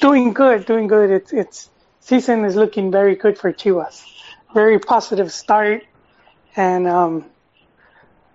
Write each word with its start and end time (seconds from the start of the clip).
Doing 0.00 0.32
good, 0.32 0.64
doing 0.66 0.86
good. 0.88 1.10
It's 1.10 1.32
it's 1.32 1.70
season 2.00 2.44
is 2.44 2.56
looking 2.56 2.90
very 2.90 3.14
good 3.16 3.38
for 3.38 3.52
Chivas. 3.52 4.04
Very 4.54 4.78
positive 4.78 5.32
start, 5.32 5.82
and 6.56 6.86
um, 6.86 7.24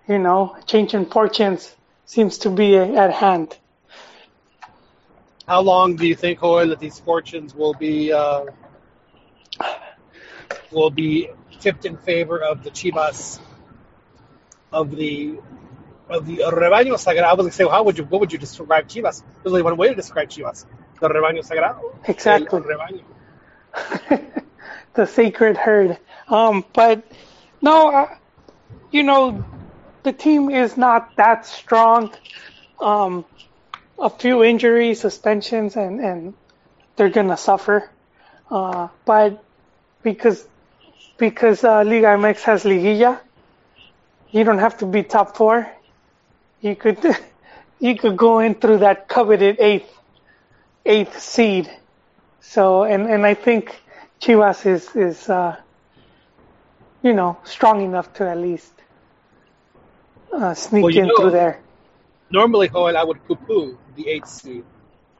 you 0.08 0.18
know, 0.18 0.56
changing 0.66 1.06
fortunes 1.06 1.74
seems 2.04 2.38
to 2.38 2.50
be 2.50 2.76
at 2.76 3.12
hand. 3.12 3.56
How 5.46 5.60
long 5.60 5.96
do 5.96 6.06
you 6.06 6.14
think, 6.14 6.40
Joel, 6.40 6.68
that 6.68 6.78
these 6.78 6.98
fortunes 6.98 7.54
will 7.54 7.74
be 7.74 8.12
uh, 8.12 8.46
will 10.70 10.90
be 10.90 11.28
tipped 11.60 11.84
in 11.84 11.96
favor 11.96 12.38
of 12.38 12.62
the 12.62 12.70
Chivas 12.70 13.40
of 14.72 14.94
the 14.94 15.38
of 16.08 16.26
the 16.26 16.38
rebaño 16.38 16.94
sagrado? 16.94 17.24
I 17.24 17.34
was 17.34 17.38
going 17.38 17.50
to 17.50 17.56
say, 17.56 17.68
how 17.68 17.82
would 17.82 17.98
you 17.98 18.04
what 18.04 18.20
would 18.20 18.32
you 18.32 18.38
describe 18.38 18.88
Chivas? 18.88 19.22
There's 19.42 19.52
only 19.52 19.62
one 19.62 19.76
way 19.76 19.88
to 19.88 19.94
describe 19.94 20.28
Chivas: 20.28 20.64
the 21.00 21.08
rebaño 21.08 21.46
sagrado. 21.46 21.94
Exactly. 22.08 22.62
the 24.94 25.06
sacred 25.06 25.56
herd. 25.56 25.98
Um, 26.28 26.64
but 26.72 27.04
no, 27.60 27.90
uh, 27.90 28.16
you 28.90 29.02
know, 29.02 29.44
the 30.02 30.12
team 30.12 30.50
is 30.50 30.76
not 30.76 31.16
that 31.16 31.46
strong. 31.46 32.12
Um, 32.80 33.24
a 33.98 34.10
few 34.10 34.42
injuries, 34.42 35.00
suspensions, 35.00 35.76
and, 35.76 36.00
and 36.00 36.34
they're 36.96 37.10
gonna 37.10 37.36
suffer. 37.36 37.90
Uh, 38.50 38.88
but 39.04 39.42
because 40.02 40.46
because 41.18 41.64
uh, 41.64 41.82
Liga 41.84 42.08
MX 42.08 42.42
has 42.42 42.64
liguilla, 42.64 43.20
you 44.30 44.44
don't 44.44 44.58
have 44.58 44.78
to 44.78 44.86
be 44.86 45.02
top 45.02 45.36
four. 45.36 45.70
You 46.60 46.74
could 46.76 46.98
you 47.78 47.96
could 47.96 48.16
go 48.16 48.40
in 48.40 48.54
through 48.56 48.78
that 48.78 49.08
coveted 49.08 49.60
eighth 49.60 49.90
eighth 50.84 51.20
seed. 51.20 51.70
So 52.40 52.84
and 52.84 53.06
and 53.08 53.24
I 53.26 53.34
think 53.34 53.80
Chivas 54.20 54.66
is 54.66 54.94
is 54.96 55.28
uh, 55.28 55.56
you 57.02 57.12
know 57.12 57.38
strong 57.44 57.82
enough 57.82 58.12
to 58.14 58.28
at 58.28 58.38
least 58.38 58.81
uh, 60.32 60.54
sneak 60.54 60.84
well, 60.84 60.96
in 60.96 61.06
know, 61.06 61.16
through 61.16 61.30
there. 61.30 61.60
Normally, 62.30 62.68
Joel, 62.68 62.96
I 62.96 63.04
would 63.04 63.24
poo-poo 63.26 63.78
the 63.96 64.08
eighth 64.08 64.28
seed. 64.28 64.64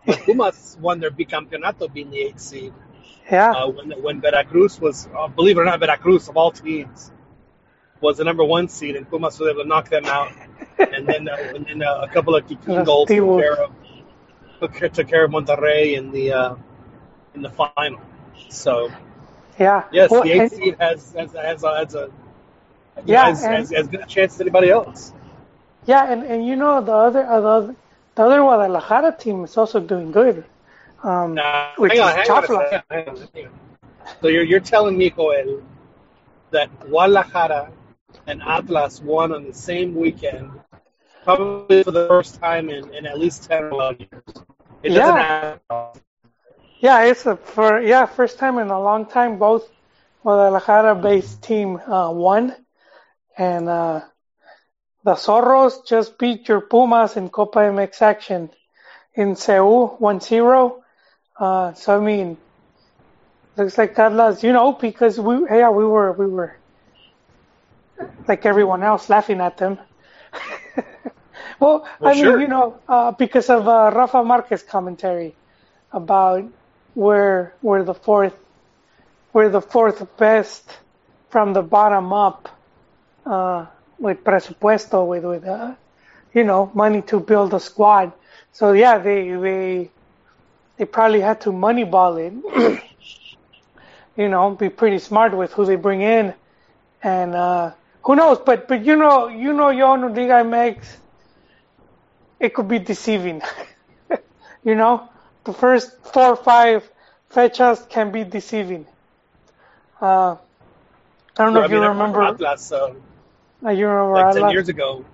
But 0.06 0.18
Pumas 0.24 0.76
won 0.80 1.00
their 1.00 1.10
bicampeonato 1.10 1.92
being 1.92 2.10
the 2.10 2.18
eighth 2.18 2.40
seed. 2.40 2.72
Yeah. 3.30 3.52
Uh, 3.52 3.68
when 3.68 3.90
when 4.02 4.20
Veracruz 4.20 4.80
was, 4.80 5.08
uh, 5.16 5.28
believe 5.28 5.58
it 5.58 5.60
or 5.60 5.64
not, 5.64 5.78
Veracruz 5.80 6.28
of 6.28 6.36
all 6.36 6.50
teams 6.50 7.10
was 8.00 8.18
the 8.18 8.24
number 8.24 8.44
one 8.44 8.68
seed, 8.68 8.96
and 8.96 9.08
Pumas 9.08 9.38
was 9.38 9.48
able 9.50 9.62
to 9.62 9.68
knock 9.68 9.88
them 9.88 10.06
out. 10.06 10.32
and 10.78 11.06
then 11.06 11.28
uh, 11.28 11.36
and 11.54 11.66
then 11.66 11.82
uh, 11.82 12.00
a 12.02 12.08
couple 12.08 12.34
of 12.34 12.46
Kikín 12.46 12.84
goals 12.86 13.08
took 13.08 13.40
care, 13.40 13.62
of, 13.62 14.92
took 14.92 15.08
care 15.08 15.24
of 15.24 15.30
Monterrey 15.30 15.96
in 15.96 16.10
the 16.10 16.32
uh, 16.32 16.56
in 17.34 17.42
the 17.42 17.50
final. 17.50 18.00
So 18.48 18.90
yeah, 19.58 19.84
yes, 19.92 20.10
well, 20.10 20.24
the 20.24 20.32
eighth 20.32 20.56
seed 20.56 20.76
has 20.80 21.12
has 21.12 21.32
has 21.32 21.62
a, 21.62 21.76
has 21.76 21.94
a 21.94 22.10
yeah, 23.04 23.28
as, 23.28 23.42
and, 23.42 23.54
has, 23.54 23.70
has 23.70 23.88
good 23.88 24.00
a 24.00 24.06
chance 24.06 24.34
as 24.34 24.40
anybody 24.40 24.70
else. 24.70 25.12
Yeah, 25.86 26.10
and, 26.12 26.22
and 26.22 26.46
you 26.46 26.56
know 26.56 26.80
the 26.80 26.92
other 26.92 27.26
uh, 27.26 27.40
the, 27.40 27.48
other 27.48 27.76
the 28.14 28.22
other 28.22 28.40
Guadalajara 28.40 29.16
team 29.18 29.44
is 29.44 29.56
also 29.56 29.80
doing 29.80 30.12
good. 30.12 30.44
Um, 31.02 31.34
nah, 31.34 31.72
which 31.76 31.92
hang 31.92 32.00
on, 32.00 32.14
hang 32.14 32.30
on, 32.30 32.82
hang 32.90 33.08
on, 33.08 33.28
hang 33.34 33.46
on. 33.46 33.52
So 34.20 34.28
you're 34.28 34.44
you're 34.44 34.60
telling 34.60 34.96
me, 34.96 35.10
Joel, 35.10 35.62
that 36.50 36.68
Guadalajara 36.80 37.72
and 38.26 38.42
Atlas 38.42 39.00
won 39.00 39.32
on 39.32 39.44
the 39.44 39.54
same 39.54 39.94
weekend, 39.94 40.50
probably 41.24 41.82
for 41.82 41.90
the 41.90 42.06
first 42.06 42.40
time 42.40 42.68
in, 42.70 42.94
in 42.94 43.06
at 43.06 43.18
least 43.18 43.48
ten 43.48 43.64
or 43.64 43.70
eleven 43.70 44.06
years. 44.12 44.44
It 44.82 44.90
doesn't 44.90 45.16
yeah. 45.16 45.58
happen. 45.68 46.00
Yeah, 46.78 47.04
it's 47.04 47.26
a 47.26 47.36
for 47.36 47.80
yeah 47.80 48.06
first 48.06 48.38
time 48.38 48.58
in 48.58 48.68
a 48.68 48.80
long 48.80 49.06
time. 49.06 49.38
Both 49.38 49.68
Guadalajara-based 50.22 51.42
team 51.42 51.76
uh, 51.76 52.10
won, 52.12 52.54
and 53.36 53.68
uh, 53.68 54.00
the 55.04 55.14
Zorros 55.14 55.86
just 55.86 56.18
beat 56.18 56.48
your 56.48 56.60
Pumas 56.60 57.16
in 57.16 57.28
Copa 57.28 57.60
MX 57.60 58.02
action 58.02 58.50
in 59.14 59.36
Seoul 59.36 59.96
1-0. 60.00 60.80
Uh, 61.38 61.74
so 61.74 61.96
I 61.96 62.00
mean, 62.00 62.36
looks 63.56 63.78
like 63.78 63.98
Atlas, 63.98 64.42
you 64.42 64.52
know, 64.52 64.72
because 64.72 65.18
we 65.18 65.34
yeah 65.50 65.70
we 65.70 65.84
were 65.84 66.12
we 66.12 66.26
were 66.26 66.56
like 68.28 68.46
everyone 68.46 68.82
else 68.82 69.08
laughing 69.08 69.40
at 69.40 69.56
them. 69.58 69.78
well, 71.60 71.86
well, 72.00 72.10
I 72.10 72.14
sure. 72.14 72.32
mean, 72.32 72.40
you 72.42 72.48
know, 72.48 72.80
uh, 72.88 73.12
because 73.12 73.50
of 73.50 73.68
uh, 73.68 73.90
Rafa 73.94 74.24
Marquez 74.24 74.62
commentary 74.62 75.34
about 75.92 76.44
where 76.94 77.56
where 77.60 77.84
the 77.84 77.94
fourth 77.94 78.34
where 79.32 79.48
the 79.48 79.60
fourth 79.60 80.16
best 80.16 80.78
from 81.30 81.52
the 81.52 81.62
bottom 81.62 82.12
up 82.12 82.48
uh, 83.24 83.66
with 83.98 84.24
presupuesto, 84.24 85.06
with 85.06 85.24
with 85.24 85.46
uh, 85.46 85.74
you 86.34 86.44
know 86.44 86.70
money 86.74 87.02
to 87.02 87.20
build 87.20 87.54
a 87.54 87.60
squad. 87.60 88.12
So 88.52 88.72
yeah, 88.72 88.98
they 88.98 89.30
they 89.30 89.90
they 90.76 90.84
probably 90.84 91.20
had 91.20 91.40
to 91.42 91.50
moneyball 91.50 92.18
it. 92.18 92.82
you 94.16 94.28
know, 94.28 94.50
be 94.50 94.68
pretty 94.68 94.98
smart 94.98 95.36
with 95.36 95.52
who 95.52 95.64
they 95.64 95.76
bring 95.76 96.02
in, 96.02 96.34
and 97.02 97.34
uh, 97.34 97.72
who 98.04 98.16
knows? 98.16 98.38
But 98.38 98.68
but 98.68 98.84
you 98.84 98.96
know 98.96 99.28
you 99.28 99.52
know 99.52 99.70
your 99.70 99.98
Yo 99.98 100.06
Liga 100.08 100.42
MX, 100.44 100.84
it 102.40 102.54
could 102.54 102.68
be 102.68 102.78
deceiving. 102.78 103.42
you 104.64 104.74
know, 104.74 105.08
the 105.44 105.52
first 105.52 105.92
four 106.12 106.28
or 106.28 106.36
five 106.36 106.88
fechas 107.32 107.88
can 107.88 108.10
be 108.10 108.24
deceiving. 108.24 108.86
Uh, 110.00 110.36
I 111.38 111.44
don't 111.44 111.54
know 111.54 111.60
if 111.60 111.66
I 111.66 111.68
mean, 111.68 111.82
you 111.82 111.88
remember. 111.88 112.22
Atlas, 112.22 112.72
uh, 113.64 113.70
you 113.70 113.86
remember 113.86 114.14
like 114.14 114.34
ten 114.34 114.50
years 114.50 114.68
ago. 114.68 115.04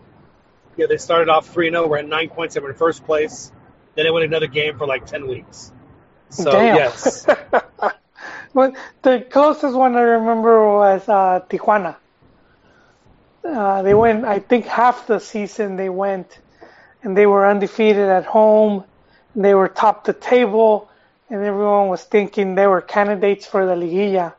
Yeah, 0.77 0.87
they 0.87 0.97
started 0.97 1.29
off 1.29 1.49
three 1.49 1.67
and 1.67 1.75
0 1.75 1.89
We're 1.89 1.99
at 1.99 2.09
nine 2.09 2.29
points. 2.29 2.55
They 2.55 2.61
were 2.61 2.71
in 2.71 2.77
first 2.77 3.05
place. 3.05 3.53
Then 3.95 4.05
they 4.05 4.11
won 4.11 4.23
another 4.23 4.47
game 4.47 4.79
for 4.79 4.87
like 4.87 5.07
ten 5.07 5.27
weeks. 5.27 5.73
So 6.31 6.53
Damn. 6.53 6.77
yes. 6.77 7.27
well, 8.55 8.75
the 9.03 9.27
closest 9.31 9.75
one 9.75 9.97
I 9.97 10.03
remember 10.03 10.67
was 10.77 11.09
uh, 11.09 11.41
Tijuana. 11.49 11.97
Uh, 13.45 13.83
they 13.83 13.95
went, 13.95 14.25
I 14.25 14.39
think, 14.41 14.67
half 14.67 15.07
the 15.07 15.19
season. 15.19 15.77
They 15.77 15.89
went, 15.89 16.39
and 17.03 17.17
they 17.17 17.27
were 17.27 17.49
undefeated 17.49 18.09
at 18.09 18.25
home. 18.25 18.85
And 19.35 19.45
They 19.45 19.55
were 19.55 19.69
top 19.69 20.05
the 20.05 20.13
table, 20.13 20.91
and 21.31 21.43
everyone 21.43 21.89
was 21.89 22.03
thinking 22.05 22.55
they 22.55 22.67
were 22.67 22.83
candidates 22.83 23.47
for 23.47 23.67
the 23.67 23.75
liguilla 23.75 24.35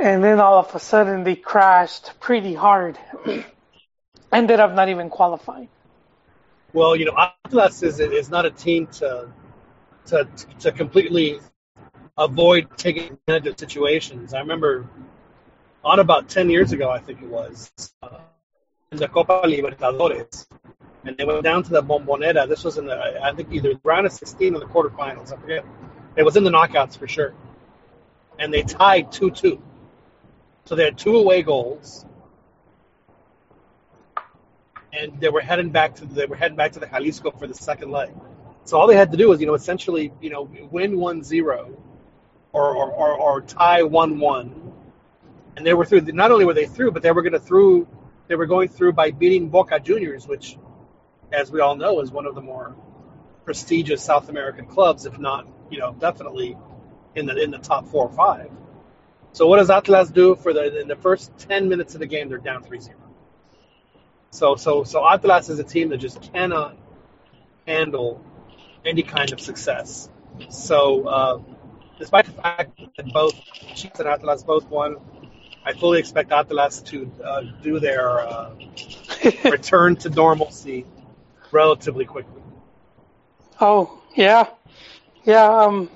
and 0.00 0.22
then 0.22 0.40
all 0.40 0.58
of 0.58 0.74
a 0.74 0.78
sudden 0.78 1.24
they 1.24 1.34
crashed 1.34 2.12
pretty 2.20 2.54
hard. 2.54 2.98
Ended 4.32 4.60
up 4.60 4.74
not 4.74 4.88
even 4.88 5.08
qualifying. 5.10 5.68
Well, 6.72 6.94
you 6.94 7.06
know, 7.06 7.16
Atlas 7.44 7.82
is 7.82 7.98
is 7.98 8.30
not 8.30 8.44
a 8.44 8.50
team 8.50 8.86
to 8.98 9.28
to 10.06 10.28
to 10.60 10.72
completely 10.72 11.40
avoid 12.16 12.76
taking 12.76 13.12
advantage 13.12 13.52
of 13.52 13.58
situations. 13.58 14.34
I 14.34 14.40
remember 14.40 14.86
on 15.82 15.98
about 15.98 16.28
ten 16.28 16.50
years 16.50 16.72
ago, 16.72 16.90
I 16.90 16.98
think 16.98 17.22
it 17.22 17.28
was, 17.28 17.72
uh, 18.02 18.18
in 18.92 18.98
the 18.98 19.08
Copa 19.08 19.42
Libertadores, 19.44 20.46
and 21.04 21.16
they 21.16 21.24
went 21.24 21.42
down 21.42 21.62
to 21.62 21.70
the 21.70 21.82
Bombonera. 21.82 22.46
This 22.46 22.64
was 22.64 22.76
in 22.76 22.86
the 22.86 23.22
I 23.22 23.32
think 23.32 23.48
either 23.50 23.80
round 23.82 24.06
of 24.06 24.12
16 24.12 24.54
or 24.54 24.60
the 24.60 24.66
quarterfinals. 24.66 25.32
I 25.32 25.40
forget. 25.40 25.64
It 26.16 26.22
was 26.22 26.36
in 26.36 26.44
the 26.44 26.50
knockouts 26.50 26.98
for 26.98 27.08
sure, 27.08 27.32
and 28.38 28.52
they 28.52 28.62
tied 28.62 29.10
two 29.10 29.30
two 29.30 29.62
so 30.68 30.74
they 30.74 30.84
had 30.84 30.98
two 30.98 31.16
away 31.16 31.42
goals. 31.42 32.04
and 34.92 35.20
they 35.20 35.28
were 35.28 35.40
heading 35.40 35.70
back 35.70 35.94
to 35.96 36.04
they 36.06 36.26
were 36.26 36.36
heading 36.36 36.56
back 36.56 36.72
to 36.72 36.80
the 36.80 36.86
Jalisco 36.86 37.30
for 37.30 37.46
the 37.46 37.54
second 37.54 37.90
leg. 37.90 38.10
So 38.64 38.78
all 38.78 38.86
they 38.86 38.96
had 38.96 39.10
to 39.12 39.16
do 39.16 39.28
was, 39.28 39.40
you 39.40 39.46
know, 39.46 39.54
essentially, 39.54 40.12
you 40.20 40.30
know, 40.30 40.42
win 40.70 40.96
1-0 40.96 41.76
or 42.52 42.74
or, 42.76 42.92
or, 42.92 43.14
or 43.14 43.40
tie 43.42 43.82
1-1, 43.82 44.72
and 45.56 45.66
they 45.66 45.74
were 45.74 45.84
through. 45.84 46.02
Not 46.02 46.32
only 46.32 46.44
were 46.44 46.54
they 46.54 46.66
through, 46.66 46.92
but 46.92 47.02
they 47.02 47.12
were 47.12 47.22
going 47.22 47.32
to 47.32 47.40
through. 47.40 47.86
They 48.26 48.36
were 48.36 48.46
going 48.46 48.68
through 48.68 48.92
by 48.92 49.10
beating 49.10 49.48
Boca 49.48 49.80
Juniors, 49.80 50.26
which, 50.26 50.58
as 51.32 51.50
we 51.50 51.60
all 51.60 51.76
know, 51.76 52.00
is 52.00 52.10
one 52.10 52.26
of 52.26 52.34
the 52.34 52.42
more 52.42 52.76
prestigious 53.44 54.02
South 54.02 54.28
American 54.28 54.66
clubs, 54.66 55.06
if 55.06 55.18
not, 55.18 55.46
you 55.70 55.78
know, 55.78 55.94
definitely 55.98 56.56
in 57.14 57.26
the 57.26 57.42
in 57.42 57.50
the 57.50 57.58
top 57.58 57.88
four 57.88 58.06
or 58.08 58.12
five. 58.12 58.50
So 59.38 59.46
what 59.46 59.58
does 59.58 59.70
Atlas 59.70 60.10
do 60.10 60.34
for 60.34 60.52
the 60.52 60.80
in 60.80 60.88
the 60.88 60.96
first 60.96 61.30
ten 61.38 61.68
minutes 61.68 61.94
of 61.94 62.00
the 62.00 62.06
game? 62.06 62.28
They're 62.28 62.38
down 62.38 62.64
3-0. 62.64 62.90
So 64.32 64.56
so 64.56 64.82
so 64.82 65.08
Atlas 65.08 65.48
is 65.48 65.60
a 65.60 65.62
team 65.62 65.90
that 65.90 65.98
just 65.98 66.20
cannot 66.32 66.76
handle 67.64 68.20
any 68.84 69.04
kind 69.04 69.32
of 69.32 69.38
success. 69.38 70.10
So 70.48 71.06
uh, 71.06 71.40
despite 72.00 72.26
the 72.26 72.32
fact 72.32 72.72
that 72.96 73.12
both 73.12 73.40
Chivas 73.76 74.00
and 74.00 74.08
Atlas 74.08 74.42
both 74.42 74.68
won, 74.68 74.96
I 75.64 75.72
fully 75.72 76.00
expect 76.00 76.32
Atlas 76.32 76.80
to 76.90 77.08
uh, 77.24 77.42
do 77.62 77.78
their 77.78 78.18
uh, 78.18 78.50
return 79.44 79.94
to 79.98 80.10
normalcy 80.10 80.84
relatively 81.52 82.06
quickly. 82.06 82.42
Oh 83.60 84.02
yeah, 84.16 84.48
yeah, 85.24 85.44
um, 85.44 85.90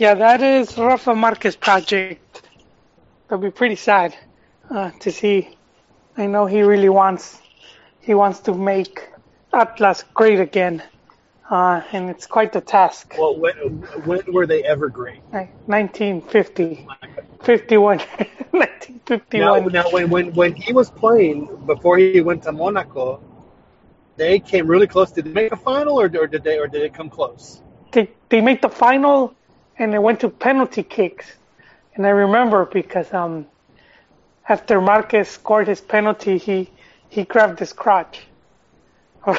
yeah. 0.00 0.14
That 0.14 0.42
is 0.42 0.76
Rafa 0.78 1.14
Marquez 1.14 1.56
project. 1.56 2.42
That'll 3.28 3.42
be 3.42 3.50
pretty 3.50 3.76
sad 3.76 4.16
uh, 4.70 4.90
to 5.00 5.12
see. 5.12 5.56
I 6.16 6.26
know 6.26 6.46
he 6.46 6.62
really 6.62 6.88
wants 6.88 7.40
he 8.00 8.14
wants 8.14 8.40
to 8.40 8.54
make 8.54 9.08
Atlas 9.52 10.04
great 10.14 10.40
again, 10.40 10.82
uh, 11.50 11.82
and 11.92 12.08
it's 12.08 12.26
quite 12.26 12.52
the 12.52 12.60
task. 12.60 13.14
Well, 13.18 13.36
when, 13.36 13.54
when 14.06 14.20
were 14.32 14.46
they 14.46 14.62
ever 14.64 14.88
great? 14.88 15.20
1950, 15.66 16.86
51, 17.42 17.98
1951. 18.50 19.40
Now, 19.40 19.82
now 19.82 19.90
when, 19.90 20.08
when, 20.08 20.32
when 20.34 20.54
he 20.54 20.72
was 20.72 20.90
playing 20.90 21.64
before 21.66 21.98
he 21.98 22.20
went 22.20 22.44
to 22.44 22.52
Monaco, 22.52 23.20
they 24.16 24.38
came 24.38 24.66
really 24.66 24.86
close. 24.86 25.12
Did 25.12 25.26
they 25.26 25.32
make 25.32 25.52
a 25.52 25.56
final, 25.56 26.00
or, 26.00 26.06
or 26.06 26.26
did 26.26 26.42
they, 26.42 26.58
or 26.58 26.66
did 26.66 26.82
it 26.82 26.94
come 26.94 27.10
close? 27.10 27.60
They 27.92 28.10
they 28.28 28.40
made 28.40 28.62
the 28.62 28.68
final, 28.68 29.34
and 29.80 29.92
they 29.92 29.98
went 29.98 30.20
to 30.20 30.28
penalty 30.28 30.82
kicks, 30.82 31.26
and 31.94 32.06
I 32.06 32.10
remember 32.10 32.66
because 32.66 33.12
um, 33.14 33.46
after 34.48 34.80
Marquez 34.80 35.28
scored 35.28 35.66
his 35.68 35.80
penalty, 35.80 36.36
he 36.38 36.70
he 37.08 37.24
grabbed 37.24 37.58
his 37.58 37.72
crotch. 37.72 38.20
I 39.26 39.32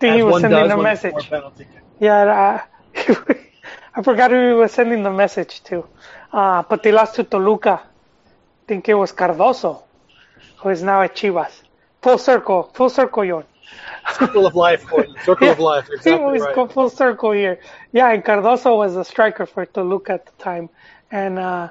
think 0.00 0.12
As 0.12 0.16
he 0.16 0.22
was 0.22 0.40
sending 0.40 0.70
a 0.70 0.76
message. 0.82 1.14
before 1.14 1.38
penalty 1.38 1.64
kick. 1.64 1.82
Yeah, 2.00 2.64
uh, 2.96 3.34
I 3.94 4.02
forgot 4.02 4.30
who 4.30 4.48
he 4.48 4.54
was 4.54 4.72
sending 4.72 5.02
the 5.02 5.12
message 5.12 5.62
to. 5.64 5.86
Uh, 6.32 6.62
but 6.68 6.82
they 6.82 6.90
lost 6.90 7.14
to 7.16 7.24
Toluca. 7.24 7.80
I 7.82 8.66
think 8.66 8.88
it 8.88 8.94
was 8.94 9.12
Cardoso, 9.12 9.82
who 10.58 10.70
is 10.70 10.82
now 10.82 11.02
at 11.02 11.14
Chivas. 11.14 11.52
Full 12.02 12.18
circle, 12.18 12.70
full 12.74 12.88
circle, 12.88 13.24
Yon. 13.24 13.44
Circle 14.18 14.46
of 14.46 14.54
life, 14.54 14.86
Gordon. 14.90 15.14
Circle 15.24 15.48
of 15.50 15.58
life. 15.58 15.88
You're 15.88 16.18
We 16.18 16.22
always 16.24 16.42
right. 16.42 16.54
go 16.54 16.66
full 16.68 16.90
circle 16.90 17.32
here. 17.32 17.58
Yeah, 17.92 18.10
and 18.12 18.22
Cardoso 18.24 18.76
was 18.76 18.96
a 18.96 19.04
striker 19.04 19.46
for 19.46 19.64
Toluca 19.66 20.12
at 20.14 20.26
the 20.26 20.32
time, 20.42 20.68
and 21.10 21.38
uh, 21.38 21.68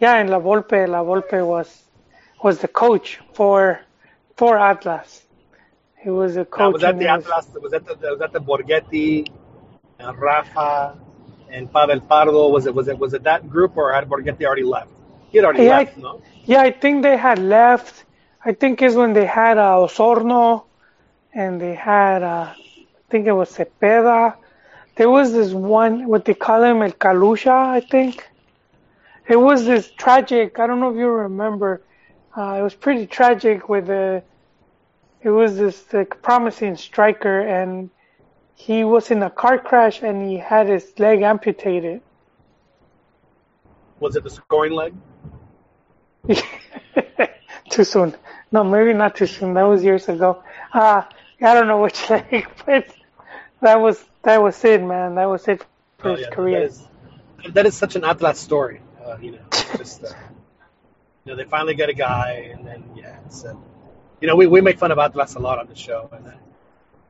yeah, 0.00 0.16
and 0.16 0.30
La 0.30 0.38
Volpe, 0.40 0.88
La 0.88 1.02
Volpe 1.02 1.44
was 1.46 1.68
was 2.42 2.58
the 2.60 2.68
coach 2.68 3.20
for 3.34 3.80
for 4.36 4.58
Atlas. 4.58 5.22
He 5.98 6.10
was 6.10 6.36
a 6.36 6.44
coach. 6.44 6.72
was 6.74 6.82
that 6.82 6.98
the 6.98 7.04
he 7.04 7.10
was- 7.10 7.24
Atlas? 7.26 7.46
Was 7.62 7.72
that 7.72 7.84
the 7.86 7.94
was 8.10 8.18
that 8.20 8.32
the 8.32 8.40
Borghetti 8.40 9.26
and 9.98 10.18
Rafa 10.18 10.98
and 11.50 11.72
Pavel 11.72 12.00
Pardo? 12.00 12.48
Was 12.48 12.66
it 12.66 12.74
was 12.74 12.88
it 12.88 12.98
was 12.98 13.12
it 13.14 13.22
that 13.24 13.48
group 13.48 13.76
or 13.76 13.92
had 13.92 14.08
Borghetti 14.08 14.44
already 14.44 14.64
left? 14.64 14.90
He 15.30 15.38
had 15.38 15.44
already 15.44 15.64
Yeah, 15.64 15.78
left, 15.78 15.98
I- 15.98 16.00
no? 16.00 16.22
Yeah, 16.44 16.62
I 16.62 16.70
think 16.72 17.02
they 17.02 17.16
had 17.16 17.38
left. 17.38 18.04
I 18.44 18.52
think 18.52 18.82
is 18.82 18.96
when 18.96 19.12
they 19.12 19.24
had 19.26 19.56
uh, 19.58 19.76
Osorno, 19.86 20.64
and 21.34 21.60
they 21.60 21.74
had 21.74 22.22
uh, 22.22 22.52
I 22.54 23.10
think 23.10 23.26
it 23.26 23.32
was 23.32 23.50
Cepeda. 23.50 24.36
There 24.96 25.10
was 25.10 25.32
this 25.32 25.52
one 25.52 26.06
what 26.06 26.24
they 26.24 26.34
call 26.34 26.62
him 26.62 26.82
El 26.82 26.92
Calusha, 26.92 27.50
I 27.50 27.80
think. 27.80 28.28
It 29.28 29.36
was 29.36 29.64
this 29.64 29.90
tragic. 29.90 30.58
I 30.58 30.66
don't 30.66 30.80
know 30.80 30.90
if 30.90 30.96
you 30.96 31.08
remember. 31.08 31.82
Uh, 32.36 32.56
it 32.58 32.62
was 32.62 32.74
pretty 32.74 33.06
tragic 33.06 33.68
with 33.68 33.86
the. 33.86 34.22
It 35.22 35.30
was 35.30 35.56
this 35.56 35.84
like, 35.92 36.20
promising 36.20 36.76
striker, 36.76 37.40
and 37.40 37.90
he 38.56 38.82
was 38.82 39.10
in 39.10 39.22
a 39.22 39.30
car 39.30 39.58
crash, 39.58 40.02
and 40.02 40.28
he 40.28 40.36
had 40.36 40.68
his 40.68 40.92
leg 40.98 41.22
amputated. 41.22 42.00
Was 44.00 44.16
it 44.16 44.24
the 44.24 44.30
scoring 44.30 44.72
leg? 44.72 44.94
too 47.70 47.84
soon. 47.84 48.14
No, 48.50 48.64
maybe 48.64 48.92
not 48.92 49.14
too 49.16 49.26
soon. 49.26 49.54
That 49.54 49.62
was 49.62 49.84
years 49.84 50.08
ago. 50.08 50.42
Uh, 50.72 51.02
I 51.42 51.54
don't 51.54 51.66
know 51.68 51.82
which 51.82 52.08
leg, 52.10 52.48
but 52.66 52.86
that 53.62 53.76
was 53.80 54.04
that 54.24 54.42
was 54.42 54.64
it, 54.64 54.82
man. 54.82 55.16
That 55.16 55.26
was 55.26 55.48
it 55.48 55.64
for 55.98 56.10
Oh, 56.10 56.12
his 56.12 56.26
yeah, 56.26 56.26
career. 56.26 56.60
That 56.60 56.62
is, 56.64 56.88
that 57.54 57.66
is 57.66 57.76
such 57.76 57.96
an 57.96 58.04
Atlas 58.04 58.38
story. 58.38 58.80
Uh, 59.04 59.16
you 59.20 59.32
know, 59.32 59.44
just 59.76 60.04
uh, 60.04 60.08
you 61.24 61.32
know, 61.32 61.36
they 61.36 61.44
finally 61.44 61.74
get 61.74 61.88
a 61.90 61.94
guy, 61.94 62.50
and 62.54 62.66
then 62.66 62.84
yeah, 62.96 63.18
it's, 63.26 63.44
uh, 63.44 63.54
you 64.20 64.28
know, 64.28 64.36
we, 64.36 64.46
we 64.46 64.60
make 64.60 64.78
fun 64.78 64.90
of 64.92 64.98
Atlas 64.98 65.34
a 65.36 65.40
lot 65.40 65.58
on 65.58 65.68
the 65.68 65.76
show, 65.76 66.08
and 66.12 66.26
uh, 66.26 66.32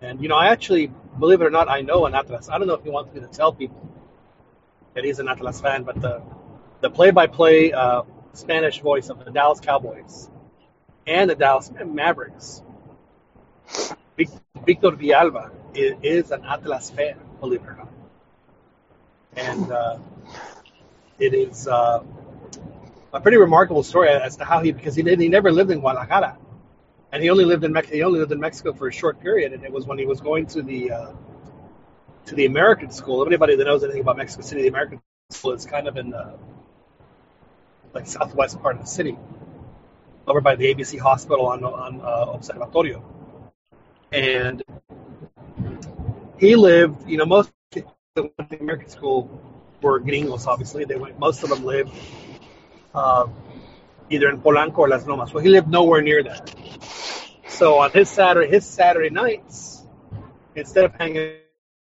and 0.02 0.22
you 0.22 0.28
know, 0.28 0.36
I 0.36 0.48
actually, 0.48 0.92
believe 1.18 1.40
it 1.42 1.46
or 1.46 1.50
not, 1.50 1.68
I 1.68 1.82
know 1.82 2.06
an 2.06 2.14
Atlas. 2.14 2.48
I 2.50 2.58
don't 2.58 2.66
know 2.66 2.74
if 2.74 2.84
he 2.84 2.90
wants 2.90 3.14
me 3.14 3.20
to 3.20 3.28
tell 3.28 3.52
people 3.52 3.88
that 4.94 5.04
he's 5.04 5.18
an 5.18 5.28
Atlas 5.28 5.60
fan, 5.60 5.84
but 5.84 6.00
the 6.00 6.22
the 6.80 6.90
play-by-play 6.90 7.72
uh, 7.72 8.02
Spanish 8.34 8.80
voice 8.80 9.08
of 9.10 9.24
the 9.24 9.30
Dallas 9.30 9.60
Cowboys 9.60 10.30
and 11.06 11.30
the 11.30 11.34
Dallas 11.36 11.70
Mavericks, 11.84 12.62
Victor 14.16 14.90
Villalba, 14.90 15.50
is, 15.74 15.94
is 16.02 16.30
an 16.30 16.44
Atlas 16.44 16.90
fan. 16.90 17.16
Believe 17.40 17.62
it 17.62 17.68
or 17.68 17.76
not 17.76 17.88
and 19.36 19.70
uh, 19.72 19.98
it 21.18 21.34
is 21.34 21.66
uh, 21.66 22.02
a 23.12 23.20
pretty 23.20 23.36
remarkable 23.36 23.82
story 23.82 24.08
as 24.08 24.36
to 24.36 24.44
how 24.44 24.60
he 24.60 24.72
because 24.72 24.94
he 24.94 25.02
did 25.02 25.20
he 25.20 25.28
never 25.28 25.52
lived 25.52 25.70
in 25.70 25.80
Guadalajara, 25.80 26.38
and 27.12 27.22
he 27.22 27.30
only 27.30 27.44
lived 27.44 27.64
in 27.64 27.72
Mexico. 27.72 27.96
He 27.96 28.02
only 28.02 28.20
lived 28.20 28.32
in 28.32 28.40
Mexico 28.40 28.72
for 28.72 28.88
a 28.88 28.92
short 28.92 29.20
period, 29.20 29.52
and 29.52 29.64
it 29.64 29.72
was 29.72 29.86
when 29.86 29.98
he 29.98 30.06
was 30.06 30.20
going 30.20 30.46
to 30.48 30.62
the 30.62 30.92
uh, 30.92 31.12
to 32.26 32.34
the 32.34 32.46
American 32.46 32.90
school. 32.90 33.26
Anybody 33.26 33.56
that 33.56 33.64
knows 33.64 33.84
anything 33.84 34.02
about 34.02 34.16
Mexico 34.16 34.42
City, 34.42 34.62
the 34.62 34.68
American 34.68 35.00
school 35.30 35.52
is 35.52 35.64
kind 35.64 35.88
of 35.88 35.96
in 35.96 36.10
the 36.10 36.34
like 37.94 38.06
southwest 38.06 38.60
part 38.60 38.76
of 38.76 38.82
the 38.82 38.88
city, 38.88 39.16
over 40.26 40.40
by 40.40 40.56
the 40.56 40.74
ABC 40.74 40.98
hospital 40.98 41.46
on 41.46 41.64
on 41.64 42.00
uh, 42.00 42.32
Observatorio, 42.32 43.02
and 44.12 44.62
he 46.38 46.56
lived. 46.56 47.08
You 47.08 47.18
know, 47.18 47.26
most 47.26 47.52
to 47.70 47.84
the 48.14 48.56
American 48.60 48.88
school 48.88 49.28
were 49.82 49.98
gringos. 50.00 50.46
Obviously, 50.46 50.84
they 50.84 50.96
went. 50.96 51.18
Most 51.18 51.42
of 51.42 51.50
them 51.50 51.64
lived 51.64 51.92
uh, 52.94 53.26
either 54.10 54.28
in 54.28 54.40
Polanco 54.40 54.78
or 54.78 54.88
Las 54.88 55.06
Lomas. 55.06 55.32
Well, 55.32 55.42
he 55.42 55.48
lived 55.50 55.68
nowhere 55.68 56.02
near 56.02 56.22
that. 56.22 56.54
So 57.48 57.78
on 57.78 57.90
his 57.90 58.08
Saturday, 58.08 58.48
his 58.48 58.66
Saturday 58.66 59.10
nights, 59.10 59.86
instead 60.54 60.84
of 60.84 60.94
hanging, 60.94 61.32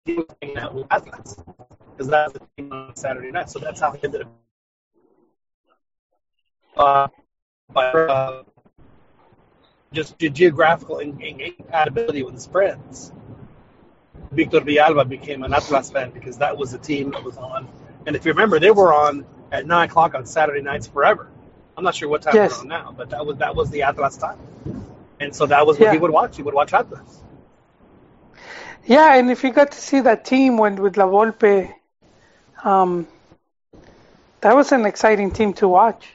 he 0.04 0.14
was 0.14 0.26
hanging 0.42 0.58
out 0.58 0.74
with 0.74 0.86
Atlas 0.90 1.36
because 1.90 2.08
that's 2.08 2.32
the 2.32 2.40
team 2.56 2.72
on 2.72 2.94
Saturday 2.96 3.30
night. 3.30 3.50
So 3.50 3.58
that's 3.58 3.80
how 3.80 3.92
he 3.92 4.02
ended 4.04 4.22
up. 4.22 4.28
Uh, 6.76 7.08
by 7.72 7.90
uh, 7.90 8.42
just 9.94 10.18
ge- 10.18 10.32
geographical 10.32 10.98
in- 10.98 11.20
in- 11.20 11.40
incompatibility 11.40 12.22
with 12.22 12.34
his 12.34 12.46
friends. 12.46 13.12
Victor 14.32 14.60
Villalba 14.60 15.08
became 15.08 15.42
an 15.44 15.54
Atlas 15.54 15.90
fan 15.90 16.10
because 16.10 16.38
that 16.38 16.56
was 16.56 16.72
the 16.72 16.78
team 16.78 17.10
that 17.12 17.22
was 17.22 17.36
on. 17.36 17.68
And 18.06 18.16
if 18.16 18.24
you 18.26 18.32
remember, 18.32 18.58
they 18.58 18.70
were 18.70 18.92
on 18.92 19.24
at 19.52 19.66
nine 19.66 19.88
o'clock 19.88 20.14
on 20.14 20.26
Saturday 20.26 20.60
nights 20.62 20.86
forever. 20.86 21.28
I'm 21.76 21.84
not 21.84 21.94
sure 21.94 22.08
what 22.08 22.22
time 22.22 22.34
Yes. 22.34 22.52
they're 22.52 22.60
on 22.62 22.68
now, 22.68 22.94
but 22.96 23.10
that 23.10 23.24
was 23.24 23.36
that 23.38 23.54
was 23.56 23.70
the 23.70 23.82
Atlas 23.82 24.16
time. 24.16 24.38
And 25.20 25.34
so 25.34 25.46
that 25.46 25.66
was 25.66 25.78
what 25.78 25.86
Yeah. 25.86 25.92
he 25.92 25.98
would 25.98 26.10
watch. 26.10 26.36
He 26.36 26.42
would 26.42 26.54
watch 26.54 26.74
Atlas. 26.74 27.22
Yeah, 28.86 29.14
and 29.16 29.30
if 29.30 29.44
you 29.44 29.52
got 29.52 29.72
to 29.72 29.80
see 29.80 30.00
that 30.00 30.24
team 30.24 30.58
when 30.58 30.76
with 30.76 30.96
La 30.96 31.06
Volpe, 31.06 31.72
um, 32.64 33.06
that 34.40 34.54
was 34.54 34.72
an 34.72 34.84
exciting 34.84 35.30
team 35.30 35.54
to 35.54 35.68
watch. 35.68 36.12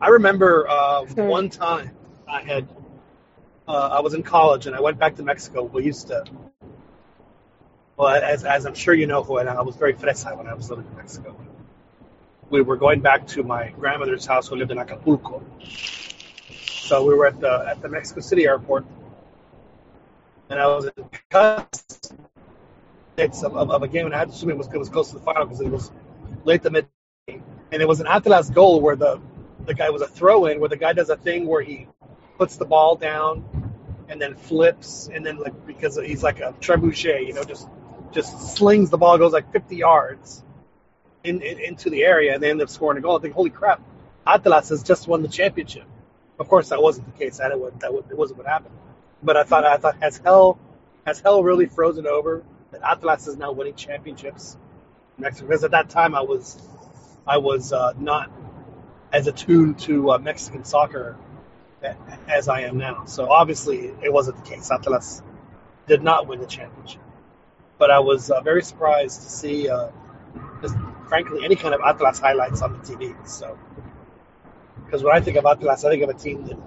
I 0.00 0.08
remember 0.08 0.68
uh, 0.68 1.04
one 1.16 1.50
time 1.50 1.90
I 2.28 2.42
had 2.42 2.68
uh, 3.68 3.90
I 3.92 4.00
was 4.00 4.14
in 4.14 4.22
college 4.22 4.66
and 4.66 4.76
I 4.76 4.80
went 4.80 4.98
back 4.98 5.16
to 5.16 5.22
Mexico. 5.22 5.64
We 5.64 5.84
used 5.84 6.08
to, 6.08 6.24
well, 7.96 8.08
as 8.08 8.44
as 8.44 8.66
I'm 8.66 8.74
sure 8.74 8.94
you 8.94 9.06
know, 9.06 9.22
when 9.22 9.48
I 9.48 9.62
was 9.62 9.76
very 9.76 9.94
fresa 9.94 10.36
when 10.36 10.46
I 10.46 10.54
was 10.54 10.70
living 10.70 10.86
in 10.90 10.96
Mexico. 10.96 11.36
We 12.50 12.62
were 12.62 12.76
going 12.76 13.00
back 13.00 13.26
to 13.28 13.42
my 13.42 13.70
grandmother's 13.70 14.26
house 14.26 14.48
who 14.48 14.56
lived 14.56 14.70
in 14.70 14.78
Acapulco, 14.78 15.42
So 16.80 17.04
we 17.04 17.14
were 17.14 17.26
at 17.26 17.40
the 17.40 17.66
at 17.68 17.82
the 17.82 17.88
Mexico 17.88 18.20
City 18.20 18.46
airport, 18.46 18.86
and 20.50 20.60
I 20.60 20.66
was 20.66 20.86
in 20.86 20.92
the 20.96 21.18
cuts 21.30 22.12
of, 23.18 23.56
of, 23.56 23.70
of 23.70 23.82
a 23.82 23.88
game, 23.88 24.06
and 24.06 24.14
I 24.14 24.18
had 24.18 24.28
to 24.28 24.34
assume 24.34 24.50
it 24.50 24.58
was 24.58 24.68
it 24.68 24.78
was 24.78 24.88
close 24.88 25.08
to 25.10 25.14
the 25.16 25.22
final 25.22 25.46
because 25.46 25.60
it 25.60 25.70
was 25.70 25.90
late 26.44 26.62
the 26.62 26.70
mid, 26.70 26.88
and 27.28 27.82
it 27.82 27.88
was 27.88 28.00
an 28.00 28.06
Atlas 28.06 28.50
goal 28.50 28.80
where 28.80 28.96
the 28.96 29.20
the 29.66 29.74
guy 29.74 29.90
was 29.90 30.02
a 30.02 30.08
throw 30.08 30.46
in 30.46 30.60
where 30.60 30.68
the 30.68 30.76
guy 30.76 30.92
does 30.92 31.10
a 31.10 31.16
thing 31.16 31.46
where 31.46 31.62
he 31.62 31.88
puts 32.38 32.56
the 32.56 32.64
ball 32.64 32.96
down 32.96 33.44
and 34.08 34.20
then 34.20 34.34
flips 34.36 35.08
and 35.12 35.26
then 35.26 35.38
like 35.38 35.66
because 35.66 35.96
he's 35.96 36.22
like 36.22 36.40
a 36.40 36.54
trebuchet, 36.60 37.26
you 37.26 37.32
know, 37.32 37.42
just 37.42 37.68
just 38.12 38.56
slings 38.56 38.90
the 38.90 38.98
ball, 38.98 39.18
goes 39.18 39.32
like 39.32 39.52
50 39.52 39.76
yards 39.76 40.42
in, 41.24 41.42
in, 41.42 41.58
into 41.58 41.90
the 41.90 42.04
area, 42.04 42.34
and 42.34 42.42
they 42.42 42.50
end 42.50 42.62
up 42.62 42.70
scoring 42.70 42.98
a 42.98 43.00
goal. 43.00 43.18
I 43.18 43.20
think, 43.20 43.34
holy 43.34 43.50
crap, 43.50 43.80
Atlas 44.26 44.70
has 44.70 44.82
just 44.82 45.06
won 45.06 45.22
the 45.22 45.28
championship. 45.28 45.84
Of 46.38 46.48
course, 46.48 46.68
that 46.68 46.82
wasn't 46.82 47.12
the 47.12 47.18
case. 47.18 47.38
That 47.38 47.52
it, 47.52 47.80
that 47.80 47.92
it 48.10 48.16
wasn't 48.16 48.38
what 48.38 48.46
happened. 48.46 48.74
But 49.22 49.36
I 49.36 49.44
thought, 49.44 49.64
I 49.64 49.76
thought, 49.76 49.96
has 50.00 50.18
hell, 50.18 50.58
has 51.04 51.20
hell 51.20 51.42
really 51.42 51.66
frozen 51.66 52.06
over? 52.06 52.44
That 52.72 52.82
Atlas 52.82 53.26
is 53.26 53.36
now 53.36 53.52
winning 53.52 53.74
championships 53.74 54.56
in 55.16 55.22
Mexico. 55.22 55.48
Because 55.48 55.64
at 55.64 55.70
that 55.72 55.88
time, 55.88 56.14
I 56.14 56.22
was, 56.22 56.60
I 57.26 57.38
was 57.38 57.72
uh, 57.72 57.94
not 57.98 58.30
as 59.12 59.26
attuned 59.26 59.78
to 59.80 60.12
uh, 60.12 60.18
Mexican 60.18 60.64
soccer 60.64 61.16
as 62.28 62.48
I 62.48 62.62
am 62.62 62.78
now. 62.78 63.04
So 63.06 63.30
obviously, 63.30 63.92
it 64.02 64.12
wasn't 64.12 64.42
the 64.44 64.50
case. 64.50 64.70
Atlas 64.70 65.22
did 65.86 66.02
not 66.02 66.26
win 66.26 66.40
the 66.40 66.46
championship. 66.46 67.00
But 67.78 67.90
I 67.90 68.00
was 68.00 68.30
uh, 68.30 68.40
very 68.40 68.62
surprised 68.62 69.22
to 69.22 69.28
see, 69.28 69.68
uh, 69.68 69.88
just 70.62 70.74
frankly, 71.08 71.44
any 71.44 71.56
kind 71.56 71.74
of 71.74 71.80
Atlas 71.80 72.18
highlights 72.18 72.62
on 72.62 72.72
the 72.72 72.78
TV. 72.78 73.28
So, 73.28 73.58
because 74.84 75.02
when 75.02 75.14
I 75.14 75.20
think 75.20 75.36
of 75.36 75.44
Atlas, 75.46 75.84
I 75.84 75.90
think 75.90 76.02
of 76.02 76.10
a 76.10 76.14
team 76.14 76.46
that 76.46 76.58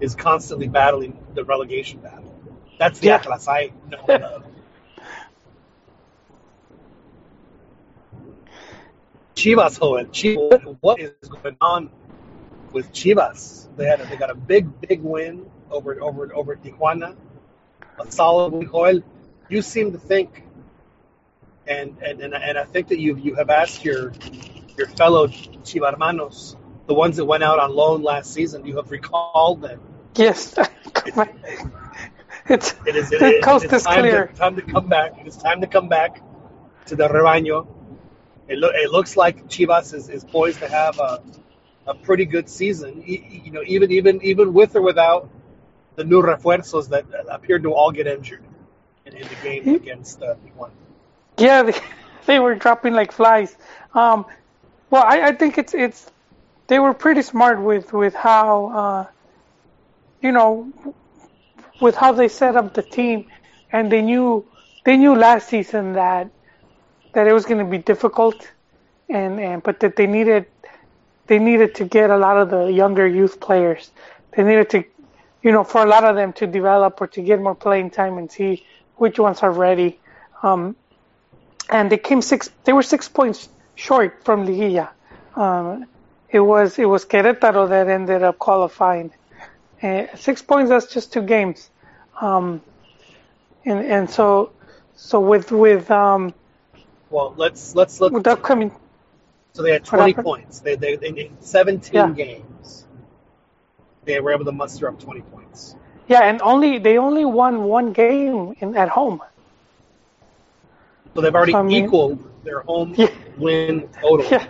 is 0.00 0.14
constantly 0.14 0.68
battling 0.68 1.24
the 1.34 1.44
relegation 1.44 2.00
battle. 2.00 2.34
That's 2.78 2.98
the 2.98 3.08
Yeah. 3.08 3.16
Atlas 3.16 3.48
I 3.48 3.72
know 3.88 4.04
and 4.08 4.22
love. 4.22 4.44
Chivas, 9.36 9.78
Joel. 9.78 10.06
Chivas, 10.06 10.76
what 10.80 10.98
is 10.98 11.12
going 11.28 11.56
on 11.60 11.90
with 12.72 12.92
Chivas? 12.92 13.68
They 13.76 13.84
had 13.86 14.00
a, 14.00 14.06
they 14.06 14.16
got 14.16 14.30
a 14.30 14.34
big 14.34 14.80
big 14.80 15.02
win 15.02 15.48
over 15.70 16.00
over 16.02 16.34
over 16.34 16.56
Tijuana, 16.56 17.14
a 18.00 18.10
solid 18.10 18.52
win. 18.54 18.66
Joel, 18.68 19.02
you 19.48 19.60
seem 19.62 19.92
to 19.92 19.98
think, 19.98 20.42
and 21.66 21.96
and 22.02 22.20
and, 22.22 22.34
and 22.34 22.58
I 22.58 22.64
think 22.64 22.88
that 22.88 22.98
you 22.98 23.16
you 23.16 23.34
have 23.34 23.50
asked 23.50 23.84
your 23.84 24.12
your 24.78 24.86
fellow 24.88 25.28
Chivarmanos, 25.28 26.56
the 26.86 26.94
ones 26.94 27.16
that 27.16 27.26
went 27.26 27.42
out 27.42 27.58
on 27.58 27.74
loan 27.74 28.02
last 28.02 28.32
season, 28.32 28.64
you 28.66 28.76
have 28.76 28.90
recalled 28.90 29.60
them. 29.60 29.80
Yes. 30.14 30.54
it's 32.48 32.74
It 32.86 32.96
is 32.96 33.12
it, 33.12 33.20
the 33.20 33.26
it- 33.38 33.42
coast 33.42 33.64
it's 33.66 33.74
is 33.74 33.82
time 33.84 34.00
clear. 34.00 34.26
To, 34.28 34.34
time 34.34 34.56
to 34.56 34.62
come 34.62 34.88
back. 34.88 35.18
It 35.20 35.26
is 35.26 35.36
time 35.36 35.60
to 35.60 35.66
come 35.66 35.88
back 35.88 36.22
to 36.86 36.96
the 36.96 37.08
rebaño. 37.08 37.66
It, 38.48 38.58
lo- 38.58 38.70
it 38.72 38.90
looks 38.90 39.16
like 39.16 39.48
Chivas 39.48 39.94
is, 39.94 40.08
is 40.08 40.24
poised 40.24 40.60
to 40.60 40.68
have 40.68 40.98
a, 40.98 41.22
a 41.86 41.94
pretty 41.94 42.24
good 42.24 42.48
season. 42.48 43.02
E- 43.06 43.42
you 43.44 43.50
know, 43.52 43.62
even 43.66 43.90
even 43.92 44.22
even 44.22 44.52
with 44.52 44.76
or 44.76 44.82
without 44.82 45.28
the 45.96 46.04
new 46.04 46.22
refuerzos 46.22 46.88
that 46.90 47.06
appeared 47.28 47.62
to 47.64 47.72
all 47.72 47.90
get 47.90 48.06
injured 48.06 48.44
in, 49.06 49.14
in 49.14 49.28
the 49.28 49.36
game 49.42 49.68
against 49.68 50.22
uh. 50.22 50.34
Yeah, 51.38 51.62
they, 51.64 51.74
they 52.26 52.38
were 52.38 52.54
dropping 52.54 52.94
like 52.94 53.12
flies. 53.12 53.54
Um, 53.94 54.26
well, 54.90 55.02
I, 55.04 55.28
I 55.28 55.32
think 55.32 55.58
it's 55.58 55.74
it's 55.74 56.10
they 56.68 56.78
were 56.78 56.94
pretty 56.94 57.22
smart 57.22 57.60
with 57.60 57.92
with 57.92 58.14
how 58.14 58.66
uh, 58.66 59.06
you 60.20 60.32
know 60.32 60.72
with 61.80 61.96
how 61.96 62.12
they 62.12 62.28
set 62.28 62.56
up 62.56 62.74
the 62.74 62.82
team, 62.82 63.26
and 63.72 63.90
they 63.90 64.02
knew 64.02 64.46
they 64.84 64.96
knew 64.96 65.14
last 65.14 65.48
season 65.48 65.94
that 65.94 66.30
that 67.16 67.26
it 67.26 67.32
was 67.32 67.46
going 67.46 67.64
to 67.64 67.64
be 67.64 67.78
difficult, 67.78 68.52
and 69.08 69.40
and 69.40 69.62
but 69.62 69.80
that 69.80 69.96
they 69.96 70.06
needed 70.06 70.44
they 71.28 71.38
needed 71.38 71.74
to 71.76 71.84
get 71.86 72.10
a 72.10 72.18
lot 72.18 72.36
of 72.36 72.50
the 72.50 72.66
younger 72.66 73.06
youth 73.06 73.40
players. 73.40 73.90
They 74.32 74.44
needed 74.44 74.68
to, 74.74 74.84
you 75.42 75.50
know, 75.50 75.64
for 75.64 75.82
a 75.82 75.88
lot 75.88 76.04
of 76.04 76.14
them 76.14 76.34
to 76.34 76.46
develop 76.46 77.00
or 77.00 77.06
to 77.06 77.22
get 77.22 77.40
more 77.40 77.54
playing 77.54 77.88
time 77.90 78.18
and 78.18 78.30
see 78.30 78.66
which 78.96 79.18
ones 79.18 79.42
are 79.42 79.50
ready. 79.50 79.98
Um, 80.42 80.76
and 81.70 81.90
they 81.90 81.96
came 81.96 82.20
six. 82.20 82.50
They 82.64 82.74
were 82.74 82.82
six 82.82 83.08
points 83.08 83.48
short 83.76 84.22
from 84.22 84.46
Liguilla. 84.46 84.90
Um, 85.36 85.86
it 86.28 86.40
was 86.40 86.78
it 86.78 86.84
was 86.84 87.06
Querétaro 87.06 87.66
that 87.70 87.88
ended 87.88 88.24
up 88.24 88.38
qualifying. 88.38 89.10
Uh, 89.82 90.04
six 90.16 90.42
points. 90.42 90.68
That's 90.68 90.92
just 90.92 91.14
two 91.14 91.22
games. 91.22 91.70
Um, 92.20 92.60
and 93.64 93.80
and 93.86 94.10
so 94.10 94.50
so 94.96 95.18
with 95.18 95.50
with 95.50 95.90
um 95.90 96.34
Well, 97.10 97.34
let's 97.36 97.74
let's 97.74 98.00
look. 98.00 98.12
with 98.12 98.24
the 98.24 98.32
upcoming 98.32 98.70
So 99.52 99.62
they 99.62 99.72
had 99.72 99.84
20 99.84 100.10
happened? 100.12 100.24
points. 100.24 100.60
They, 100.60 100.76
they, 100.76 100.96
they 100.96 101.08
in 101.08 101.36
17 101.40 101.94
Yeah. 101.94 102.10
games. 102.10 102.86
They 104.04 104.20
were 104.20 104.32
able 104.32 104.44
to 104.44 104.52
muster 104.52 104.88
up 104.88 104.98
20 104.98 105.20
points. 105.22 105.76
yeah, 106.08 106.22
and 106.22 106.40
only 106.42 106.78
they 106.78 106.98
only 106.98 107.24
won 107.24 107.64
one 107.64 107.92
game 107.92 108.54
in 108.60 108.76
at 108.76 108.88
home. 108.88 109.20
So 111.14 111.20
they've 111.22 111.34
already 111.34 111.54
I 111.54 111.62
mean- 111.62 111.84
equaled 111.84 112.18
their 112.44 112.60
home 112.60 112.94
Yeah. 112.96 113.08
win 113.38 113.88
total 114.00 114.26
Yeah. 114.26 114.46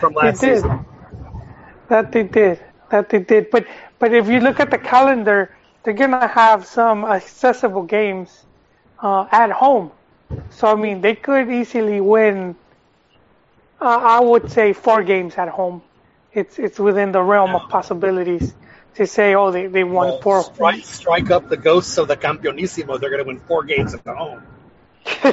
from 0.00 0.14
last 0.14 0.40
did. 0.40 0.56
season. 0.56 0.84
That 1.88 2.12
they 2.12 2.22
did. 2.24 2.60
That 2.90 3.08
they 3.08 3.18
did. 3.20 3.50
But 3.50 3.66
but 3.98 4.12
if 4.12 4.28
you 4.28 4.40
look 4.40 4.60
at 4.60 4.70
the 4.70 4.78
calendar, 4.78 5.54
they're 5.82 5.94
gonna 5.94 6.26
have 6.26 6.66
some 6.66 7.04
accessible 7.04 7.82
games 7.82 8.44
uh, 9.02 9.26
at 9.30 9.50
home. 9.50 9.90
So 10.50 10.68
I 10.68 10.74
mean, 10.76 11.00
they 11.00 11.14
could 11.14 11.50
easily 11.50 12.00
win. 12.00 12.54
Uh, 13.80 13.84
I 13.84 14.20
would 14.20 14.50
say 14.50 14.72
four 14.72 15.02
games 15.02 15.36
at 15.36 15.48
home. 15.48 15.82
It's 16.32 16.58
it's 16.58 16.78
within 16.78 17.12
the 17.12 17.22
realm 17.22 17.54
of 17.54 17.68
possibilities 17.68 18.54
to 18.94 19.06
say, 19.06 19.34
oh, 19.34 19.50
they 19.50 19.66
they 19.66 19.84
won 19.84 20.08
Well, 20.08 20.20
four. 20.20 20.42
strike, 20.42 20.84
strike 20.84 21.30
up 21.30 21.48
the 21.48 21.56
ghosts 21.56 21.98
of 21.98 22.08
the 22.08 22.16
Campeonísimo. 22.16 23.00
They're 23.00 23.10
going 23.10 23.22
to 23.22 23.28
win 23.28 23.40
four 23.40 23.64
games 23.64 23.94
at 23.94 24.06
home. 24.06 24.42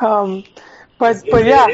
um, 0.00 0.44
but 0.98 1.22
but 1.30 1.44
yeah, 1.44 1.66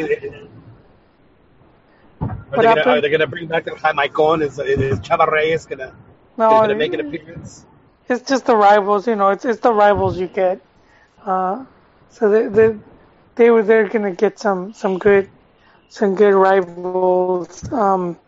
Are 2.53 2.59
they 2.59 2.69
gonna, 2.69 2.83
are 2.83 3.01
they 3.01 3.11
gonna 3.11 3.27
bring 3.27 3.49
back 3.49 3.65
the 3.65 3.73
Jamaicon? 3.73 4.43
Is, 4.43 4.59
is 4.59 5.01
Chava 5.01 5.31
Reyes 5.31 5.67
gonna, 5.67 5.95
no, 6.37 6.51
gonna 6.51 6.75
make 6.75 6.93
an 6.93 7.01
appearance? 7.01 7.65
it's 8.09 8.29
just 8.29 8.47
the 8.47 8.57
rivals, 8.57 9.07
you 9.07 9.17
know. 9.17 9.31
It's 9.31 9.45
it's 9.45 9.61
the 9.61 9.73
rivals 9.73 10.19
you 10.19 10.29
get. 10.29 10.61
Uh, 11.25 11.65
so 12.11 12.29
they 12.29 12.47
they 12.49 12.77
they 13.37 13.51
were 13.51 13.63
they're 13.63 13.89
gonna 13.89 14.13
get 14.13 14.39
some 14.39 14.73
some 14.75 14.99
good 14.99 15.29
some 15.89 16.15
good 16.15 16.35
rivals. 16.35 17.71
Um, 17.73 18.19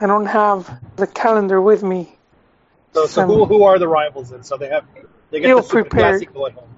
I 0.00 0.06
don't 0.06 0.26
have 0.26 0.80
the 0.96 1.06
calendar 1.06 1.60
with 1.60 1.82
me. 1.82 2.16
So, 2.92 3.02
so 3.02 3.06
Some- 3.06 3.28
who, 3.28 3.44
who 3.44 3.64
are 3.64 3.78
the 3.78 3.88
rivals 3.88 4.30
then? 4.30 4.42
So 4.44 4.56
they 4.56 4.68
have 4.68 4.84
they 5.30 5.40
get 5.40 5.54
the 5.56 5.62
Super 5.62 5.84
prepared. 5.88 6.22
Clásico 6.22 6.46
at 6.48 6.54
home. 6.54 6.68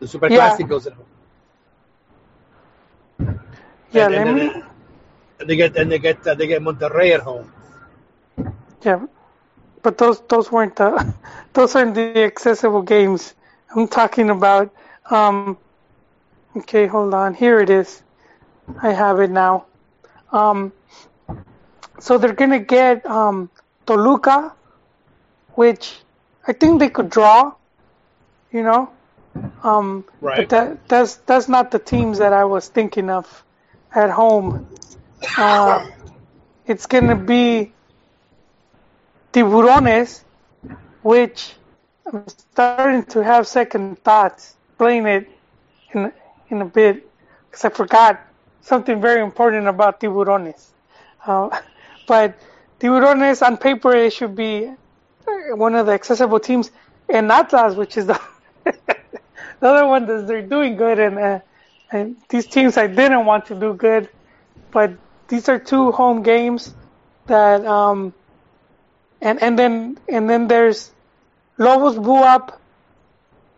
The 0.00 0.08
Super 0.08 0.28
Yeah. 0.30 0.50
Clásicos 0.56 0.86
at 0.86 0.92
home. 0.94 1.06
Yeah, 3.92 4.06
and, 4.06 4.14
and 4.14 4.34
me. 4.34 4.62
then 5.38 5.46
they 5.46 5.56
get 5.56 5.76
and 5.76 5.90
they 5.92 5.98
get 5.98 6.26
uh, 6.26 6.34
they 6.34 6.46
get 6.48 6.60
Monterrey 6.60 7.14
at 7.14 7.20
home. 7.20 7.52
Yeah, 8.82 9.06
but 9.82 9.96
those 9.96 10.20
those 10.28 10.50
weren't 10.50 10.74
the 10.76 11.14
those 11.54 11.74
aren't 11.76 11.94
the 11.94 12.24
accessible 12.24 12.82
games. 12.82 13.34
I'm 13.76 13.88
talking 13.88 14.30
about. 14.30 14.74
Um, 15.10 15.58
okay, 16.56 16.86
hold 16.88 17.14
on. 17.14 17.34
Here 17.34 17.60
it 17.60 17.70
is. 17.70 18.02
I 18.82 18.92
have 18.92 19.20
it 19.20 19.30
now. 19.30 19.66
Um, 20.32 20.72
so 22.00 22.18
they're 22.18 22.34
gonna 22.34 22.60
get 22.60 23.06
um, 23.06 23.50
Toluca, 23.86 24.54
which 25.56 26.04
I 26.46 26.52
think 26.54 26.80
they 26.80 26.90
could 26.90 27.10
draw. 27.10 27.54
You 28.50 28.62
know, 28.64 28.92
um, 29.64 30.06
Right. 30.20 30.36
but 30.36 30.50
that 30.50 30.88
that's 30.88 31.16
that's 31.18 31.48
not 31.48 31.70
the 31.72 31.78
teams 31.80 32.18
that 32.18 32.32
I 32.32 32.44
was 32.46 32.68
thinking 32.68 33.10
of 33.10 33.44
at 33.94 34.10
home. 34.10 34.68
Uh, 35.36 35.86
it's 36.66 36.86
gonna 36.86 37.16
be 37.16 37.76
Tiburones, 39.34 40.24
which 41.02 41.54
I'm 42.06 42.24
starting 42.28 43.04
to 43.14 43.24
have 43.24 43.48
second 43.48 44.02
thoughts 44.04 44.54
playing 44.78 45.06
it 45.06 45.28
in 45.92 46.12
in 46.50 46.62
a 46.62 46.64
bit 46.64 47.04
because 47.50 47.64
I 47.64 47.70
forgot 47.70 48.20
something 48.60 49.00
very 49.00 49.20
important 49.22 49.66
about 49.66 50.00
Tiburones. 50.00 50.68
Uh, 51.26 51.60
but 52.06 52.38
Tiburones 52.78 53.44
on 53.44 53.56
paper 53.56 53.94
it 53.96 54.12
should 54.12 54.36
be 54.36 54.70
one 55.50 55.74
of 55.74 55.86
the 55.86 55.92
accessible 55.92 56.38
teams, 56.38 56.70
and 57.08 57.30
Atlas, 57.32 57.74
which 57.74 57.96
is 57.96 58.06
the 58.06 58.20
the 58.64 58.76
other 59.62 59.86
one 59.88 60.06
that 60.06 60.28
they're 60.28 60.46
doing 60.46 60.76
good, 60.76 61.00
and 61.00 61.18
uh, 61.18 61.40
and 61.90 62.16
these 62.28 62.46
teams 62.46 62.76
I 62.76 62.86
didn't 62.86 63.26
want 63.26 63.46
to 63.46 63.58
do 63.58 63.74
good, 63.74 64.08
but 64.70 64.92
these 65.26 65.48
are 65.48 65.58
two 65.58 65.90
home 65.90 66.22
games 66.22 66.72
that 67.26 67.66
um, 67.66 68.14
and 69.20 69.42
and 69.42 69.58
then 69.58 69.98
and 70.08 70.30
then 70.30 70.46
there's 70.46 70.92
Lobos, 71.58 71.96
Buap, 71.98 72.58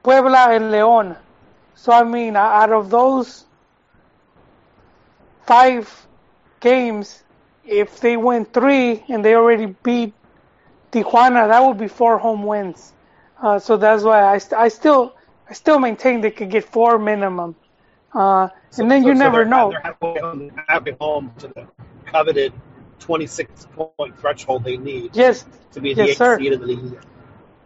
Puebla, 0.02 0.48
and 0.52 0.64
León. 0.72 1.18
So 1.74 1.92
I 1.92 2.04
mean, 2.04 2.36
out 2.36 2.72
of 2.72 2.90
those 2.90 3.46
five 5.46 6.08
games, 6.60 7.22
if 7.64 8.00
they 8.00 8.16
win 8.16 8.44
three 8.46 9.04
and 9.08 9.24
they 9.24 9.34
already 9.34 9.66
beat 9.66 10.14
Tijuana, 10.92 11.48
that 11.48 11.60
would 11.66 11.78
be 11.78 11.88
four 11.88 12.18
home 12.18 12.42
wins. 12.44 12.94
Uh, 13.42 13.58
so 13.58 13.76
that's 13.76 14.02
why 14.04 14.22
I, 14.24 14.38
st- 14.38 14.60
I 14.60 14.68
still 14.68 15.14
I 15.48 15.54
still 15.54 15.78
maintain 15.78 16.20
they 16.20 16.30
could 16.30 16.50
get 16.50 16.64
four 16.64 16.98
minimum. 16.98 17.56
Uh, 18.14 18.48
So- 18.70 18.84
and 18.84 18.90
then 18.90 19.04
so- 19.04 19.06
you 19.06 19.14
so 19.14 19.28
never 19.28 19.44
know. 19.44 19.78
They're 19.80 19.82
halfway 20.68 20.92
home, 21.00 21.32
to 21.38 21.48
the 21.48 21.66
coveted 22.06 22.52
26 23.00 23.66
point 23.74 24.18
threshold 24.20 24.64
they 24.64 24.76
need 24.76 25.12
Yes, 25.12 25.46
to 25.72 25.80
be 25.80 25.94
the 25.94 26.02
yes, 26.02 26.20
eighth 26.20 26.26
seed 26.26 26.52
in 26.52 26.60
the 26.60 26.66
league. 26.66 26.98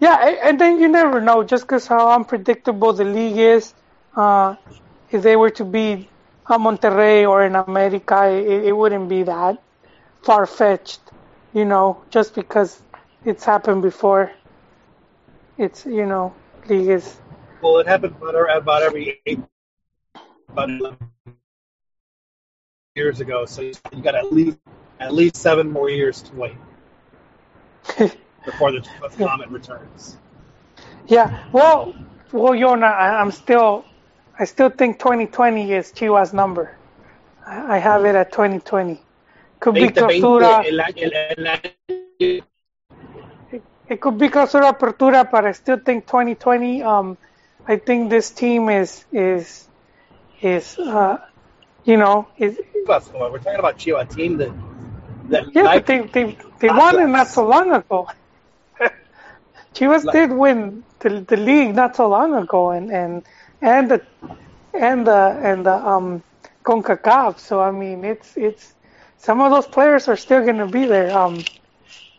Yeah, 0.02 0.16
and 0.49 0.61
then 0.61 0.80
you 0.80 0.88
never 0.88 1.21
know, 1.23 1.44
just 1.44 1.64
because 1.64 1.87
how 1.88 2.12
unpredictable 2.12 2.92
the 2.94 3.04
league 3.04 3.38
is. 3.38 3.75
Uh, 4.16 4.56
if 5.11 5.23
they 5.23 5.37
were 5.37 5.50
to 5.52 5.64
beat 5.64 6.09
a 6.49 6.59
Monterrey 6.59 7.28
or 7.28 7.44
an 7.44 7.56
America, 7.56 8.26
it, 8.30 8.66
it 8.66 8.73
wouldn't 8.73 9.09
be 9.09 9.25
that 9.25 9.62
far 10.23 10.47
fetched, 10.47 11.00
you 11.54 11.64
know, 11.64 12.02
just 12.11 12.35
because 12.35 12.82
it's 13.25 13.44
happened 13.44 13.82
before. 13.82 14.32
It's 15.59 15.87
you 15.87 16.06
know, 16.06 16.35
league 16.68 16.88
is 16.88 17.21
Well, 17.62 17.78
it 17.78 17.87
happened 17.88 18.16
about, 18.21 18.56
about 18.56 18.82
every 18.82 19.21
eight, 19.26 19.40
about 20.50 20.71
11 20.71 20.99
years 22.97 23.21
ago. 23.21 23.47
So 23.47 23.62
you 23.62 23.75
got 24.02 24.14
at 24.16 24.32
least 24.32 24.59
at 25.00 25.14
least 25.14 25.37
seven 25.37 25.71
more 25.71 25.90
years 25.90 26.23
to 26.23 26.35
wait 26.37 26.56
before 28.44 28.72
the 28.72 28.80
comet 29.18 29.49
returns. 29.49 30.16
yeah. 31.06 31.44
Well, 31.52 31.94
well, 32.32 32.52
Yona, 32.52 32.84
I, 32.92 33.20
I'm 33.20 33.30
still, 33.30 33.84
I 34.38 34.44
still 34.44 34.70
think 34.70 34.99
2020 34.99 35.72
is 35.72 35.92
Chivas' 35.92 36.32
number. 36.32 36.76
I, 37.46 37.76
I 37.76 37.78
have 37.78 38.04
it 38.04 38.14
at 38.14 38.32
2020. 38.32 39.00
Could 39.61 39.75
be 39.75 39.80
2020, 39.90 40.20
clausura. 40.20 40.64
el, 40.66 40.80
el, 40.80 41.12
el 41.14 41.46
año- 41.46 42.44
It 43.88 44.00
could 44.00 44.18
be 44.18 44.28
clausura 44.28 44.72
apertura, 44.72 45.30
but 45.30 45.44
I 45.44 45.52
still 45.52 45.78
think 45.78 46.06
2020. 46.06 46.82
Um, 46.82 47.18
I 47.66 47.76
think 47.76 48.11
this 48.11 48.30
team 48.30 48.68
is 48.68 49.04
is 49.12 49.68
is 50.40 50.78
uh, 50.78 51.18
you 51.84 51.96
know 51.96 52.26
is 52.38 52.58
we're 52.87 53.38
talking 53.38 53.58
about 53.58 53.78
Chivas, 53.78 54.14
team 54.14 54.37
that 54.38 54.50
that 55.28 55.54
yeah, 55.54 55.62
like, 55.62 55.87
but 55.87 55.87
they 55.87 56.00
they 56.06 56.38
they 56.61 56.68
won 56.68 56.99
it 56.99 57.06
not 57.06 57.28
so 57.28 57.46
long 57.46 57.72
ago. 57.72 58.08
Chivas 59.75 60.05
Like- 60.05 60.12
did 60.14 60.33
win 60.33 60.85
the 61.00 61.21
the 61.21 61.37
league 61.37 61.75
not 61.75 61.97
so 61.97 62.09
long 62.09 62.35
ago, 62.35 62.71
and 62.71 62.91
and 62.93 63.23
and 63.61 63.91
the 63.91 64.02
and 64.75 65.07
the 65.07 65.38
and 65.43 65.67
the 65.67 65.75
um 65.75 66.23
Concacaf. 66.64 67.38
So 67.38 67.61
I 67.61 67.71
mean, 67.71 68.05
it's 68.05 68.37
it's 68.37 68.75
some 69.19 69.41
of 69.41 69.50
those 69.50 69.67
players 69.67 70.09
are 70.09 70.17
still 70.17 70.43
going 70.45 70.59
to 70.59 70.67
be 70.67 70.85
there. 70.85 71.17
Um, 71.17 71.38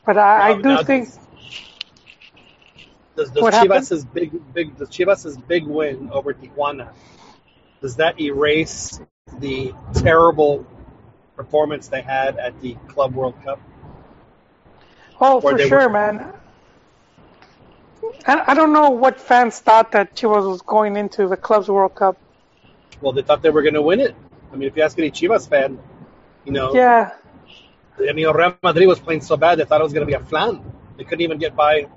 but 0.05 0.17
I, 0.17 0.51
I 0.51 0.53
do 0.55 0.61
now 0.69 0.83
think 0.83 1.09
does, 3.15 3.29
does? 3.31 3.53
Chivas's 3.53 4.05
big 4.05 4.31
big 4.53 4.77
does 4.77 4.89
Chivas's 4.89 5.37
big 5.37 5.65
win 5.65 6.09
over 6.11 6.33
Tijuana 6.33 6.89
does 7.81 7.97
that 7.97 8.19
erase 8.19 8.99
the 9.39 9.73
terrible 9.93 10.65
performance 11.35 11.87
they 11.89 12.01
had 12.01 12.37
at 12.37 12.59
the 12.61 12.75
Club 12.87 13.13
World 13.13 13.35
Cup? 13.43 13.59
Oh, 15.19 15.35
Or 15.41 15.41
for 15.41 15.59
sure, 15.59 15.87
were- 15.87 15.89
man. 15.89 16.33
I, 18.27 18.43
I 18.49 18.53
don't 18.55 18.73
know 18.73 18.89
what 18.91 19.19
fans 19.19 19.59
thought 19.59 19.91
that 19.93 20.15
Chivas 20.15 20.47
was 20.47 20.61
going 20.61 20.97
into 20.97 21.27
the 21.27 21.37
Clubs 21.37 21.69
World 21.69 21.95
Cup. 21.95 22.17
Well, 23.01 23.13
they 23.13 23.21
thought 23.21 23.41
they 23.41 23.49
were 23.49 23.61
going 23.61 23.75
to 23.75 23.81
win 23.81 23.99
it. 23.99 24.15
I 24.51 24.55
mean, 24.55 24.67
if 24.67 24.77
you 24.77 24.83
ask 24.83 24.97
any 24.99 25.11
Chivas 25.11 25.49
fan, 25.49 25.79
you 26.45 26.51
know, 26.53 26.83
Yeah, 26.83 27.11
I 27.99 28.13
mean, 28.13 28.27
Real 28.27 28.57
Madrid 28.63 28.87
was 28.87 28.99
playing 28.99 29.21
so 29.21 29.37
bad 29.37 29.59
they 29.59 29.65
thought 29.65 29.81
it 29.81 29.83
was 29.83 29.93
going 29.93 30.05
to 30.05 30.11
be 30.11 30.13
a 30.13 30.19
flan. 30.25 30.63
They 30.97 31.03
couldn't 31.03 31.21
even 31.21 31.37
get 31.37 31.55
by 31.55 31.87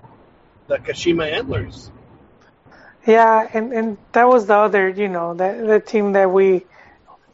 the 0.68 0.78
Kashima 0.78 1.30
Antlers. 1.30 1.90
yeah, 3.06 3.48
and 3.54 3.72
and 3.72 3.98
that 4.12 4.28
was 4.28 4.46
the 4.46 4.54
other, 4.56 4.88
you 4.88 5.08
know, 5.08 5.34
the 5.34 5.64
the 5.66 5.80
team 5.80 6.12
that 6.12 6.30
we, 6.30 6.66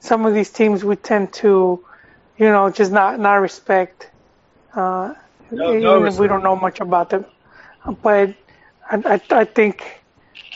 some 0.00 0.26
of 0.26 0.34
these 0.34 0.52
teams 0.52 0.84
we 0.84 0.96
tend 0.96 1.32
to, 1.34 1.84
you 2.38 2.46
know, 2.46 2.70
just 2.70 2.92
not 2.92 3.20
not 3.20 3.36
respect. 3.36 4.10
Uh, 4.74 5.14
No- 5.52 5.74
even 5.74 6.04
no 6.04 6.06
if 6.06 6.16
we 6.16 6.28
don't 6.28 6.42
know 6.44 6.56
much 6.56 6.80
about 6.80 7.10
them, 7.10 7.26
but 8.02 8.36
I 8.90 8.96
I, 9.14 9.20
I 9.40 9.44
think 9.44 9.82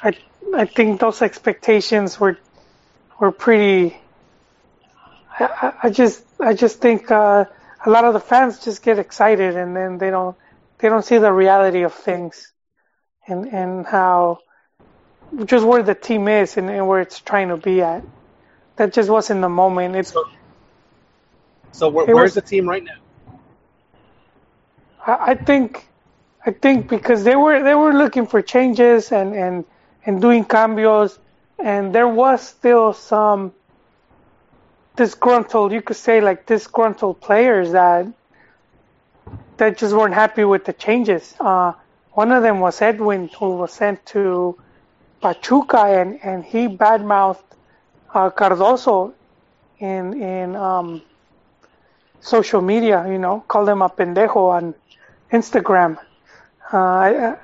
I 0.03 0.13
I 0.55 0.65
think 0.67 1.01
those 1.01 1.23
expectations 1.23 2.19
were 2.21 2.39
were 3.21 3.33
pretty. 3.33 3.97
I, 5.39 5.45
I- 5.45 5.73
I 5.85 5.91
just 5.91 6.25
I 6.41 6.55
just 6.55 6.81
think 6.81 7.11
uh, 7.11 7.45
a 7.85 7.91
lot 7.91 8.05
of 8.05 8.15
the 8.15 8.21
fans 8.21 8.65
just 8.65 8.83
get 8.83 8.99
excited 8.99 9.57
and 9.57 9.77
then 9.77 9.99
they 9.99 10.11
don't 10.11 10.37
they 10.79 10.89
don't 10.89 11.05
see 11.05 11.19
the 11.19 11.33
reality 11.33 11.83
of 11.83 11.95
things 11.95 12.53
and 13.27 13.47
and 13.53 13.87
how 13.87 14.39
just 15.45 15.67
where 15.67 15.83
the 15.83 15.95
team 15.95 16.29
is 16.29 16.57
and, 16.57 16.71
and 16.71 16.87
where 16.87 17.01
it's 17.01 17.19
trying 17.21 17.49
to 17.49 17.57
be 17.57 17.83
at. 17.83 18.05
That 18.77 18.93
just 18.93 19.09
wasn't 19.11 19.41
the 19.41 19.49
moment. 19.49 19.97
It's 19.97 20.13
So, 20.13 20.25
so 21.73 21.89
where, 21.89 22.09
It 22.09 22.15
where's 22.15 22.29
was- 22.29 22.35
the 22.35 22.43
team 22.43 22.69
right 22.69 22.85
now? 22.85 22.95
I, 25.07 25.33
I 25.33 25.35
think 25.35 25.87
I 26.47 26.53
think 26.53 26.89
because 26.89 27.25
they 27.25 27.35
were 27.35 27.63
they 27.63 27.75
were 27.75 27.93
looking 27.93 28.27
for 28.27 28.41
changes 28.41 29.11
and 29.11 29.35
and 29.35 29.65
and 30.07 30.21
doing 30.23 30.45
cambios, 30.45 31.19
and 31.59 31.93
there 31.93 32.07
was 32.07 32.47
still 32.47 32.93
some 32.93 33.53
disgruntled, 34.95 35.73
you 35.73 35.83
could 35.83 35.97
say 35.97 36.21
like 36.21 36.47
disgruntled 36.47 37.21
players 37.21 37.73
that 37.73 38.07
that 39.57 39.77
just 39.77 39.95
weren't 39.95 40.15
happy 40.15 40.45
with 40.45 40.65
the 40.65 40.73
changes. 40.73 41.35
Uh, 41.41 41.73
one 42.13 42.31
of 42.31 42.43
them 42.43 42.61
was 42.61 42.81
Edwin, 42.81 43.29
who 43.39 43.57
was 43.57 43.73
sent 43.73 44.05
to 44.07 44.57
Pachuca, 45.21 45.81
and 45.81 46.21
and 46.23 46.45
he 46.45 46.69
badmouthed 46.69 47.43
uh, 48.15 48.31
Cardoso 48.31 49.13
in 49.81 50.23
in 50.23 50.55
um, 50.55 51.03
social 52.21 52.61
media. 52.61 53.05
You 53.09 53.19
know, 53.19 53.45
called 53.49 53.69
him 53.69 53.83
a 53.83 53.89
pendejo 53.91 54.37
on 54.37 54.75
Instagram. 55.33 55.99
Uh, 56.73 56.79
I, 56.79 57.37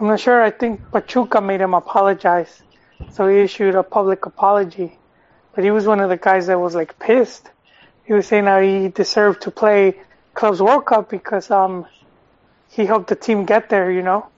I'm 0.00 0.06
not 0.08 0.20
sure. 0.20 0.42
I 0.42 0.50
think 0.50 0.80
Pachuca 0.92 1.40
made 1.40 1.60
him 1.60 1.74
apologize, 1.74 2.62
so 3.10 3.28
he 3.28 3.38
issued 3.40 3.74
a 3.74 3.82
public 3.82 4.26
apology. 4.26 4.98
But 5.54 5.64
he 5.64 5.70
was 5.70 5.86
one 5.86 6.00
of 6.00 6.08
the 6.08 6.16
guys 6.16 6.46
that 6.48 6.58
was 6.60 6.74
like 6.74 6.98
pissed. 6.98 7.50
He 8.04 8.14
was 8.14 8.26
saying 8.26 8.46
how 8.46 8.60
he 8.60 8.88
deserved 8.88 9.42
to 9.42 9.50
play 9.50 10.00
Clubs 10.34 10.62
World 10.62 10.86
Cup 10.86 11.10
because 11.10 11.50
um 11.50 11.86
he 12.70 12.86
helped 12.86 13.08
the 13.08 13.16
team 13.16 13.44
get 13.46 13.68
there, 13.68 13.90
you 13.90 14.02
know. 14.02 14.28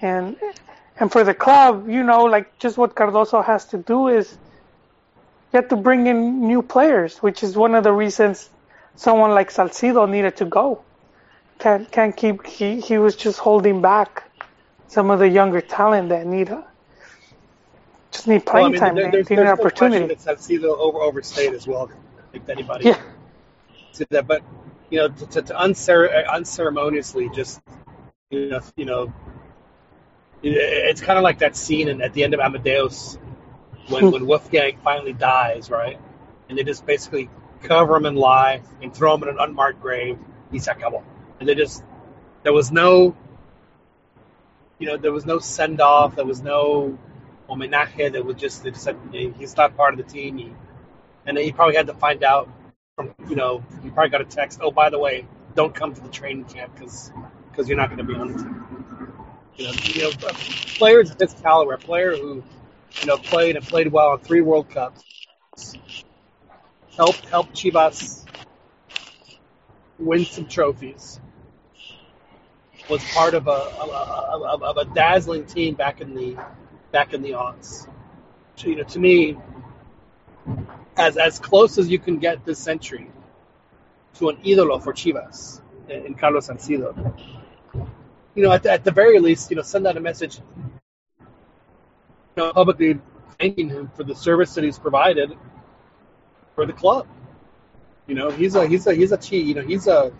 And 0.00 0.36
and 0.98 1.12
for 1.12 1.24
the 1.24 1.34
club, 1.34 1.88
you 1.88 2.02
know, 2.02 2.24
like 2.24 2.58
just 2.58 2.78
what 2.78 2.94
Cardoso 2.96 3.44
has 3.44 3.66
to 3.66 3.78
do 3.78 4.08
is 4.08 4.32
you 5.52 5.56
have 5.60 5.68
to 5.68 5.76
bring 5.76 6.06
in 6.06 6.46
new 6.46 6.62
players, 6.62 7.18
which 7.18 7.42
is 7.42 7.56
one 7.56 7.74
of 7.74 7.84
the 7.84 7.92
reasons 7.92 8.50
someone 8.96 9.32
like 9.32 9.50
Salcido 9.52 10.08
needed 10.08 10.36
to 10.38 10.46
go. 10.46 10.84
Can't 11.58 11.90
can't 11.90 12.16
keep 12.16 12.46
he 12.46 12.80
he 12.80 12.98
was 12.98 13.16
just 13.16 13.38
holding 13.38 13.80
back 13.80 14.24
some 14.88 15.10
of 15.10 15.18
the 15.18 15.28
younger 15.28 15.60
talent 15.60 16.10
that 16.10 16.26
need 16.26 16.50
just 18.12 18.28
need 18.28 18.44
playing 18.46 18.72
Well, 18.72 18.82
I 18.82 18.86
time. 18.88 18.94
mean, 18.94 19.02
there- 19.02 19.10
they, 19.10 19.16
there's, 19.18 19.28
they 19.28 19.34
there's 19.36 19.44
need 19.46 19.50
an 19.50 19.56
no 19.56 19.62
opportunity. 19.62 20.06
that 20.14 20.18
Salcido 20.18 20.76
over 20.78 20.98
overstayed 20.98 21.54
as 21.54 21.66
well. 21.66 21.90
I 22.18 22.22
think 22.32 22.48
anybody 22.48 22.86
Yeah. 22.86 23.00
said 23.92 24.06
that, 24.10 24.26
but 24.26 24.42
you 24.90 24.98
know, 24.98 25.08
to, 25.08 25.26
to, 25.26 25.42
to 25.42 25.62
uncere- 25.62 26.10
uh, 26.26 26.34
unceremoniously 26.36 27.30
just 27.34 27.60
you 28.30 28.48
know, 28.50 28.60
you 28.76 28.84
know, 28.84 29.12
it- 30.42 30.56
it's 30.90 31.00
kind 31.00 31.18
of 31.18 31.22
like 31.24 31.38
that 31.38 31.56
scene 31.56 31.88
in, 31.88 32.02
at 32.02 32.12
the 32.12 32.22
end 32.24 32.34
of 32.34 32.40
Amadeus 32.40 33.18
when 33.88 34.04
hmm. 34.04 34.10
when 34.10 34.26
Wolfgang 34.26 34.78
finally 34.84 35.12
dies, 35.14 35.70
right? 35.70 35.98
And 36.48 36.58
they 36.58 36.64
just 36.64 36.84
basically 36.86 37.28
cover 37.62 37.96
him 37.96 38.06
in 38.06 38.14
lye 38.14 38.62
and 38.82 38.94
throw 38.94 39.14
him 39.14 39.22
in 39.24 39.30
an 39.30 39.36
unmarked 39.40 39.80
grave. 39.80 40.18
He's 40.52 40.66
acabó. 40.68 41.02
And 41.38 41.48
they 41.48 41.54
just 41.54 41.82
there 42.42 42.52
was 42.52 42.70
no 42.72 43.16
you 44.78 44.86
know, 44.86 44.96
there 44.96 45.12
was 45.12 45.24
no 45.24 45.38
send 45.38 45.80
off, 45.80 46.16
there 46.16 46.26
was 46.26 46.42
no 46.42 46.98
homenaje, 47.48 48.12
there 48.12 48.22
was 48.22 48.36
just 48.36 48.62
they 48.62 48.70
just 48.70 48.84
said 48.84 48.96
"Hey, 49.12 49.30
he's 49.30 49.56
not 49.56 49.76
part 49.76 49.98
of 49.98 50.04
the 50.04 50.12
team. 50.12 50.38
He, 50.38 50.52
and 51.26 51.36
then 51.36 51.44
he 51.44 51.52
probably 51.52 51.76
had 51.76 51.86
to 51.86 51.94
find 51.94 52.22
out 52.22 52.48
from 52.94 53.14
you 53.28 53.36
know, 53.36 53.64
he 53.82 53.90
probably 53.90 54.10
got 54.10 54.20
a 54.20 54.24
text, 54.24 54.60
oh 54.62 54.70
by 54.70 54.90
the 54.90 54.98
way, 54.98 55.26
don't 55.54 55.74
come 55.74 55.94
to 55.94 56.00
the 56.00 56.08
training 56.08 56.44
camp 56.44 56.74
because 56.74 57.10
because 57.50 57.68
you're 57.68 57.78
not 57.78 57.88
going 57.88 57.98
to 57.98 58.04
be 58.04 58.14
on 58.14 58.32
the 58.32 58.38
team. 58.38 58.66
You 59.56 59.64
know, 59.64 59.72
you 59.84 60.02
know, 60.02 60.10
players 60.76 61.10
of 61.10 61.18
this 61.18 61.34
caliber, 61.42 61.72
a 61.74 61.78
player 61.78 62.14
who 62.14 62.42
you 63.00 63.06
know 63.06 63.16
played 63.16 63.56
and 63.56 63.66
played 63.66 63.90
well 63.90 64.14
in 64.14 64.20
three 64.20 64.42
World 64.42 64.68
Cups, 64.68 65.02
helped 66.96 67.24
help 67.26 67.48
Chivas 67.54 68.24
win 69.98 70.26
some 70.26 70.46
trophies, 70.46 71.18
was 72.88 73.04
part 73.12 73.34
of 73.34 73.48
a, 73.48 73.50
of, 73.50 74.62
of 74.62 74.76
a 74.76 74.84
dazzling 74.84 75.46
team 75.46 75.74
back 75.74 76.00
in 76.00 76.14
the 76.14 76.36
back 76.92 77.14
in 77.14 77.22
the 77.22 77.30
aughts. 77.32 77.88
You 78.58 78.76
know, 78.76 78.84
to 78.84 78.98
me, 78.98 79.36
as 80.96 81.16
as 81.16 81.38
close 81.38 81.78
as 81.78 81.88
you 81.88 81.98
can 81.98 82.18
get 82.18 82.44
this 82.44 82.58
century 82.58 83.10
to 84.14 84.30
an 84.30 84.36
ídolo 84.38 84.82
for 84.82 84.92
Chivas 84.92 85.60
in 85.88 86.14
Carlos 86.14 86.48
Salcido. 86.48 87.18
You 88.34 88.42
know, 88.42 88.52
at 88.52 88.62
the, 88.62 88.70
at 88.70 88.84
the 88.84 88.90
very 88.90 89.18
least, 89.18 89.50
you 89.50 89.56
know, 89.56 89.62
send 89.62 89.86
out 89.86 89.96
a 89.96 90.00
message, 90.00 90.40
you 91.20 91.26
know, 92.36 92.52
publicly 92.52 92.98
thanking 93.38 93.68
him 93.68 93.90
for 93.94 94.04
the 94.04 94.14
service 94.14 94.54
that 94.54 94.64
he's 94.64 94.78
provided 94.78 95.32
for 96.54 96.66
the 96.66 96.72
club. 96.72 97.06
You 98.06 98.14
know, 98.14 98.30
he's 98.30 98.54
a 98.54 98.66
he's 98.66 98.86
a 98.86 98.94
he's 98.94 99.12
a 99.12 99.36
you 99.36 99.54
know 99.54 99.62
he's 99.62 99.86
a 99.86 100.12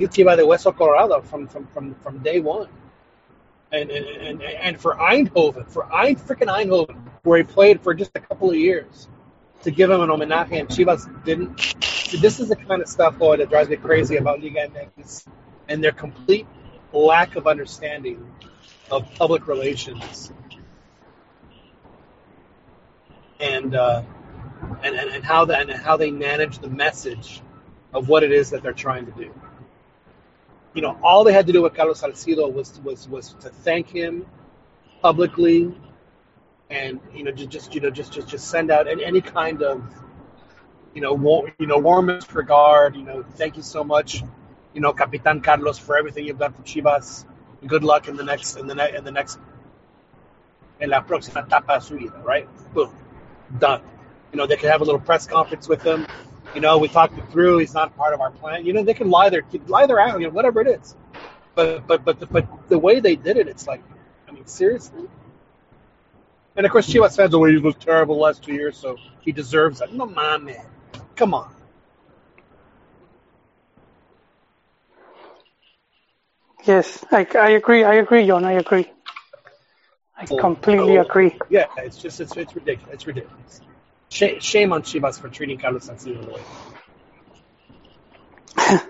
he's 0.00 0.08
Chiva 0.08 0.36
de 0.36 0.42
Hueso 0.42 0.76
Colorado 0.76 1.20
from 1.20 1.46
from 1.46 1.66
from 1.68 1.94
from 1.96 2.18
day 2.18 2.40
one. 2.40 2.68
And 3.72 3.90
and, 3.90 4.06
and, 4.06 4.42
and 4.42 4.80
for 4.80 4.96
Eindhoven, 4.96 5.70
for 5.70 5.84
Eind 5.92 6.18
freaking 6.18 6.48
Eindhoven, 6.48 6.96
where 7.22 7.38
he 7.38 7.44
played 7.44 7.80
for 7.80 7.94
just 7.94 8.10
a 8.16 8.20
couple 8.20 8.50
of 8.50 8.56
years, 8.56 9.08
to 9.62 9.70
give 9.70 9.90
him 9.90 10.00
an 10.00 10.08
homenaje, 10.08 10.58
and 10.58 10.68
Chivas 10.68 11.24
didn't. 11.24 11.56
This 12.20 12.40
is 12.40 12.48
the 12.48 12.56
kind 12.56 12.82
of 12.82 12.88
stuff, 12.88 13.16
boy, 13.18 13.36
that 13.36 13.48
drives 13.48 13.68
me 13.68 13.76
crazy 13.76 14.16
about 14.16 14.40
Liga 14.42 14.66
MX 14.66 15.26
and 15.68 15.84
their 15.84 15.92
complete 15.92 16.46
lack 16.92 17.36
of 17.36 17.46
understanding 17.46 18.26
of 18.90 19.14
public 19.14 19.46
relations 19.46 20.32
and 23.38 23.74
uh, 23.74 24.02
and, 24.82 24.96
and, 24.96 25.10
and 25.10 25.24
how 25.24 25.46
that 25.46 25.68
and 25.68 25.80
how 25.80 25.96
they 25.96 26.10
manage 26.10 26.58
the 26.58 26.68
message 26.68 27.40
of 27.92 28.08
what 28.08 28.22
it 28.22 28.32
is 28.32 28.50
that 28.50 28.62
they're 28.62 28.72
trying 28.72 29.06
to 29.06 29.12
do. 29.12 29.34
You 30.74 30.82
know, 30.82 30.98
all 31.02 31.24
they 31.24 31.32
had 31.32 31.46
to 31.48 31.52
do 31.52 31.62
with 31.62 31.74
Carlos 31.74 32.00
Salcido 32.00 32.52
was 32.52 32.78
was 32.80 33.08
was 33.08 33.34
to 33.40 33.50
thank 33.50 33.88
him 33.88 34.26
publicly, 35.02 35.74
and 36.70 37.00
you 37.12 37.24
know 37.24 37.32
just, 37.32 37.74
you 37.74 37.80
know 37.80 37.90
just 37.90 38.12
just 38.12 38.28
just 38.28 38.48
send 38.48 38.70
out 38.70 38.86
any, 38.86 39.20
kind 39.20 39.62
of 39.62 39.82
you 40.94 41.00
know 41.00 41.12
war, 41.14 41.52
you 41.58 41.66
know 41.66 41.78
warmest 41.78 42.32
regard. 42.34 42.94
You 42.94 43.02
know, 43.02 43.24
thank 43.34 43.56
you 43.56 43.62
so 43.62 43.82
much, 43.82 44.22
you 44.72 44.80
know, 44.80 44.92
Capitan 44.92 45.40
Carlos 45.40 45.78
for 45.78 45.98
everything 45.98 46.24
you've 46.24 46.38
done 46.38 46.52
for 46.52 46.62
Chivas. 46.62 47.24
Good 47.66 47.82
luck 47.82 48.06
in 48.06 48.16
the 48.16 48.24
next 48.24 48.56
in 48.56 48.68
the 48.68 48.74
next 48.74 48.96
in 48.96 49.04
the 49.04 49.10
next 49.10 49.38
in 50.80 50.90
la 50.90 51.02
próxima 51.02 51.46
etapa 51.46 51.78
suya. 51.78 52.24
Right? 52.24 52.48
Boom, 52.72 52.94
done. 53.58 53.82
You 54.32 54.38
know, 54.38 54.46
they 54.46 54.56
could 54.56 54.70
have 54.70 54.82
a 54.82 54.84
little 54.84 55.00
press 55.00 55.26
conference 55.26 55.68
with 55.68 55.82
him. 55.82 56.06
You 56.54 56.60
know, 56.60 56.78
we 56.78 56.88
talked 56.88 57.16
it 57.16 57.30
through. 57.30 57.58
He's 57.58 57.74
not 57.74 57.96
part 57.96 58.12
of 58.12 58.20
our 58.20 58.30
plan. 58.30 58.66
You 58.66 58.72
know, 58.72 58.82
they 58.82 58.94
can 58.94 59.10
lie 59.10 59.30
their 59.30 59.44
lie 59.66 59.86
their 59.86 60.00
out. 60.00 60.20
You 60.20 60.26
know, 60.26 60.32
whatever 60.32 60.60
it 60.60 60.66
is. 60.66 60.96
But 61.54 61.86
but 61.86 62.04
but 62.04 62.18
the, 62.18 62.26
but 62.26 62.68
the 62.68 62.78
way 62.78 63.00
they 63.00 63.16
did 63.16 63.36
it, 63.36 63.48
it's 63.48 63.66
like, 63.66 63.82
I 64.28 64.32
mean, 64.32 64.46
seriously. 64.46 65.08
And 66.56 66.66
of 66.66 66.72
course, 66.72 66.88
Chivas 66.88 67.16
fans, 67.16 67.34
oh, 67.34 67.44
he 67.44 67.58
was 67.58 67.76
terrible 67.76 68.16
the 68.16 68.22
last 68.22 68.42
two 68.42 68.52
years, 68.52 68.76
so 68.76 68.96
he 69.20 69.32
deserves 69.32 69.80
it. 69.80 69.92
No, 69.92 70.06
my 70.06 70.36
man, 70.38 70.64
come 71.14 71.34
on. 71.34 71.54
Yes, 76.64 77.04
I, 77.10 77.26
I 77.38 77.50
agree. 77.50 77.84
I 77.84 77.94
agree, 77.94 78.26
John. 78.26 78.44
I 78.44 78.52
agree. 78.52 78.90
I 80.16 80.26
completely 80.26 80.98
oh, 80.98 81.02
agree. 81.02 81.38
Yeah, 81.48 81.66
it's 81.78 81.96
just 81.96 82.20
it's 82.20 82.36
it's 82.36 82.54
ridiculous. 82.54 82.94
It's 82.94 83.06
ridiculous. 83.06 83.60
Shame, 84.10 84.40
shame 84.40 84.72
on 84.72 84.82
Chivas 84.82 85.20
for 85.20 85.28
treating 85.28 85.56
Carlos 85.56 85.88
Salcido 85.88 86.24
the 86.24 86.32
way. 86.32 86.42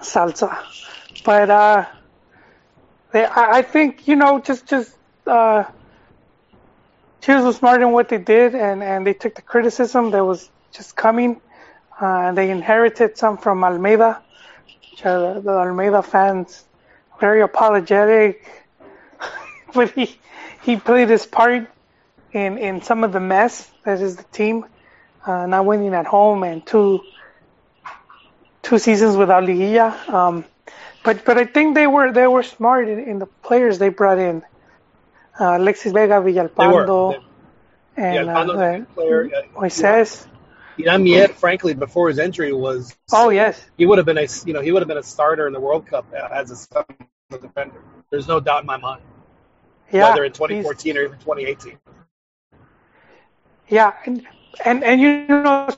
Salsa, 0.00 0.56
but 1.24 1.50
uh, 1.50 1.84
they, 3.12 3.26
I, 3.26 3.60
think 3.62 4.08
you 4.08 4.16
know 4.16 4.40
just 4.40 4.66
just 4.66 4.96
uh, 5.26 5.64
Chivas 7.20 7.44
was 7.44 7.56
smart 7.56 7.82
in 7.82 7.92
what 7.92 8.08
they 8.08 8.16
did, 8.18 8.54
and 8.54 8.82
and 8.82 9.06
they 9.06 9.12
took 9.12 9.34
the 9.34 9.42
criticism 9.42 10.10
that 10.12 10.24
was 10.24 10.50
just 10.72 10.96
coming. 10.96 11.40
Uh, 12.00 12.32
they 12.32 12.50
inherited 12.50 13.18
some 13.18 13.36
from 13.36 13.62
Almeyda. 13.62 14.22
The, 15.02 15.42
the 15.44 15.50
Almeyda 15.50 16.02
fans 16.02 16.64
very 17.20 17.42
apologetic, 17.42 18.46
but 19.74 19.90
he 19.90 20.18
he 20.62 20.76
played 20.76 21.10
his 21.10 21.26
part 21.26 21.68
in 22.36 22.58
in 22.58 22.82
some 22.82 23.02
of 23.02 23.12
the 23.12 23.20
mess 23.20 23.68
that 23.84 24.00
is 24.00 24.16
the 24.16 24.24
team, 24.24 24.66
uh, 25.24 25.46
not 25.46 25.64
winning 25.64 25.94
at 25.94 26.06
home 26.06 26.42
and 26.42 26.66
two 26.66 27.00
two 28.62 28.78
seasons 28.78 29.16
without 29.16 29.44
Liguilla. 29.44 29.88
Um, 30.08 30.44
but 31.02 31.24
but 31.24 31.38
I 31.38 31.46
think 31.46 31.74
they 31.74 31.86
were 31.86 32.12
they 32.12 32.26
were 32.26 32.42
smart 32.42 32.88
in, 32.88 32.98
in 32.98 33.18
the 33.18 33.26
players 33.26 33.78
they 33.78 33.88
brought 33.88 34.18
in. 34.18 34.42
Uh, 35.38 35.56
Alexis 35.58 35.92
Vega, 35.92 36.14
Villalpando, 36.14 37.12
They- 37.12 38.02
and 38.02 38.30
uh, 38.30 38.40
a 38.40 38.46
good 38.46 38.94
player. 38.94 39.30
Uh, 39.34 39.60
Moises. 39.60 40.26
Mier, 40.78 41.28
frankly, 41.28 41.72
before 41.72 42.08
his 42.08 42.18
injury 42.18 42.52
was 42.52 42.94
Oh 43.12 43.30
yes, 43.30 43.64
he 43.78 43.86
would 43.86 43.96
have 43.96 44.06
been 44.06 44.18
a 44.18 44.26
you 44.44 44.52
know 44.52 44.60
he 44.60 44.72
would 44.72 44.82
have 44.82 44.88
been 44.88 44.98
a 44.98 45.08
starter 45.14 45.46
in 45.46 45.54
the 45.54 45.60
World 45.60 45.86
Cup 45.86 46.04
as 46.12 46.68
a 46.74 46.84
defender. 47.38 47.80
There's 48.10 48.28
no 48.28 48.40
doubt 48.40 48.60
in 48.60 48.66
my 48.66 48.76
mind. 48.76 49.02
yeah. 49.90 50.10
whether 50.10 50.22
in 50.24 50.32
2014 50.32 50.98
or 50.98 51.02
even 51.02 51.18
2018. 51.18 51.78
Yeah, 53.68 53.92
and 54.04 54.26
and 54.64 54.84
and 54.84 55.00
you 55.00 55.26
know, 55.28 55.68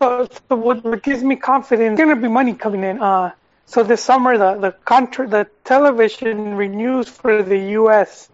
so, 0.00 0.28
so 0.48 0.56
what, 0.56 0.82
what 0.84 1.02
gives 1.02 1.22
me 1.22 1.36
confidence? 1.36 1.96
There's 1.96 2.08
gonna 2.08 2.20
be 2.20 2.28
money 2.28 2.54
coming 2.54 2.82
in. 2.84 3.00
Uh, 3.00 3.32
so 3.66 3.82
this 3.82 4.02
summer 4.02 4.38
the 4.38 4.54
the 4.54 4.72
contra- 4.84 5.28
the 5.28 5.46
television 5.64 6.56
renews 6.56 7.08
for 7.08 7.42
the 7.42 7.58
U.S. 7.80 8.28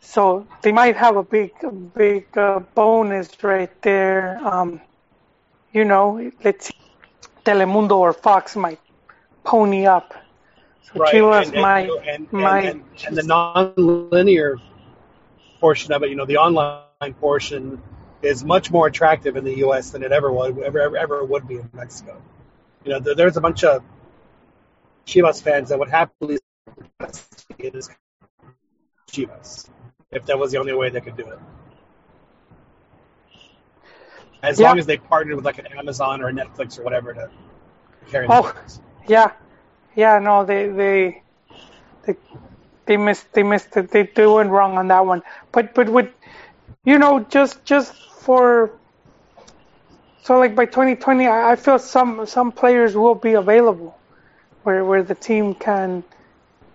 So 0.00 0.46
they 0.62 0.72
might 0.72 0.96
have 0.96 1.16
a 1.16 1.22
big 1.22 1.52
big 1.94 2.26
uh, 2.36 2.60
bonus 2.74 3.30
right 3.42 3.70
there. 3.82 4.38
Um, 4.44 4.80
you 5.72 5.84
know, 5.84 6.30
let's 6.42 6.66
see, 6.66 6.74
Telemundo 7.44 7.98
or 7.98 8.12
Fox 8.12 8.56
might 8.56 8.80
pony 9.44 9.86
up. 9.86 10.14
So 10.82 11.00
Chivas 11.00 11.46
and, 11.46 11.54
and, 11.54 11.62
might 11.62 11.90
and, 11.90 12.08
and, 12.08 12.30
might 12.32 12.64
and, 12.66 12.84
and 13.06 13.16
the 13.16 13.22
non-linear 13.22 14.58
portion 15.60 15.92
of 15.92 16.02
it, 16.02 16.10
you 16.10 16.16
know, 16.16 16.24
the 16.26 16.38
online 16.38 17.14
portion 17.20 17.82
is 18.22 18.44
much 18.44 18.70
more 18.70 18.86
attractive 18.86 19.36
in 19.36 19.44
the 19.44 19.58
U.S. 19.58 19.90
than 19.90 20.02
it 20.02 20.12
ever 20.12 20.32
would 20.32 20.58
ever 20.58 20.80
ever, 20.80 20.96
ever 20.96 21.24
would 21.24 21.46
be 21.46 21.56
in 21.56 21.70
Mexico. 21.72 22.20
You 22.84 22.92
know, 22.92 23.00
there, 23.00 23.14
there's 23.14 23.36
a 23.36 23.40
bunch 23.40 23.64
of 23.64 23.82
Chivas 25.06 25.42
fans 25.42 25.68
that 25.70 25.78
would 25.78 25.88
happily 25.90 26.38
see 27.58 27.70
this 27.70 27.90
Chivas 29.10 29.68
if 30.10 30.26
that 30.26 30.38
was 30.38 30.52
the 30.52 30.58
only 30.58 30.74
way 30.74 30.90
they 30.90 31.00
could 31.00 31.16
do 31.16 31.26
it. 31.26 31.38
As 34.42 34.60
Yeah. 34.60 34.68
long 34.68 34.78
as 34.78 34.86
they 34.86 34.96
partnered 34.98 35.36
with 35.36 35.44
like 35.44 35.58
an 35.58 35.66
Amazon 35.66 36.22
or 36.22 36.28
a 36.28 36.32
Netflix 36.32 36.78
or 36.78 36.82
whatever 36.82 37.12
to 37.14 37.30
carry 38.10 38.26
Oh. 38.28 38.52
Yeah, 39.08 39.32
yeah, 39.94 40.18
no, 40.18 40.44
they 40.44 40.68
they 40.68 41.22
they 42.06 42.16
they 42.86 42.96
missed 42.96 43.32
they 43.32 43.42
missed 43.42 43.76
it. 43.76 43.90
They, 43.90 44.04
they 44.04 44.26
went 44.26 44.50
wrong 44.50 44.78
on 44.78 44.88
that 44.88 45.06
one. 45.06 45.22
But 45.52 45.74
but 45.74 45.88
with 45.88 46.10
you 46.84 46.98
know 46.98 47.20
just 47.20 47.64
just 47.64 47.94
for 47.94 48.70
so 50.26 50.40
like 50.40 50.56
by 50.56 50.64
2020, 50.64 51.28
I, 51.28 51.52
I 51.52 51.56
feel 51.56 51.78
some 51.78 52.26
some 52.26 52.50
players 52.50 52.96
will 52.96 53.14
be 53.14 53.34
available 53.34 53.96
where 54.64 54.84
where 54.84 55.04
the 55.04 55.14
team 55.14 55.54
can 55.54 56.02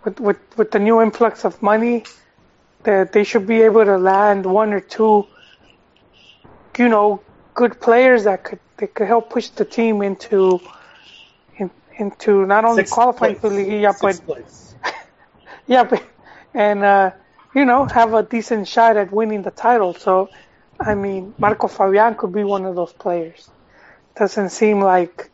with 0.05 0.21
with 0.21 0.37
with 0.57 0.71
the 0.71 0.79
new 0.79 1.01
influx 1.01 1.43
of 1.43 1.61
money 1.61 2.05
that 2.83 3.11
they 3.11 3.25
should 3.25 3.45
be 3.45 3.61
able 3.61 3.83
to 3.83 3.97
land 3.97 4.45
one 4.45 4.71
or 4.71 4.79
two 4.79 5.27
you 6.77 6.87
know 6.87 7.21
good 7.53 7.81
players 7.81 8.23
that 8.23 8.45
could 8.45 8.59
that 8.77 8.93
could 8.93 9.07
help 9.07 9.29
push 9.29 9.49
the 9.49 9.65
team 9.65 10.01
into 10.01 10.61
in, 11.57 11.69
into 11.97 12.45
not 12.45 12.63
only 12.63 12.83
Sixth 12.83 12.93
qualifying 12.93 13.35
for 13.35 13.49
place. 13.49 13.67
Liguilla 13.67 13.93
but 14.01 14.25
place. 14.25 14.75
yeah, 15.67 15.83
but, 15.83 16.01
and 16.53 16.83
uh, 16.85 17.11
you 17.53 17.65
know, 17.65 17.85
have 17.85 18.13
a 18.13 18.23
decent 18.23 18.67
shot 18.67 18.97
at 18.97 19.11
winning 19.11 19.41
the 19.43 19.51
title. 19.51 19.93
So, 19.93 20.31
I 20.79 20.95
mean, 20.95 21.33
Marco 21.39 21.67
Fabian 21.67 22.15
could 22.15 22.31
be 22.33 22.43
one 22.43 22.65
of 22.65 22.75
those 22.75 22.93
players. 22.93 23.51
Doesn't 24.17 24.49
seem 24.49 24.81
like 24.81 25.31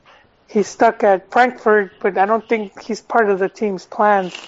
he's 0.48 0.68
stuck 0.68 1.04
at 1.04 1.32
Frankfurt, 1.32 2.00
but 2.00 2.18
I 2.18 2.26
don't 2.26 2.48
think 2.48 2.82
he's 2.82 3.02
part 3.02 3.30
of 3.30 3.40
the 3.40 3.50
team's 3.50 3.86
plans. 3.86 4.48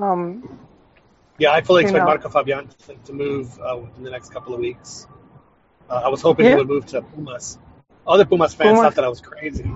Um, 0.00 0.46
Yeah, 1.38 1.52
I 1.52 1.62
fully 1.62 1.82
expect 1.82 2.04
know. 2.04 2.06
Marco 2.06 2.28
Fabian 2.28 2.68
to, 2.86 2.94
to 3.06 3.12
move 3.12 3.58
uh, 3.60 3.78
within 3.82 4.04
the 4.04 4.10
next 4.10 4.30
couple 4.32 4.54
of 4.54 4.60
weeks. 4.60 5.06
Uh, 5.90 6.02
I 6.04 6.08
was 6.08 6.22
hoping 6.22 6.46
Yeah. 6.46 6.48
he 6.48 6.54
would 6.54 6.68
move 6.68 6.86
to 6.86 7.02
Pumas. 7.02 7.58
Other 8.06 8.24
Pumas 8.24 8.54
fans 8.54 8.80
Pumas. 8.80 8.94
thought 8.94 8.96
that 8.96 9.04
I 9.04 9.08
was 9.08 9.20
crazy 9.20 9.66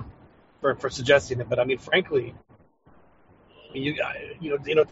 for, 0.61 0.75
for 0.75 0.89
suggesting 0.89 1.39
it, 1.41 1.49
but 1.49 1.59
I 1.59 1.65
mean, 1.65 1.77
frankly, 1.79 2.35
you 3.73 3.95
you 4.39 4.49
know 4.51 4.57
you 4.65 4.75
know 4.75 4.85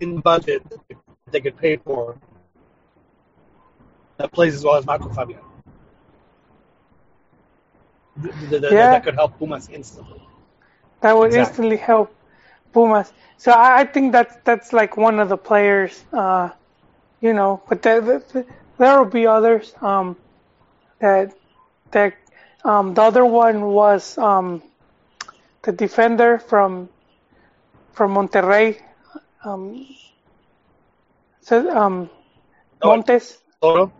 in 0.00 0.20
budget 0.20 0.62
they 1.30 1.40
could 1.40 1.56
pay 1.56 1.76
for 1.76 2.18
that 4.18 4.32
plays 4.32 4.54
as 4.54 4.64
well 4.64 4.76
as 4.76 4.86
Marco 4.86 5.08
Fabian. 5.10 5.40
th- 8.22 8.34
th- 8.50 8.62
th- 8.62 8.66
Yeah. 8.68 8.90
that 8.90 9.02
could 9.04 9.14
help 9.14 9.38
Pumas 9.38 9.68
instantly. 9.68 10.20
That 11.02 11.16
would 11.16 11.32
Exactly. 11.32 11.34
instantly 11.34 11.76
help 11.76 12.14
Pumas. 12.72 13.12
So 13.38 13.52
I, 13.52 13.80
I 13.80 13.84
think 13.84 14.12
that's 14.12 14.36
that's 14.44 14.72
like 14.72 14.96
one 14.96 15.18
of 15.20 15.28
the 15.28 15.36
players, 15.36 16.04
uh, 16.12 16.50
you 17.20 17.32
know. 17.32 17.62
But 17.68 17.82
there 17.82 18.00
there, 18.00 18.22
there 18.78 18.98
will 18.98 19.10
be 19.10 19.26
others. 19.26 19.74
Um, 19.80 20.16
that 21.00 21.32
that 21.92 22.14
um, 22.64 22.94
the 22.94 23.02
other 23.02 23.24
one 23.24 23.62
was 23.66 24.16
um, 24.18 24.62
the 25.62 25.72
defender 25.72 26.38
from 26.38 26.88
from 27.92 28.14
Monterrey. 28.14 28.78
Um, 29.44 29.86
so, 31.40 31.76
um, 31.76 32.10
Oh, 32.82 32.88
Montes, 32.90 33.38
Toro, 33.62 33.90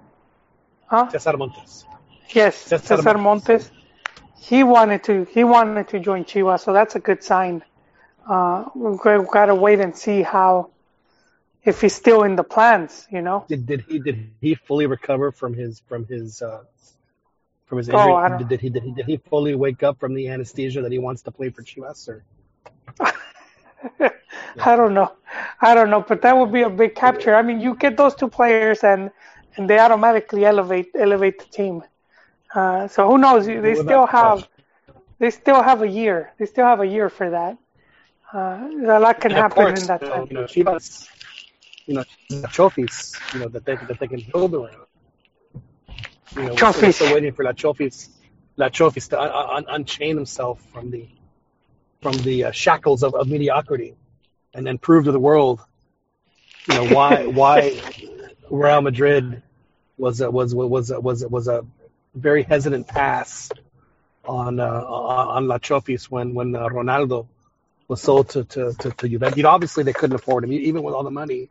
huh? 0.86 1.08
Cesar 1.10 1.36
Montes. 1.36 1.86
Yes, 2.34 2.56
Cesar 2.56 2.96
Cesar 2.96 3.16
Montes. 3.18 3.48
Montes. 3.48 3.70
He 4.38 4.62
wanted 4.62 5.02
to. 5.04 5.24
He 5.24 5.44
wanted 5.44 5.88
to 5.88 5.98
join 6.00 6.24
Chivas, 6.24 6.60
so 6.60 6.72
that's 6.72 6.94
a 6.94 7.00
good 7.00 7.22
sign. 7.22 7.62
Uh, 8.28 8.64
we've 8.74 8.98
got 8.98 9.46
to 9.46 9.54
wait 9.54 9.80
and 9.80 9.96
see 9.96 10.20
how, 10.22 10.70
if 11.64 11.80
he's 11.80 11.94
still 11.94 12.22
in 12.24 12.36
the 12.36 12.44
plans. 12.44 13.06
You 13.10 13.22
know. 13.22 13.44
Did, 13.48 13.66
did 13.66 13.80
he 13.88 13.98
did 13.98 14.30
he 14.40 14.54
fully 14.56 14.86
recover 14.86 15.32
from 15.32 15.54
his 15.54 15.80
from 15.88 16.04
his 16.06 16.42
uh, 16.42 16.64
from 17.66 17.78
his 17.78 17.88
Oh, 17.88 17.94
injury? 17.94 18.28
Don't- 18.28 18.38
did, 18.38 18.48
did 18.48 18.60
he 18.60 18.68
did 18.68 18.82
he 18.82 18.90
did 18.92 19.06
he 19.06 19.16
fully 19.16 19.54
wake 19.54 19.82
up 19.82 19.98
from 19.98 20.12
the 20.14 20.28
anesthesia 20.28 20.82
that 20.82 20.92
he 20.92 20.98
wants 20.98 21.22
to 21.22 21.30
play 21.30 21.48
for 21.48 21.62
Chivas? 21.62 22.08
Or 22.08 22.24
I 24.64 24.76
don't 24.76 24.94
know. 24.94 25.12
I 25.60 25.74
don't 25.74 25.90
know, 25.90 26.02
but 26.06 26.22
that 26.22 26.36
would 26.36 26.52
be 26.52 26.62
a 26.62 26.70
big 26.70 26.94
capture. 26.94 27.34
I 27.34 27.42
mean, 27.42 27.60
you 27.60 27.74
get 27.76 27.96
those 27.96 28.14
two 28.14 28.28
players, 28.28 28.76
and 28.78 29.02
and 29.50 29.62
they 29.62 29.72
automatically 29.72 30.38
elevate 30.40 30.88
elevate 30.94 31.38
the 31.38 31.44
team. 31.46 31.82
Uh, 32.54 32.88
so 32.88 33.08
who 33.08 33.18
knows? 33.18 33.46
They 33.46 33.74
still 33.74 34.06
have 34.06 34.46
they 35.18 35.30
still 35.30 35.62
have 35.62 35.82
a 35.82 35.88
year. 35.88 36.32
They 36.38 36.46
still 36.46 36.66
have 36.66 36.80
a 36.80 36.86
year 36.86 37.08
for 37.08 37.30
that. 37.30 37.58
Uh, 38.32 38.68
a 38.86 39.00
lot 39.00 39.20
can 39.20 39.32
happen 39.32 39.56
course, 39.64 39.80
in 39.80 39.86
that 39.86 40.02
you 40.02 40.08
know, 40.08 40.14
time. 40.14 40.26
you 40.30 40.34
know, 40.34 40.44
Chivas, 40.44 41.08
you 41.86 41.94
know, 41.94 42.04
trophies, 42.50 43.14
you 43.32 43.40
know, 43.40 43.48
that 43.48 43.64
they 43.64 43.76
that 43.76 43.98
they 43.98 44.08
can 44.08 44.20
build 44.32 44.54
around. 44.54 44.86
You 46.36 46.42
know, 46.44 46.56
still- 46.56 46.72
we're 46.82 46.92
still 46.92 47.14
waiting 47.14 47.32
for 47.32 47.44
La 47.44 47.52
Trophies, 47.52 48.10
La 48.56 48.68
Chofis 48.68 49.08
to 49.10 49.20
un- 49.20 49.30
un- 49.56 49.64
unchain 49.68 50.16
himself 50.16 50.60
from 50.72 50.90
the 50.90 51.06
from 52.06 52.22
the 52.22 52.44
uh, 52.44 52.50
shackles 52.52 53.02
of, 53.02 53.16
of 53.16 53.26
mediocrity, 53.26 53.96
and 54.54 54.64
then 54.64 54.78
prove 54.78 55.06
to 55.06 55.10
the 55.10 55.18
world, 55.18 55.58
you 56.68 56.74
know, 56.76 56.84
why 56.84 57.26
why 57.40 57.80
Real 58.48 58.80
Madrid 58.80 59.42
was 59.98 60.20
a, 60.20 60.30
was 60.30 60.54
was 60.54 60.68
was 60.68 60.92
was 60.92 61.26
was 61.26 61.48
a 61.48 61.66
very 62.14 62.44
hesitant 62.44 62.86
pass 62.86 63.50
on 64.24 64.60
uh, 64.60 64.84
on 65.36 65.48
La 65.48 65.58
Chofis 65.58 66.04
when 66.04 66.32
when 66.32 66.54
uh, 66.54 66.68
Ronaldo 66.68 67.26
was 67.88 68.00
sold 68.00 68.28
to 68.30 68.44
to 68.44 68.72
to, 68.74 68.92
to 68.92 69.08
Juventus. 69.08 69.36
You 69.36 69.42
know, 69.42 69.50
obviously 69.50 69.82
they 69.82 69.92
couldn't 69.92 70.14
afford 70.14 70.44
him, 70.44 70.52
even 70.52 70.84
with 70.84 70.94
all 70.94 71.02
the 71.02 71.10
money 71.10 71.50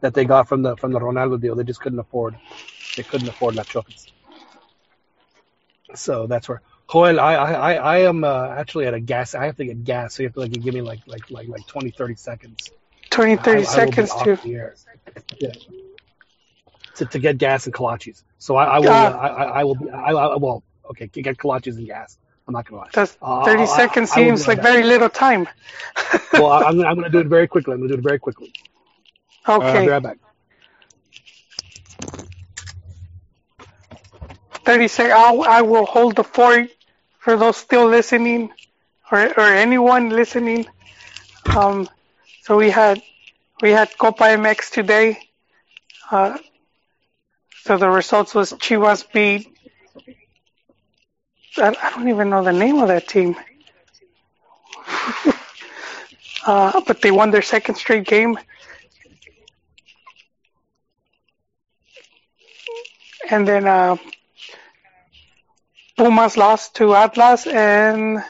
that 0.00 0.14
they 0.14 0.24
got 0.24 0.48
from 0.48 0.62
the 0.62 0.78
from 0.78 0.92
the 0.92 1.00
Ronaldo 1.00 1.38
deal. 1.38 1.56
They 1.56 1.64
just 1.64 1.80
couldn't 1.82 1.98
afford 1.98 2.38
they 2.96 3.02
couldn't 3.02 3.28
afford 3.28 3.54
La 3.54 3.64
Chofis. 3.64 4.08
So 5.94 6.26
that's 6.26 6.48
where 6.48 6.62
Joel, 6.92 7.20
I 7.20 7.34
I 7.34 7.52
I, 7.52 7.74
I 7.74 7.98
am 8.00 8.24
uh, 8.24 8.48
actually 8.48 8.86
at 8.86 8.94
a 8.94 9.00
gas. 9.00 9.34
I 9.34 9.46
have 9.46 9.56
to 9.56 9.64
get 9.64 9.84
gas, 9.84 10.14
so 10.14 10.22
you 10.22 10.28
have 10.28 10.34
to 10.34 10.40
like 10.40 10.52
give 10.52 10.74
me 10.74 10.82
like 10.82 11.00
like 11.06 11.30
like 11.30 11.48
like 11.48 11.66
20, 11.66 11.90
30 11.90 12.14
seconds. 12.16 12.70
20, 13.10 13.36
30 13.36 13.60
I- 13.60 13.64
seconds 13.64 14.14
to. 14.24 14.38
Yeah. 14.44 15.52
To, 16.96 17.06
to 17.06 17.18
get 17.18 17.38
gas 17.38 17.64
and 17.66 17.74
kolaches. 17.74 18.22
So 18.38 18.56
I, 18.56 18.64
I 18.64 18.78
will. 18.80 18.88
Ah. 18.90 19.18
I, 19.18 19.44
I, 19.60 19.64
will. 19.64 19.74
Be, 19.76 19.90
I, 19.90 20.10
I 20.10 20.36
well. 20.36 20.62
Okay, 20.90 21.06
get 21.06 21.36
kolaches 21.38 21.76
and 21.76 21.86
gas. 21.86 22.18
I'm 22.48 22.52
not 22.54 22.66
gonna 22.66 22.82
lie. 22.82 22.88
That's 22.92 23.16
Uh, 23.22 23.44
30 23.44 23.62
I- 23.62 23.66
seconds 23.66 24.10
seems 24.10 24.48
like 24.48 24.58
that. 24.58 24.64
very 24.72 24.82
little 24.84 25.08
time. 25.08 25.48
Well, 26.32 26.46
I- 26.46 26.62
I'm 26.62 26.76
gonna, 26.76 26.88
I'm 26.88 26.94
gonna 26.96 27.10
do 27.10 27.18
it 27.20 27.26
very 27.26 27.46
quickly. 27.46 27.74
I'm 27.74 27.80
gonna 27.80 27.88
do 27.88 27.94
it 27.98 28.02
very 28.02 28.18
quickly. 28.18 28.52
Uh, 29.46 29.52
I'll 29.52 29.62
okay. 29.62 29.84
be 29.84 29.90
right 29.90 30.02
back. 30.02 30.18
30 34.64 34.88
seconds. 34.88 35.14
I 35.48 35.62
will 35.62 35.86
hold 35.86 36.16
the 36.16 36.24
fort 36.24 36.68
for 37.20 37.36
those 37.36 37.56
still 37.56 37.86
listening 37.88 38.50
or, 39.12 39.20
or 39.38 39.48
anyone 39.48 40.10
listening. 40.10 40.66
Um, 41.56 41.88
so 42.42 42.56
we 42.56 42.70
had 42.70 43.02
we 43.62 43.70
had 43.70 43.96
Copa 43.98 44.24
MX 44.24 44.70
today. 44.70 45.18
Uh, 46.10 46.38
so 47.62 47.76
the 47.78 47.88
results 47.88 48.34
was 48.34 48.52
Chivas 48.54 49.04
beat. 49.12 49.48
I, 51.58 51.68
I 51.80 51.90
don't 51.90 52.08
even 52.08 52.30
know 52.30 52.42
the 52.42 52.52
name 52.52 52.78
of 52.80 52.88
that 52.88 53.06
team. 53.08 53.36
uh, 56.46 56.80
but 56.86 57.00
they 57.02 57.10
won 57.10 57.30
their 57.30 57.42
second 57.42 57.74
straight 57.76 58.06
game. 58.06 58.38
And 63.30 63.46
then 63.46 63.66
uh, 63.66 63.96
Pumas 66.00 66.38
lost 66.38 66.76
to 66.76 66.94
Atlas 66.96 67.46
and 67.46 68.24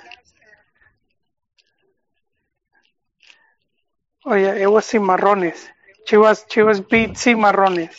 oh 4.26 4.34
yeah, 4.34 4.54
it 4.54 4.70
was 4.70 4.86
Cimarrones. 4.90 5.60
Chivas 6.08 6.38
Chivas 6.52 6.78
beat 6.90 7.12
Cimarrones. 7.14 7.94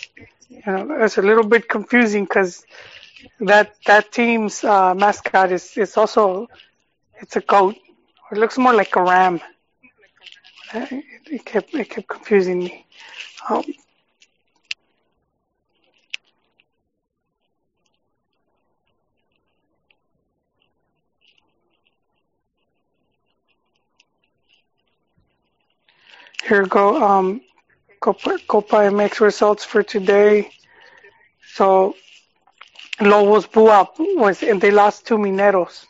You 0.50 0.62
know, 0.66 1.04
it's 1.04 1.18
a 1.18 1.22
little 1.22 1.44
bit 1.44 1.68
confusing 1.70 2.24
because 2.26 2.66
that 3.40 3.76
that 3.88 4.12
team's 4.12 4.64
uh, 4.64 4.94
mascot 4.96 5.52
is 5.52 5.78
is 5.78 5.98
also 5.98 6.48
it's 7.22 7.36
a 7.38 7.42
goat. 7.42 7.76
It 8.32 8.38
looks 8.40 8.58
more 8.58 8.74
like 8.74 8.96
a 8.98 9.04
ram. 9.04 9.42
Uh, 10.74 10.86
It, 10.92 11.04
it 11.36 11.46
kept 11.46 11.74
it 11.74 11.90
kept 11.90 12.08
confusing 12.08 12.60
me. 12.66 12.86
Um, 13.50 13.64
Here 26.47 26.65
go. 26.65 27.01
Um, 27.04 27.41
Copa, 28.01 28.38
Copa 28.47 28.77
MX 28.86 29.19
results 29.21 29.63
for 29.65 29.84
today. 29.84 30.51
So, 31.56 31.95
Lobos 33.01 33.47
Buap 33.47 33.95
was, 33.99 34.43
and 34.43 34.62
they 34.62 34.71
lost 34.71 35.08
to 35.08 35.17
Mineros, 35.17 35.86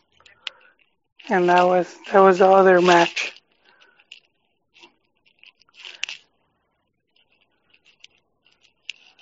and 1.30 1.50
that 1.50 1.64
was 1.66 1.98
that 2.12 2.20
was 2.20 2.40
the 2.40 2.48
other 2.48 2.80
match. 2.82 3.34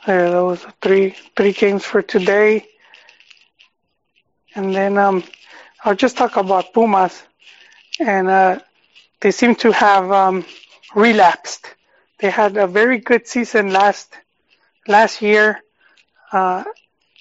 There, 0.06 0.30
those 0.30 0.66
are 0.66 0.74
three 0.82 1.16
three 1.38 1.54
games 1.54 1.86
for 1.86 2.02
today, 2.02 2.66
and 4.56 4.74
then 4.74 4.98
um, 4.98 5.24
I'll 5.84 5.96
just 5.96 6.18
talk 6.18 6.38
about 6.38 6.74
Pumas, 6.74 7.22
and 8.00 8.28
uh, 8.28 8.60
they 9.22 9.32
seem 9.32 9.56
to 9.58 9.72
have 9.72 10.12
um, 10.12 10.46
relapsed. 10.96 11.66
They 12.20 12.30
had 12.30 12.58
a 12.58 12.68
very 12.68 13.00
good 13.00 13.28
season 13.28 13.72
last 13.72 14.14
last 14.88 15.22
year, 15.22 15.62
uh, 16.32 16.64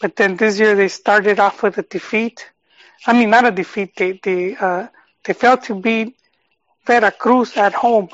but 0.01 0.17
then 0.17 0.37
this 0.37 0.59
year 0.59 0.75
they 0.75 0.89
started 0.89 1.41
off 1.41 1.63
with 1.63 1.79
a 1.79 1.83
defeat. 1.83 2.47
I 3.07 3.13
mean, 3.13 3.31
not 3.31 3.47
a 3.47 3.51
defeat. 3.53 3.97
They 3.97 4.21
they 4.23 4.57
uh, 4.57 4.89
they 5.25 5.35
failed 5.35 5.63
to 5.65 5.75
beat 5.75 6.17
Veracruz 6.87 7.57
at 7.57 7.75
home, 7.75 8.09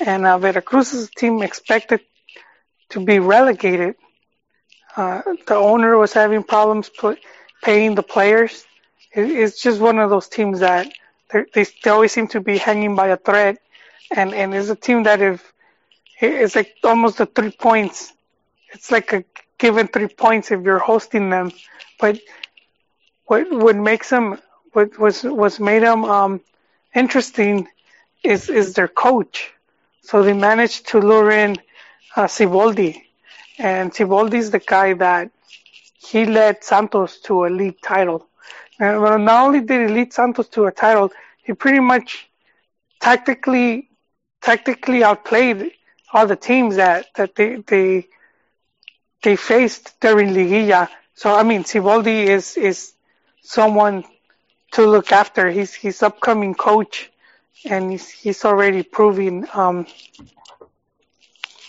and 0.00 0.26
uh, 0.26 0.38
Veracruz's 0.38 1.10
team 1.10 1.42
expected 1.42 2.00
to 2.90 3.04
be 3.04 3.18
relegated. 3.18 3.96
Uh, 4.96 5.22
the 5.46 5.54
owner 5.54 5.96
was 5.96 6.12
having 6.12 6.42
problems 6.42 6.88
pl- 6.88 7.16
paying 7.62 7.94
the 7.94 8.02
players. 8.02 8.64
It, 9.14 9.30
it's 9.30 9.62
just 9.62 9.80
one 9.80 9.98
of 9.98 10.10
those 10.10 10.28
teams 10.28 10.60
that 10.60 10.88
they 11.32 11.64
they 11.82 11.90
always 11.90 12.12
seem 12.12 12.28
to 12.28 12.40
be 12.40 12.58
hanging 12.58 12.94
by 12.96 13.08
a 13.08 13.16
thread, 13.16 13.58
and 14.14 14.34
and 14.34 14.54
it's 14.54 14.70
a 14.70 14.76
team 14.76 15.04
that 15.04 15.20
if 15.20 15.52
it's 16.20 16.56
like 16.56 16.74
almost 16.84 17.20
a 17.20 17.26
three 17.26 17.50
points. 17.52 18.12
It's 18.72 18.90
like 18.90 19.12
a 19.12 19.24
given 19.58 19.88
three 19.88 20.08
points 20.08 20.50
if 20.50 20.62
you're 20.62 20.78
hosting 20.78 21.30
them, 21.30 21.52
but 22.00 22.18
what 23.26 23.50
what 23.50 23.76
makes 23.76 24.10
them 24.10 24.38
what 24.72 24.98
was 24.98 25.22
was 25.22 25.60
made 25.60 25.82
them 25.82 26.04
um, 26.04 26.40
interesting 26.94 27.68
is 28.22 28.48
is 28.48 28.74
their 28.74 28.88
coach. 28.88 29.52
So 30.02 30.22
they 30.22 30.32
managed 30.32 30.88
to 30.88 31.00
lure 31.00 31.30
in 31.30 31.56
uh, 32.16 32.24
Siboldi, 32.26 33.02
and 33.58 33.92
Siboldi's 33.92 34.50
the 34.50 34.58
guy 34.60 34.94
that 34.94 35.30
he 35.98 36.24
led 36.24 36.64
Santos 36.64 37.18
to 37.22 37.46
a 37.46 37.48
league 37.48 37.80
title. 37.82 38.26
And 38.78 39.00
not 39.24 39.46
only 39.46 39.60
did 39.60 39.88
he 39.88 39.94
lead 39.94 40.12
Santos 40.12 40.48
to 40.50 40.66
a 40.66 40.72
title, 40.72 41.10
he 41.42 41.52
pretty 41.52 41.80
much 41.80 42.28
tactically 43.00 43.87
tactically 44.42 45.02
outplayed 45.04 45.72
all 46.12 46.26
the 46.26 46.36
teams 46.36 46.76
that, 46.76 47.06
that 47.16 47.34
they 47.36 47.56
they 47.66 48.06
they 49.22 49.36
faced 49.36 49.98
during 50.00 50.30
Liguilla. 50.34 50.88
So 51.14 51.34
I 51.34 51.42
mean, 51.42 51.64
Siboldi 51.64 52.26
is 52.26 52.56
is 52.56 52.94
someone 53.42 54.04
to 54.72 54.86
look 54.86 55.12
after. 55.12 55.50
He's 55.50 55.74
he's 55.74 56.02
upcoming 56.02 56.54
coach, 56.54 57.10
and 57.64 57.90
he's 57.90 58.08
he's 58.10 58.44
already 58.44 58.82
proving 58.82 59.46
um 59.54 59.86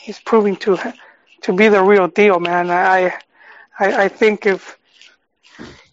he's 0.02 0.20
proving 0.20 0.56
to 0.58 0.78
to 1.44 1.54
be 1.54 1.70
the 1.70 1.82
real 1.84 2.08
deal, 2.08 2.40
man. 2.40 2.70
I 2.70 3.14
I 3.80 4.04
I 4.06 4.08
think 4.10 4.46
if 4.46 4.78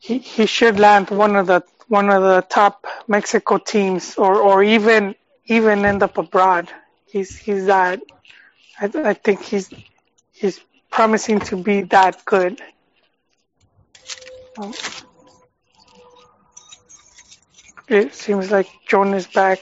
he 0.00 0.18
he 0.18 0.46
should 0.46 0.78
land 0.78 1.10
one 1.10 1.36
of 1.36 1.46
the 1.46 1.62
one 1.88 2.10
of 2.10 2.22
the 2.22 2.42
top 2.48 2.86
Mexico 3.08 3.58
teams, 3.58 4.16
or 4.16 4.36
or 4.40 4.62
even 4.62 5.14
even 5.46 5.84
end 5.84 6.02
up 6.02 6.18
abroad. 6.18 6.68
He's 7.06 7.36
he's 7.36 7.66
that. 7.66 8.00
I 8.80 8.90
I 8.94 9.14
think 9.14 9.42
he's 9.42 9.72
he's 10.32 10.60
promising 10.90 11.40
to 11.40 11.56
be 11.56 11.82
that 11.82 12.24
good. 12.24 12.60
Um, 14.58 14.72
it 17.88 18.14
seems 18.14 18.50
like 18.50 18.68
John 18.88 19.14
is 19.14 19.26
back. 19.26 19.60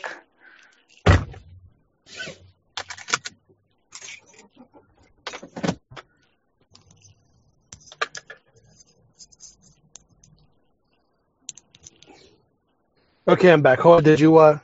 Okay, 13.27 13.51
I'm 13.51 13.62
back. 13.62 13.81
Hold 13.81 14.05
did 14.05 14.20
you 14.20 14.37
uh 14.38 14.59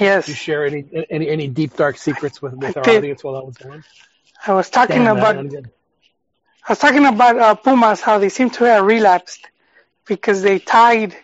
Yes, 0.00 0.26
did 0.26 0.32
you 0.32 0.34
share 0.34 0.64
any 0.66 1.06
any 1.10 1.28
any 1.28 1.48
deep 1.48 1.76
dark 1.76 1.96
secrets 1.98 2.40
with, 2.42 2.54
with 2.54 2.70
I 2.70 2.72
our 2.76 2.84
did. 2.84 2.98
audience 2.98 3.22
while 3.24 3.34
that 3.34 3.46
was 3.46 3.56
going? 3.56 3.84
I 4.46 4.52
was 4.52 4.70
talking 4.70 5.06
Damn, 5.06 5.12
about 5.12 5.36
man. 5.36 5.70
I 6.66 6.72
was 6.72 6.78
talking 6.78 7.04
about 7.06 7.38
uh, 7.38 7.54
Pumas 7.54 8.00
how 8.00 8.18
they 8.18 8.28
seem 8.28 8.50
to 8.50 8.64
have 8.64 8.84
relapsed 8.84 9.48
because 10.06 10.42
they 10.42 10.58
tied 10.58 11.16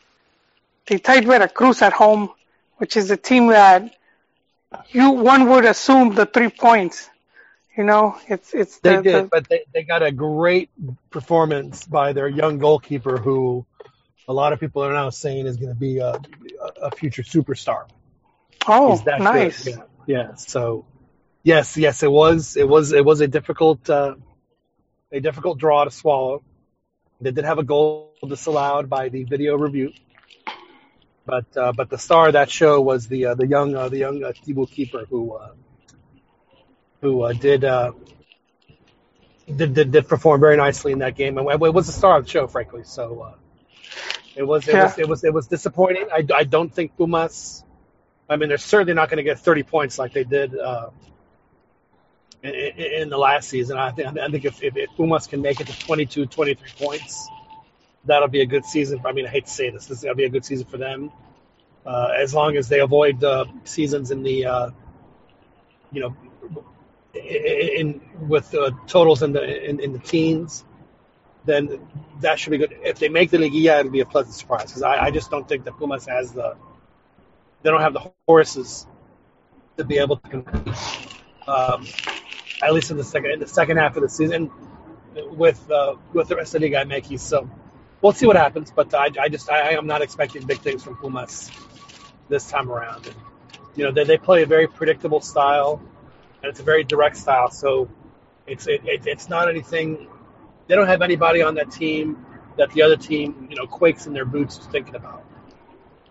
they 0.87 0.99
tied 0.99 1.27
Veracruz 1.27 1.83
at 1.83 1.93
home, 1.93 2.31
which 2.79 2.97
is 2.97 3.11
a 3.11 3.17
team 3.17 3.49
that 3.49 3.95
you 4.91 5.11
one 5.11 5.49
would 5.49 5.65
assume 5.65 6.15
the 6.15 6.27
three 6.27 6.49
points. 6.51 7.09
You 7.77 7.85
know, 7.85 8.17
it's 8.29 8.55
it's 8.55 8.79
They 8.83 8.97
did, 8.97 9.05
the 9.05 9.31
but 9.31 9.49
they, 9.49 9.65
they 9.73 9.83
got 9.83 10.03
a 10.03 10.11
great 10.13 10.71
performance 11.11 11.85
by 11.85 12.13
their 12.13 12.29
young 12.29 12.59
goalkeeper, 12.59 13.19
who 13.19 13.67
a 14.29 14.33
lot 14.33 14.53
of 14.53 14.61
people 14.61 14.85
are 14.85 14.93
now 14.93 15.11
saying 15.11 15.47
is 15.47 15.57
going 15.57 15.73
to 15.73 15.79
be 15.79 15.99
a, 15.99 16.21
a 16.83 16.91
future 16.91 17.23
superstar. 17.23 17.87
Oh 18.67 19.09
nice. 19.17 19.67
Yeah, 19.67 19.83
yeah. 20.07 20.35
So, 20.35 20.85
yes, 21.43 21.77
yes, 21.77 22.03
it 22.03 22.11
was, 22.11 22.57
it 22.57 22.69
was, 22.69 22.93
it 22.93 23.05
was 23.05 23.21
a 23.21 23.29
difficult, 23.29 23.89
uh, 23.89 24.15
a 25.13 25.21
difficult 25.21 25.59
draw 25.59 25.85
to 25.85 25.91
swallow. 25.91 26.43
They 27.21 27.33
did 27.33 27.45
have 27.45 27.59
a 27.59 27.65
goal 27.65 27.91
disallowed 27.91 28.45
by 28.45 28.63
the 28.69 28.77
video 28.77 29.09
review, 29.21 29.55
but 30.99 31.17
uh, 31.57 31.73
but 31.73 31.89
the 31.91 31.99
star 31.99 32.29
of 32.29 32.33
that 32.35 32.51
show 32.51 32.81
was 32.81 33.07
the 33.09 33.27
uh, 33.27 33.35
the 33.35 33.47
young 33.47 33.75
uh, 33.75 33.89
the 33.89 33.99
young 33.99 34.23
uh, 34.25 34.33
Tiburón 34.45 34.71
keeper 34.71 35.05
who 35.09 35.35
uh, 35.35 35.53
who 37.01 37.23
uh, 37.23 37.33
did, 37.33 37.65
uh, 37.65 37.93
did 39.55 39.75
did 39.75 39.91
did 39.93 40.09
perform 40.09 40.41
very 40.41 40.57
nicely 40.57 40.93
in 40.93 40.99
that 41.01 41.17
game, 41.17 41.39
and 41.39 41.49
it 41.51 41.75
was 41.75 41.87
the 41.87 41.93
star 41.93 42.19
of 42.19 42.25
the 42.25 42.31
show, 42.31 42.47
frankly. 42.47 42.83
So 42.85 43.21
uh, 43.21 43.35
it 44.35 44.43
was 44.45 44.69
it 44.69 44.79
Yeah. 44.79 44.79
was 44.79 44.99
it 44.99 45.09
was 45.09 45.25
it 45.25 45.33
was 45.33 45.47
disappointing. 45.49 46.07
I, 46.13 46.27
I 46.35 46.45
don't 46.45 46.73
think 46.73 46.97
Pumas. 46.97 47.65
I 48.31 48.37
mean, 48.37 48.49
they're 48.49 48.59
certainly 48.59 48.95
not 48.95 49.11
going 49.11 49.17
to 49.17 49.25
get 49.25 49.41
30 49.41 49.65
points 49.65 49.99
like 49.99 50.13
they 50.13 50.23
did 50.23 50.57
uh, 50.57 50.91
in, 52.45 52.53
in 52.53 53.09
the 53.11 53.19
last 53.19 53.49
season. 53.49 53.77
I 53.77 53.91
think 53.91 54.17
I 54.17 54.29
think 54.29 54.45
if, 54.45 54.63
if, 54.63 54.77
if 54.77 54.91
Pumas 54.97 55.27
can 55.27 55.43
make 55.43 55.61
it 55.61 55.67
to 55.67 55.79
22, 55.81 56.27
23 56.27 56.69
points, 56.79 57.29
that'll 58.05 58.29
be 58.29 58.41
a 58.41 58.47
good 58.47 58.65
season. 58.65 59.01
I 59.05 59.13
mean, 59.13 59.27
I 59.27 59.31
hate 59.31 59.47
to 59.47 59.51
say 59.51 59.71
this, 59.71 59.87
this 59.87 60.03
to 60.03 60.15
be 60.15 60.25
a 60.25 60.29
good 60.29 60.45
season 60.45 60.67
for 60.67 60.77
them, 60.77 61.11
uh, 61.85 62.13
as 62.17 62.33
long 62.33 62.57
as 62.57 62.69
they 62.69 62.79
avoid 62.79 63.23
uh, 63.25 63.47
seasons 63.65 64.13
in 64.13 64.23
the, 64.23 64.47
uh, 64.47 64.71
you 65.91 66.01
know, 66.01 66.17
in, 67.15 67.21
in 67.21 68.29
with 68.29 68.55
totals 68.87 69.25
in 69.25 69.33
the 69.33 69.69
in, 69.69 69.81
in 69.81 69.93
the 69.93 69.99
teens. 69.99 70.65
Then 71.47 71.81
that 72.21 72.39
should 72.39 72.51
be 72.51 72.59
good. 72.59 72.77
If 72.85 73.01
they 73.01 73.09
make 73.09 73.31
the 73.31 73.39
Liguilla, 73.39 73.81
it'll 73.81 73.91
be 73.91 74.01
a 74.01 74.07
pleasant 74.07 74.37
surprise 74.37 74.67
because 74.67 74.83
I, 74.83 75.07
I 75.07 75.11
just 75.11 75.31
don't 75.31 75.49
think 75.49 75.65
that 75.65 75.79
Pumas 75.79 76.07
has 76.07 76.33
the 76.33 76.55
they 77.63 77.71
don't 77.71 77.81
have 77.83 77.95
the 77.95 78.13
horses 78.27 78.87
to 79.79 79.85
be 79.85 79.99
able 79.99 80.17
to 80.19 80.29
compete. 80.31 80.75
Um, 81.47 81.89
at 82.63 82.75
least 82.75 82.91
in 82.91 82.97
the 82.97 83.05
second 83.05 83.33
in 83.33 83.41
the 83.41 83.47
second 83.49 83.79
half 83.79 83.97
of 83.97 84.03
the 84.03 84.09
season 84.09 84.51
with 85.15 85.71
uh, 85.71 85.97
with 86.13 86.29
the 86.29 86.37
rest 86.37 86.55
of 86.55 86.61
the 86.63 86.71
Liga 86.71 86.85
MX. 86.89 87.21
So 87.21 87.51
we'll 88.03 88.13
see 88.13 88.27
what 88.27 88.37
happens. 88.37 88.73
But 88.73 88.95
I, 88.95 89.09
I 89.21 89.29
just 89.29 89.51
I, 89.51 89.71
I 89.71 89.73
am 89.73 89.87
not 89.87 90.03
expecting 90.03 90.45
big 90.47 90.63
things 90.63 90.85
from 90.85 90.97
Pumas 90.97 91.53
this 92.29 92.51
time 92.51 92.71
around. 92.71 93.07
And, 93.07 93.17
you 93.77 93.85
know 93.85 93.93
they, 93.93 94.05
they 94.05 94.19
play 94.19 94.43
a 94.43 94.47
very 94.47 94.69
predictable 94.69 95.21
style, 95.21 95.83
and 96.43 96.51
it's 96.51 96.61
a 96.61 96.65
very 96.65 96.85
direct 96.85 97.17
style. 97.17 97.51
So 97.51 97.91
it's 98.47 98.67
it, 98.67 98.83
it, 98.87 99.07
it's 99.07 99.29
not 99.29 99.49
anything. 99.49 100.09
They 100.69 100.77
don't 100.77 100.89
have 100.89 101.03
anybody 101.03 101.43
on 101.43 101.57
that 101.57 101.71
team 101.71 102.27
that 102.59 102.71
the 102.73 102.83
other 102.83 102.97
team 102.97 103.49
you 103.51 103.57
know 103.57 103.67
quakes 103.67 104.07
in 104.07 104.13
their 104.13 104.25
boots 104.27 104.59
thinking 104.73 104.97
about. 104.97 105.25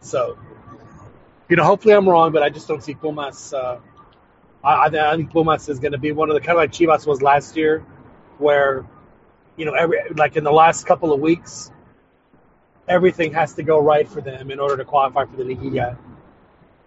So 0.01 0.37
you 1.49 1.55
know 1.55 1.63
hopefully 1.63 1.95
I'm 1.95 2.07
wrong, 2.07 2.31
but 2.31 2.43
I 2.43 2.49
just 2.49 2.67
don't 2.67 2.83
see 2.83 2.93
Pumas. 2.93 3.53
Uh, 3.53 3.79
I, 4.63 4.85
I 4.85 5.15
think 5.15 5.31
Pumas 5.31 5.67
is 5.67 5.79
going 5.79 5.93
to 5.93 5.97
be 5.97 6.11
one 6.11 6.29
of 6.29 6.35
the 6.35 6.41
kind 6.41 6.51
of 6.51 6.57
like 6.57 6.71
Chivas 6.71 7.05
was 7.05 7.21
last 7.21 7.57
year, 7.57 7.83
where 8.37 8.85
you 9.57 9.65
know 9.65 9.73
every 9.73 9.99
like 10.15 10.37
in 10.37 10.43
the 10.43 10.51
last 10.51 10.85
couple 10.85 11.11
of 11.11 11.19
weeks, 11.19 11.71
everything 12.87 13.33
has 13.33 13.55
to 13.55 13.63
go 13.63 13.79
right 13.79 14.07
for 14.07 14.21
them 14.21 14.51
in 14.51 14.59
order 14.59 14.77
to 14.77 14.85
qualify 14.85 15.25
for 15.25 15.35
the 15.35 15.43
Liguilla. 15.43 15.97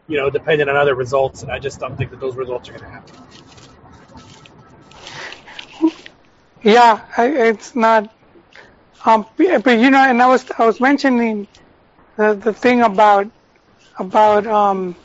You 0.08 0.18
know, 0.18 0.30
depending 0.30 0.68
on 0.68 0.76
other 0.76 0.94
results, 0.94 1.42
and 1.42 1.50
I 1.50 1.58
just 1.58 1.80
don't 1.80 1.96
think 1.96 2.10
that 2.10 2.20
those 2.20 2.36
results 2.36 2.68
are 2.68 2.72
going 2.72 2.84
to 2.84 2.90
happen. 2.90 3.14
Yeah, 6.62 7.00
it's 7.18 7.74
not. 7.74 8.12
Um, 9.04 9.26
but 9.36 9.78
you 9.78 9.90
know, 9.90 9.98
and 9.98 10.22
I 10.22 10.28
was 10.28 10.44
I 10.56 10.64
was 10.64 10.80
mentioning 10.80 11.48
the 12.16 12.34
the 12.34 12.52
thing 12.52 12.82
about 12.82 13.28
about 14.02 14.46
um 14.46 14.96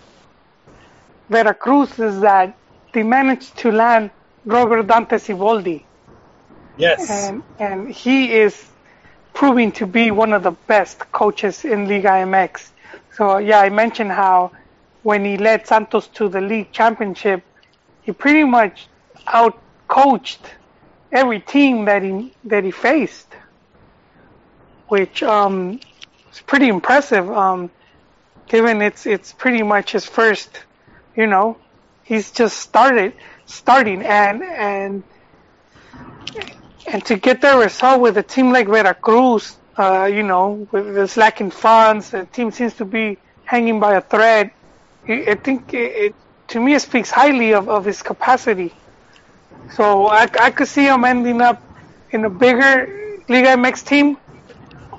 Veracruz 1.30 2.00
is 2.00 2.22
that 2.22 2.60
they 2.94 3.04
managed 3.04 3.58
to 3.60 3.72
land 3.72 4.12
Robert 4.46 4.84
Dante 4.88 5.18
Siboldi, 5.18 5.88
Yes, 6.78 7.32
and 7.32 7.44
and 7.60 7.90
he 7.90 8.32
is 8.34 8.72
proving 9.34 9.72
to 9.74 9.88
be 9.88 10.12
one 10.12 10.34
of 10.34 10.44
the 10.44 10.52
best 10.68 11.12
coaches 11.12 11.66
in 11.66 11.88
Liga 11.88 12.12
MX. 12.22 12.72
So 13.12 13.38
yeah, 13.38 13.60
I 13.60 13.70
mentioned 13.70 14.12
how 14.12 14.52
when 15.04 15.26
he 15.26 15.38
led 15.38 15.68
Santos 15.68 16.08
to 16.10 16.30
the 16.30 16.42
league 16.42 16.72
championship, 16.72 17.44
he 18.02 18.12
pretty 18.14 18.44
much 18.44 18.90
out 19.28 19.64
coached 19.88 20.46
every 21.12 21.40
team 21.42 21.86
that 21.86 22.04
he 22.04 22.34
that 22.46 22.64
he 22.64 22.72
faced, 22.72 23.36
which 24.88 25.24
um, 25.24 25.82
is 26.32 26.42
pretty 26.42 26.68
impressive. 26.68 27.30
Um, 27.30 27.72
given 28.48 28.82
it's 28.82 29.06
it's 29.06 29.34
pretty 29.34 29.64
much 29.64 29.92
his 29.92 30.06
first, 30.06 30.50
you 31.16 31.28
know, 31.28 31.58
he's 32.04 32.32
just 32.32 32.58
started 32.60 33.14
starting 33.46 34.02
and 34.04 34.44
and 34.44 35.04
and 36.88 37.06
to 37.06 37.18
get 37.18 37.42
the 37.42 37.58
result 37.58 38.02
with 38.02 38.18
a 38.18 38.24
team 38.24 38.52
like 38.52 38.68
Veracruz, 38.68 39.58
uh, 39.78 40.10
you 40.12 40.24
know, 40.24 40.68
with 40.72 40.94
this 40.96 41.18
lacking 41.18 41.52
funds, 41.52 42.12
the 42.12 42.26
team 42.26 42.52
seems 42.52 42.74
to 42.76 42.86
be 42.86 43.18
hanging 43.44 43.80
by 43.80 43.96
a 43.96 44.02
thread. 44.02 44.52
I 45.08 45.14
I 45.32 45.36
think 45.36 45.74
it, 45.74 45.92
it 46.06 46.16
to 46.50 46.60
me 46.60 46.74
it 46.76 46.82
speaks 46.82 47.12
highly 47.12 47.54
of, 47.54 47.70
of 47.70 47.86
his 47.86 48.02
capacity. 48.02 48.74
So 49.74 50.08
I, 50.08 50.28
I 50.40 50.52
could 50.52 50.68
see 50.68 50.86
him 50.86 51.04
ending 51.04 51.42
up 51.42 51.62
in 52.12 52.24
a 52.24 52.30
bigger 52.30 52.88
Liga 53.28 53.50
MX 53.50 53.86
team, 53.86 54.18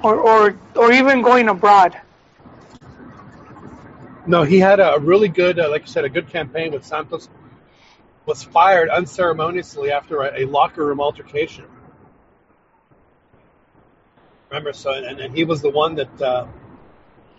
or 0.02 0.16
or 0.16 0.56
or 0.76 0.92
even 0.92 1.22
going 1.22 1.48
abroad. 1.48 1.96
No, 4.28 4.42
he 4.42 4.58
had 4.58 4.78
a 4.78 4.98
really 5.00 5.28
good, 5.28 5.58
uh, 5.58 5.70
like 5.70 5.82
you 5.82 5.88
said, 5.88 6.04
a 6.04 6.08
good 6.08 6.28
campaign 6.28 6.72
with 6.72 6.84
Santos. 6.84 7.28
Was 8.26 8.42
fired 8.42 8.90
unceremoniously 8.90 9.90
after 9.90 10.20
a, 10.20 10.42
a 10.42 10.44
locker 10.44 10.84
room 10.84 11.00
altercation. 11.00 11.64
Remember, 14.50 14.74
so 14.74 14.92
and, 14.92 15.18
and 15.18 15.34
he 15.34 15.44
was 15.44 15.62
the 15.62 15.70
one 15.70 15.94
that 15.94 16.20
uh, 16.20 16.46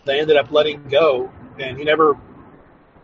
they 0.06 0.20
ended 0.20 0.36
up 0.36 0.52
letting 0.52 0.88
go, 0.88 1.32
and 1.60 1.78
he 1.78 1.84
never, 1.84 2.18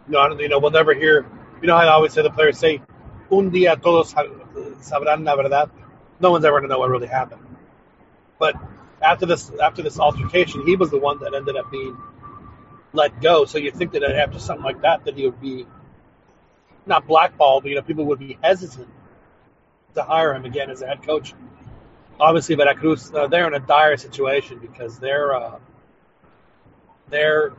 you 0.07 0.13
know, 0.13 0.39
you 0.39 0.49
know, 0.49 0.57
we'll 0.57 0.71
never 0.71 0.95
hear. 0.95 1.27
You 1.61 1.67
know 1.67 1.77
how 1.77 1.83
I 1.83 1.89
always 1.89 2.13
say 2.13 2.23
the 2.23 2.31
players 2.31 2.57
say, 2.57 2.81
"Un 3.31 3.51
día 3.51 3.79
todos 3.79 4.13
sabrán 4.13 5.23
la 5.23 5.35
verdad." 5.35 5.69
No 6.19 6.31
one's 6.31 6.45
ever 6.45 6.59
going 6.59 6.69
to 6.69 6.73
know 6.73 6.79
what 6.79 6.89
really 6.89 7.07
happened. 7.07 7.45
But 8.39 8.55
after 9.01 9.27
this, 9.27 9.51
after 9.61 9.83
this 9.83 9.99
altercation, 9.99 10.65
he 10.65 10.75
was 10.75 10.89
the 10.89 10.97
one 10.97 11.19
that 11.19 11.35
ended 11.35 11.55
up 11.55 11.69
being 11.69 11.95
let 12.95 13.21
go. 13.21 13.45
So 13.45 13.57
you 13.57 13.71
think 13.71 13.91
that 13.93 14.03
after 14.03 14.39
something 14.39 14.63
like 14.63 14.81
that, 14.81 15.05
that 15.05 15.15
he 15.15 15.25
would 15.25 15.41
be 15.41 15.65
not 16.85 17.07
blackballed, 17.07 17.63
but 17.63 17.69
you 17.69 17.75
know, 17.75 17.81
people 17.81 18.05
would 18.05 18.19
be 18.19 18.37
hesitant 18.43 18.87
to 19.95 20.03
hire 20.03 20.33
him 20.33 20.45
again 20.45 20.69
as 20.69 20.81
a 20.81 20.87
head 20.87 21.03
coach. 21.03 21.33
Obviously, 22.19 22.55
Veracruz, 22.55 23.13
uh, 23.13 23.27
they're 23.27 23.47
in 23.47 23.53
a 23.53 23.59
dire 23.65 23.97
situation 23.97 24.59
because 24.59 24.99
they're 24.99 25.35
uh, 25.35 25.59
their 27.09 27.53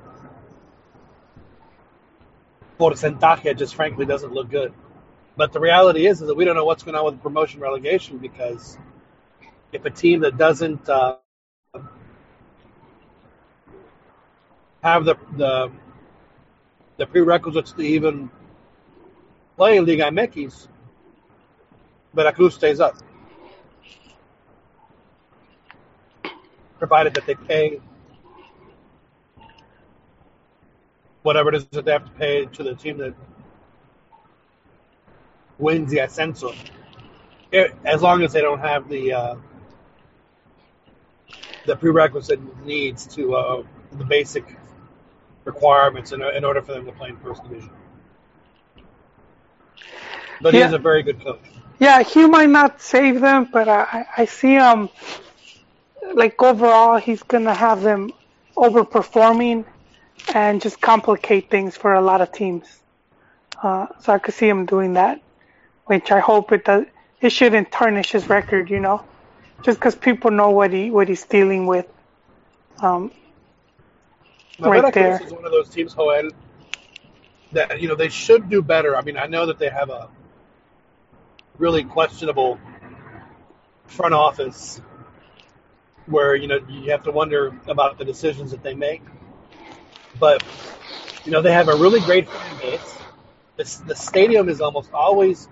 porcentaje 2.79 3.57
just 3.59 3.75
frankly 3.75 4.07
doesn't 4.07 4.33
look 4.33 4.51
good. 4.51 4.73
But 5.37 5.53
the 5.53 5.61
reality 5.61 6.07
is, 6.07 6.21
is 6.23 6.29
that 6.29 6.35
we 6.35 6.45
don't 6.45 6.57
know 6.57 6.65
what's 6.65 6.83
going 6.83 6.97
on 6.97 7.05
with 7.05 7.23
promotion 7.23 7.61
relegation 7.61 8.19
because 8.19 8.79
if 9.73 9.85
a 9.85 9.91
team 9.91 10.21
that 10.21 10.39
doesn't 10.39 10.89
uh, 10.89 11.17
have 14.87 15.05
the, 15.05 15.17
the 15.37 15.71
the 16.97 17.07
prerequisites 17.07 17.73
to 17.73 17.83
even 17.83 18.31
play 19.57 19.81
Liga 19.81 20.05
MX, 20.05 20.69
Veracruz 22.15 22.55
stays 22.55 22.79
up. 22.81 22.95
Provided 26.79 27.15
that 27.15 27.27
they 27.27 27.35
pay 27.35 27.81
whatever 31.23 31.49
it 31.49 31.57
is 31.57 31.67
that 31.67 31.85
they 31.85 31.93
have 31.93 32.05
to 32.05 32.11
pay 32.13 32.47
to 32.47 32.63
the 32.63 32.75
team 32.75 32.99
that 32.99 33.15
wins 35.59 35.91
the 35.91 35.99
ascenso. 35.99 36.55
As 37.85 38.03
long 38.03 38.23
as 38.23 38.33
they 38.33 38.41
don't 38.41 38.61
have 38.61 38.89
the 38.89 39.13
uh, 39.13 39.35
the 41.65 41.75
prerequisite 41.77 42.41
needs 42.65 43.07
to 43.17 43.35
uh, 43.35 43.63
the 43.99 44.05
basic 44.05 44.45
requirements 45.47 46.13
in, 46.13 46.21
in 46.23 46.45
order 46.45 46.61
for 46.61 46.73
them 46.73 46.85
to 46.85 46.93
play 46.93 47.09
in 47.09 47.17
first 47.17 47.43
division. 47.45 47.71
But 50.43 50.53
yeah. 50.53 50.61
he 50.61 50.67
is 50.67 50.73
a 50.75 50.79
very 50.79 51.03
good 51.03 51.23
coach. 51.23 51.41
Yeah, 51.79 52.03
he 52.03 52.27
might 52.27 52.51
not 52.51 52.83
save 52.83 53.21
them, 53.21 53.49
but 53.51 53.69
I, 53.69 54.07
I 54.17 54.25
see 54.27 54.55
him 54.55 54.91
like 56.15 56.41
overall 56.43 56.99
he's 56.99 57.23
gonna 57.23 57.55
have 57.55 57.83
them 57.83 58.13
overperforming 58.57 59.65
and 60.35 60.61
just 60.61 60.81
complicate 60.81 61.51
things 61.51 61.77
for 61.77 61.95
a 61.95 62.01
lot 62.01 62.21
of 62.21 62.33
teams. 62.33 62.67
Uh, 63.63 63.87
so 64.01 64.13
I 64.13 64.19
could 64.19 64.35
see 64.35 64.49
him 64.49 64.67
doing 64.67 64.95
that, 64.95 65.23
which 65.87 66.11
I 66.11 66.21
hope 66.21 66.53
it 66.53 66.65
does. 66.65 66.87
It 67.21 67.31
shouldn't 67.31 67.73
tarnish 67.73 68.13
his 68.13 68.29
record, 68.29 68.71
you 68.71 68.81
know, 68.81 69.03
just 69.63 69.79
because 69.79 69.95
people 69.95 70.31
know 70.31 70.51
what 70.51 70.73
he 70.73 70.91
what 70.91 71.09
he's 71.09 71.25
dealing 71.25 71.67
with. 71.67 71.87
Um, 72.81 73.11
right 74.59 74.93
there. 74.93 75.21
is 75.23 75.33
one 75.33 75.45
of 75.45 75.53
those 75.53 75.69
teams, 75.69 75.95
Joel, 75.95 76.31
that 77.53 77.81
you 77.81 77.89
know 77.89 77.95
they 77.95 78.09
should 78.09 78.49
do 78.49 78.63
better. 78.63 78.97
I 78.97 79.03
mean, 79.03 79.17
I 79.17 79.27
know 79.27 79.47
that 79.47 79.59
they 79.59 79.69
have 79.69 79.91
a 79.91 80.09
really 81.59 81.85
questionable 81.85 82.59
front 83.87 84.15
office 84.15 84.81
where 86.07 86.35
you 86.35 86.49
know 86.49 86.59
you 86.69 86.91
have 86.91 87.03
to 87.05 87.11
wonder 87.13 87.59
about 87.69 87.99
the 87.99 88.05
decisions 88.05 88.51
that 88.53 88.63
they 88.63 88.75
make. 88.75 89.03
But 90.19 90.43
you 91.25 91.33
know 91.33 91.43
they 91.43 91.53
have 91.53 91.69
a 91.69 91.77
really 91.77 92.01
great 92.01 92.29
fan 92.29 92.59
base. 92.59 92.99
The, 93.57 93.83
the 93.87 93.97
stadium 93.97 94.49
is 94.49 94.61
almost 94.61 94.93
always 94.93 95.49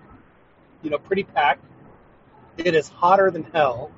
you 0.82 0.90
know 0.90 0.98
pretty 0.98 1.24
packed. 1.24 1.64
It 2.56 2.74
is 2.74 2.88
hotter 2.88 3.30
than 3.30 3.44
hell 3.44 3.90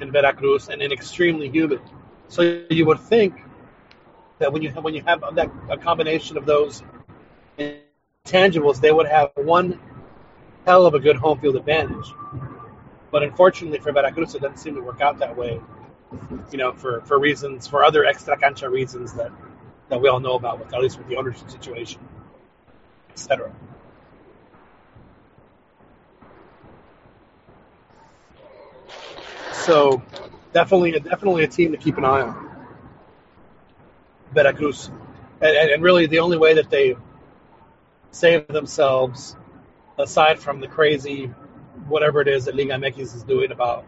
in 0.00 0.10
Veracruz 0.10 0.68
and, 0.68 0.82
and 0.82 0.92
extremely 0.92 1.48
humid. 1.48 1.80
So 2.28 2.42
you 2.42 2.86
would 2.86 3.00
think 3.00 3.34
that 4.40 4.52
when 4.52 4.62
you 4.62 4.70
have, 4.70 4.82
when 4.82 4.94
you 4.94 5.02
have 5.06 5.22
that 5.34 5.50
a 5.68 5.76
combination 5.76 6.36
of 6.36 6.44
those 6.44 6.82
intangibles, 7.58 8.80
they 8.80 8.90
would 8.90 9.06
have 9.06 9.30
one 9.36 9.78
hell 10.66 10.86
of 10.86 10.94
a 10.94 10.98
good 10.98 11.16
home 11.16 11.38
field 11.38 11.56
advantage. 11.56 12.12
But 13.12 13.22
unfortunately 13.22 13.78
for 13.78 13.92
Veracruz, 13.92 14.34
it 14.34 14.40
doesn't 14.40 14.58
seem 14.58 14.74
to 14.74 14.80
work 14.80 15.00
out 15.00 15.18
that 15.18 15.36
way. 15.36 15.60
You 16.50 16.58
know, 16.58 16.72
for, 16.72 17.02
for 17.02 17.18
reasons, 17.18 17.68
for 17.68 17.84
other 17.84 18.04
extra 18.04 18.36
cancha 18.36 18.68
reasons 18.68 19.12
that, 19.14 19.30
that 19.88 20.00
we 20.00 20.08
all 20.08 20.20
know 20.20 20.34
about, 20.34 20.58
with 20.58 20.74
at 20.74 20.80
least 20.80 20.98
with 20.98 21.06
the 21.06 21.16
ownership 21.16 21.48
situation, 21.50 22.00
etc. 23.10 23.52
So, 29.52 30.02
definitely, 30.52 30.92
definitely 30.92 31.44
a 31.44 31.48
team 31.48 31.70
to 31.72 31.78
keep 31.78 31.98
an 31.98 32.04
eye 32.04 32.22
on. 32.22 32.49
Veracruz, 34.32 34.90
and, 35.40 35.56
and 35.56 35.82
really 35.82 36.06
the 36.06 36.20
only 36.20 36.38
way 36.38 36.54
that 36.54 36.70
they 36.70 36.96
save 38.10 38.48
themselves, 38.48 39.36
aside 39.98 40.38
from 40.38 40.60
the 40.60 40.68
crazy 40.68 41.32
whatever 41.88 42.20
it 42.20 42.28
is 42.28 42.44
that 42.44 42.54
Liga 42.54 42.72
MX 42.74 42.98
is 42.98 43.22
doing 43.22 43.52
about 43.52 43.84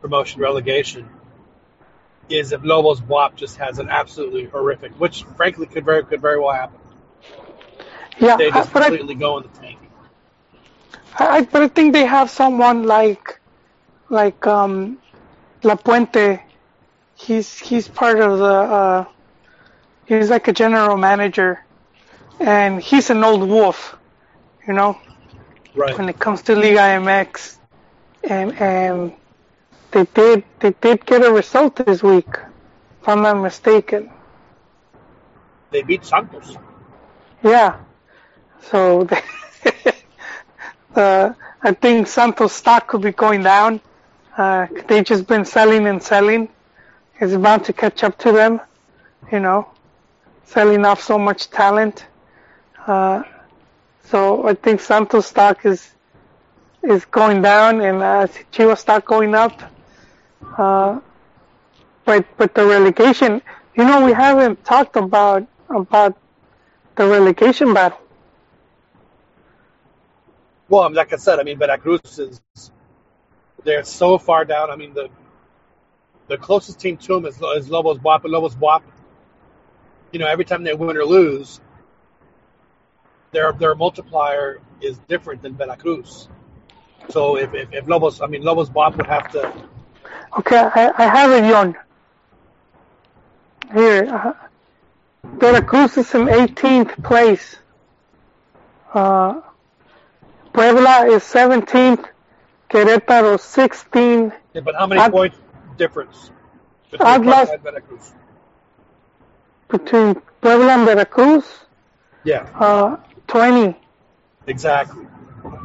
promotion 0.00 0.40
relegation, 0.40 1.08
is 2.28 2.52
if 2.52 2.64
Lobos 2.64 3.00
BUAP 3.00 3.36
just 3.36 3.56
has 3.58 3.78
an 3.78 3.88
absolutely 3.88 4.44
horrific, 4.44 4.92
which 4.98 5.24
frankly 5.36 5.66
could 5.66 5.84
very 5.84 6.04
could 6.04 6.20
very 6.20 6.38
well 6.40 6.52
happen. 6.52 6.78
Yeah, 8.18 8.36
they 8.36 8.50
just 8.50 8.70
completely 8.70 9.14
I, 9.14 9.18
go 9.18 9.38
in 9.38 9.44
the 9.44 9.60
tank. 9.60 9.78
I, 11.18 11.42
but 11.42 11.62
I 11.62 11.68
think 11.68 11.92
they 11.92 12.06
have 12.06 12.30
someone 12.30 12.84
like 12.84 13.40
like 14.08 14.46
um, 14.46 14.98
Lapuente 15.62 16.40
he's 17.26 17.58
he's 17.58 17.88
part 17.88 18.20
of 18.20 18.38
the 18.38 18.54
uh, 18.78 19.04
he's 20.06 20.30
like 20.30 20.48
a 20.48 20.52
general 20.52 20.96
manager, 20.96 21.64
and 22.40 22.82
he's 22.82 23.10
an 23.10 23.22
old 23.24 23.48
wolf, 23.48 23.96
you 24.66 24.74
know. 24.74 24.98
Right. 25.74 25.96
When 25.96 26.08
it 26.08 26.18
comes 26.18 26.42
to 26.42 26.54
Liga 26.54 26.84
MX, 27.00 27.56
and 28.24 28.52
and 28.58 29.12
they 29.92 30.04
did 30.14 30.44
they 30.60 30.72
did 30.80 31.06
get 31.06 31.24
a 31.24 31.32
result 31.32 31.76
this 31.76 32.02
week, 32.02 32.28
if 33.00 33.08
I'm 33.08 33.22
not 33.22 33.40
mistaken. 33.40 34.10
They 35.70 35.82
beat 35.82 36.04
Santos. 36.04 36.56
Yeah. 37.42 37.78
So 38.70 39.04
they, 39.04 39.22
uh, 40.94 41.32
I 41.62 41.72
think 41.72 42.06
Santos 42.06 42.52
stock 42.52 42.88
could 42.88 43.00
be 43.00 43.12
going 43.12 43.42
down. 43.42 43.80
Uh, 44.36 44.66
they've 44.88 45.04
just 45.04 45.26
been 45.26 45.44
selling 45.44 45.86
and 45.86 46.02
selling 46.02 46.48
is 47.22 47.32
about 47.34 47.64
to 47.66 47.72
catch 47.72 48.02
up 48.04 48.18
to 48.18 48.32
them, 48.32 48.60
you 49.32 49.40
know, 49.40 49.68
selling 50.44 50.84
off 50.84 51.00
so 51.02 51.18
much 51.18 51.50
talent. 51.50 52.06
Uh, 52.86 53.22
so 54.06 54.48
I 54.48 54.54
think 54.54 54.80
Santos 54.80 55.26
stock 55.28 55.64
is 55.64 55.90
is 56.82 57.04
going 57.06 57.42
down 57.42 57.80
and 57.80 58.02
uh, 58.02 58.26
Chivas 58.52 58.78
stock 58.78 59.06
going 59.06 59.34
up. 59.36 59.54
Uh, 60.58 61.00
but 62.04 62.26
but 62.38 62.54
the 62.54 62.66
relegation, 62.66 63.40
you 63.76 63.84
know, 63.84 64.04
we 64.04 64.12
haven't 64.12 64.64
talked 64.64 64.96
about 64.96 65.46
about 65.70 66.16
the 66.96 67.06
relegation 67.06 67.72
battle. 67.72 67.98
Well, 70.68 70.92
like 70.92 71.12
I 71.12 71.16
said, 71.16 71.38
I 71.38 71.44
mean, 71.44 71.58
Veracruz 71.58 72.18
is 72.18 72.42
they're 73.64 73.84
so 73.84 74.18
far 74.18 74.44
down. 74.44 74.70
I 74.70 74.76
mean, 74.76 74.94
the 74.94 75.08
the 76.28 76.36
closest 76.36 76.80
team 76.80 76.96
to 76.96 77.14
them 77.14 77.26
is, 77.26 77.40
is 77.56 77.68
Lobos 77.68 77.98
BUAP, 77.98 78.24
and 78.24 78.32
Lobos 78.32 78.54
BUAP, 78.54 78.82
you 80.12 80.18
know, 80.18 80.26
every 80.26 80.44
time 80.44 80.62
they 80.62 80.74
win 80.74 80.96
or 80.96 81.04
lose, 81.04 81.60
their 83.32 83.52
their 83.52 83.74
multiplier 83.74 84.60
is 84.80 84.98
different 85.08 85.42
than 85.42 85.54
Veracruz. 85.54 86.28
So 87.10 87.36
if, 87.36 87.52
if, 87.54 87.72
if 87.72 87.88
Lobos, 87.88 88.20
I 88.20 88.26
mean, 88.26 88.42
Lobos 88.42 88.68
BUAP 88.70 88.96
would 88.96 89.06
have 89.06 89.30
to. 89.32 89.52
Okay, 90.38 90.56
I, 90.58 90.92
I 90.96 91.06
have 91.06 91.30
it 91.32 91.52
on. 91.52 91.76
Here, 93.72 94.04
uh, 94.12 94.32
Veracruz 95.24 95.96
is 95.96 96.14
in 96.14 96.26
18th 96.26 97.02
place. 97.02 97.56
Uh, 98.92 99.40
Puebla 100.52 101.06
is 101.06 101.22
17th. 101.22 102.06
Querétaro 102.68 103.38
16. 103.38 104.32
Yeah, 104.54 104.60
but 104.62 104.74
how 104.74 104.86
many 104.86 105.00
At- 105.00 105.10
points 105.10 105.36
difference 105.82 106.30
between 106.90 107.08
Atlas, 107.08 107.48
Puebla 107.48 107.54
and 107.54 107.62
Veracruz? 107.62 108.12
Between 109.68 110.14
Puebla 110.40 110.72
and 110.76 110.84
Veracruz? 110.86 111.44
Yeah. 112.24 112.42
Uh, 112.54 112.96
20. 113.26 113.76
Exactly. 114.46 115.06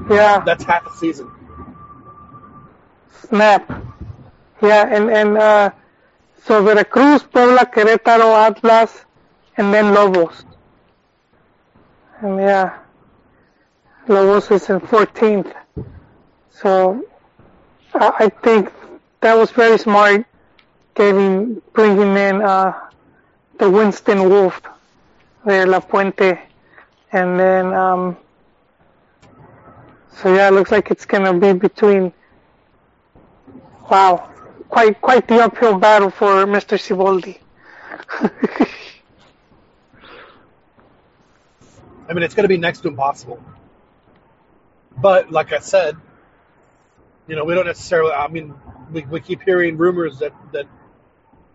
Yeah. 0.09 0.39
That's 0.39 0.63
half 0.63 0.85
a 0.87 0.93
season. 0.97 1.29
Snap. 3.27 3.63
Yeah, 4.61 4.83
and, 4.95 5.11
and 5.11 5.37
uh, 5.37 5.69
so 6.45 6.63
Veracruz, 6.63 7.21
Puebla, 7.23 7.65
Querétaro, 7.65 8.29
Atlas, 8.47 9.05
and 9.57 9.71
then 9.73 9.93
Lobos. 9.93 10.45
And 12.21 12.39
yeah, 12.39 12.79
Lobos 14.07 14.49
is 14.49 14.69
in 14.69 14.79
14th. 14.79 15.53
So 16.49 17.05
I 17.93 18.29
think 18.29 18.71
that 19.21 19.37
was 19.37 19.51
very 19.51 19.77
smart 19.77 20.25
getting 20.95 21.61
bringing 21.73 22.17
in 22.17 22.41
uh, 22.41 22.73
the 23.59 23.69
Winston 23.69 24.29
Wolf 24.29 24.61
there, 25.45 25.65
Lapuente, 25.65 26.39
and 27.11 27.39
then 27.39 27.73
um, 27.73 28.17
so 30.11 30.33
yeah, 30.33 30.47
it 30.47 30.53
looks 30.53 30.71
like 30.71 30.91
it's 30.91 31.05
gonna 31.05 31.37
be 31.37 31.53
between 31.53 32.11
wow, 33.89 34.29
quite 34.69 34.99
quite 35.01 35.27
the 35.27 35.43
uphill 35.43 35.77
battle 35.77 36.09
for 36.09 36.45
Mr. 36.45 36.77
Siboldi. 36.77 37.39
I 42.09 42.13
mean, 42.13 42.23
it's 42.23 42.35
going 42.35 42.45
to 42.45 42.49
be 42.49 42.57
next 42.57 42.81
to 42.81 42.87
impossible. 42.87 43.43
But 44.97 45.31
like 45.31 45.51
I 45.51 45.59
said, 45.59 45.97
you 47.27 47.35
know, 47.35 47.43
we 47.43 47.53
don't 47.53 47.67
necessarily. 47.67 48.11
I 48.13 48.27
mean, 48.27 48.53
we, 48.91 49.01
we 49.05 49.19
keep 49.19 49.41
hearing 49.41 49.77
rumors 49.77 50.19
that 50.19 50.33
that 50.51 50.67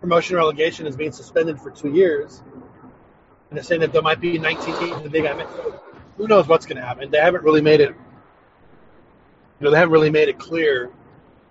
promotion 0.00 0.36
relegation 0.36 0.86
is 0.86 0.96
being 0.96 1.12
suspended 1.12 1.60
for 1.60 1.70
two 1.70 1.92
years, 1.92 2.42
and 3.50 3.56
they're 3.56 3.62
saying 3.62 3.80
that 3.80 3.92
there 3.92 4.02
might 4.02 4.20
be 4.20 4.38
19 4.38 4.78
teams 4.78 4.96
in 4.96 5.02
the 5.02 5.10
Big. 5.10 5.26
Who 6.16 6.26
knows 6.28 6.46
what's 6.48 6.66
going 6.66 6.76
to 6.76 6.82
happen? 6.82 7.10
They 7.10 7.18
haven't 7.18 7.44
really 7.44 7.62
made 7.62 7.80
it. 7.80 7.90
You 7.90 9.64
know, 9.66 9.70
they 9.70 9.78
haven't 9.78 9.92
really 9.92 10.10
made 10.10 10.28
it 10.28 10.38
clear 10.38 10.90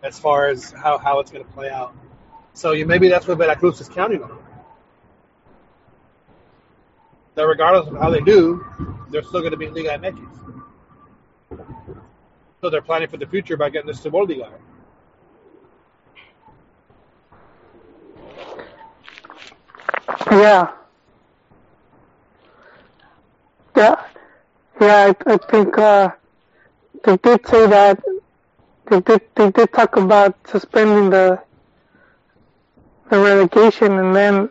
as 0.03 0.19
far 0.19 0.47
as 0.47 0.71
how, 0.71 0.97
how 0.97 1.19
it's 1.19 1.31
going 1.31 1.45
to 1.45 1.51
play 1.51 1.69
out. 1.69 1.95
So 2.53 2.73
you, 2.73 2.85
maybe 2.85 3.07
that's 3.07 3.27
what 3.27 3.37
Veracruz 3.37 3.79
is 3.79 3.87
counting 3.87 4.21
on. 4.21 4.37
That 7.35 7.43
regardless 7.43 7.87
of 7.87 7.97
how 7.97 8.09
they 8.09 8.19
do, 8.19 8.65
they're 9.09 9.23
still 9.23 9.39
going 9.39 9.51
to 9.51 9.57
be 9.57 9.69
Liga 9.69 9.97
MX. 9.97 10.27
So 12.59 12.69
they're 12.69 12.81
planning 12.81 13.07
for 13.07 13.17
the 13.17 13.25
future 13.25 13.57
by 13.57 13.69
getting 13.69 13.87
this 13.87 14.01
to 14.01 14.09
World 14.09 14.29
Liga. 14.29 14.51
Yeah. 20.31 20.71
Yeah. 23.75 23.95
Yeah, 24.81 25.13
I, 25.27 25.33
I 25.33 25.37
think 25.37 25.77
uh, 25.77 26.09
they 27.03 27.17
did 27.17 27.45
say 27.47 27.67
that. 27.67 28.01
They 28.89 29.01
did, 29.01 29.21
they 29.35 29.51
did 29.51 29.71
talk 29.73 29.95
about 29.97 30.35
suspending 30.47 31.09
the 31.09 31.41
the 33.09 33.19
relegation, 33.19 33.91
and 33.99 34.15
then 34.15 34.49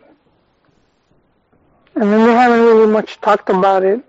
and 1.95 2.13
then 2.13 2.27
they 2.27 2.33
haven't 2.33 2.61
really 2.61 2.87
much 2.91 3.21
talked 3.21 3.49
about 3.51 3.83
it. 3.85 4.03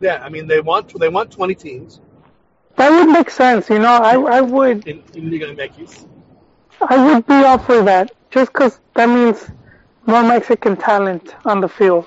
Yeah, 0.00 0.22
I 0.22 0.28
mean 0.28 0.46
they 0.46 0.60
want 0.60 0.98
they 0.98 1.08
want 1.08 1.30
20 1.30 1.54
teams 1.54 2.00
That 2.76 2.90
would 2.90 3.12
make 3.12 3.30
sense, 3.30 3.68
you 3.68 3.78
know. 3.78 3.96
I 3.96 4.14
I 4.38 4.40
would 4.40 4.86
in, 4.86 5.02
in 5.14 5.30
Liga 5.30 5.48
MX. 5.48 6.06
I 6.80 6.96
would 7.14 7.26
be 7.26 7.34
up 7.34 7.64
for 7.64 7.82
that, 7.82 8.12
just 8.30 8.52
'cause 8.52 8.80
that 8.94 9.08
means 9.08 9.50
more 10.06 10.22
Mexican 10.22 10.76
talent 10.76 11.34
on 11.44 11.60
the 11.60 11.68
field. 11.68 12.06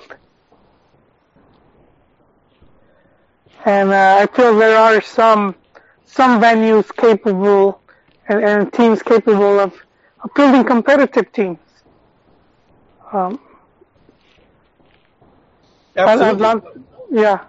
And 3.64 3.90
uh, 3.90 4.18
I 4.22 4.26
feel 4.34 4.56
there 4.58 4.78
are 4.78 5.00
some 5.00 5.54
some 6.06 6.40
venues 6.40 6.94
capable 6.96 7.80
and, 8.28 8.42
and 8.44 8.72
teams 8.72 9.02
capable 9.02 9.60
of, 9.60 9.74
of 10.22 10.30
fielding 10.34 10.64
competitive 10.64 11.30
teams. 11.32 11.58
Um, 13.12 13.40
Absolutely. 15.96 16.42
love- 16.42 16.66
yeah, 17.10 17.44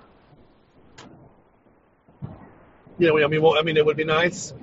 know, 2.97 3.23
I 3.23 3.27
mean, 3.27 3.41
well, 3.41 3.57
I 3.57 3.61
mean, 3.61 3.77
it 3.77 3.85
would 3.85 3.97
be 3.97 4.03
nice. 4.03 4.53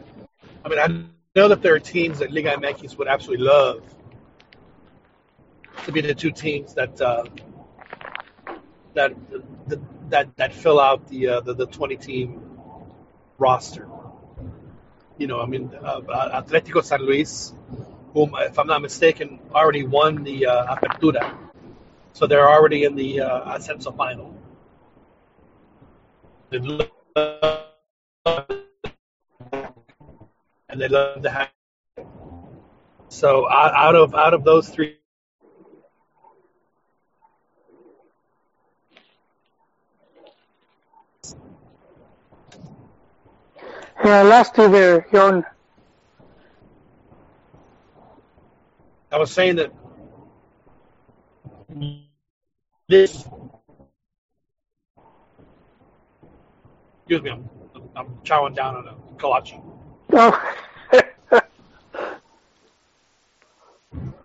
I 0.64 0.68
mean, 0.68 0.78
I 0.78 0.86
know 0.88 1.48
that 1.48 1.62
there 1.62 1.74
are 1.74 1.78
teams 1.78 2.18
that 2.18 2.32
Liga 2.32 2.52
MX 2.52 2.96
would 2.98 3.08
absolutely 3.08 3.46
love 3.46 3.82
to 5.84 5.92
be 5.92 6.00
the 6.00 6.14
two 6.14 6.30
teams 6.30 6.74
that 6.74 7.00
uh, 7.00 7.24
that 8.94 9.14
that 10.08 10.36
that 10.36 10.54
fill 10.54 10.80
out 10.80 11.06
the 11.08 11.28
uh, 11.28 11.40
the, 11.40 11.54
the 11.54 11.66
20 11.66 11.96
team 11.96 12.40
roster. 13.38 13.88
You 15.18 15.26
know, 15.26 15.40
I 15.40 15.46
mean, 15.46 15.70
uh, 15.74 16.00
uh, 16.08 16.42
Atletico 16.42 16.84
San 16.84 17.00
Luis, 17.00 17.52
whom, 18.12 18.34
if 18.38 18.58
I'm 18.58 18.66
not 18.66 18.82
mistaken, 18.82 19.40
already 19.54 19.84
won 19.84 20.24
the 20.24 20.46
uh, 20.46 20.76
Apertura, 20.76 21.34
so 22.12 22.26
they're 22.26 22.48
already 22.48 22.84
in 22.84 22.96
the 22.96 23.20
uh, 23.20 23.56
Ascenso 23.56 23.96
final. 23.96 24.34
They 26.50 26.58
love- 26.58 26.90
and 30.68 30.80
they 30.80 30.88
love 30.88 31.22
to 31.22 31.30
have. 31.30 31.50
So 33.08 33.48
out 33.50 33.94
of 33.94 34.14
out 34.14 34.34
of 34.34 34.44
those 34.44 34.68
three, 34.68 34.96
yeah. 44.04 44.22
Last 44.22 44.56
year 44.58 44.68
there, 44.68 45.06
John. 45.12 45.44
I 49.10 49.18
was 49.18 49.30
saying 49.30 49.56
that 49.56 49.72
this. 52.88 53.26
Excuse 57.08 57.22
me, 57.22 57.30
I'm, 57.30 57.48
I'm 57.94 58.06
chowing 58.24 58.54
down 58.54 58.76
on 58.76 58.88
a 58.88 58.94
kolache. 59.14 59.62
Oh, 60.12 60.54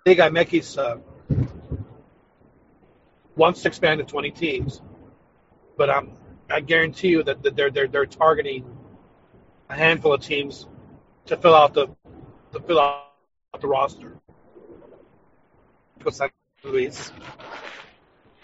Liga 0.05 0.29
MX 0.29 0.77
uh, 0.79 0.97
wants 3.35 3.61
to 3.61 3.67
expand 3.67 3.99
to 3.99 4.03
20 4.03 4.31
teams, 4.31 4.81
but 5.77 5.89
um, 5.91 6.11
I 6.49 6.59
guarantee 6.59 7.09
you 7.09 7.23
that, 7.23 7.43
that 7.43 7.55
they're, 7.55 7.69
they're 7.69 7.87
they're 7.87 8.05
targeting 8.07 8.65
a 9.71 9.75
handful 9.75 10.13
of 10.13 10.21
teams 10.21 10.67
to 11.25 11.37
fill 11.37 11.55
out 11.55 11.73
the 11.73 11.87
to 12.51 12.59
fill 12.59 12.79
out 12.79 13.05
the 13.59 13.67
roster. 13.67 14.17
Luis, 16.63 17.11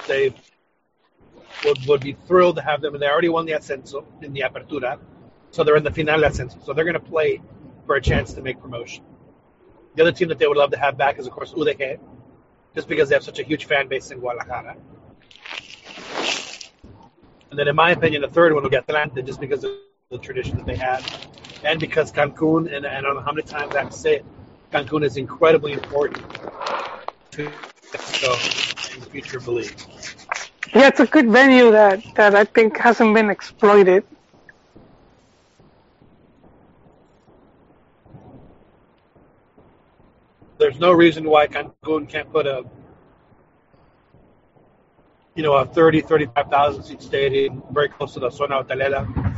they 0.08 0.34
would, 1.66 1.86
would 1.88 2.02
be 2.02 2.14
thrilled 2.28 2.56
to 2.56 2.62
have 2.62 2.82
them, 2.82 2.94
and 2.94 3.02
they 3.02 3.08
already 3.08 3.30
won 3.30 3.46
the 3.46 3.52
Ascenso 3.52 4.06
in 4.22 4.34
the 4.34 4.42
Apertura, 4.42 5.00
so 5.52 5.64
they're 5.64 5.76
in 5.76 5.84
the 5.84 5.92
Final 5.92 6.22
Ascenso, 6.22 6.64
so 6.66 6.74
they're 6.74 6.86
going 6.86 6.94
to 6.94 7.00
play 7.00 7.42
for 7.86 7.96
a 7.96 8.02
chance 8.02 8.34
to 8.34 8.42
make 8.42 8.60
promotion. 8.60 9.04
The 9.96 10.04
other 10.04 10.12
team 10.12 10.30
that 10.30 10.40
they 10.40 10.48
would 10.48 10.58
love 10.58 10.72
to 10.72 10.80
have 10.80 10.98
back 10.98 11.20
is, 11.20 11.28
of 11.28 11.34
course, 11.34 11.52
UDG, 11.54 12.00
just 12.74 12.88
because 12.88 13.10
they 13.10 13.16
have 13.16 13.24
such 13.24 13.40
a 13.40 13.44
huge 13.44 13.66
fan 13.66 13.88
base 13.88 14.12
in 14.12 14.20
Guadalajara. 14.20 14.78
And 17.50 17.60
then, 17.60 17.68
in 17.68 17.76
my 17.76 17.92
opinion, 17.92 18.22
the 18.22 18.30
third 18.30 18.54
one 18.54 18.64
would 18.64 18.72
be 18.72 18.78
Atlante, 18.78 19.26
just 19.26 19.40
because 19.40 19.64
of 19.64 19.72
the 20.10 20.18
tradition 20.18 20.56
that 20.56 20.66
they 20.66 20.76
had, 20.76 21.04
and 21.66 21.80
because 21.82 22.14
Cancun, 22.14 22.74
and, 22.74 22.86
and 22.86 22.88
I 22.88 23.02
don't 23.02 23.16
know 23.16 23.22
how 23.22 23.34
many 23.34 23.46
times 23.46 23.76
I 23.76 23.80
have 23.80 23.90
to 23.92 23.98
say 23.98 24.16
it, 24.18 24.26
Cancun 24.72 25.04
is 25.04 25.18
incredibly 25.18 25.74
important 25.74 26.24
to 27.32 27.52
Mexico 27.92 28.32
in 28.94 29.02
the 29.02 29.10
future 29.10 29.38
of 29.38 29.44
the 29.44 29.52
league. 29.52 29.82
yeah. 30.74 30.88
It's 30.88 31.02
a 31.02 31.06
good 31.06 31.30
venue 31.30 31.72
that 31.72 32.02
that 32.16 32.36
I 32.36 32.46
think 32.46 32.78
hasn't 32.78 33.14
been 33.14 33.30
exploited. 33.30 34.06
There's 40.58 40.80
no 40.80 40.94
reason 40.94 41.26
why 41.26 41.48
Cancun 41.48 42.08
can't 42.08 42.32
put 42.32 42.48
a 42.48 42.64
you 45.36 45.44
know, 45.44 45.54
a 45.54 45.66
30, 45.68 46.02
35,000 46.02 46.84
seat 46.84 47.02
stadium 47.02 47.62
very 47.72 47.90
close 47.90 48.14
to 48.14 48.20
the 48.20 48.30
zona 48.30 48.64
hotelera. 48.64 49.37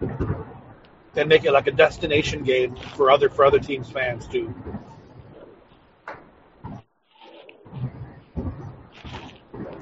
Then 0.00 1.28
make 1.28 1.44
it 1.44 1.52
like 1.52 1.66
a 1.66 1.72
destination 1.72 2.42
game 2.44 2.76
for 2.96 3.10
other 3.10 3.28
for 3.28 3.44
other 3.44 3.58
teams' 3.58 3.90
fans 3.90 4.26
too. 4.26 4.54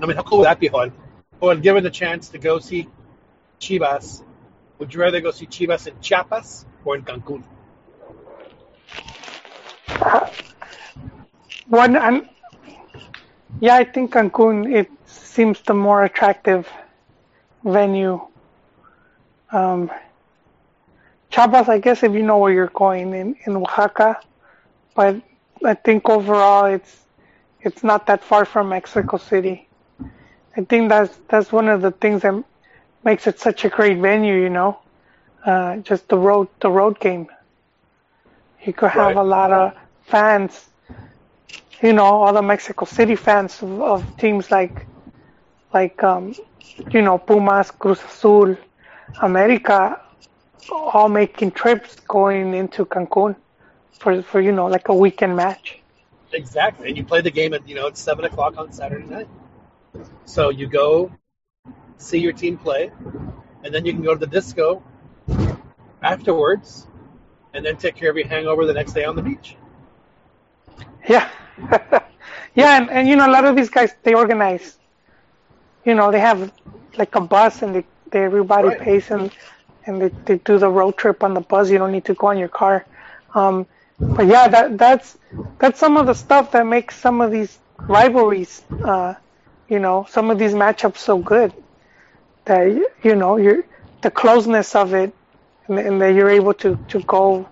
I 0.00 0.06
mean, 0.06 0.16
how 0.16 0.22
cool 0.22 0.38
would 0.38 0.46
that 0.46 0.60
be, 0.60 0.68
Juan? 0.68 0.92
Juan, 1.40 1.60
given 1.60 1.82
the 1.82 1.90
chance 1.90 2.28
to 2.30 2.38
go 2.38 2.58
see 2.58 2.88
Chivas, 3.60 4.22
would 4.78 4.92
you 4.92 5.00
rather 5.00 5.20
go 5.20 5.30
see 5.30 5.46
Chivas 5.46 5.86
in 5.86 6.00
Chiapas 6.00 6.66
or 6.84 6.96
in 6.96 7.02
Cancun? 7.02 7.42
One, 11.66 11.96
and 11.96 12.28
yeah, 13.60 13.76
I 13.76 13.84
think 13.84 14.12
Cancun 14.12 14.72
it 14.72 14.90
seems 15.06 15.60
the 15.62 15.74
more 15.74 16.04
attractive 16.04 16.68
venue. 17.64 18.20
Um, 19.50 19.90
Chiapas, 21.34 21.68
I 21.68 21.78
guess 21.78 22.02
if 22.04 22.12
you 22.12 22.22
know 22.22 22.38
where 22.38 22.52
you're 22.52 22.72
going 22.84 23.14
in 23.14 23.36
in 23.46 23.56
Oaxaca, 23.56 24.18
but 24.94 25.16
I 25.64 25.74
think 25.74 26.08
overall 26.08 26.66
it's 26.66 26.92
it's 27.60 27.82
not 27.84 28.06
that 28.06 28.22
far 28.24 28.44
from 28.44 28.68
Mexico 28.70 29.16
City. 29.18 29.68
I 30.56 30.62
think 30.64 30.88
that's 30.90 31.18
that's 31.28 31.52
one 31.52 31.68
of 31.68 31.82
the 31.82 31.92
things 31.92 32.22
that 32.22 32.34
makes 33.04 33.26
it 33.26 33.38
such 33.40 33.64
a 33.64 33.70
great 33.70 33.98
venue. 33.98 34.36
You 34.42 34.50
know, 34.50 34.78
uh, 35.46 35.76
just 35.78 36.08
the 36.08 36.18
road 36.18 36.48
the 36.60 36.70
road 36.70 36.98
game. 37.00 37.28
You 38.64 38.72
could 38.72 38.90
have 38.90 39.14
Right. 39.14 39.16
a 39.16 39.22
lot 39.22 39.52
of 39.52 39.74
fans 40.00 40.70
you 41.82 41.92
know, 41.92 42.04
all 42.04 42.32
the 42.32 42.42
Mexico 42.42 42.84
City 42.84 43.16
fans 43.16 43.62
of, 43.62 43.80
of 43.80 44.16
teams 44.16 44.50
like, 44.50 44.86
like, 45.72 46.02
um, 46.02 46.34
you 46.90 47.02
know, 47.02 47.18
Pumas, 47.18 47.70
Cruz 47.70 48.02
Azul, 48.04 48.56
America, 49.22 50.00
all 50.70 51.08
making 51.08 51.50
trips 51.52 52.00
going 52.08 52.54
into 52.54 52.84
Cancun 52.86 53.36
for, 53.98 54.22
for, 54.22 54.40
you 54.40 54.52
know, 54.52 54.66
like 54.66 54.88
a 54.88 54.94
weekend 54.94 55.36
match. 55.36 55.78
Exactly, 56.32 56.88
and 56.88 56.96
you 56.96 57.04
play 57.04 57.20
the 57.20 57.30
game 57.30 57.54
at 57.54 57.68
you 57.68 57.74
know 57.74 57.86
it's 57.86 58.00
seven 58.00 58.24
o'clock 58.24 58.56
on 58.58 58.72
Saturday 58.72 59.06
night. 59.06 59.28
So 60.24 60.50
you 60.50 60.66
go 60.66 61.12
see 61.96 62.18
your 62.18 62.32
team 62.32 62.56
play, 62.56 62.90
and 63.64 63.74
then 63.74 63.84
you 63.84 63.92
can 63.92 64.02
go 64.02 64.14
to 64.14 64.20
the 64.20 64.26
disco 64.26 64.82
afterwards, 66.02 66.86
and 67.54 67.64
then 67.64 67.76
take 67.76 67.94
care 67.96 68.10
of 68.10 68.16
your 68.16 68.26
hangover 68.26 68.64
the 68.66 68.72
next 68.74 68.92
day 68.92 69.04
on 69.04 69.16
the 69.16 69.22
beach. 69.22 69.56
Yeah, 71.08 71.28
yeah, 72.54 72.78
and, 72.78 72.90
and 72.90 73.08
you 73.08 73.16
know 73.16 73.26
a 73.26 73.30
lot 73.32 73.44
of 73.44 73.56
these 73.56 73.70
guys 73.70 73.94
they 74.02 74.14
organize. 74.14 74.78
You 75.84 75.94
know 75.94 76.10
they 76.10 76.20
have 76.20 76.52
like 76.96 77.14
a 77.14 77.20
bus 77.20 77.62
and 77.62 77.74
they, 77.74 77.84
they 78.10 78.24
everybody 78.24 78.70
Right. 78.70 78.72
pays 78.72 79.10
and 79.10 79.30
and 79.86 80.02
they, 80.02 80.12
they 80.26 80.38
do 80.38 80.58
the 80.58 80.70
road 80.70 80.96
trip 80.98 81.24
on 81.24 81.34
the 81.34 81.40
bus. 81.40 81.70
You 81.70 81.78
don't 81.78 81.92
need 81.92 82.06
to 82.06 82.14
go 82.14 82.28
on 82.28 82.38
your 82.38 82.48
car. 82.48 82.86
Um, 83.34 83.66
but 84.16 84.26
yeah, 84.26 84.48
that 84.48 84.78
that's 84.78 85.18
that's 85.60 85.80
some 85.80 85.96
of 85.98 86.06
the 86.06 86.14
stuff 86.14 86.52
that 86.52 86.66
makes 86.66 86.98
some 86.98 87.20
of 87.22 87.32
these 87.32 87.58
rivalries, 87.88 88.62
uh, 88.84 89.14
you 89.68 89.80
know, 89.80 90.06
some 90.10 90.30
of 90.30 90.38
these 90.38 90.54
matchups 90.54 90.98
so 90.98 91.18
good. 91.18 91.54
That 92.46 92.64
you- 92.72 92.90
know, 93.16 93.36
you're 93.38 93.64
the 94.02 94.10
closeness 94.10 94.74
of 94.76 94.94
it, 94.94 95.14
and, 95.68 95.78
and 95.78 96.02
that 96.02 96.14
you're 96.14 96.30
able 96.30 96.54
to 96.54 96.78
to 96.88 97.00
go 97.02 97.48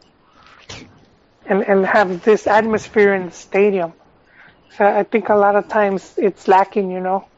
and 1.47 1.63
and 1.69 1.87
have 1.87 2.23
this 2.23 2.47
atmosphere 2.47 3.15
in 3.15 3.27
the 3.27 3.33
stadium. 3.33 3.95
So 4.77 4.87
I 4.87 5.05
think 5.05 5.29
a 5.31 5.35
lot 5.37 5.57
of 5.57 5.69
times 5.69 6.15
it's 6.19 6.49
lacking. 6.49 6.91
You 6.93 7.01
know, 7.01 7.29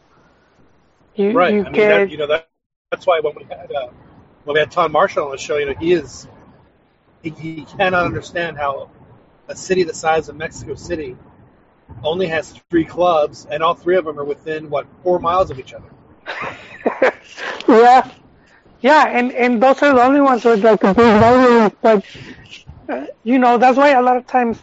you 1.15 1.31
Right. 1.31 1.55
you 1.55 1.65
I 1.65 1.71
mean, 1.71 1.89
get 1.89 1.89
that, 1.89 2.11
you 2.11 2.19
know 2.19 2.27
that 2.29 2.49
that's 2.93 3.07
why 3.07 3.21
when 3.21 3.35
we 3.37 3.45
had 3.45 3.73
uh, 3.73 3.89
when 4.45 4.55
we 4.55 4.61
had 4.61 4.71
Tom 4.71 4.93
Marshall 4.93 5.27
on 5.27 5.33
the 5.33 5.39
show, 5.39 5.57
you 5.57 5.67
know, 5.67 5.75
he 5.79 5.93
is 5.93 6.27
he, 7.23 7.31
he 7.31 7.65
cannot 7.65 8.05
understand 8.05 8.57
how 8.57 8.91
a 9.49 9.57
city 9.57 9.83
the 9.85 9.95
size 9.95 10.29
of 10.29 10.37
Mexico 10.37 10.75
City 10.75 11.17
only 12.03 12.27
has 12.27 12.53
three 12.71 12.85
clubs, 12.85 13.47
and 13.51 13.63
all 13.63 13.75
three 13.75 13.97
of 13.97 14.05
them 14.05 14.19
are 14.19 14.25
within 14.25 14.71
what 14.71 14.87
four 15.03 15.19
miles 15.19 15.51
of 15.51 15.59
each 15.59 15.75
other. 15.75 15.91
yeah, 17.69 18.11
yeah, 18.81 19.07
and 19.09 19.33
and 19.33 19.63
those 19.63 19.83
are 19.83 19.95
the 19.95 20.03
only 20.03 20.21
ones 20.21 20.45
with 20.45 20.65
like 20.65 20.83
a 20.85 20.95
big 20.95 21.07
rivalry. 21.23 21.77
But 21.83 22.05
uh, 22.89 23.07
you 23.23 23.39
know, 23.39 23.59
that's 23.59 23.77
why 23.77 23.91
a 23.91 24.03
lot 24.03 24.17
of 24.17 24.27
times, 24.27 24.61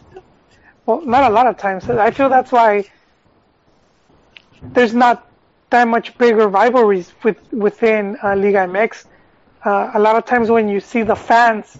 well, 0.86 1.00
not 1.04 1.30
a 1.30 1.34
lot 1.34 1.46
of 1.46 1.58
times. 1.58 1.88
I 1.88 2.10
feel 2.10 2.28
that's 2.28 2.52
why 2.52 2.84
there's 4.62 4.94
not 4.94 5.26
that 5.70 5.88
much 5.88 6.16
bigger 6.18 6.48
rivalries 6.48 7.12
with 7.24 7.38
within 7.52 8.16
uh, 8.22 8.36
Liga 8.36 8.66
MX. 8.66 9.06
Uh, 9.64 9.90
a 9.94 10.00
lot 10.00 10.16
of 10.16 10.24
times 10.24 10.50
when 10.50 10.68
you 10.68 10.80
see 10.80 11.02
the 11.02 11.16
fans, 11.16 11.78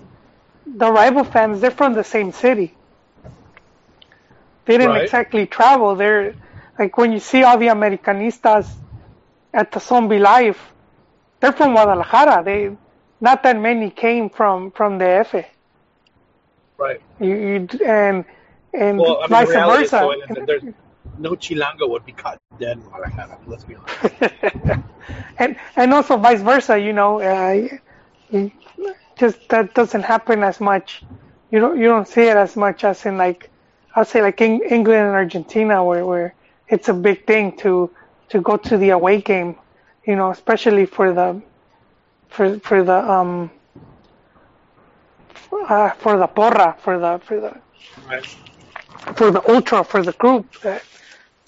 the 0.66 0.90
rival 0.90 1.24
fans, 1.24 1.60
they're 1.60 1.70
from 1.70 1.94
the 1.94 2.04
same 2.04 2.32
city. 2.32 2.74
They 4.66 4.78
didn't 4.78 4.90
Right. 4.90 5.04
exactly 5.04 5.46
travel. 5.46 5.96
They're 5.96 6.34
like 6.78 6.96
when 6.96 7.12
you 7.12 7.18
see 7.20 7.42
all 7.42 7.58
the 7.58 7.68
Americanistas 7.68 8.68
at 9.52 9.72
the 9.72 9.80
Zombie 9.80 10.18
Life, 10.18 10.72
they're 11.40 11.52
from 11.52 11.72
Guadalajara. 11.72 12.42
They 12.44 12.76
not 13.20 13.42
that 13.42 13.58
many 13.58 13.90
came 13.90 14.30
from 14.30 14.70
from 14.70 14.98
the 14.98 15.08
F. 15.08 15.34
Right. 16.78 17.00
You, 17.20 17.34
you 17.36 17.68
and 17.84 18.24
and 18.72 18.98
Well, 18.98 19.18
I 19.18 19.20
mean, 19.22 19.28
vice 19.30 19.48
the 19.48 19.52
reality 19.54 19.84
is, 19.84 19.90
versa. 19.90 20.74
Though, 21.22 21.36
that 21.36 21.56
there's 21.56 21.74
no 21.74 21.86
Chilango 21.86 22.20
would 22.20 22.38
be 22.40 22.46
caught 22.46 22.58
dead 22.58 22.78
in 22.78 22.84
Guadalajara. 22.84 23.38
Let's 23.46 23.64
be 23.64 23.76
honest. 23.76 24.12
and 25.38 25.56
and 25.76 25.94
also 25.94 26.16
vice 26.16 26.42
versa. 26.42 26.78
You 26.78 26.92
know, 26.92 27.20
uh, 27.20 27.68
just 29.16 29.48
that 29.48 29.74
doesn't 29.74 30.02
happen 30.02 30.42
as 30.42 30.60
much. 30.60 31.04
You 31.50 31.60
don't 31.60 31.78
you 31.78 31.84
don't 31.86 32.08
see 32.08 32.22
it 32.22 32.36
as 32.36 32.56
much 32.56 32.84
as 32.84 33.06
in 33.06 33.18
like 33.18 33.50
I'll 33.94 34.04
say 34.04 34.22
like 34.22 34.40
in 34.40 34.62
England 34.62 35.06
and 35.06 35.14
Argentina 35.16 35.84
where 35.84 36.06
where 36.06 36.34
it's 36.68 36.88
a 36.88 36.94
big 36.94 37.26
thing 37.26 37.56
to 37.58 37.90
to 38.30 38.40
go 38.40 38.56
to 38.56 38.78
the 38.78 38.90
away 38.90 39.20
game. 39.20 39.56
You 40.06 40.16
know, 40.16 40.30
especially 40.30 40.86
for 40.86 41.12
the 41.12 41.42
for 42.28 42.58
for 42.60 42.84
the 42.84 42.98
um 43.10 43.50
uh, 45.68 45.90
for 45.92 46.18
the 46.18 46.28
porra 46.28 46.78
for 46.78 46.98
the 46.98 47.20
for 47.24 47.40
the 47.40 47.60
Right. 48.08 48.26
for 49.16 49.30
the 49.30 49.42
ultra 49.50 49.84
for 49.84 50.02
the 50.02 50.12
group 50.12 50.46
that 50.62 50.82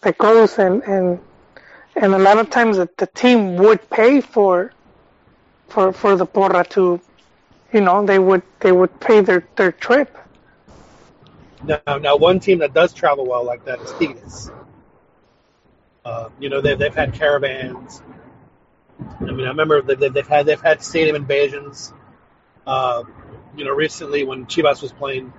that 0.04 0.18
goes 0.18 0.58
and 0.58 0.82
and 0.84 1.20
and 1.96 2.14
a 2.14 2.18
lot 2.18 2.38
of 2.38 2.50
times 2.50 2.78
the, 2.78 2.88
the 2.98 3.08
team 3.08 3.56
would 3.56 3.90
pay 3.90 4.20
for 4.22 4.72
for 5.68 5.92
for 5.92 6.16
the 6.16 6.26
porra 6.26 6.68
to 6.70 7.00
you 7.72 7.82
know 7.82 8.06
they 8.06 8.18
would 8.18 8.42
they 8.60 8.72
would 8.72 9.00
pay 9.00 9.20
their 9.22 9.48
their 9.56 9.72
trip 9.72 10.18
Now, 11.64 11.98
now 11.98 12.16
one 12.16 12.40
team 12.40 12.58
that 12.60 12.74
does 12.74 12.94
travel 12.94 13.26
well 13.26 13.44
like 13.44 13.64
that 13.66 13.80
is 13.80 13.92
Tigres. 13.94 14.50
Uh, 16.04 16.30
you 16.40 16.50
know, 16.50 16.60
they've, 16.60 16.78
they've 16.78 16.94
had 16.94 17.14
caravans. 17.14 18.02
I 19.20 19.24
mean, 19.32 19.46
I 19.46 19.50
remember 19.50 19.82
that 19.82 20.00
they- 20.00 20.10
they've 20.10 20.28
had 20.28 20.46
they've 20.46 20.60
had 20.60 20.82
stadium 20.82 21.16
invasions. 21.16 21.92
Uh, 22.66 23.04
you 23.56 23.64
know, 23.64 23.72
recently 23.72 24.24
when 24.24 24.46
Chivas 24.46 24.82
was 24.82 24.92
playing 24.92 25.32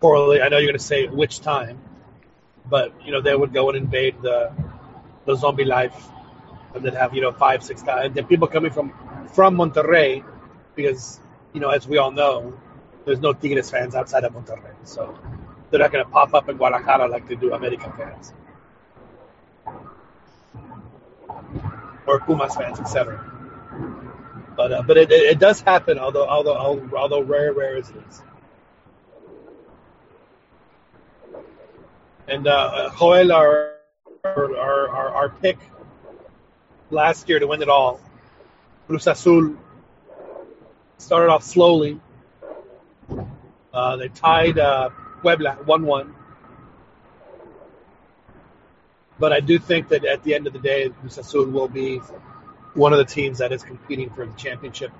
poorly, 0.00 0.42
I 0.42 0.48
know 0.48 0.58
you're 0.58 0.68
going 0.68 0.78
to 0.78 0.84
say 0.84 1.06
which 1.08 1.40
time, 1.40 1.78
but 2.68 2.92
you 3.04 3.12
know 3.12 3.20
they 3.20 3.34
would 3.34 3.52
go 3.52 3.68
and 3.68 3.78
invade 3.78 4.20
the 4.22 4.52
the 5.24 5.34
zombie 5.36 5.64
life, 5.64 6.08
and 6.74 6.84
they'd 6.84 6.94
have 6.94 7.14
you 7.14 7.20
know 7.20 7.32
five 7.32 7.62
six 7.62 7.82
guys, 7.82 8.06
and 8.06 8.14
then 8.14 8.26
people 8.26 8.48
coming 8.48 8.70
from 8.70 8.92
from 9.34 9.56
Monterrey, 9.56 10.24
because 10.74 11.20
you 11.52 11.60
know 11.60 11.70
as 11.70 11.86
we 11.86 11.98
all 11.98 12.10
know, 12.10 12.58
there's 13.04 13.20
no 13.20 13.32
Tigres 13.32 13.70
fans 13.70 13.94
outside 13.94 14.24
of 14.24 14.32
Monterrey, 14.32 14.74
so 14.84 15.18
they're 15.70 15.80
not 15.80 15.92
going 15.92 16.04
to 16.04 16.10
pop 16.10 16.34
up 16.34 16.48
in 16.48 16.56
Guadalajara 16.56 17.08
like 17.08 17.28
they 17.28 17.36
do 17.36 17.52
American 17.52 17.92
fans 17.92 18.32
or 22.06 22.20
Pumas 22.20 22.54
fans, 22.54 22.78
etc. 22.80 23.32
But 24.56 24.72
uh, 24.72 24.82
but 24.82 24.96
it, 24.96 25.10
it, 25.10 25.22
it 25.32 25.38
does 25.38 25.60
happen, 25.60 25.98
although 25.98 26.26
although 26.26 26.56
although 26.96 27.20
rare 27.20 27.52
rare 27.52 27.76
as 27.76 27.90
it 27.90 27.96
is. 28.08 28.22
And 32.28 32.46
uh, 32.48 32.90
Joel, 32.98 33.30
our, 33.30 33.74
our 34.24 34.56
our 34.56 35.08
our 35.14 35.28
pick 35.28 35.58
last 36.90 37.28
year 37.28 37.38
to 37.38 37.46
win 37.46 37.62
it 37.62 37.68
all, 37.68 38.00
Cruz 38.88 39.06
Azul 39.06 39.56
started 40.98 41.30
off 41.30 41.44
slowly. 41.44 42.00
Uh, 43.72 43.96
they 43.96 44.08
tied 44.08 44.58
uh, 44.58 44.88
Puebla 45.20 45.52
one-one, 45.66 46.16
but 49.20 49.32
I 49.32 49.38
do 49.38 49.58
think 49.58 49.88
that 49.88 50.04
at 50.04 50.24
the 50.24 50.34
end 50.34 50.48
of 50.48 50.52
the 50.52 50.58
day, 50.58 50.88
Cruz 50.88 51.18
Azul 51.18 51.46
will 51.46 51.68
be 51.68 51.98
one 52.74 52.92
of 52.92 52.98
the 52.98 53.04
teams 53.04 53.38
that 53.38 53.52
is 53.52 53.62
competing 53.62 54.10
for 54.10 54.26
the 54.26 54.32
championship, 54.34 54.90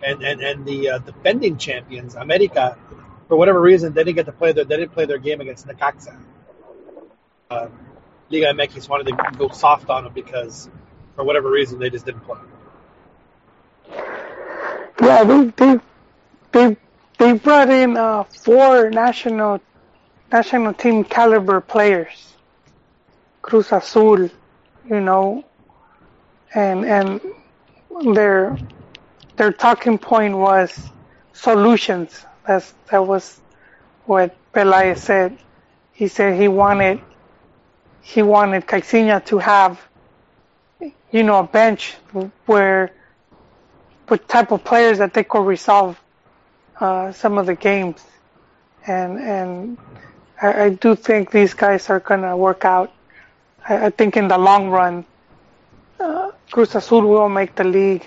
and 0.00 0.22
and 0.22 0.40
and 0.40 0.64
the 0.64 0.90
uh, 0.90 0.98
defending 0.98 1.56
champions, 1.56 2.14
America, 2.14 2.78
for 3.26 3.36
whatever 3.36 3.60
reason, 3.60 3.94
they 3.94 4.04
didn't 4.04 4.16
get 4.16 4.26
to 4.26 4.32
play 4.32 4.52
their 4.52 4.64
they 4.64 4.76
didn't 4.76 4.92
play 4.92 5.06
their 5.06 5.18
game 5.18 5.40
against 5.40 5.66
Necaxa. 5.66 6.16
Uh, 7.50 7.68
Liga 8.30 8.46
MX 8.52 8.88
wanted 8.90 9.06
to 9.06 9.16
go 9.38 9.48
soft 9.48 9.88
on 9.88 10.04
them 10.04 10.12
because, 10.12 10.68
for 11.14 11.24
whatever 11.24 11.50
reason, 11.50 11.78
they 11.78 11.88
just 11.90 12.04
didn't 12.04 12.20
play. 12.22 12.38
yeah 15.02 15.24
they 15.24 15.44
they 15.56 15.80
they, 16.52 16.76
they 17.18 17.32
brought 17.34 17.70
in 17.70 17.96
uh, 17.96 18.24
four 18.24 18.90
national 18.90 19.60
national 20.32 20.74
team 20.74 21.04
caliber 21.04 21.60
players 21.60 22.34
Cruz 23.42 23.72
Azul 23.72 24.30
you 24.84 25.00
know 25.00 25.44
and 26.54 26.84
and 26.84 27.20
their 28.14 28.58
their 29.36 29.52
talking 29.52 29.98
point 29.98 30.36
was 30.36 30.92
solutions. 31.32 32.24
That's 32.46 32.74
that 32.90 33.06
was 33.06 33.40
what 34.04 34.36
Pelaez 34.52 34.98
said. 34.98 35.38
He 35.92 36.08
said 36.08 36.40
he 36.40 36.48
wanted 36.48 37.00
he 38.08 38.22
wanted 38.22 38.66
Caixinha 38.66 39.22
to 39.26 39.36
have 39.38 39.78
you 41.10 41.22
know 41.22 41.40
a 41.40 41.42
bench 41.46 41.94
where 42.46 42.90
with 44.08 44.26
type 44.26 44.50
of 44.50 44.64
players 44.64 44.96
that 44.98 45.12
they 45.12 45.24
could 45.24 45.44
resolve 45.44 46.00
uh, 46.80 47.12
some 47.12 47.36
of 47.36 47.44
the 47.44 47.54
games, 47.54 48.02
and 48.86 49.18
and 49.18 49.78
I, 50.40 50.64
I 50.64 50.68
do 50.70 50.96
think 50.96 51.30
these 51.30 51.52
guys 51.52 51.90
are 51.90 52.00
gonna 52.00 52.34
work 52.34 52.64
out. 52.64 52.90
I, 53.68 53.86
I 53.86 53.90
think 53.90 54.16
in 54.16 54.28
the 54.28 54.38
long 54.38 54.70
run, 54.70 55.04
uh, 56.00 56.30
Cruz 56.50 56.74
Azul 56.74 57.02
will 57.02 57.28
make 57.28 57.56
the 57.56 57.64
league, 57.64 58.06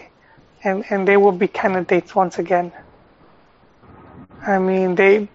and, 0.63 0.83
and 0.89 1.07
they 1.07 1.17
will 1.17 1.31
be 1.43 1.47
candidates 1.47 2.15
once 2.15 2.39
again. 2.39 2.71
I 4.47 4.57
mean, 4.57 4.95
they 4.95 5.29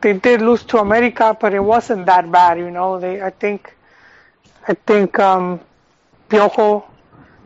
they 0.00 0.14
did 0.14 0.40
lose 0.40 0.64
to 0.72 0.78
America, 0.78 1.36
but 1.38 1.52
it 1.52 1.60
wasn't 1.60 2.06
that 2.06 2.32
bad, 2.32 2.58
you 2.58 2.70
know. 2.70 2.98
They 2.98 3.20
I 3.20 3.28
think 3.28 3.75
I 4.68 4.74
think 4.74 5.18
um, 5.18 5.60
Piojo 6.28 6.84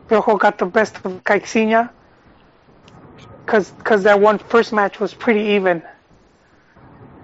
Piojo 0.07 0.39
got 0.39 0.57
the 0.57 0.65
best 0.65 0.97
of 0.97 1.23
Caixinha 1.23 1.89
because 3.45 4.03
that 4.03 4.19
one 4.19 4.37
first 4.37 4.73
match 4.73 4.99
was 4.99 5.13
pretty 5.13 5.55
even. 5.55 5.83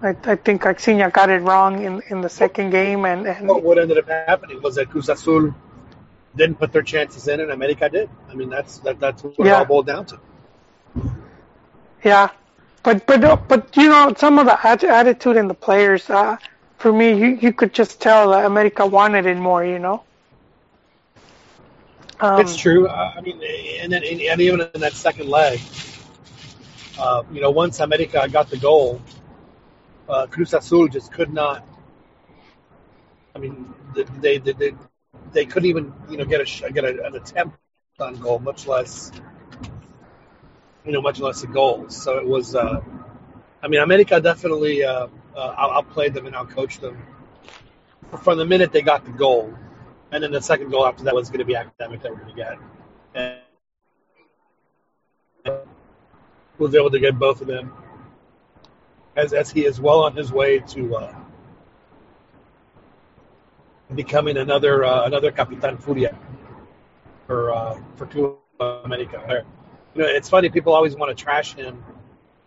I, 0.02 0.10
I 0.24 0.36
think 0.36 0.62
Caixinha 0.62 1.12
got 1.12 1.30
it 1.30 1.42
wrong 1.42 1.84
in, 1.84 2.02
in 2.10 2.22
the 2.22 2.30
second 2.30 2.70
game, 2.70 3.06
and, 3.06 3.26
and 3.28 3.48
what 3.48 3.80
ended 3.80 3.98
up 3.98 4.08
happening 4.08 4.62
was 4.62 4.76
that 4.76 4.90
Cruz 4.90 5.10
Azul 5.10 5.56
didn't 6.36 6.60
put 6.60 6.72
their 6.72 6.84
chances 6.84 7.28
in, 7.28 7.40
and 7.40 7.52
America 7.52 7.90
did. 7.90 8.10
I 8.30 8.36
mean, 8.36 8.50
that's 8.50 8.78
that, 8.80 9.00
that's 9.00 9.24
what 9.24 9.40
yeah. 9.40 9.46
it 9.46 9.54
all 9.54 9.66
boiled 9.66 9.88
down 9.88 10.06
to. 10.06 10.20
Yeah, 12.04 12.30
but 12.84 13.08
but 13.08 13.48
but 13.48 13.76
you 13.76 13.90
know 13.90 14.14
some 14.16 14.38
of 14.38 14.46
the 14.46 14.66
attitude 14.66 15.36
in 15.36 15.48
the 15.48 15.56
players. 15.56 16.08
Uh, 16.10 16.38
for 16.78 16.94
me, 16.94 17.18
you 17.18 17.28
you 17.42 17.54
could 17.54 17.74
just 17.74 18.02
tell 18.02 18.32
that 18.32 18.46
America 18.46 18.86
wanted 18.86 19.26
it 19.26 19.38
more. 19.38 19.66
You 19.66 19.80
know. 19.80 20.04
Um, 22.20 22.40
it's 22.40 22.56
true. 22.56 22.88
Uh, 22.88 23.14
I 23.16 23.22
mean, 23.22 23.42
and 23.82 23.92
then 23.92 24.04
and 24.04 24.42
even 24.42 24.62
in 24.74 24.82
that 24.82 24.94
second 24.94 25.28
leg, 25.30 25.60
uh, 27.00 27.24
you 27.32 27.42
know, 27.42 27.52
once 27.52 27.80
America 27.80 28.28
got 28.30 28.50
the 28.50 28.58
goal, 28.58 29.02
uh, 30.10 30.28
Cruz 30.28 30.54
Azul 30.54 30.88
just 30.88 31.12
could 31.12 31.34
not. 31.34 31.66
I 33.36 33.40
mean, 33.40 33.74
they 33.96 34.38
they 34.38 34.52
they, 34.54 34.74
they 35.32 35.46
couldn't 35.46 35.70
even 35.70 35.94
you 36.10 36.18
know 36.18 36.26
get 36.26 36.42
a 36.42 36.72
get 36.72 36.86
a, 36.86 37.06
an 37.06 37.16
attempt 37.16 37.58
on 38.00 38.16
goal, 38.16 38.40
much 38.40 38.68
less 38.68 39.12
you 40.86 40.92
know 40.92 41.02
much 41.02 41.20
less 41.20 41.44
a 41.44 41.48
goal. 41.48 41.90
So 41.90 42.18
it 42.18 42.28
was. 42.28 42.56
Uh, 42.56 42.82
I 43.62 43.68
mean, 43.68 43.80
America 43.82 44.22
definitely 44.22 44.84
uh, 45.38 45.40
uh, 45.40 45.78
outplayed 45.78 46.14
them 46.14 46.26
and 46.26 46.36
I'll 46.36 46.46
coach 46.46 46.80
them 46.80 46.98
from 48.24 48.38
the 48.38 48.46
minute 48.46 48.72
they 48.72 48.82
got 48.82 49.06
the 49.06 49.12
goal, 49.12 49.54
and 50.12 50.24
then 50.24 50.32
the 50.32 50.42
second 50.42 50.72
goal 50.72 50.86
after 50.86 51.04
that 51.04 51.14
was 51.16 51.30
going 51.30 51.40
to 51.40 51.46
be 51.46 51.56
academic 51.56 52.02
that 52.02 52.12
we're 52.12 52.20
going 52.20 52.36
to 52.36 52.36
get. 52.36 52.58
And 53.16 53.38
was 56.58 56.74
able 56.74 56.90
to 56.90 57.00
get 57.00 57.20
both 57.20 57.42
of 57.42 57.48
them 57.48 57.72
as 59.16 59.34
as 59.34 59.52
he 59.52 59.66
is 59.66 59.80
well 59.80 60.04
on 60.04 60.16
his 60.16 60.32
way 60.32 60.60
to 60.60 60.96
uh, 60.96 61.16
becoming 63.94 64.38
another 64.38 64.84
uh, 64.84 65.06
another 65.06 65.32
Capitan 65.32 65.78
Furia 65.78 66.18
for 67.28 67.52
uh, 67.54 67.80
for 67.96 68.08
Club 68.08 68.38
America. 68.60 69.46
You 69.94 70.02
know, 70.02 70.08
it's 70.08 70.30
funny 70.30 70.50
people 70.50 70.74
always 70.74 70.96
want 70.96 71.16
to 71.16 71.24
trash 71.24 71.54
him 71.54 71.84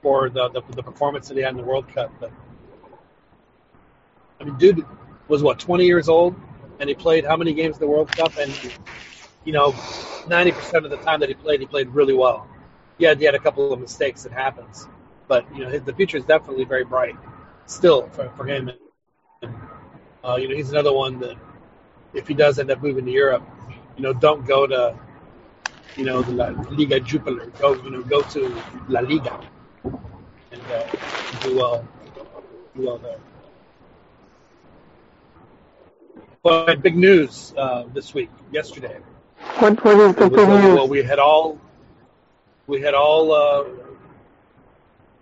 for 0.03 0.29
the, 0.29 0.49
the 0.49 0.63
the 0.75 0.83
performance 0.83 1.29
that 1.29 1.37
he 1.37 1.43
had 1.43 1.53
in 1.53 1.57
the 1.57 1.63
World 1.63 1.89
Cup, 1.89 2.13
but 2.19 2.33
I 4.41 4.45
mean, 4.45 4.57
dude 4.57 4.85
was 5.29 5.43
what 5.43 5.59
20 5.59 5.85
years 5.87 6.09
old, 6.09 6.35
and 6.81 6.89
he 6.89 6.95
played 6.95 7.25
how 7.25 7.37
many 7.37 7.53
games 7.55 7.77
in 7.77 7.81
the 7.81 7.89
World 7.89 8.15
Cup, 8.17 8.37
and 8.39 8.73
you 9.45 9.53
know, 9.53 9.79
90% 10.27 10.85
of 10.85 10.91
the 10.91 10.97
time 10.99 11.21
that 11.21 11.29
he 11.29 11.35
played, 11.35 11.61
he 11.61 11.67
played 11.67 11.89
really 11.91 12.15
well. 12.15 12.49
Yeah, 12.99 13.15
he 13.15 13.25
had 13.25 13.35
a 13.35 13.39
couple 13.39 13.73
of 13.73 13.81
mistakes. 13.81 14.25
It 14.27 14.33
happens 14.33 14.89
but 15.31 15.47
you 15.55 15.63
know 15.63 15.71
his, 15.71 15.83
the 15.83 15.95
future 15.95 16.19
is 16.19 16.25
definitely 16.25 16.65
very 16.65 16.85
bright 16.85 17.15
still 17.67 18.09
for, 18.09 18.29
for 18.37 18.45
him. 18.45 18.69
And, 19.43 19.55
uh, 20.25 20.37
you 20.41 20.49
know 20.49 20.57
he's 20.57 20.71
another 20.73 20.93
one 20.93 21.21
that 21.21 21.37
if 22.13 22.27
he 22.27 22.35
does 22.35 22.59
end 22.59 22.71
up 22.71 22.83
moving 22.83 23.05
to 23.07 23.11
Europe, 23.13 23.45
you 23.97 24.03
know 24.03 24.13
don't 24.13 24.45
go 24.47 24.67
to 24.67 24.99
you 25.97 26.05
know 26.05 26.23
the 26.23 26.33
La 26.33 26.49
Liga 26.79 26.99
Jupiler. 27.01 27.47
Go 27.61 27.77
you 27.85 27.91
know 27.91 28.03
go 28.03 28.23
to 28.35 28.65
La 28.89 29.01
Liga 29.01 29.41
and 30.53 30.71
uh, 30.73 30.87
do 31.43 31.55
well 31.57 31.89
do 32.75 32.83
well 32.87 32.99
there. 32.99 33.21
But 36.43 36.81
big 36.81 36.97
news 36.97 37.53
uh, 37.55 37.85
this 37.93 38.15
week, 38.15 38.31
yesterday. 38.51 38.99
What, 39.59 39.85
what 39.85 39.99
is 39.99 40.15
the 40.15 40.31
big 40.31 40.49
news? 40.49 40.75
Well, 40.75 40.89
we 40.89 41.03
had 41.03 41.19
all 41.19 41.61
we 42.67 42.81
had 42.81 42.95
all 42.95 43.33
uh, 43.33 43.65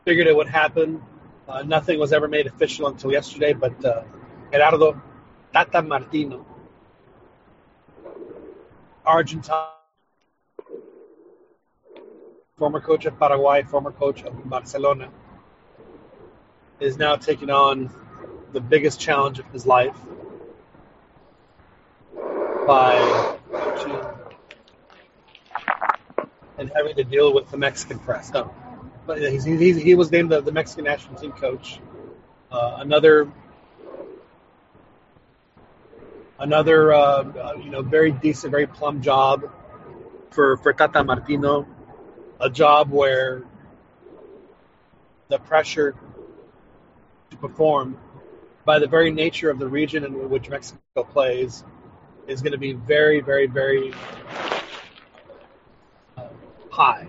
figured 0.05 0.29
it 0.29 0.37
would 0.37 0.49
happen. 0.49 1.03
Uh, 1.49 1.63
nothing 1.63 1.99
was 1.99 2.13
ever 2.13 2.29
made 2.29 2.47
official 2.47 2.87
until 2.87 3.11
yesterday, 3.11 3.53
but 3.53 3.85
uh, 3.85 4.05
Gerardo 4.53 5.01
Tata 5.53 5.83
Martino, 5.83 6.47
Argentine, 9.05 9.67
former 12.59 12.81
coach 12.81 13.07
of 13.07 13.19
Paraguay, 13.19 13.65
former 13.65 13.91
coach 13.91 14.23
of 14.23 14.49
Barcelona, 14.49 15.09
is 16.79 16.97
now 16.97 17.17
taking 17.17 17.51
on 17.51 17.91
the 18.53 18.61
biggest 18.61 19.01
challenge 19.01 19.41
of 19.41 19.47
his 19.47 19.67
life 19.67 19.97
by 22.69 23.39
coaching 23.51 23.99
and 26.59 26.71
having 26.77 26.95
to 26.95 27.03
deal 27.03 27.33
with 27.33 27.51
the 27.51 27.57
Mexican 27.57 27.99
press. 27.99 28.31
But 29.07 29.23
he's, 29.23 29.45
he's, 29.45 29.79
he 29.79 29.95
was 29.95 30.13
named 30.13 30.31
the, 30.31 30.43
the 30.43 30.53
Mexican 30.53 30.85
national 30.85 31.19
team 31.19 31.33
coach. 31.33 31.81
Uh, 32.53 32.77
another 32.81 33.33
another 36.39 36.93
uh, 36.93 36.99
uh, 36.99 37.55
you 37.63 37.71
know 37.71 37.81
very 37.81 38.13
decent, 38.13 38.51
very 38.51 38.67
plum 38.67 39.01
job 39.01 39.51
for 40.31 40.59
for 40.59 40.75
Tata 40.75 41.03
Martino, 41.03 41.67
a 42.39 42.51
job 42.51 42.91
where 42.91 43.45
the 45.29 45.39
pressure 45.39 45.95
to 47.31 47.37
perform 47.39 47.97
by 48.67 48.79
the 48.79 48.87
very 48.87 49.11
nature 49.11 49.49
of 49.49 49.59
the 49.59 49.67
region 49.67 50.05
in 50.05 50.29
which 50.29 50.51
Mexico 50.51 51.03
plays 51.03 51.65
is 52.29 52.43
going 52.43 52.53
to 52.53 52.59
be 52.59 52.75
very, 52.75 53.21
very, 53.21 53.47
very 53.47 53.93
uh, 56.17 56.29
high. 56.71 57.09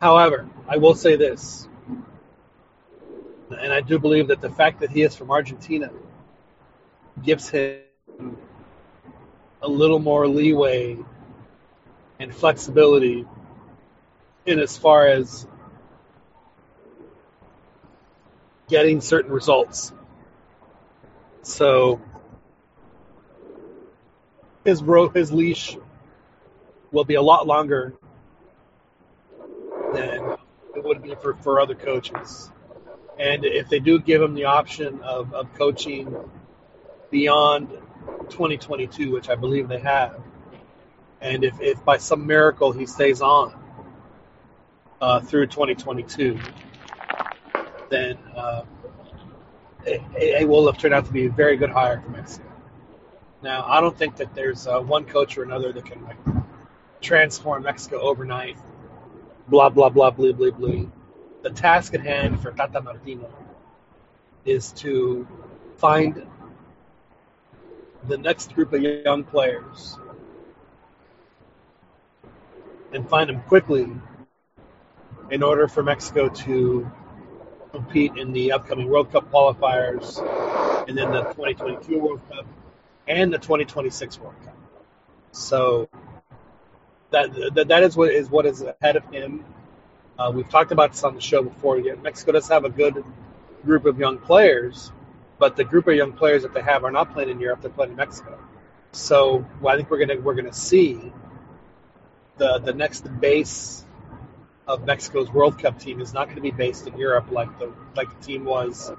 However, 0.00 0.48
I 0.68 0.76
will 0.76 0.94
say 0.94 1.16
this, 1.16 1.68
and 3.50 3.72
I 3.72 3.80
do 3.80 3.98
believe 3.98 4.28
that 4.28 4.40
the 4.40 4.50
fact 4.50 4.80
that 4.80 4.90
he 4.90 5.02
is 5.02 5.16
from 5.16 5.30
Argentina 5.30 5.90
gives 7.22 7.48
him 7.48 7.80
a 9.60 9.68
little 9.68 9.98
more 9.98 10.28
leeway 10.28 10.96
and 12.20 12.34
flexibility 12.34 13.26
in 14.44 14.60
as 14.60 14.76
far 14.76 15.08
as 15.08 15.46
getting 18.68 19.00
certain 19.00 19.32
results. 19.32 19.92
So 21.42 22.00
his 24.66 24.82
rope, 24.82 25.14
his 25.14 25.32
leash 25.32 25.76
will 26.92 27.04
be 27.04 27.14
a 27.14 27.22
lot 27.22 27.46
longer 27.46 27.94
than 29.92 30.36
it 30.74 30.84
would 30.84 31.02
be 31.02 31.14
for, 31.14 31.34
for 31.36 31.60
other 31.60 31.74
coaches. 31.74 32.50
And 33.18 33.44
if 33.44 33.68
they 33.68 33.78
do 33.78 33.98
give 33.98 34.20
him 34.20 34.34
the 34.34 34.44
option 34.44 35.00
of, 35.00 35.32
of 35.32 35.52
coaching 35.54 36.14
beyond 37.10 37.70
2022, 38.28 39.10
which 39.10 39.30
I 39.30 39.36
believe 39.36 39.68
they 39.68 39.78
have, 39.78 40.20
and 41.20 41.44
if, 41.44 41.60
if 41.60 41.82
by 41.84 41.96
some 41.96 42.26
miracle 42.26 42.72
he 42.72 42.84
stays 42.86 43.22
on 43.22 43.54
uh, 45.00 45.20
through 45.20 45.46
2022, 45.46 46.38
then 47.88 48.18
uh, 48.36 48.62
it, 49.86 50.02
it, 50.14 50.48
will 50.48 50.66
have 50.66 50.76
turned 50.76 50.92
out 50.92 51.06
to 51.06 51.12
be 51.12 51.26
a 51.26 51.30
very 51.30 51.56
good 51.56 51.70
hire 51.70 52.00
for 52.00 52.10
Mexico. 52.10 52.45
Now, 53.42 53.64
I 53.66 53.80
don't 53.80 53.96
think 53.96 54.16
that 54.16 54.34
there's 54.34 54.66
uh, 54.66 54.80
one 54.80 55.04
coach 55.04 55.36
or 55.36 55.42
another 55.42 55.72
that 55.72 55.84
can 55.84 56.02
like 56.04 56.16
transform 57.00 57.64
Mexico 57.64 58.00
overnight 58.00 58.56
blah 59.48 59.68
blah 59.68 59.88
blah 59.88 60.10
blah 60.10 60.32
blah 60.32 60.50
blah. 60.50 60.84
The 61.42 61.50
task 61.50 61.94
at 61.94 62.00
hand 62.00 62.40
for 62.42 62.50
Tata 62.50 62.80
Martino 62.80 63.30
is 64.44 64.72
to 64.72 65.26
find 65.76 66.26
the 68.08 68.18
next 68.18 68.54
group 68.54 68.72
of 68.72 68.82
young 68.82 69.24
players 69.24 69.98
and 72.92 73.08
find 73.08 73.28
them 73.28 73.42
quickly 73.42 73.88
in 75.30 75.42
order 75.42 75.68
for 75.68 75.82
Mexico 75.82 76.28
to 76.28 76.90
compete 77.72 78.16
in 78.16 78.32
the 78.32 78.52
upcoming 78.52 78.88
World 78.88 79.12
Cup 79.12 79.30
qualifiers 79.30 80.18
and 80.88 80.96
then 80.96 81.10
the 81.10 81.22
2022 81.22 81.98
World 81.98 82.20
Cup 82.30 82.46
and 83.08 83.32
the 83.32 83.38
2026 83.38 84.18
World 84.20 84.34
Cup. 84.44 84.56
So 85.32 85.88
that, 87.10 87.54
that 87.54 87.68
that 87.68 87.82
is 87.82 87.96
what 87.96 88.10
is 88.10 88.30
what 88.30 88.46
is 88.46 88.62
ahead 88.62 88.96
of 88.96 89.04
him. 89.12 89.44
Uh, 90.18 90.32
we've 90.34 90.48
talked 90.48 90.72
about 90.72 90.92
this 90.92 91.04
on 91.04 91.14
the 91.14 91.20
show 91.20 91.42
before. 91.42 91.78
Yeah, 91.78 91.94
Mexico 91.94 92.32
does 92.32 92.48
have 92.48 92.64
a 92.64 92.70
good 92.70 93.04
group 93.64 93.84
of 93.84 93.98
young 93.98 94.18
players, 94.18 94.90
but 95.38 95.56
the 95.56 95.64
group 95.64 95.86
of 95.88 95.94
young 95.94 96.12
players 96.12 96.42
that 96.42 96.54
they 96.54 96.62
have 96.62 96.84
are 96.84 96.90
not 96.90 97.12
playing 97.12 97.30
in 97.30 97.40
Europe; 97.40 97.60
they're 97.60 97.70
playing 97.70 97.92
in 97.92 97.96
Mexico. 97.96 98.38
So 98.92 99.44
well, 99.60 99.74
I 99.74 99.76
think 99.76 99.90
we're 99.90 100.04
gonna 100.04 100.20
we're 100.20 100.34
gonna 100.34 100.52
see 100.52 101.12
the 102.38 102.58
the 102.58 102.72
next 102.72 103.08
base 103.20 103.84
of 104.66 104.84
Mexico's 104.84 105.30
World 105.30 105.58
Cup 105.58 105.78
team 105.78 106.00
is 106.00 106.12
not 106.12 106.24
going 106.24 106.36
to 106.36 106.42
be 106.42 106.50
based 106.50 106.86
in 106.86 106.96
Europe 106.98 107.30
like 107.30 107.58
the 107.58 107.72
like 107.94 108.08
the 108.18 108.26
team 108.26 108.44
was 108.44 108.90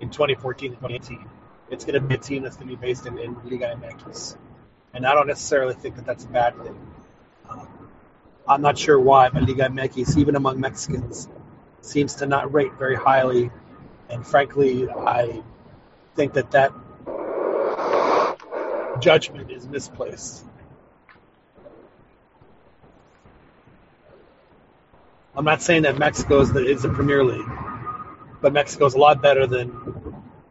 in 0.00 0.10
2014 0.10 0.72
and 0.72 0.80
2018. 0.80 1.28
It's 1.70 1.84
going 1.84 1.94
to 1.94 2.00
be 2.00 2.14
a 2.14 2.18
team 2.18 2.42
that's 2.42 2.56
going 2.56 2.68
to 2.68 2.76
be 2.76 2.80
based 2.80 3.06
in, 3.06 3.18
in 3.18 3.34
Liga 3.44 3.76
MX, 3.76 4.36
and 4.94 5.06
I 5.06 5.14
don't 5.14 5.26
necessarily 5.26 5.74
think 5.74 5.96
that 5.96 6.06
that's 6.06 6.24
a 6.24 6.28
bad 6.28 6.56
thing. 6.62 6.78
Um, 7.48 7.68
I'm 8.48 8.62
not 8.62 8.78
sure 8.78 8.98
why, 8.98 9.28
but 9.30 9.42
Liga 9.42 9.68
MX, 9.68 10.16
even 10.18 10.36
among 10.36 10.60
Mexicans, 10.60 11.28
seems 11.82 12.16
to 12.16 12.26
not 12.26 12.52
rate 12.52 12.72
very 12.78 12.96
highly 12.96 13.50
And 14.10 14.26
frankly, 14.26 14.88
I 14.90 15.42
think 16.16 16.34
that 16.34 16.52
that 16.52 16.72
judgment 19.00 19.50
is 19.50 19.66
misplaced. 19.66 20.44
I'm 25.36 25.44
not 25.44 25.62
saying 25.62 25.82
that 25.82 25.98
Mexico 25.98 26.40
is 26.40 26.52
the, 26.52 26.66
is 26.66 26.82
the 26.82 26.88
Premier 26.88 27.24
League, 27.24 27.48
but 28.42 28.52
Mexico 28.52 28.86
is 28.86 28.94
a 28.94 28.98
lot 28.98 29.22
better 29.22 29.46
than 29.46 29.68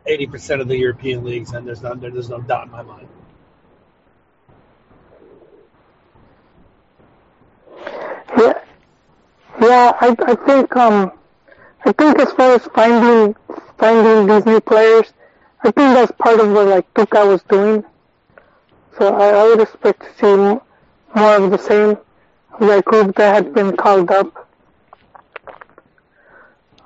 80% 0.07 0.61
of 0.61 0.67
the 0.67 0.77
European 0.77 1.23
leagues, 1.23 1.51
and 1.53 1.67
there's 1.67 1.81
no, 1.81 1.93
there's 1.95 2.29
no 2.29 2.39
doubt 2.41 2.65
in 2.65 2.71
my 2.71 2.81
mind. 2.83 3.07
Yeah, 8.37 8.53
yeah. 9.61 9.93
I, 9.99 10.15
I 10.19 10.35
think 10.35 10.75
um, 10.75 11.11
I 11.85 11.91
think 11.93 12.19
as 12.19 12.31
far 12.33 12.53
as 12.55 12.65
finding 12.67 13.35
finding 13.77 14.27
these 14.27 14.45
new 14.45 14.59
players, 14.61 15.13
I 15.61 15.71
think 15.71 15.93
that's 15.95 16.11
part 16.13 16.39
of 16.39 16.51
what 16.51 16.67
like 16.67 16.93
Tuca 16.93 17.27
was 17.27 17.41
doing. 17.43 17.83
So 18.97 19.13
I, 19.13 19.29
I 19.29 19.43
would 19.45 19.61
expect 19.61 20.01
to 20.01 20.09
see 20.19 20.59
more 21.15 21.35
of 21.37 21.51
the 21.51 21.57
same, 21.57 21.97
like 22.59 22.85
group 22.85 23.15
that 23.15 23.33
had 23.33 23.53
been 23.53 23.75
called 23.75 24.11
up. 24.11 24.47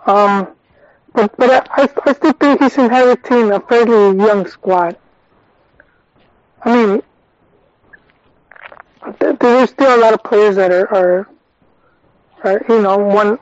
Um, 0.05 0.47
but 1.13 1.35
but 1.37 1.69
I, 1.71 1.89
I 2.05 2.13
still 2.13 2.33
think 2.33 2.61
he's 2.61 2.77
inheriting 2.77 3.51
a 3.51 3.59
fairly 3.59 4.17
young 4.17 4.47
squad. 4.47 4.97
I 6.63 6.75
mean, 6.75 7.01
there's 9.19 9.69
still 9.71 9.95
a 9.97 9.99
lot 9.99 10.13
of 10.13 10.23
players 10.23 10.55
that 10.57 10.71
are, 10.71 10.87
are, 10.93 11.29
are 12.43 12.65
you 12.69 12.81
know, 12.81 12.97
one 12.97 13.39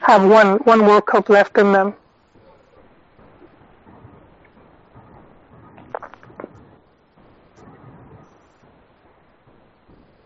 have 0.00 0.24
one 0.28 0.58
one 0.58 0.86
World 0.86 1.06
Cup 1.06 1.28
left 1.28 1.58
in 1.58 1.72
them. 1.72 1.94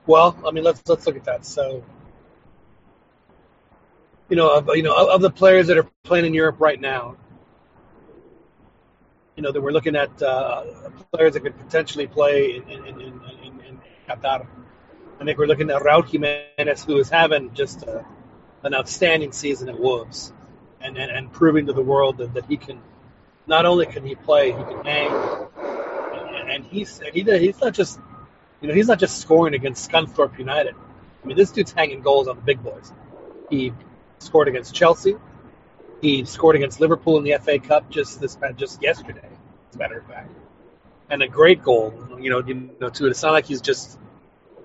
Well, 0.07 0.37
I 0.47 0.51
mean, 0.53 0.65
let's 0.65 0.83
let's 0.89 1.07
look 1.07 1.17
at 1.17 1.25
that. 1.25 1.45
So, 1.45 1.83
you 4.29 4.37
know, 4.37 4.57
of 4.57 4.69
you 4.75 4.83
know 4.83 4.95
of 5.11 5.21
the 5.21 5.31
players 5.31 5.69
that 5.69 5.79
are 5.79 5.89
playing 6.03 6.27
in 6.27 6.35
Europe 6.35 6.57
right 6.59 6.81
now, 6.81 7.17
you 9.37 9.43
know, 9.43 9.53
that 9.53 9.61
we're 9.61 9.73
looking 9.73 9.97
at 9.97 10.21
uh, 10.23 10.65
players 11.13 11.35
that 11.35 11.41
could 11.41 11.57
potentially 11.59 12.07
play 12.07 12.57
in 12.57 12.63
in, 12.71 12.87
in, 12.87 13.01
in, 13.01 13.61
in 13.61 13.81
Qatar. 14.09 14.47
I 15.21 15.25
think 15.25 15.39
we're 15.39 15.47
looking 15.47 15.71
at 15.71 15.83
Raul 15.83 16.07
Jimenez, 16.07 16.85
who 16.85 16.99
is 16.99 17.09
having 17.09 17.55
just 17.55 17.83
a, 17.85 18.05
an 18.63 18.75
outstanding 18.75 19.33
season 19.33 19.69
at 19.69 19.79
Wolves, 19.79 20.33
and, 20.81 20.99
and, 20.99 21.11
and 21.11 21.33
proving 21.33 21.67
to 21.67 21.73
the 21.73 21.83
world 21.83 22.19
that, 22.19 22.35
that 22.35 22.45
he 22.47 22.57
can 22.57 22.83
not 23.47 23.65
only 23.65 23.87
can 23.87 24.05
he 24.05 24.15
play, 24.15 24.49
he 24.49 24.59
can 24.59 24.85
hang, 24.85 25.49
and, 26.49 26.65
he's 26.65 27.01
he, 27.13 27.23
he's 27.23 27.61
not 27.61 27.75
just 27.75 28.01
you 28.61 28.69
know 28.69 28.75
he's 28.75 28.89
not 28.89 28.99
just 28.99 29.19
scoring 29.19 29.55
against 29.55 29.89
Scunthorpe 29.91 30.39
United. 30.39 30.75
I 31.23 31.27
mean, 31.27 31.37
this 31.37 31.51
dude's 31.51 31.73
hanging 31.73 32.03
goals 32.03 32.29
on 32.29 32.37
the 32.37 32.43
big 32.43 32.63
boys. 32.63 32.93
He 33.51 33.73
scored 34.19 34.49
against 34.49 34.75
Chelsea. 34.75 35.17
He 36.01 36.25
scored 36.25 36.57
against 36.57 36.81
Liverpool 36.81 37.19
in 37.19 37.25
the 37.25 37.37
FA 37.43 37.59
Cup 37.59 37.91
just 37.91 38.21
this 38.21 38.37
just 38.57 38.83
yesterday, 38.83 39.29
as 39.71 39.77
a 39.77 39.79
matter 39.79 39.99
of 39.99 40.07
fact, 40.07 40.31
and 41.09 41.23
a 41.23 41.29
great 41.29 41.63
goal. 41.63 41.93
You 42.21 42.31
know, 42.31 42.43
you 42.47 42.71
know, 42.81 42.91
too. 42.91 43.07
It's 43.07 43.23
not 43.23 43.33
like 43.33 43.47
he's 43.47 43.61
just, 43.61 43.99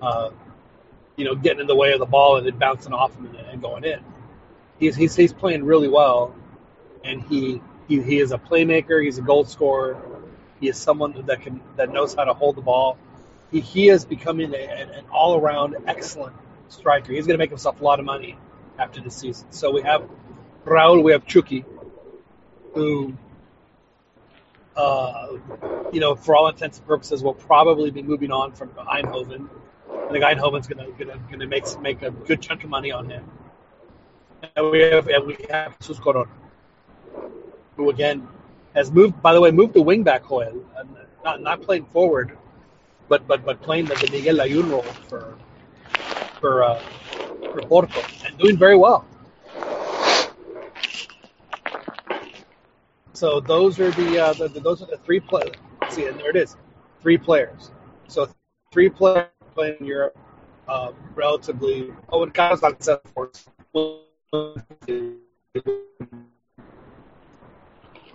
uh, 0.00 0.30
you 1.16 1.24
know, 1.24 1.34
getting 1.34 1.60
in 1.60 1.66
the 1.66 1.76
way 1.76 1.92
of 1.92 2.00
the 2.00 2.06
ball 2.06 2.36
and 2.36 2.46
then 2.46 2.58
bouncing 2.58 2.92
off 2.92 3.14
him 3.16 3.26
and, 3.26 3.36
and 3.36 3.62
going 3.62 3.84
in. 3.84 4.00
He's, 4.78 4.96
he's 4.96 5.16
he's 5.16 5.32
playing 5.32 5.64
really 5.64 5.88
well, 5.88 6.34
and 7.02 7.22
he, 7.22 7.62
he 7.88 8.02
he 8.02 8.18
is 8.18 8.32
a 8.32 8.38
playmaker. 8.38 9.02
He's 9.02 9.18
a 9.18 9.22
goal 9.22 9.44
scorer. 9.44 9.96
He 10.60 10.68
is 10.68 10.76
someone 10.76 11.24
that 11.26 11.40
can 11.40 11.60
that 11.76 11.92
knows 11.92 12.14
how 12.14 12.24
to 12.24 12.34
hold 12.34 12.56
the 12.56 12.62
ball. 12.62 12.98
He 13.50 13.60
he 13.60 13.88
is 13.88 14.04
becoming 14.04 14.54
a, 14.54 14.58
an 14.58 15.06
all 15.10 15.38
around 15.38 15.76
excellent 15.86 16.36
striker. 16.68 17.12
He's 17.12 17.26
going 17.26 17.34
to 17.34 17.42
make 17.42 17.50
himself 17.50 17.80
a 17.80 17.84
lot 17.84 18.00
of 18.00 18.04
money 18.04 18.36
after 18.78 19.00
the 19.00 19.10
season. 19.10 19.50
So 19.52 19.70
we 19.72 19.82
have 19.82 20.08
Raul, 20.64 21.02
we 21.02 21.12
have 21.12 21.26
Chucky, 21.26 21.64
who, 22.74 23.14
uh, 24.76 25.36
you 25.92 26.00
know, 26.00 26.14
for 26.14 26.36
all 26.36 26.48
intents 26.48 26.78
and 26.78 26.86
purposes, 26.86 27.22
will 27.22 27.34
probably 27.34 27.90
be 27.90 28.02
moving 28.02 28.30
on 28.30 28.52
from 28.52 28.70
Eindhoven. 28.70 29.48
I 29.90 30.12
think 30.12 30.24
Eindhoven's 30.24 30.66
going 30.66 30.84
to 30.84 31.04
gonna, 31.04 31.20
gonna 31.30 31.46
make 31.46 31.64
make 31.80 32.02
a 32.02 32.10
good 32.10 32.40
chunk 32.40 32.64
of 32.64 32.70
money 32.70 32.92
on 32.92 33.08
him. 33.08 33.24
And 34.56 34.70
we 34.70 34.80
have 34.80 35.08
and 35.08 35.26
we 35.26 35.36
have 35.50 35.78
Jesus 35.80 35.98
Corona, 35.98 36.30
who 37.76 37.90
again 37.90 38.26
has 38.74 38.90
moved. 38.90 39.22
By 39.22 39.34
the 39.34 39.40
way, 39.40 39.50
moved 39.50 39.74
to 39.74 39.80
wingback 39.80 40.28
Joel, 40.28 40.64
not 41.24 41.40
not 41.40 41.62
playing 41.62 41.84
forward, 41.86 42.36
but 43.08 43.26
but 43.26 43.44
but 43.44 43.62
playing 43.62 43.86
the, 43.86 43.94
the 43.94 44.10
Miguel 44.10 44.36
Layún 44.36 44.70
role 44.70 44.82
for 45.08 45.38
for 46.40 46.64
uh, 46.64 46.82
Porto 47.60 48.00
and 48.24 48.38
doing 48.38 48.56
very 48.56 48.76
well. 48.76 49.04
So 53.12 53.40
those 53.40 53.78
are 53.78 53.90
the, 53.90 54.18
uh, 54.18 54.32
the, 54.32 54.48
the 54.48 54.60
those 54.60 54.82
are 54.82 54.86
the 54.86 54.96
three 54.98 55.20
players. 55.20 55.54
See, 55.90 56.06
and 56.06 56.18
there 56.18 56.30
it 56.30 56.36
is, 56.36 56.56
three 57.00 57.18
players. 57.18 57.70
So 58.08 58.28
three 58.72 58.88
players 58.88 59.28
playing 59.54 59.76
in 59.80 59.86
Europe, 59.86 60.16
uh, 60.68 60.92
relatively. 61.14 61.92
Oh, 62.10 62.22
and 62.22 62.32
Carlos 62.34 62.62
Lanza, 62.62 63.00
of 63.04 63.14
course. 63.14 63.46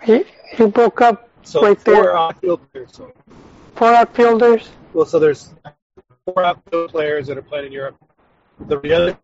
He 0.02 0.24
he 0.56 0.66
broke 0.66 1.00
up 1.00 1.28
So 1.42 1.62
right 1.62 1.78
four 1.80 1.94
there. 1.94 2.16
outfielders. 2.16 2.92
So, 2.92 3.12
Four 3.76 3.94
outfielders. 3.94 4.68
well, 4.92 5.06
so 5.06 5.18
there's 5.18 5.54
four 6.24 6.44
outfield 6.44 6.90
players 6.90 7.26
that 7.28 7.38
are 7.38 7.42
playing 7.42 7.66
in 7.66 7.72
Europe. 7.72 7.96
The 8.66 8.92
other 8.92 9.18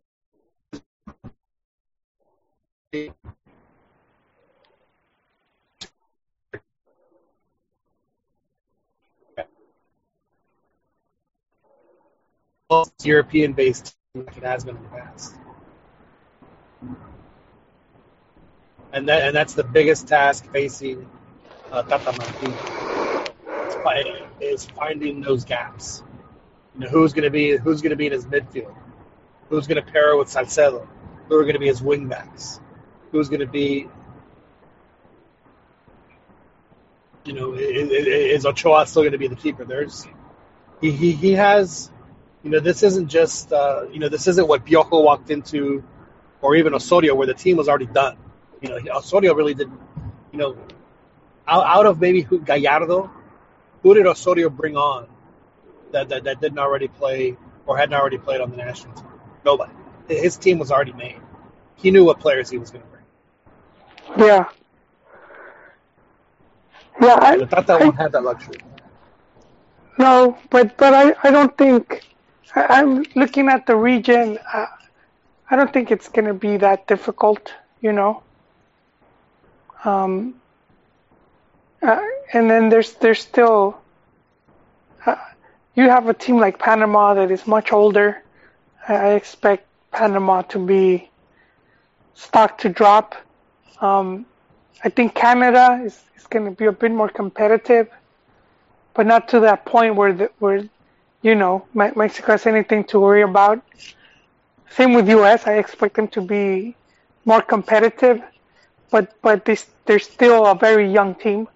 European 13.04 13.52
based 13.52 13.94
like 14.14 14.36
it 14.36 14.42
has 14.42 14.64
been 14.64 14.76
in 14.76 14.82
the 14.82 14.88
past. 14.88 15.34
And 18.92 19.08
that 19.08 19.22
and 19.22 19.34
that's 19.36 19.54
the 19.54 19.64
biggest 19.64 20.08
task 20.08 20.50
facing 20.52 21.08
uh, 21.72 21.82
Tata. 21.82 22.14
Is 24.40 24.66
finding 24.66 25.20
those 25.20 25.44
gaps. 25.44 26.02
You 26.74 26.80
know, 26.82 26.88
who's 26.88 27.12
going 27.12 27.24
to 27.24 27.30
be 27.30 27.56
who's 27.56 27.82
going 27.82 27.90
to 27.90 27.96
be 27.96 28.06
in 28.06 28.12
his 28.12 28.26
midfield? 28.26 28.74
Who's 29.48 29.66
going 29.66 29.82
to 29.84 29.92
pair 29.92 30.16
with 30.16 30.28
Salcedo? 30.28 30.88
Who 31.28 31.36
are 31.36 31.42
going 31.42 31.54
to 31.54 31.60
be 31.60 31.66
his 31.66 31.80
wingbacks? 31.80 32.60
Who's 33.12 33.28
going 33.28 33.40
to 33.40 33.46
be 33.46 33.88
you 37.24 37.32
know, 37.32 37.54
is 37.54 38.44
Ochoa 38.44 38.86
still 38.86 39.02
going 39.02 39.12
to 39.12 39.18
be 39.18 39.28
the 39.28 39.36
keeper? 39.36 39.64
There's 39.64 40.06
he, 40.80 40.90
he, 40.90 41.12
he 41.12 41.32
has 41.32 41.90
you 42.44 42.50
know, 42.50 42.60
this 42.60 42.82
isn't 42.82 43.08
just, 43.08 43.52
uh, 43.52 43.86
you 43.90 43.98
know, 43.98 44.10
this 44.10 44.28
isn't 44.28 44.46
what 44.46 44.66
Piojo 44.66 45.02
walked 45.02 45.30
into, 45.30 45.82
or 46.42 46.54
even 46.56 46.74
Osorio, 46.74 47.14
where 47.14 47.26
the 47.26 47.32
team 47.32 47.56
was 47.56 47.70
already 47.70 47.86
done. 47.86 48.18
You 48.60 48.68
know, 48.68 48.96
Osorio 48.96 49.34
really 49.34 49.54
didn't, 49.54 49.80
you 50.30 50.38
know, 50.38 50.56
out, 51.48 51.64
out 51.64 51.86
of 51.86 52.00
maybe 52.00 52.20
who, 52.20 52.38
Gallardo, 52.40 53.10
who 53.82 53.94
did 53.94 54.06
Osorio 54.06 54.50
bring 54.50 54.76
on 54.76 55.06
that, 55.92 56.10
that, 56.10 56.24
that 56.24 56.42
didn't 56.42 56.58
already 56.58 56.88
play 56.88 57.38
or 57.64 57.78
hadn't 57.78 57.94
already 57.94 58.18
played 58.18 58.42
on 58.42 58.50
the 58.50 58.58
national 58.58 58.94
team? 58.94 59.13
Nobody. 59.44 59.72
His 60.08 60.36
team 60.36 60.58
was 60.58 60.70
already 60.70 60.92
made. 60.92 61.20
He 61.76 61.90
knew 61.90 62.04
what 62.04 62.20
players 62.20 62.50
he 62.50 62.58
was 62.58 62.70
going 62.70 62.84
to 62.84 62.88
bring. 62.88 64.28
Yeah. 64.28 64.48
Yeah, 67.00 67.18
I, 67.20 67.44
thought 67.44 67.66
that 67.66 67.80
won't 67.80 67.96
have 67.96 68.12
that 68.12 68.22
luxury. 68.22 68.58
No, 69.98 70.38
but 70.50 70.76
but 70.76 70.94
I, 70.94 71.14
I 71.22 71.30
don't 71.30 71.56
think 71.56 72.02
I, 72.54 72.66
I'm 72.80 73.04
looking 73.14 73.48
at 73.48 73.66
the 73.66 73.76
region. 73.76 74.38
Uh, 74.52 74.66
I 75.50 75.56
don't 75.56 75.72
think 75.72 75.90
it's 75.90 76.08
going 76.08 76.26
to 76.26 76.34
be 76.34 76.56
that 76.58 76.86
difficult, 76.86 77.52
you 77.80 77.92
know. 77.92 78.22
Um, 79.84 80.34
uh, 81.82 82.00
and 82.32 82.50
then 82.50 82.68
there's 82.68 82.92
there's 82.94 83.20
still 83.20 83.76
uh, 85.04 85.16
you 85.74 85.88
have 85.90 86.08
a 86.08 86.14
team 86.14 86.38
like 86.38 86.58
Panama 86.58 87.14
that 87.14 87.30
is 87.30 87.46
much 87.46 87.72
older. 87.72 88.22
I 88.88 89.12
expect 89.14 89.66
Panama 89.92 90.42
to 90.42 90.58
be 90.58 91.10
stock 92.14 92.58
to 92.58 92.68
drop. 92.68 93.14
Um, 93.80 94.26
I 94.82 94.88
think 94.88 95.14
Canada 95.14 95.80
is, 95.84 96.02
is 96.16 96.26
going 96.26 96.44
to 96.44 96.50
be 96.50 96.66
a 96.66 96.72
bit 96.72 96.92
more 96.92 97.08
competitive 97.08 97.88
but 98.94 99.06
not 99.06 99.28
to 99.28 99.40
that 99.40 99.64
point 99.64 99.96
where 99.96 100.12
the, 100.12 100.30
where 100.38 100.62
you 101.22 101.34
know 101.34 101.66
Mexico 101.74 102.32
has 102.32 102.46
anything 102.46 102.84
to 102.84 103.00
worry 103.00 103.22
about. 103.22 103.62
Same 104.70 104.94
with 104.94 105.08
U.S. 105.08 105.46
I 105.46 105.54
expect 105.54 105.96
them 105.96 106.08
to 106.08 106.20
be 106.20 106.74
more 107.24 107.42
competitive, 107.42 108.22
but 108.90 109.12
but 109.20 109.44
they, 109.44 109.58
they're 109.84 109.98
still 109.98 110.46
a 110.46 110.54
very 110.54 110.90
young 110.90 111.14
team. 111.14 111.48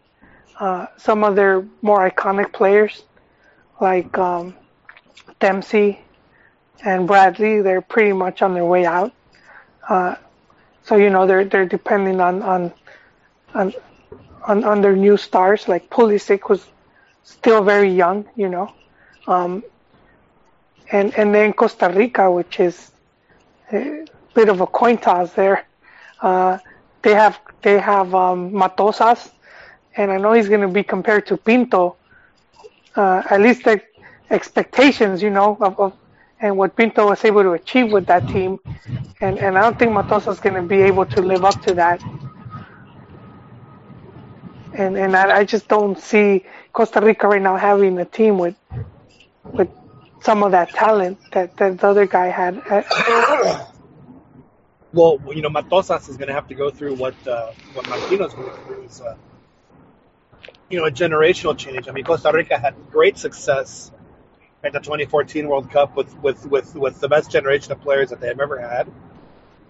Uh, 0.58 0.86
some 0.96 1.22
of 1.22 1.36
their 1.36 1.64
more 1.82 2.08
iconic 2.08 2.52
players, 2.52 3.04
like 3.80 4.18
um, 4.18 4.54
Dempsey 5.38 6.00
and 6.84 7.06
Bradley, 7.06 7.60
they're 7.60 7.80
pretty 7.80 8.12
much 8.12 8.42
on 8.42 8.54
their 8.54 8.64
way 8.64 8.86
out. 8.86 9.12
Uh, 9.88 10.14
so 10.84 10.96
you 10.96 11.10
know 11.10 11.26
they're 11.26 11.44
they're 11.44 11.66
depending 11.66 12.20
on 12.20 12.42
on 12.42 12.72
on 13.54 13.72
on, 14.46 14.64
on 14.64 14.80
their 14.80 14.96
new 14.96 15.16
stars. 15.16 15.68
Like 15.68 15.90
Pulisic 15.90 16.48
was 16.48 16.66
still 17.24 17.62
very 17.62 17.90
young, 17.90 18.26
you 18.36 18.48
know, 18.48 18.72
um, 19.26 19.62
and 20.90 21.14
and 21.18 21.34
then 21.34 21.52
Costa 21.52 21.88
Rica, 21.94 22.30
which 22.30 22.60
is 22.60 22.90
a 23.72 24.06
bit 24.34 24.48
of 24.48 24.60
a 24.60 24.66
coin 24.66 24.98
toss 24.98 25.32
there. 25.32 25.66
Uh, 26.20 26.58
they 27.02 27.14
have 27.14 27.38
they 27.62 27.78
have 27.78 28.14
um, 28.14 28.50
Matosas, 28.52 29.30
and 29.96 30.10
I 30.10 30.18
know 30.18 30.32
he's 30.32 30.48
going 30.48 30.62
to 30.62 30.68
be 30.68 30.82
compared 30.82 31.26
to 31.26 31.36
Pinto. 31.36 31.96
Uh, 32.96 33.22
at 33.30 33.40
least 33.40 33.64
the 33.64 33.80
expectations, 34.30 35.22
you 35.22 35.30
know, 35.30 35.56
of, 35.60 35.78
of 35.78 35.92
and 36.40 36.56
what 36.56 36.76
Pinto 36.76 37.08
was 37.08 37.24
able 37.24 37.42
to 37.42 37.52
achieve 37.52 37.92
with 37.92 38.06
that 38.06 38.28
team, 38.28 38.58
and 39.20 39.38
and 39.38 39.58
I 39.58 39.62
don't 39.62 39.78
think 39.78 39.92
Matosas 39.92 40.32
is 40.32 40.40
going 40.40 40.54
to 40.54 40.62
be 40.62 40.82
able 40.82 41.06
to 41.06 41.22
live 41.22 41.44
up 41.44 41.60
to 41.62 41.74
that. 41.74 42.02
And 44.74 44.96
and 44.96 45.16
I, 45.16 45.38
I 45.38 45.44
just 45.44 45.68
don't 45.68 45.98
see 45.98 46.44
Costa 46.72 47.00
Rica 47.00 47.28
right 47.28 47.42
now 47.42 47.56
having 47.56 47.98
a 47.98 48.04
team 48.04 48.38
with 48.38 48.56
with 49.44 49.68
some 50.20 50.42
of 50.42 50.52
that 50.52 50.70
talent 50.70 51.18
that, 51.32 51.56
that 51.56 51.78
the 51.78 51.86
other 51.86 52.06
guy 52.06 52.26
had. 52.26 52.56
well, 54.92 55.20
you 55.34 55.42
know, 55.42 55.48
Matosas 55.50 56.08
is 56.08 56.16
going 56.16 56.28
to 56.28 56.34
have 56.34 56.48
to 56.48 56.54
go 56.54 56.70
through 56.70 56.94
what 56.94 57.14
uh, 57.26 57.52
what 57.74 57.88
Martino's 57.88 58.34
going 58.34 58.50
to 58.50 58.56
through 58.64 58.82
is, 58.84 59.00
uh, 59.00 59.16
you 60.70 60.78
know, 60.78 60.86
a 60.86 60.90
generational 60.90 61.56
change. 61.56 61.88
I 61.88 61.92
mean, 61.92 62.04
Costa 62.04 62.30
Rica 62.32 62.58
had 62.58 62.74
great 62.90 63.18
success 63.18 63.90
at 64.64 64.72
the 64.72 64.80
2014 64.80 65.46
World 65.48 65.70
Cup 65.70 65.96
with 65.96 66.16
with 66.18 66.44
with 66.46 66.74
with 66.74 67.00
the 67.00 67.08
best 67.08 67.30
generation 67.30 67.72
of 67.72 67.80
players 67.80 68.10
that 68.10 68.20
they 68.20 68.28
have 68.28 68.40
ever 68.40 68.58
had, 68.58 68.90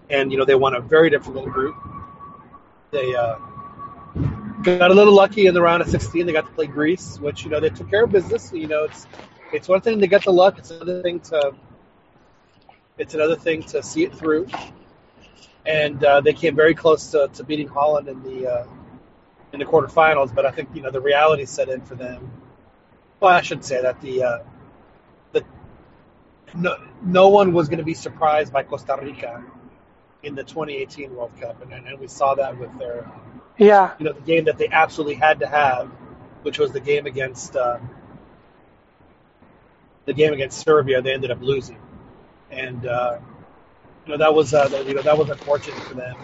and 0.09 0.31
you 0.31 0.37
know, 0.37 0.45
they 0.45 0.55
won 0.55 0.75
a 0.75 0.81
very 0.81 1.09
difficult 1.09 1.49
group. 1.49 1.75
They 2.91 3.15
uh, 3.15 3.37
got 4.63 4.91
a 4.91 4.93
little 4.93 5.13
lucky 5.13 5.45
in 5.45 5.53
the 5.53 5.61
round 5.61 5.81
of 5.81 5.89
16. 5.89 6.25
They 6.25 6.33
got 6.33 6.47
to 6.47 6.51
play 6.53 6.65
Greece, 6.67 7.19
which 7.19 7.43
you 7.43 7.49
know 7.49 7.59
they 7.59 7.69
took 7.69 7.89
care 7.89 8.05
of 8.05 8.11
business. 8.11 8.51
You 8.51 8.67
know, 8.67 8.85
it's 8.85 9.07
it's 9.53 9.67
one 9.67 9.81
thing 9.81 9.99
to 9.99 10.07
get 10.07 10.23
the 10.23 10.33
luck. 10.33 10.57
It's 10.57 10.71
another 10.71 11.01
thing 11.03 11.19
to 11.21 11.53
it's 12.97 13.13
another 13.13 13.35
thing 13.35 13.63
to 13.63 13.81
see 13.81 14.03
it 14.03 14.13
through. 14.13 14.47
And 15.65 16.03
uh, 16.03 16.21
they 16.21 16.33
came 16.33 16.55
very 16.55 16.73
close 16.73 17.11
to, 17.11 17.29
to 17.33 17.43
beating 17.43 17.67
Holland 17.67 18.07
in 18.07 18.23
the 18.23 18.47
uh, 18.47 18.67
in 19.53 19.59
the 19.59 19.65
quarterfinals, 19.65 20.33
but 20.33 20.45
I 20.45 20.51
think 20.51 20.69
you 20.73 20.81
know 20.81 20.91
the 20.91 21.01
reality 21.01 21.45
set 21.45 21.69
in 21.69 21.81
for 21.81 21.95
them. 21.95 22.31
Well, 23.19 23.31
I 23.31 23.41
should 23.41 23.63
say 23.63 23.81
that 23.81 24.01
the 24.01 24.23
uh, 24.23 24.39
no, 26.55 26.77
no 27.01 27.29
one 27.29 27.53
was 27.53 27.69
going 27.69 27.79
to 27.79 27.85
be 27.85 27.93
surprised 27.93 28.53
by 28.53 28.63
Costa 28.63 28.97
Rica 29.01 29.43
in 30.23 30.35
the 30.35 30.43
2018 30.43 31.15
World 31.15 31.31
Cup, 31.39 31.61
and, 31.61 31.71
and 31.87 31.99
we 31.99 32.07
saw 32.07 32.35
that 32.35 32.57
with 32.57 32.77
their 32.79 33.09
yeah 33.57 33.93
you 33.99 34.05
know 34.05 34.13
the 34.13 34.21
game 34.21 34.45
that 34.45 34.57
they 34.57 34.67
absolutely 34.69 35.15
had 35.15 35.39
to 35.39 35.47
have, 35.47 35.87
which 36.43 36.59
was 36.59 36.71
the 36.71 36.79
game 36.79 37.05
against 37.05 37.55
um, 37.55 37.89
the 40.05 40.13
game 40.13 40.33
against 40.33 40.59
Serbia, 40.65 41.01
they 41.01 41.13
ended 41.13 41.31
up 41.31 41.41
losing, 41.41 41.79
and 42.49 42.85
uh, 42.85 43.19
you 44.05 44.11
know 44.11 44.17
that 44.17 44.33
was 44.33 44.53
uh, 44.53 44.83
you 44.87 44.95
know 44.95 45.01
that 45.01 45.17
was 45.17 45.29
unfortunate 45.29 45.83
for 45.87 45.93
them. 45.93 46.15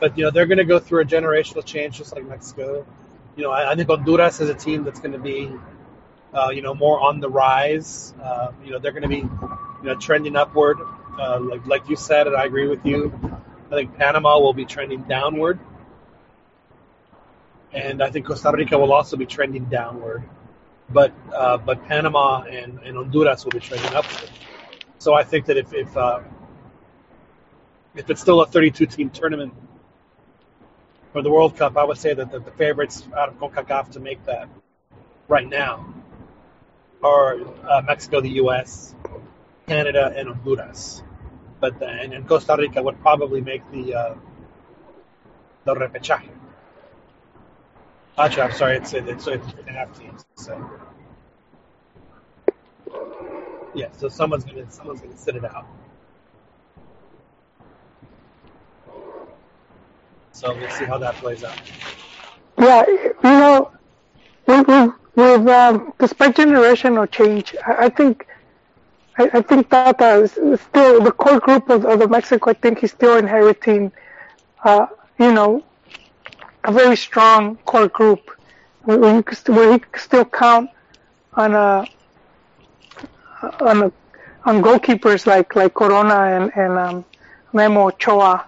But 0.00 0.16
you 0.16 0.24
know 0.24 0.30
they're 0.30 0.46
going 0.46 0.58
to 0.58 0.64
go 0.64 0.78
through 0.78 1.02
a 1.02 1.04
generational 1.04 1.64
change, 1.64 1.98
just 1.98 2.14
like 2.14 2.26
Mexico. 2.26 2.86
You 3.36 3.42
know, 3.44 3.50
I, 3.50 3.72
I 3.72 3.74
think 3.74 3.88
Honduras 3.88 4.40
is 4.40 4.48
a 4.48 4.54
team 4.54 4.84
that's 4.84 5.00
going 5.00 5.12
to 5.12 5.18
be, 5.18 5.52
uh, 6.34 6.50
you 6.50 6.62
know, 6.62 6.74
more 6.74 7.00
on 7.00 7.20
the 7.20 7.28
rise. 7.28 8.14
Uh, 8.22 8.52
you 8.64 8.72
know, 8.72 8.78
they're 8.78 8.92
going 8.92 9.02
to 9.02 9.08
be, 9.08 9.18
you 9.18 9.84
know, 9.84 9.94
trending 9.96 10.36
upward. 10.36 10.78
Uh, 11.18 11.38
like 11.40 11.66
like 11.66 11.88
you 11.88 11.96
said, 11.96 12.26
and 12.26 12.36
I 12.36 12.44
agree 12.44 12.66
with 12.66 12.84
you. 12.84 13.12
I 13.70 13.74
think 13.74 13.96
Panama 13.96 14.38
will 14.38 14.52
be 14.52 14.64
trending 14.64 15.02
downward, 15.02 15.58
and 17.72 18.02
I 18.02 18.10
think 18.10 18.26
Costa 18.26 18.52
Rica 18.52 18.76
will 18.76 18.92
also 18.92 19.16
be 19.16 19.26
trending 19.26 19.66
downward 19.66 20.24
but 20.88 21.12
uh, 21.34 21.56
but 21.56 21.84
Panama 21.86 22.42
and, 22.42 22.78
and 22.80 22.96
Honduras 22.96 23.44
will 23.44 23.52
be 23.52 23.60
trending 23.60 23.94
upward. 23.94 24.30
So 24.98 25.14
I 25.14 25.24
think 25.24 25.46
that 25.46 25.56
if 25.56 25.72
if, 25.72 25.96
uh, 25.96 26.20
if 27.94 28.10
it's 28.10 28.20
still 28.20 28.40
a 28.40 28.46
32 28.46 28.86
team 28.86 29.10
tournament 29.10 29.54
for 31.12 31.22
the 31.22 31.30
World 31.30 31.56
Cup, 31.56 31.76
I 31.76 31.84
would 31.84 31.98
say 31.98 32.14
that 32.14 32.30
the, 32.30 32.40
the 32.40 32.50
favorites 32.52 33.06
out 33.16 33.28
of 33.28 33.38
CONCACAF 33.38 33.92
to 33.92 34.00
make 34.00 34.24
that 34.26 34.48
right 35.28 35.48
now 35.48 35.94
are 37.04 37.38
uh, 37.68 37.82
Mexico, 37.82 38.20
the 38.20 38.30
U.S., 38.42 38.94
Canada, 39.68 40.12
and 40.16 40.28
Honduras. 40.28 41.02
But 41.60 41.78
the, 41.78 41.86
and, 41.86 42.12
and 42.12 42.26
Costa 42.26 42.56
Rica 42.58 42.82
would 42.82 43.00
probably 43.00 43.40
make 43.40 43.62
the 43.70 43.94
uh, 43.94 44.14
the 45.64 45.74
repechaje. 45.74 46.30
Actually, 48.16 48.42
I'm 48.42 48.52
sorry, 48.52 48.76
it's 48.76 48.92
it's, 48.94 49.26
it's 49.26 49.50
three 49.50 49.60
and 49.60 49.68
a 49.68 49.72
half 49.72 49.98
teams. 49.98 50.24
So 50.36 50.70
yeah, 53.74 53.88
so 53.92 54.08
someone's 54.08 54.44
gonna 54.44 54.70
someone's 54.70 55.00
gonna 55.00 55.16
sit 55.16 55.36
it 55.36 55.44
out. 55.44 55.66
So 60.32 60.54
we'll 60.54 60.70
see 60.70 60.84
how 60.84 60.98
that 60.98 61.14
plays 61.16 61.44
out. 61.44 61.60
Yeah, 62.58 62.84
you 62.88 63.14
know, 63.22 63.70
with 64.46 64.68
with, 64.68 64.90
with 65.16 65.46
um, 65.48 65.92
despite 65.98 66.36
generational 66.36 67.10
change, 67.10 67.54
I, 67.66 67.86
I 67.86 67.88
think. 67.88 68.26
I, 69.16 69.30
I 69.34 69.42
think 69.42 69.70
that 69.70 70.00
uh, 70.02 70.26
still 70.26 71.00
the 71.00 71.12
core 71.12 71.38
group 71.38 71.70
of, 71.70 71.84
of 71.84 72.10
Mexico. 72.10 72.50
I 72.50 72.54
think 72.54 72.80
he's 72.80 72.90
still 72.90 73.16
inheriting, 73.16 73.92
uh, 74.64 74.86
you 75.20 75.32
know, 75.32 75.62
a 76.64 76.72
very 76.72 76.96
strong 76.96 77.56
core 77.58 77.86
group 77.86 78.30
where 78.82 79.22
he 79.22 79.52
where 79.52 79.80
still 79.96 80.24
count 80.24 80.70
on 81.34 81.54
a 81.54 81.86
on 83.60 83.82
a, 83.84 83.92
on 84.44 84.62
goalkeepers 84.62 85.26
like 85.26 85.54
like 85.54 85.74
Corona 85.74 86.14
and 86.36 86.52
and 86.56 86.78
um, 86.78 87.04
Memo 87.52 87.88
Ochoa, 87.88 88.46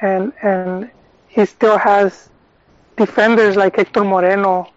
and 0.00 0.32
and 0.42 0.90
he 1.28 1.44
still 1.46 1.78
has 1.78 2.28
defenders 2.96 3.56
like 3.56 3.76
Hector 3.76 4.04
Moreno. 4.04 4.72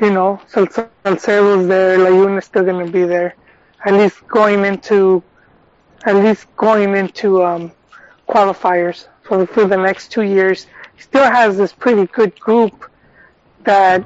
You 0.00 0.10
know, 0.10 0.40
Salcedo's 0.46 1.68
there, 1.68 1.98
Layun 1.98 2.38
is 2.38 2.46
still 2.46 2.64
going 2.64 2.84
to 2.86 2.92
be 2.92 3.04
there, 3.04 3.36
at 3.84 3.94
least 3.94 4.26
going 4.28 4.64
into 4.64 5.22
at 6.04 6.16
least 6.16 6.46
going 6.56 6.96
into 6.96 7.42
um, 7.44 7.72
qualifiers 8.28 9.08
for 9.22 9.46
for 9.46 9.66
the 9.66 9.76
next 9.76 10.10
two 10.10 10.22
years 10.22 10.66
He 10.96 11.02
still 11.02 11.30
has 11.30 11.56
this 11.58 11.72
pretty 11.72 12.06
good 12.06 12.38
group 12.40 12.90
that 13.64 14.04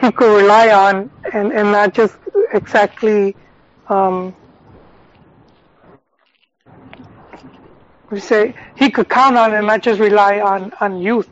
he 0.00 0.10
could 0.12 0.36
rely 0.42 0.70
on 0.70 1.10
and, 1.32 1.52
and 1.52 1.72
not 1.72 1.94
just 1.94 2.16
exactly 2.52 3.36
um, 3.88 4.34
we 8.10 8.20
say 8.20 8.54
he 8.76 8.90
could 8.90 9.08
count 9.08 9.36
on 9.36 9.54
and 9.54 9.66
not 9.66 9.82
just 9.82 10.00
rely 10.00 10.40
on, 10.40 10.72
on 10.80 11.00
youth. 11.00 11.30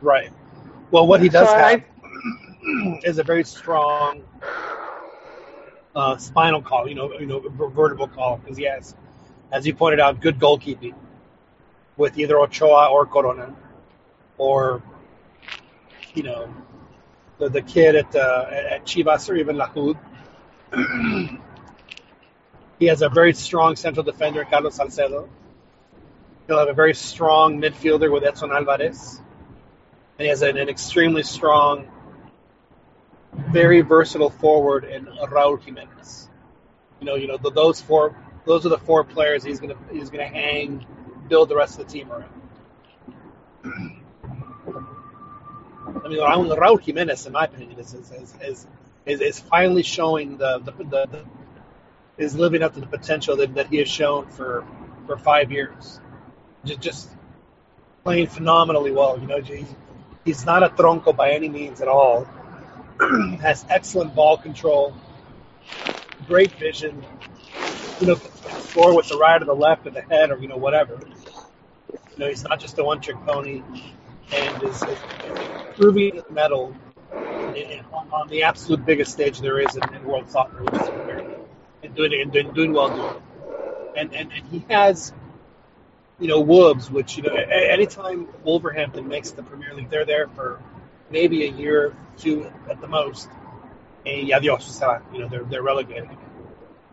Right. 0.00 0.30
Well, 0.90 1.06
what 1.06 1.20
he 1.20 1.28
does 1.28 1.50
so 1.50 1.56
have 1.56 1.80
I, 1.80 1.84
is 3.04 3.18
a 3.18 3.24
very 3.24 3.44
strong 3.44 4.22
uh, 5.94 6.16
spinal 6.16 6.62
call, 6.62 6.88
you 6.88 6.94
know, 6.94 7.12
you 7.18 7.26
know, 7.26 7.40
vertebral 7.40 8.08
column, 8.08 8.40
because 8.40 8.56
he 8.56 8.64
has, 8.64 8.94
as 9.52 9.66
you 9.66 9.74
pointed 9.74 10.00
out, 10.00 10.20
good 10.20 10.38
goalkeeping 10.38 10.94
with 11.96 12.18
either 12.18 12.38
Ochoa 12.38 12.90
or 12.90 13.06
Corona 13.06 13.54
or 14.38 14.82
you 16.14 16.22
know 16.22 16.52
the 17.38 17.48
the 17.48 17.62
kid 17.62 17.96
at 17.96 18.14
uh, 18.16 18.46
at 18.50 18.84
Chivas 18.84 19.28
or 19.28 19.36
even 19.36 19.56
Lahoud. 19.56 19.98
he 22.78 22.86
has 22.86 23.02
a 23.02 23.08
very 23.08 23.32
strong 23.34 23.76
central 23.76 24.04
defender, 24.04 24.44
Carlos 24.44 24.74
Salcedo. 24.76 25.28
He'll 26.46 26.58
have 26.58 26.68
a 26.68 26.74
very 26.74 26.94
strong 26.94 27.60
midfielder 27.60 28.12
with 28.12 28.24
Edson 28.24 28.50
Alvarez, 28.52 29.20
and 30.18 30.24
he 30.24 30.28
has 30.28 30.42
an, 30.42 30.58
an 30.58 30.68
extremely 30.68 31.22
strong, 31.22 31.88
very 33.36 33.80
versatile 33.80 34.30
forward 34.30 34.84
in 34.84 35.06
Raúl 35.06 35.60
Jiménez. 35.60 36.28
You 37.00 37.06
know, 37.06 37.14
you 37.16 37.26
know 37.26 37.36
those 37.36 37.80
four. 37.80 38.16
Those 38.46 38.66
are 38.66 38.68
the 38.68 38.78
four 38.78 39.04
players 39.04 39.42
he's 39.42 39.60
gonna 39.60 39.76
he's 39.90 40.10
gonna 40.10 40.26
hang, 40.28 40.86
build 41.28 41.48
the 41.48 41.56
rest 41.56 41.78
of 41.78 41.86
the 41.86 41.92
team 41.92 42.10
around. 42.10 42.30
I 46.04 46.08
mean, 46.08 46.18
Raul, 46.18 46.56
Raul 46.56 46.80
Jimenez, 46.80 47.26
in 47.26 47.32
my 47.32 47.44
opinion, 47.44 47.78
is 47.78 47.94
is, 47.94 48.10
is, 48.12 48.66
is, 49.06 49.20
is 49.20 49.40
finally 49.40 49.82
showing 49.82 50.36
the, 50.36 50.58
the, 50.58 50.72
the, 50.72 51.06
the, 51.06 51.24
is 52.18 52.34
living 52.36 52.62
up 52.62 52.74
to 52.74 52.80
the 52.80 52.86
potential 52.86 53.36
that, 53.36 53.54
that 53.54 53.68
he 53.68 53.78
has 53.78 53.88
shown 53.88 54.26
for 54.28 54.64
for 55.06 55.16
five 55.16 55.50
years. 55.50 56.00
Just, 56.64 56.80
just 56.80 57.10
playing 58.04 58.26
phenomenally 58.26 58.90
well. 58.90 59.18
You 59.18 59.26
know, 59.26 59.40
he, 59.40 59.66
he's 60.24 60.44
not 60.44 60.62
a 60.62 60.68
tronco 60.68 61.16
by 61.16 61.32
any 61.32 61.48
means 61.48 61.80
at 61.80 61.88
all. 61.88 62.26
Has 63.40 63.64
excellent 63.68 64.14
ball 64.14 64.36
control, 64.36 64.94
great 66.26 66.52
vision. 66.52 67.04
You 68.00 68.06
know, 68.08 68.14
score 68.58 68.94
with 68.94 69.08
the 69.08 69.16
right 69.16 69.40
or 69.40 69.44
the 69.44 69.54
left 69.54 69.86
or 69.86 69.90
the 69.90 70.02
head 70.02 70.30
or 70.30 70.38
you 70.38 70.48
know 70.48 70.56
whatever. 70.56 71.00
You 71.90 72.18
know, 72.18 72.28
he's 72.28 72.44
not 72.44 72.60
just 72.60 72.78
a 72.78 72.84
one-trick 72.84 73.16
pony, 73.26 73.62
and 74.32 74.62
is, 74.62 74.82
is 74.84 74.98
proving 75.76 76.14
his 76.14 76.24
medal 76.30 76.74
in, 77.54 77.80
on 78.12 78.28
the 78.28 78.44
absolute 78.44 78.84
biggest 78.84 79.12
stage 79.12 79.40
there 79.40 79.58
is 79.58 79.76
in, 79.76 79.94
in 79.94 80.04
world 80.04 80.30
soccer, 80.30 80.62
which 80.62 80.74
is 80.74 80.88
America, 80.88 81.40
and 81.82 81.94
doing 81.94 82.20
and 82.20 82.32
doing, 82.32 82.52
doing 82.52 82.72
well 82.72 82.88
doing. 82.88 83.22
And, 83.96 84.14
and 84.14 84.32
and 84.32 84.46
he 84.48 84.64
has, 84.70 85.12
you 86.18 86.28
know, 86.28 86.40
Wolves, 86.40 86.90
which 86.90 87.16
you 87.16 87.22
know, 87.24 87.34
anytime 87.34 88.28
Wolverhampton 88.44 89.08
makes 89.08 89.32
the 89.32 89.42
Premier 89.42 89.74
League, 89.74 89.90
they're 89.90 90.04
there 90.04 90.28
for 90.28 90.60
maybe 91.10 91.44
a 91.44 91.50
year, 91.50 91.96
two 92.18 92.50
at 92.68 92.80
the 92.80 92.88
most. 92.88 93.28
And 94.06 94.30
adios, 94.32 94.80
you 95.12 95.20
know, 95.20 95.28
they're 95.28 95.44
they're 95.44 95.62
relegated. 95.62 96.10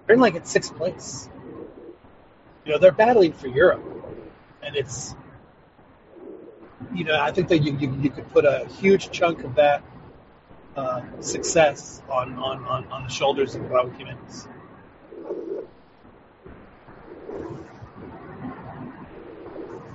They're 0.05 0.15
in 0.15 0.21
like 0.21 0.35
at 0.35 0.47
sixth 0.47 0.75
place. 0.75 1.29
You 2.65 2.73
know, 2.73 2.77
they're 2.77 2.91
battling 2.91 3.33
for 3.33 3.47
Europe, 3.47 3.83
and 4.63 4.75
it's, 4.75 5.15
you 6.93 7.03
know, 7.03 7.19
I 7.19 7.31
think 7.31 7.49
that 7.49 7.59
you 7.59 7.77
you, 7.77 7.97
you 8.01 8.09
could 8.09 8.29
put 8.29 8.45
a 8.45 8.65
huge 8.79 9.11
chunk 9.11 9.43
of 9.43 9.55
that 9.55 9.83
uh, 10.75 11.01
success 11.19 12.01
on, 12.09 12.37
on, 12.37 12.63
on, 12.65 12.87
on 12.87 13.03
the 13.03 13.09
shoulders 13.09 13.55
of 13.55 13.61
Raul 13.63 13.95
Jimenez. 13.97 14.47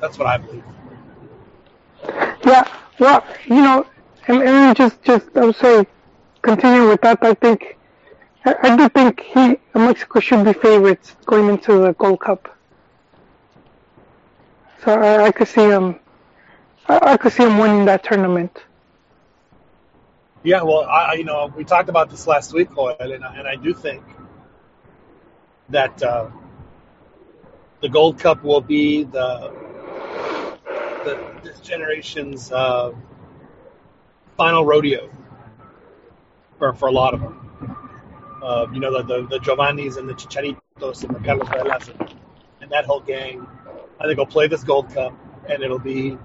That's 0.01 0.19
what 0.19 0.27
I 0.27 0.37
believe. 0.37 0.65
Yeah, 2.45 2.69
well, 2.99 3.25
you 3.47 3.63
know, 3.63 3.87
and, 4.29 4.43
and 4.43 4.77
just, 4.77 5.03
just, 5.03 5.27
I 5.37 5.47
would 5.47 5.57
say, 5.57 5.87
continue 6.43 6.89
with 6.89 7.01
that. 7.03 7.19
I 7.23 7.35
think, 7.35 7.77
I, 8.45 8.55
I 8.63 8.77
do 8.77 8.89
think 8.89 9.21
he, 9.21 9.59
Mexico 9.75 10.21
should 10.21 10.45
be 10.45 10.53
favorites 10.53 11.17
going 11.25 11.49
into 11.49 11.79
the 11.79 11.93
Gold 11.93 12.21
Cup. 12.21 12.55
So 14.85 14.93
I, 14.93 15.27
I 15.27 15.33
could 15.33 15.49
see 15.49 15.63
him, 15.65 15.97
I, 16.89 17.13
I 17.13 17.17
could 17.17 17.33
see 17.33 17.45
him 17.45 17.59
winning 17.59 17.85
that 17.87 18.05
tournament. 18.05 18.63
Yeah, 20.43 20.63
well, 20.63 20.85
I, 20.85 21.15
you 21.15 21.25
know, 21.25 21.53
we 21.57 21.65
talked 21.65 21.89
about 21.89 22.09
this 22.11 22.27
last 22.27 22.53
week, 22.53 22.73
Joel, 22.73 22.97
and, 23.01 23.13
and 23.13 23.49
I 23.49 23.57
do 23.57 23.75
think 23.75 24.05
that 25.71 26.01
uh, 26.01 26.31
the 27.81 27.89
Gold 27.89 28.21
Cup 28.21 28.45
will 28.45 28.61
be 28.61 29.03
the, 29.03 29.53
the 31.05 31.41
this 31.43 31.59
generation's 31.61 32.53
uh, 32.53 32.93
final 34.37 34.65
rodeo 34.65 35.11
for 36.59 36.73
for 36.75 36.89
a 36.89 36.93
lot 36.93 37.15
of 37.15 37.21
them. 37.21 37.43
Uh, 38.43 38.67
you 38.73 38.81
know, 38.81 38.93
the, 38.93 39.03
the 39.03 39.27
the 39.27 39.39
Giovannis 39.39 39.97
and 39.97 40.09
the 40.09 40.15
Chicharitos 40.15 41.05
and 41.05 41.15
the 41.15 41.21
Carlos 41.21 41.49
Velas 41.49 41.89
and, 41.89 42.15
and 42.61 42.71
that 42.71 42.85
whole 42.85 43.01
gang. 43.01 43.47
I 43.99 44.07
think 44.07 44.19
will 44.19 44.27
play 44.27 44.47
this 44.47 44.63
Gold 44.63 44.93
Cup, 44.93 45.15
and 45.49 45.63
it'll 45.63 45.79
be, 45.79 46.19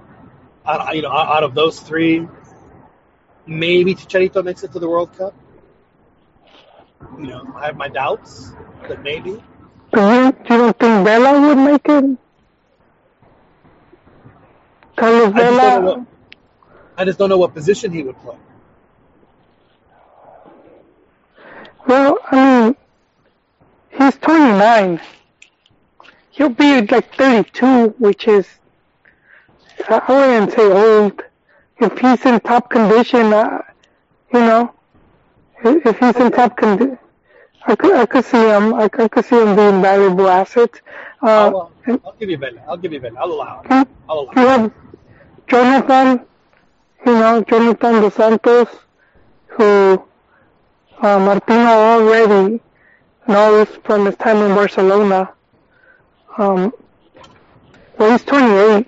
uh, 0.65 0.91
you 0.93 1.01
know, 1.01 1.09
out 1.09 1.43
of 1.43 1.55
those 1.55 1.79
three, 1.79 2.27
maybe 3.45 3.95
Chicharito 3.95 4.43
makes 4.43 4.63
it 4.63 4.73
to 4.73 4.79
the 4.79 4.89
World 4.89 5.15
Cup. 5.17 5.33
You 7.17 7.27
know, 7.27 7.53
I 7.55 7.67
have 7.67 7.77
my 7.77 7.87
doubts, 7.87 8.51
but 8.87 9.01
maybe. 9.01 9.41
Do 9.93 10.01
you, 10.01 10.31
think 10.31 10.77
Vela 10.77 11.41
would 11.41 11.57
make 11.57 11.85
it? 11.85 12.17
Carlos 14.97 15.33
I 15.33 15.39
just, 15.39 15.57
don't 15.57 15.57
know 15.57 15.81
Vela? 15.81 16.07
I 17.01 17.05
just 17.05 17.17
don't 17.17 17.29
know 17.29 17.37
what 17.39 17.55
position 17.55 17.91
he 17.91 18.03
would 18.03 18.15
play. 18.19 18.35
Well, 21.87 22.19
I 22.29 22.35
mean, 22.35 22.75
he's 23.89 24.17
29. 24.17 25.01
He'll 26.29 26.49
be 26.49 26.81
like 26.85 27.15
32, 27.15 27.95
which 27.97 28.27
is, 28.27 28.47
I 29.89 29.99
wouldn't 30.07 30.51
say 30.53 30.71
old. 30.71 31.23
If 31.79 31.97
he's 31.97 32.23
in 32.23 32.39
top 32.41 32.69
condition, 32.69 33.33
uh, 33.33 33.63
you 34.31 34.39
know, 34.41 34.75
if 35.63 35.97
he's 35.97 36.15
in 36.17 36.31
top 36.31 36.55
condition, 36.55 36.99
I 37.65 37.75
could, 37.75 37.95
I 37.95 38.05
could 38.05 38.25
see 38.25 38.37
him, 38.47 38.75
I 38.75 38.87
could, 38.89 39.05
I 39.05 39.07
could 39.07 39.25
see 39.25 39.41
him 39.41 39.55
being 39.55 39.81
valuable 39.81 40.27
assets. 40.27 40.81
Uh, 41.23 41.25
I'll, 41.25 41.71
uh, 41.87 41.97
I'll 42.05 42.15
give 42.19 42.29
you 42.29 42.37
Vela. 42.37 42.61
I'll 42.67 42.77
give 42.77 42.93
you 42.93 42.99
Vela. 42.99 43.19
I'll 43.19 43.31
allow 43.31 43.61
it. 43.65 43.87
I'll 44.07 44.29
you 44.35 44.41
allow 44.43 44.55
it. 44.55 44.61
have 44.61 44.71
Jonathan, 45.47 46.27
you 47.05 47.13
know, 47.13 47.43
Jonathan 47.43 48.01
Dos 48.01 48.13
Santos, 48.13 48.67
who 49.47 50.03
uh, 51.01 51.19
Martino 51.19 51.69
already 51.69 52.61
knows 53.27 53.67
from 53.83 54.05
his 54.05 54.15
time 54.15 54.37
in 54.37 54.55
Barcelona. 54.55 55.33
Um, 56.37 56.71
well, 57.97 58.11
he's 58.11 58.23
28. 58.23 58.87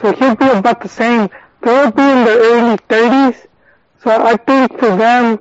So 0.00 0.12
he'll 0.12 0.36
be 0.36 0.48
about 0.48 0.80
the 0.80 0.88
same. 0.88 1.28
They'll 1.62 1.90
be 1.90 2.02
in 2.02 2.24
their 2.24 2.38
early 2.38 2.76
30s. 2.88 3.46
So 4.02 4.10
I 4.10 4.36
think 4.36 4.78
for 4.78 4.96
them 4.96 5.40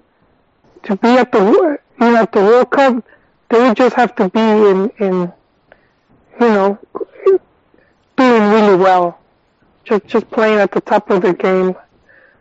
to 0.83 0.95
be 0.95 1.07
at 1.09 1.31
the, 1.31 1.39
you 1.39 1.79
know, 1.99 2.15
at 2.17 2.31
the 2.31 2.39
World 2.39 2.71
Cup, 2.71 3.03
they 3.49 3.59
would 3.61 3.77
just 3.77 3.95
have 3.95 4.15
to 4.15 4.29
be 4.29 4.39
in, 4.39 4.89
in, 4.99 5.33
you 6.39 6.47
know, 6.47 6.79
doing 8.17 8.43
really 8.51 8.75
well. 8.75 9.18
Just, 9.89 10.05
just 10.05 10.29
playing 10.29 10.59
at 10.59 10.71
the 10.71 10.81
top 10.81 11.09
of 11.09 11.23
their 11.23 11.33
game. 11.33 11.75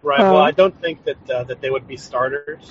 Right. 0.03 0.21
Well, 0.21 0.37
Uh, 0.37 0.43
I 0.43 0.51
don't 0.51 0.79
think 0.81 1.05
that 1.05 1.31
uh, 1.31 1.45
that 1.45 1.61
they 1.63 1.71
would 1.71 1.89
be 1.89 1.97
starters, 1.97 2.69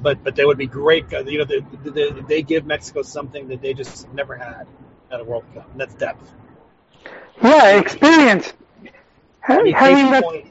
but 0.00 0.22
but 0.24 0.34
they 0.34 0.44
would 0.44 0.58
be 0.58 0.66
great. 0.66 1.10
You 1.12 1.38
know, 1.38 1.44
they, 1.44 1.60
they, 1.84 2.10
they 2.10 2.42
give 2.42 2.66
Mexico 2.66 3.02
something 3.02 3.48
that 3.48 3.62
they 3.62 3.74
just 3.74 4.12
never 4.12 4.36
had 4.36 4.66
at 5.10 5.20
a 5.20 5.24
World 5.24 5.44
Cup, 5.54 5.70
and 5.70 5.80
that's 5.80 5.94
depth. 5.94 6.30
Yeah, 7.42 7.78
experience. 7.78 8.52
I 9.48 9.62
mean, 9.62 9.74
Having 9.74 10.10
that, 10.10 10.24
point, 10.24 10.46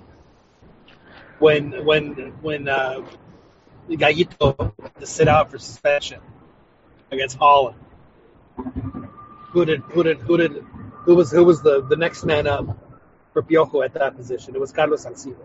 when 1.39 1.85
when 1.85 2.03
when 2.41 2.69
uh, 2.69 3.05
Gallito 3.89 4.73
had 4.81 4.95
to 5.01 5.05
sit 5.05 5.27
out 5.27 5.51
for 5.51 5.60
suspension 5.60 6.22
against 7.11 7.38
Holland, 7.38 7.77
who 9.51 9.65
did 9.65 9.81
who 9.81 10.03
did 10.03 10.19
who 10.19 10.38
did 10.38 10.51
who 11.03 11.15
was 11.15 11.31
who 11.31 11.43
was 11.43 11.61
the, 11.61 11.81
the 11.81 11.97
next 11.97 12.23
man 12.23 12.47
up 12.47 12.85
for 13.36 13.41
Piojo 13.44 13.84
at 13.84 13.94
that 13.94 14.16
position? 14.16 14.56
It 14.56 14.62
was 14.62 14.72
Carlos 14.72 15.06
Salcido. 15.06 15.36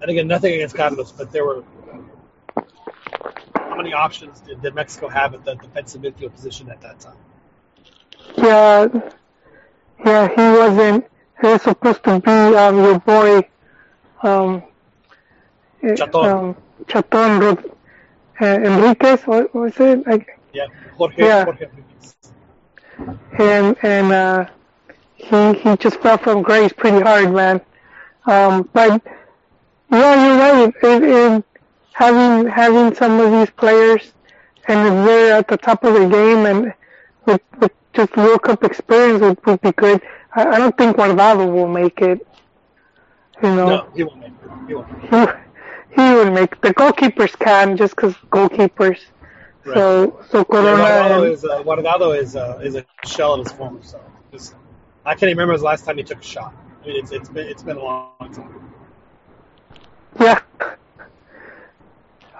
And 0.00 0.10
again, 0.12 0.28
nothing 0.28 0.54
against 0.54 0.76
Carlos, 0.76 1.10
but 1.10 1.32
there 1.32 1.44
were 1.44 1.64
how 3.56 3.74
many 3.76 3.92
options 3.92 4.40
did, 4.40 4.62
did 4.62 4.74
Mexico 4.76 5.08
have 5.08 5.34
at 5.34 5.44
the 5.44 5.54
defensive 5.56 6.00
midfield 6.02 6.32
position 6.32 6.70
at 6.70 6.80
that 6.82 7.00
time? 7.00 7.16
yeah, 8.36 8.86
yeah, 10.04 10.28
he 10.28 10.58
wasn't. 10.58 11.04
He 11.40 11.46
was 11.48 11.62
supposed 11.62 12.04
to 12.04 12.20
be 12.20 12.30
um, 12.30 12.76
your 12.76 12.98
boy, 13.00 13.48
um, 14.22 14.62
eh, 15.82 15.96
Chaton. 15.96 16.24
um, 16.26 16.56
Chaton 16.86 17.42
uh, 18.40 18.44
Enriquez. 18.44 19.22
What 19.26 19.52
was 19.52 19.74
it? 19.80 20.06
Like, 20.06 20.38
Yeah, 20.52 20.66
Jorge, 20.96 21.24
Yeah. 21.26 21.44
Jorge 21.44 21.66
Enriquez. 21.66 22.14
and 23.38 23.76
and 23.82 24.12
uh, 24.12 24.46
he 25.18 25.54
he 25.54 25.76
just 25.76 26.00
fell 26.00 26.18
from 26.18 26.42
grace 26.42 26.72
pretty 26.72 27.00
hard, 27.00 27.32
man. 27.32 27.60
Um, 28.26 28.68
but 28.72 29.02
yeah, 29.90 30.26
you're 30.26 30.38
right. 30.38 30.74
In, 30.82 31.04
it, 31.04 31.44
having 31.92 32.48
having 32.48 32.94
some 32.94 33.20
of 33.20 33.30
these 33.32 33.50
players 33.50 34.12
and 34.68 34.86
if 34.86 35.04
they're 35.06 35.36
at 35.36 35.48
the 35.48 35.56
top 35.56 35.82
of 35.82 35.94
their 35.94 36.08
game 36.08 36.46
and 36.46 36.74
with, 37.26 37.40
with 37.58 37.72
just 37.94 38.16
World 38.16 38.42
Cup 38.42 38.62
experience 38.62 39.20
would, 39.20 39.44
would 39.46 39.60
be 39.60 39.72
good. 39.72 40.00
I, 40.34 40.46
I 40.46 40.58
don't 40.58 40.76
think 40.76 40.96
Guardado 40.96 41.50
will 41.52 41.68
make 41.68 42.00
it. 42.00 42.24
You 43.42 43.54
know, 43.54 43.66
No, 43.68 43.88
he 43.94 44.04
won't 44.04 44.20
make 44.20 44.32
it. 44.32 44.50
He 44.68 44.74
won't. 44.74 45.02
Make 45.02 45.12
it. 45.12 45.36
he 45.96 46.02
he 46.02 46.14
would 46.14 46.32
make 46.32 46.60
the 46.60 46.72
goalkeepers 46.74 47.36
can 47.38 47.76
just 47.76 47.96
because 47.96 48.14
goalkeepers. 48.30 49.00
So 49.64 50.20
so 50.30 50.44
Corona. 50.44 50.82
Guardado 50.82 51.24
and- 51.24 51.32
is 51.32 51.44
uh, 51.44 51.62
Guardado 51.62 52.18
is 52.18 52.36
uh, 52.36 52.60
is 52.62 52.76
a 52.76 52.84
shell 53.04 53.34
of 53.34 53.46
his 53.46 53.52
former 53.56 53.82
self. 53.82 54.02
Just- 54.32 54.54
I 55.04 55.14
can't 55.14 55.24
even 55.24 55.38
remember 55.38 55.56
the 55.58 55.64
last 55.64 55.84
time 55.84 55.96
he 55.96 56.02
took 56.02 56.20
a 56.20 56.24
shot. 56.24 56.54
I 56.82 56.86
mean, 56.86 56.96
it's 56.96 57.12
it's 57.12 57.28
been 57.28 57.48
it's 57.48 57.62
been 57.62 57.76
a 57.76 57.82
long 57.82 58.12
time. 58.32 58.72
Yeah. 60.20 60.40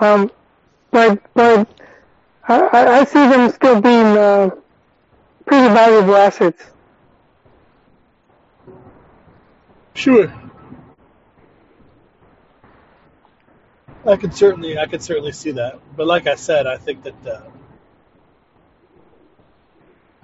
Um, 0.00 0.30
but 0.90 1.20
but 1.34 1.68
I, 2.46 2.60
I 2.60 2.98
I 3.00 3.04
see 3.04 3.26
them 3.28 3.50
still 3.50 3.80
being 3.80 4.06
uh, 4.16 4.50
pretty 5.46 5.68
valuable 5.74 6.16
assets. 6.16 6.62
Sure. 9.94 10.32
I 14.06 14.16
could 14.16 14.34
certainly 14.34 14.78
I 14.78 14.86
could 14.86 15.02
certainly 15.02 15.32
see 15.32 15.52
that, 15.52 15.80
but 15.96 16.06
like 16.06 16.26
I 16.26 16.36
said, 16.36 16.66
I 16.66 16.76
think 16.76 17.02
that 17.02 17.26
uh, 17.26 17.40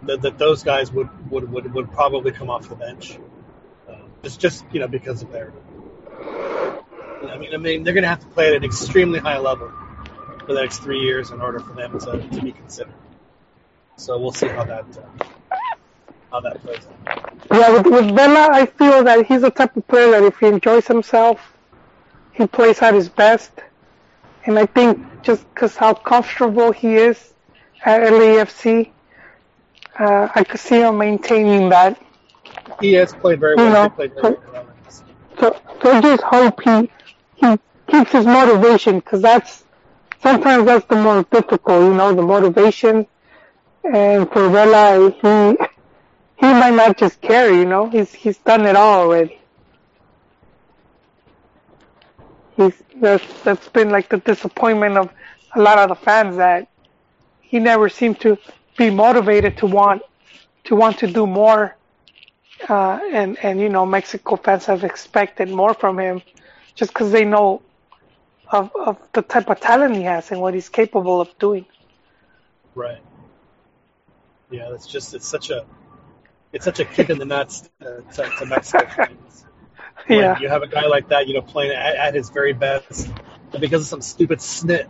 that, 0.07 0.23
that 0.23 0.39
those 0.39 0.63
guys 0.63 0.93
would, 0.93 1.09
would, 1.31 1.51
would, 1.51 1.73
would 1.75 1.93
probably 1.93 2.33
come 2.33 2.51
off 2.51 2.69
the 2.69 2.75
bench. 2.75 3.19
Uh, 3.89 3.97
just 4.23 4.41
just 4.41 4.65
you 4.73 4.81
know 4.81 4.89
because 4.89 5.23
of 5.23 5.31
their. 5.33 5.53
I 6.21 7.39
mean, 7.39 7.55
I 7.55 7.57
mean 7.57 7.83
they're 7.85 7.95
going 7.95 8.03
to 8.03 8.09
have 8.09 8.21
to 8.21 8.27
play 8.27 8.49
at 8.49 8.55
an 8.55 8.65
extremely 8.65 9.19
high 9.19 9.39
level 9.39 9.73
for 10.41 10.55
the 10.55 10.61
next 10.61 10.79
three 10.79 11.01
years 11.01 11.31
in 11.31 11.41
order 11.41 11.59
for 11.61 11.73
them 11.73 11.99
to, 11.99 12.29
to 12.29 12.43
be 12.43 12.53
considered. 12.53 12.95
So 13.97 14.19
we'll 14.19 14.33
see 14.33 14.49
how 14.49 14.65
that 14.65 14.85
uh, 14.99 15.25
how 16.31 16.41
that 16.41 16.63
plays 16.63 16.87
out. 17.09 17.33
Yeah, 17.51 17.73
with, 17.73 17.87
with 17.87 18.15
Vela, 18.15 18.49
I 18.53 18.67
feel 18.67 19.05
that 19.05 19.27
he's 19.27 19.43
the 19.43 19.51
type 19.51 19.77
of 19.77 19.87
player 19.87 20.11
that 20.13 20.25
if 20.25 20.39
he 20.39 20.47
enjoys 20.47 20.87
himself, 20.87 21.41
he 22.33 22.47
plays 22.47 22.83
at 22.83 22.95
his 22.95 23.09
best. 23.09 23.53
And 24.45 24.59
I 24.59 24.67
think 24.67 25.23
just 25.23 25.49
because 25.55 25.77
how 25.77 25.95
comfortable 25.95 26.73
he 26.73 26.97
is 26.97 27.33
at 27.85 28.03
LAFC, 28.03 28.91
uh, 29.99 30.29
I 30.35 30.45
could 30.45 30.61
see 30.61 30.81
him 30.81 30.99
maintaining 30.99 31.69
that. 31.71 32.01
He 32.81 32.93
has 32.95 33.13
played 33.13 33.41
very 33.41 33.57
well. 33.57 33.67
You 33.67 33.73
know, 33.73 33.89
played 33.91 34.15
very 34.15 34.37
well. 34.53 34.67
So, 35.39 35.57
so 35.83 35.91
I 35.93 36.01
just 36.01 36.23
hope 36.23 36.61
he 36.63 36.91
he 37.37 37.59
keeps 37.89 38.13
his 38.13 38.27
motivation 38.27 38.97
because 38.99 39.23
that's 39.23 39.65
sometimes 40.23 40.65
that's 40.67 40.87
the 40.87 40.97
most 40.97 41.31
difficult, 41.31 41.83
you 41.85 41.95
know, 41.95 42.15
the 42.15 42.23
motivation. 42.23 43.07
And 43.85 44.31
for 44.31 44.49
Vela, 44.49 45.11
he 45.11 45.57
he 46.37 46.53
might 46.53 46.75
not 46.75 46.97
just 46.97 47.21
care, 47.21 47.53
you 47.53 47.65
know, 47.65 47.89
he's 47.89 48.13
he's 48.13 48.39
done 48.39 48.67
it 48.67 48.77
all 48.77 49.01
already. 49.03 49.39
He's 52.57 52.83
that's 52.97 53.43
that's 53.43 53.69
been 53.69 53.91
like 53.91 54.09
the 54.09 54.19
disappointment 54.19 54.97
of 54.97 55.11
a 55.55 55.61
lot 55.61 55.79
of 55.79 55.89
the 55.89 55.95
fans 55.97 56.37
that 56.37 56.69
he 57.41 57.59
never 57.61 57.89
seemed 57.89 58.21
to 58.21 58.39
be 58.77 58.91
motivated 58.91 59.59
to 59.59 59.67
want 59.67 60.03
to 60.65 60.77
want 60.77 60.99
to 60.99 61.07
do 61.07 61.27
more 61.27 61.77
uh, 62.69 62.99
and 63.13 63.39
and 63.43 63.61
you 63.61 63.69
know 63.69 63.85
Mexico 63.87 64.37
fans 64.37 64.67
have 64.67 64.85
expected 64.85 65.51
more 65.51 65.75
from 65.75 65.99
him, 65.99 66.23
just 66.75 66.93
because 66.93 67.13
they 67.13 67.25
know 67.25 67.63
of 68.51 68.71
of 68.75 68.99
the 69.13 69.23
type 69.23 69.51
of 69.51 69.61
talent 69.61 69.97
he 69.97 70.03
has 70.03 70.31
and 70.31 70.41
what 70.41 70.55
he's 70.55 70.69
capable 70.69 71.21
of 71.21 71.37
doing. 71.39 71.67
Right. 72.75 73.03
Yeah, 74.51 74.73
it's 74.73 74.87
just 74.87 75.15
it's 75.15 75.27
such 75.27 75.51
a 75.51 75.65
it's 76.53 76.65
such 76.65 76.81
a 76.81 76.85
kick 76.85 77.11
in 77.11 77.19
the 77.19 77.25
nuts 77.25 77.69
uh, 77.81 78.01
to, 78.13 78.31
to 78.39 78.47
Mexico 78.47 78.87
fans. 78.87 79.45
Yeah, 80.09 80.39
you 80.39 80.49
have 80.49 80.63
a 80.63 80.67
guy 80.67 80.87
like 80.87 81.09
that, 81.11 81.29
you 81.29 81.35
know, 81.35 81.41
playing 81.41 81.71
at, 81.71 81.97
at 81.97 82.15
his 82.15 82.29
very 82.29 82.53
best, 82.53 83.09
and 83.53 83.61
because 83.61 83.81
of 83.83 83.87
some 83.87 84.03
stupid 84.03 84.41
snit 84.41 84.89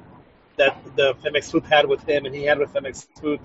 that 0.56 0.76
the 0.96 1.14
Femexfut 1.16 1.64
had 1.66 1.86
with 1.86 2.02
him, 2.08 2.24
and 2.24 2.34
he 2.34 2.44
had 2.44 2.58
with 2.58 2.72
FMX 2.72 3.06
Swoop, 3.16 3.40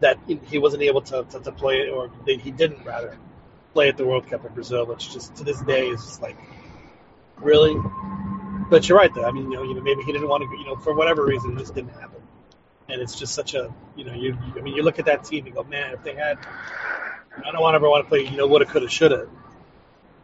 that 0.00 0.18
he 0.46 0.58
wasn't 0.58 0.82
able 0.82 1.02
to, 1.02 1.24
to, 1.24 1.40
to 1.40 1.52
play, 1.52 1.88
or 1.88 2.10
they, 2.26 2.36
he 2.36 2.50
didn't 2.50 2.84
rather 2.84 3.16
play 3.72 3.88
at 3.88 3.96
the 3.96 4.04
World 4.04 4.26
Cup 4.28 4.44
in 4.44 4.52
Brazil, 4.52 4.86
which 4.86 5.12
just 5.12 5.36
to 5.36 5.44
this 5.44 5.60
day 5.62 5.88
is 5.88 6.02
just 6.02 6.22
like 6.22 6.36
really. 7.36 7.76
But 8.70 8.88
you're 8.88 8.98
right, 8.98 9.12
though. 9.12 9.24
I 9.24 9.32
mean, 9.32 9.50
you 9.50 9.56
know, 9.56 9.62
you 9.64 9.74
know, 9.74 9.82
maybe 9.82 10.02
he 10.02 10.12
didn't 10.12 10.28
want 10.28 10.42
to, 10.42 10.58
you 10.58 10.64
know, 10.64 10.76
for 10.76 10.94
whatever 10.94 11.24
reason, 11.24 11.52
it 11.52 11.58
just 11.58 11.74
didn't 11.74 11.90
happen. 11.90 12.20
And 12.88 13.00
it's 13.00 13.18
just 13.18 13.34
such 13.34 13.54
a, 13.54 13.72
you 13.96 14.04
know, 14.04 14.14
you, 14.14 14.36
I 14.56 14.60
mean, 14.60 14.74
you 14.74 14.82
look 14.82 14.98
at 14.98 15.06
that 15.06 15.24
team 15.24 15.46
and 15.46 15.54
go, 15.54 15.64
man, 15.64 15.92
if 15.92 16.02
they 16.04 16.14
had, 16.14 16.38
I 17.36 17.50
don't 17.50 17.60
want 17.60 17.74
ever 17.74 17.88
want 17.88 18.04
to 18.04 18.08
play, 18.08 18.26
you 18.26 18.36
know, 18.36 18.46
woulda, 18.46 18.64
coulda, 18.64 18.88
shoulda. 18.88 19.28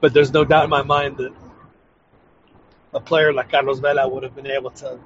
But 0.01 0.15
there's 0.15 0.33
no 0.33 0.45
doubt 0.45 0.65
in 0.65 0.71
my 0.71 0.83
mind 0.83 1.17
that 1.19 1.33
a 2.95 3.01
player 3.01 3.33
like 3.33 3.51
Carlos 3.51 3.81
Vela 3.81 4.09
would 4.09 4.23
have 4.23 4.35
been 4.35 4.47
able 4.47 4.71
to, 4.71 4.99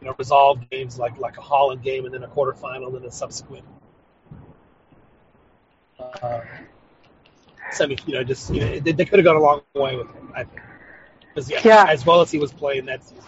you 0.00 0.06
know, 0.06 0.14
resolve 0.18 0.68
games 0.70 0.98
like 0.98 1.18
like 1.18 1.36
a 1.38 1.42
Holland 1.42 1.82
game 1.82 2.04
and 2.04 2.14
then 2.14 2.22
a 2.22 2.28
quarterfinal 2.28 2.86
and 2.86 2.96
then 2.96 3.04
a 3.04 3.10
subsequent 3.10 3.64
uh, 6.00 6.40
semi. 7.70 7.96
You 8.06 8.14
know, 8.14 8.24
just 8.24 8.52
you 8.54 8.60
know, 8.60 8.80
they, 8.80 8.92
they 8.92 9.04
could 9.04 9.18
have 9.18 9.24
gone 9.24 9.36
a 9.36 9.40
long 9.42 9.62
way 9.74 9.96
with 9.96 10.10
him. 10.12 10.32
I 10.34 10.44
think. 10.44 10.62
'Cause, 11.34 11.50
yeah, 11.50 11.62
Yeah. 11.64 11.86
as 11.86 12.04
well 12.06 12.20
as 12.20 12.30
he 12.30 12.38
was 12.38 12.52
playing 12.52 12.86
that 12.86 13.02
season, 13.04 13.24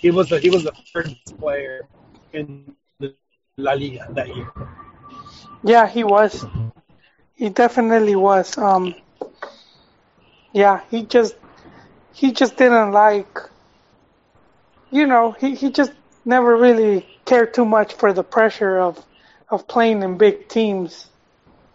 he 0.00 0.10
was 0.10 0.28
the 0.30 0.38
he 0.40 0.50
was 0.50 0.64
the 0.64 0.72
third 0.72 1.08
best 1.10 1.38
player 1.38 1.86
in 2.32 2.74
the 3.00 3.14
La 3.58 3.72
Liga 3.74 4.06
that 4.10 4.28
year. 4.34 4.50
yeah, 5.62 5.86
he 5.88 6.04
was. 6.04 6.46
He 7.34 7.48
definitely 7.50 8.16
was. 8.16 8.56
Um, 8.58 8.94
yeah, 10.52 10.80
he 10.90 11.04
just 11.04 11.34
he 12.12 12.32
just 12.32 12.56
didn't 12.56 12.92
like. 12.92 13.38
You 14.90 15.06
know, 15.06 15.32
he 15.32 15.54
he 15.54 15.70
just 15.70 15.92
never 16.24 16.56
really 16.56 17.06
cared 17.24 17.54
too 17.54 17.64
much 17.64 17.94
for 17.94 18.12
the 18.12 18.24
pressure 18.24 18.78
of 18.78 19.04
of 19.50 19.66
playing 19.68 20.02
in 20.02 20.18
big 20.18 20.48
teams. 20.48 21.11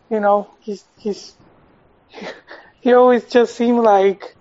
You 0.10 0.20
know, 0.20 0.50
he's 0.62 0.86
he's 0.98 1.36
he 2.82 2.94
always 2.94 3.26
just 3.26 3.56
seemed 3.56 3.80
like 3.80 4.36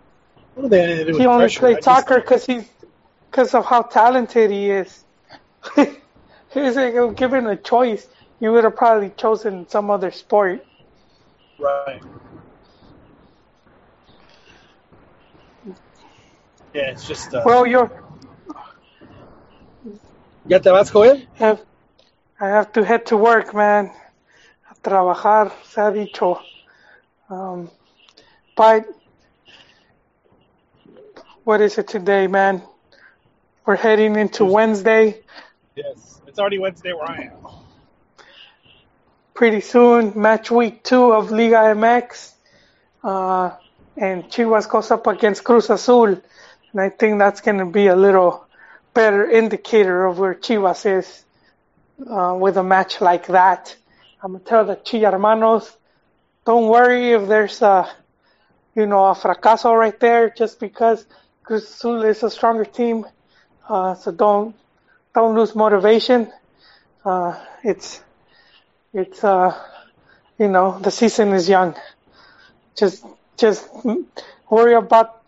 Well, 0.55 0.69
they 0.69 0.87
to 0.87 1.05
do 1.05 1.19
he 1.19 1.27
only 1.27 1.47
pressure. 1.47 1.61
Played 1.61 1.85
soccer 1.85 2.21
because 2.21 2.47
he's 2.47 2.69
because 3.31 3.55
of 3.55 3.67
how 3.67 3.83
talented 3.83 4.51
he 4.51 4.71
is. 4.71 5.05
He's 6.55 6.77
like, 6.77 7.17
given 7.17 7.47
a 7.47 7.57
choice, 7.57 8.07
you 8.41 8.53
would 8.53 8.65
have 8.65 8.77
probably 8.77 9.11
chosen 9.11 9.69
some 9.69 9.91
other 9.91 10.11
sport. 10.11 10.65
Right. 11.59 12.01
Yeah, 16.73 16.91
it's 16.91 17.07
just. 17.07 17.35
Uh, 17.35 17.43
Well, 17.45 17.67
you're 17.67 17.91
¿Ya 20.47 20.61
te 20.61 20.71
vas, 20.71 20.91
Joel? 20.93 21.27
have 21.35 21.61
I 22.41 22.49
have 22.49 22.73
to 22.73 22.85
head 22.85 23.07
to 23.07 23.17
work, 23.17 23.55
man. 23.55 23.91
Trabajar, 24.87 25.53
se 25.65 25.81
ha 25.81 25.91
dicho. 25.91 26.41
Um, 27.29 27.69
but 28.57 28.87
what 31.43 31.61
is 31.61 31.77
it 31.79 31.89
today, 31.89 32.29
man? 32.29 32.63
We're 33.65 33.75
heading 33.77 34.15
into 34.15 34.45
Wednesday. 34.45 35.23
Yes. 35.75 36.21
It's 36.29 36.39
already 36.39 36.59
Wednesday 36.61 36.93
where 36.93 37.11
I 37.11 37.31
am. 37.33 37.47
pretty 39.35 39.61
soon. 39.61 40.13
Match 40.15 40.51
week 40.51 40.83
two 40.85 41.13
of 41.13 41.31
Liga 41.31 41.75
MX. 41.75 42.33
Uh, 43.05 43.51
and 43.97 44.25
Chivas 44.25 44.69
goes 44.69 44.91
up 44.91 45.07
against 45.07 45.45
Cruz 45.45 45.69
Azul. 45.69 46.07
And 46.73 46.81
I 46.81 46.89
think 46.89 47.19
that's 47.19 47.41
going 47.41 47.59
to 47.59 47.67
be 47.67 47.89
a 47.89 47.97
little 47.97 48.47
better 48.95 49.29
indicator 49.29 50.07
of 50.07 50.19
where 50.19 50.35
Chivas 50.35 50.87
is 50.87 51.25
uh, 52.09 52.37
with 52.39 52.57
a 52.57 52.63
match 52.63 53.01
like 53.01 53.27
that. 53.27 53.77
I'm 54.27 54.37
to 54.41 54.45
tell 54.45 54.65
the 54.65 54.75
Chi 54.75 54.99
Hermanos, 54.99 55.77
don't 56.45 56.67
worry 56.67 57.13
if 57.13 57.29
there's 57.29 57.63
a, 57.63 57.89
you 58.75 58.85
know, 58.85 59.05
a 59.05 59.15
fracaso 59.15 59.73
right 59.73 59.99
there 60.01 60.31
just 60.31 60.59
because 60.59 61.07
Cruz 61.45 61.63
Azul 61.63 62.03
is 62.03 62.25
a 62.25 62.31
stronger 62.31 62.65
team. 62.65 63.07
Uh, 63.69 63.95
so 63.95 64.11
don't, 64.11 64.57
don't 65.15 65.37
lose 65.37 65.55
motivation. 65.55 66.33
Uh, 67.05 67.41
it's, 67.63 68.03
it's 68.93 69.23
uh 69.23 69.55
you 70.39 70.49
know 70.49 70.79
the 70.81 70.91
season 70.91 71.33
is 71.33 71.49
young 71.49 71.75
just 72.77 73.05
just 73.37 73.69
worry 74.51 74.75
about 74.75 75.23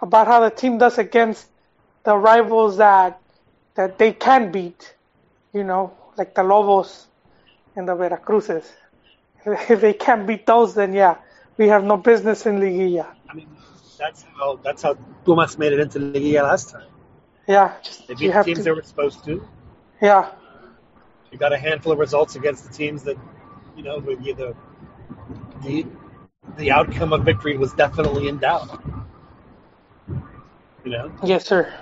about 0.00 0.26
how 0.26 0.40
the 0.40 0.50
team 0.50 0.78
does 0.78 0.98
against 0.98 1.46
the 2.04 2.16
rivals 2.16 2.78
that 2.78 3.20
that 3.76 3.98
they 3.98 4.12
can 4.12 4.50
beat 4.50 4.94
you 5.52 5.62
know 5.62 5.92
like 6.16 6.34
the 6.34 6.42
lobos 6.42 7.06
and 7.76 7.88
the 7.88 7.94
veracruzes 7.94 8.66
if 9.46 9.80
they 9.82 9.94
can't 9.94 10.26
beat 10.26 10.46
those 10.46 10.74
then 10.74 10.92
yeah 10.94 11.16
we 11.58 11.68
have 11.68 11.84
no 11.84 11.96
business 11.96 12.46
in 12.46 12.58
liguilla 12.60 13.06
I 13.28 13.34
mean, 13.34 13.48
that's 13.98 14.22
how 14.38 14.56
that's 14.62 14.82
how 14.82 14.94
Pumas 15.24 15.58
made 15.58 15.72
it 15.72 15.80
into 15.80 15.98
Liguilla 15.98 16.42
last 16.42 16.70
time. 16.70 16.88
yeah 17.46 17.72
just 17.82 18.02
They 18.06 18.14
beat 18.14 18.32
the 18.32 18.38
teams 18.38 18.54
to 18.54 18.64
they 18.64 18.72
were 18.72 18.82
supposed 18.82 19.24
to. 19.24 19.46
yeah 20.00 20.30
You 21.30 21.38
got 21.38 21.52
a 21.52 21.58
handful 21.58 21.92
of 21.92 21.98
results 21.98 22.36
against 22.36 22.66
the 22.66 22.72
teams 22.72 23.02
that, 23.04 23.16
you 23.76 23.82
know, 23.82 23.98
with 23.98 24.24
you 24.24 24.34
the 24.34 24.54
the 25.62 25.86
the 26.58 26.70
outcome 26.70 27.12
of 27.12 27.24
victory 27.24 27.56
was 27.56 27.72
definitely 27.74 28.28
in 28.28 28.38
doubt. 28.38 28.82
You 30.84 30.90
know, 30.90 31.12
yes 31.22 31.46
sir 31.46 31.72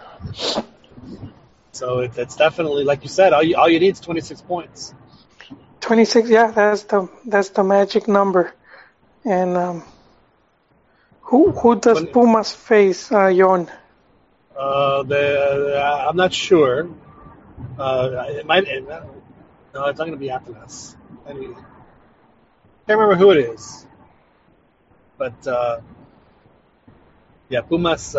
so 1.72 2.00
it, 2.00 2.16
it's 2.18 2.36
definitely 2.36 2.84
like 2.84 3.02
you 3.02 3.08
said, 3.08 3.32
all 3.32 3.42
you 3.42 3.56
all 3.56 3.68
you 3.68 3.80
need 3.80 3.92
is 3.92 4.00
26 4.00 4.42
points. 4.42 4.94
26 5.80 6.30
yeah 6.30 6.50
that's 6.50 6.82
the 6.84 7.08
that's 7.26 7.50
the 7.50 7.62
magic 7.64 8.08
number 8.08 8.52
and 9.24 9.56
um 9.56 9.82
who 11.22 11.52
who 11.52 11.74
does 11.80 12.02
pumas 12.02 12.52
face 12.52 13.10
uh 13.12 13.26
yon 13.28 13.68
Uh, 14.56 15.02
the 15.04 15.78
uh, 15.80 16.06
I'm 16.08 16.16
not 16.16 16.32
sure. 16.32 16.88
Uh, 17.78 18.24
it 18.28 18.46
might. 18.46 18.64
It, 18.66 18.84
no, 18.88 19.86
it's 19.86 19.98
not 19.98 20.06
going 20.06 20.12
to 20.12 20.16
be 20.16 20.30
Atlas. 20.30 20.96
I 21.26 21.32
mean, 21.32 21.54
can't 22.86 22.98
remember 22.98 23.16
who 23.16 23.30
it 23.30 23.38
is. 23.38 23.86
But 25.18 25.46
uh, 25.46 25.80
yeah, 27.48 27.60
Pumas. 27.62 28.14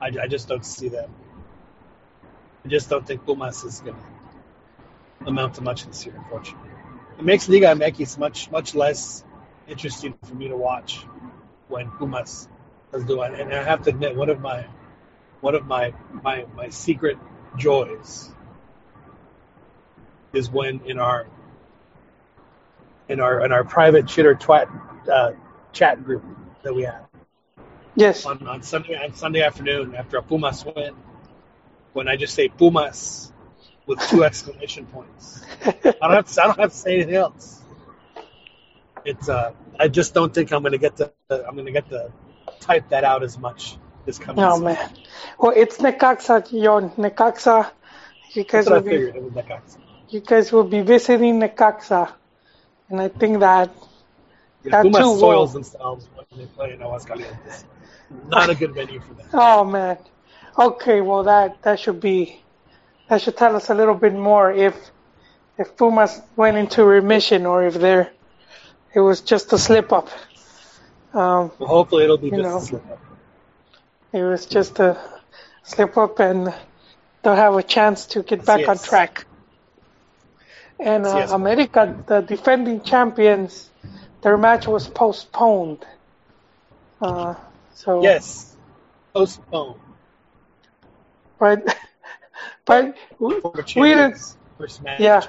I, 0.00 0.06
I 0.22 0.26
just 0.26 0.48
don't 0.48 0.64
see 0.64 0.88
that. 0.90 1.08
I 2.64 2.68
just 2.68 2.88
don't 2.88 3.06
think 3.06 3.24
Pumas 3.24 3.64
is 3.64 3.80
going 3.80 3.96
to 3.96 5.28
amount 5.28 5.54
to 5.54 5.62
much 5.62 5.84
this 5.84 6.04
year, 6.06 6.14
unfortunately. 6.16 6.70
It 7.18 7.24
makes 7.24 7.48
Liga 7.48 7.66
MX 7.66 8.18
much 8.18 8.50
much 8.50 8.74
less 8.74 9.24
interesting 9.68 10.14
for 10.22 10.34
me 10.34 10.48
to 10.48 10.56
watch 10.56 11.04
when 11.68 11.90
Pumas 11.90 12.48
is 12.94 13.04
doing. 13.04 13.34
And 13.34 13.52
I 13.52 13.62
have 13.62 13.82
to 13.82 13.90
admit, 13.90 14.16
one 14.16 14.30
of 14.30 14.40
my 14.40 14.66
one 15.40 15.54
of 15.54 15.66
my 15.66 15.92
my 16.22 16.46
my 16.54 16.68
secret 16.70 17.18
joys 17.56 18.30
is 20.32 20.50
when 20.50 20.80
in 20.86 20.98
our 20.98 21.26
in 23.08 23.20
our 23.20 23.44
in 23.44 23.52
our 23.52 23.64
private 23.64 24.06
chitter 24.06 24.34
twat 24.34 24.68
uh, 25.10 25.32
chat 25.72 26.02
group 26.04 26.24
that 26.62 26.74
we 26.74 26.82
have 26.82 27.09
Yes. 27.94 28.26
on, 28.26 28.46
on 28.46 28.62
Sunday 28.62 28.96
on 28.96 29.14
Sunday 29.14 29.42
afternoon 29.42 29.94
after 29.94 30.18
a 30.18 30.22
Pumas 30.22 30.64
win, 30.64 30.94
when 31.92 32.08
I 32.08 32.16
just 32.16 32.34
say 32.34 32.48
Pumas 32.48 33.32
with 33.86 34.00
two 34.08 34.24
exclamation 34.28 34.86
points. 34.86 35.46
I 36.00 36.06
don't 36.08 36.12
have 36.14 36.26
to, 36.26 36.42
I 36.42 36.46
don't 36.46 36.58
have 36.60 36.70
to 36.70 36.76
say 36.76 36.94
anything 36.96 37.14
else. 37.16 37.62
It's 39.04 39.28
uh, 39.28 39.52
I 39.78 39.88
just 39.88 40.14
don't 40.14 40.32
think 40.34 40.52
I'm 40.52 40.62
gonna 40.62 40.78
get 40.78 40.96
to 40.98 41.12
I'm 41.18 41.56
gonna 41.56 41.72
get 41.72 41.88
to 41.90 42.12
type 42.60 42.66
that 42.90 43.04
out 43.04 43.22
as 43.22 43.38
much 43.38 43.76
this 43.90 44.18
coming 44.18 44.36
Oh 44.36 44.58
man. 44.58 44.78
Well, 45.38 45.52
it's 45.56 45.78
Necaxa, 45.78 46.46
Yon. 46.52 46.90
Necaxa. 46.90 47.70
You 48.32 48.44
guys 48.44 48.68
will 48.70 48.80
be 48.80 48.90
figured. 48.90 49.16
It 49.16 49.22
was 49.22 49.32
that 49.34 49.48
guy. 49.48 49.60
you 50.08 50.20
guys 50.20 50.52
will 50.52 50.64
be 50.64 50.80
visiting 50.80 51.40
Necaxa, 51.40 52.12
and 52.88 53.00
I 53.00 53.08
think 53.08 53.40
that 53.40 53.70
Yeah, 54.64 54.70
That 54.70 54.82
Pumas 54.82 54.98
too 54.98 55.10
will- 55.12 55.18
soils 55.18 55.52
themselves 55.52 56.08
when 56.14 56.26
they 56.38 56.46
play 56.46 56.72
in 56.72 56.80
Aguascalientes. 56.80 57.64
Not 58.28 58.50
a 58.50 58.54
good 58.54 58.74
venue 58.74 59.00
for 59.00 59.14
that. 59.14 59.26
Oh 59.32 59.64
man. 59.64 59.98
Okay, 60.58 61.00
well 61.00 61.24
that 61.24 61.62
that 61.62 61.78
should 61.80 62.00
be 62.00 62.40
that 63.08 63.22
should 63.22 63.36
tell 63.36 63.54
us 63.56 63.70
a 63.70 63.74
little 63.74 63.94
bit 63.94 64.12
more 64.14 64.50
if 64.52 64.74
if 65.58 65.76
Pumas 65.76 66.20
went 66.36 66.56
into 66.56 66.84
remission 66.84 67.46
or 67.46 67.64
if 67.64 67.74
they're 67.74 68.10
it 68.94 69.00
was 69.00 69.20
just 69.20 69.52
a 69.52 69.58
slip 69.58 69.92
up. 69.92 70.08
Um, 71.12 71.52
Well, 71.58 71.68
hopefully 71.68 72.04
it'll 72.04 72.18
be 72.18 72.30
just 72.30 72.42
know. 72.42 72.56
a 72.58 72.60
slip 72.60 72.90
up. 72.90 72.98
it 74.12 74.22
was 74.22 74.46
just 74.46 74.80
a 74.80 74.98
slip 75.62 75.96
up 75.96 76.18
and 76.20 76.52
they'll 77.22 77.36
have 77.36 77.54
a 77.54 77.62
chance 77.62 78.06
to 78.06 78.22
get 78.22 78.44
back 78.44 78.68
on 78.68 78.76
Yes. 78.76 78.82
track. 78.88 79.26
And 80.80 81.06
uh, 81.06 81.14
Yes. 81.18 81.30
America, 81.30 82.02
the 82.06 82.20
defending 82.22 82.82
champions, 82.82 83.70
their 84.22 84.36
match 84.38 84.66
was 84.66 84.88
postponed. 84.88 85.84
Uh, 87.00 87.34
so 87.80 88.02
Yes, 88.02 88.56
postpone. 89.14 89.78
but 91.38 91.64
but 92.66 92.96
we, 93.18 93.40
we 93.76 93.88
didn't 93.88 94.12
champions. 94.14 94.36
First 94.58 94.82
match 94.82 95.00
Yeah. 95.00 95.20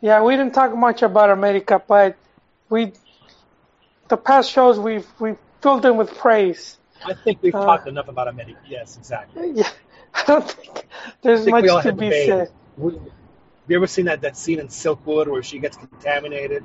Yeah, 0.00 0.22
we 0.22 0.36
didn't 0.36 0.52
talk 0.54 0.74
much 0.76 1.02
about 1.02 1.30
America, 1.30 1.80
but 1.86 2.16
we 2.68 2.92
the 4.08 4.16
past 4.16 4.50
shows 4.50 4.78
we've 4.78 5.06
we've 5.20 5.38
filled 5.60 5.84
in 5.86 5.96
with 5.96 6.16
praise. 6.16 6.78
I 7.04 7.14
think 7.14 7.38
we've 7.42 7.54
Uh, 7.54 7.64
talked 7.64 7.86
enough 7.88 8.08
about 8.08 8.28
America. 8.28 8.58
Yes, 8.68 8.96
exactly. 8.96 9.52
Yeah, 9.54 9.70
I 10.14 10.24
don't 10.24 10.50
think 10.50 10.86
there's 11.22 11.44
think 11.44 11.64
much 11.64 11.84
to 11.84 11.92
be 11.92 12.10
said. 12.10 12.50
We- 12.76 12.94
Have 12.94 13.70
you 13.72 13.76
ever 13.78 13.86
seen 13.88 14.04
that, 14.04 14.20
that 14.20 14.36
scene 14.36 14.60
in 14.60 14.68
Silkwood 14.68 15.26
where 15.26 15.42
she 15.42 15.58
gets 15.58 15.76
contaminated 15.76 16.64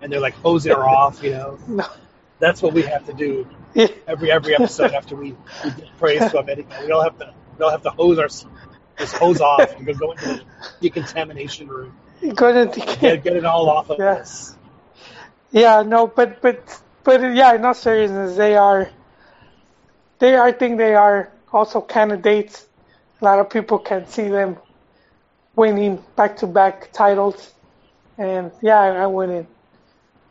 and 0.00 0.12
they're 0.12 0.20
like 0.20 0.34
hosing 0.34 0.72
her 0.72 0.84
off? 0.84 1.22
You 1.22 1.30
know, 1.30 1.58
No. 1.68 1.86
That's 2.38 2.62
what 2.62 2.72
we 2.72 2.82
have 2.82 3.06
to 3.06 3.12
do 3.12 3.46
every 4.06 4.30
every 4.30 4.54
episode 4.54 4.92
after 4.92 5.16
we, 5.16 5.36
we 5.64 5.70
give 5.70 5.88
praise 5.98 6.28
to 6.28 6.38
America. 6.38 6.68
We 6.84 6.90
all 6.92 7.02
have 7.02 7.18
to 7.18 7.34
we 7.58 7.64
all 7.64 7.70
have 7.70 7.82
to 7.82 7.90
hose 7.90 8.18
our 8.18 8.28
just 8.98 9.16
hose 9.16 9.40
off 9.40 9.74
and 9.76 9.86
go, 9.86 9.94
go 9.94 10.12
into 10.12 10.26
the 10.26 10.44
decontamination 10.80 11.68
room, 11.68 11.94
Good 12.34 12.72
get, 12.74 13.22
get 13.22 13.36
it 13.36 13.44
all 13.44 13.68
off 13.68 13.90
of 13.90 13.98
Yeah. 13.98 14.12
us. 14.14 14.56
Yeah, 15.52 15.82
no, 15.82 16.06
but 16.06 16.40
but 16.42 16.80
but 17.04 17.20
yeah, 17.34 17.54
in 17.54 17.64
all 17.64 17.74
seriousness, 17.74 18.36
they 18.36 18.56
are. 18.56 18.90
They, 20.18 20.36
I 20.38 20.52
think 20.52 20.78
they 20.78 20.94
are 20.94 21.30
also 21.52 21.80
candidates. 21.80 22.66
A 23.20 23.24
lot 23.24 23.38
of 23.38 23.50
people 23.50 23.78
can 23.78 24.06
see 24.08 24.28
them 24.28 24.58
winning 25.54 26.04
back-to-back 26.16 26.92
titles, 26.92 27.52
and 28.18 28.52
yeah, 28.62 28.80
I, 28.80 28.88
I 29.04 29.06
wouldn't. 29.06 29.48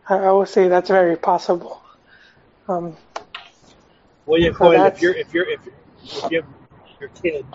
I, 0.10 0.18
I 0.18 0.32
would 0.32 0.50
say 0.50 0.68
that's 0.68 0.90
very 0.90 1.18
possible. 1.18 1.82
Um, 2.68 2.98
Well, 4.26 4.42
yeah, 4.42 4.52
So 4.58 4.72
if 4.72 5.02
you're 5.02 5.14
if 5.16 5.34
you're 5.34 5.50
if, 5.50 5.62
if 5.68 6.32
you 6.32 6.42
have 6.42 6.50
your 7.00 7.10
kid 7.10 7.46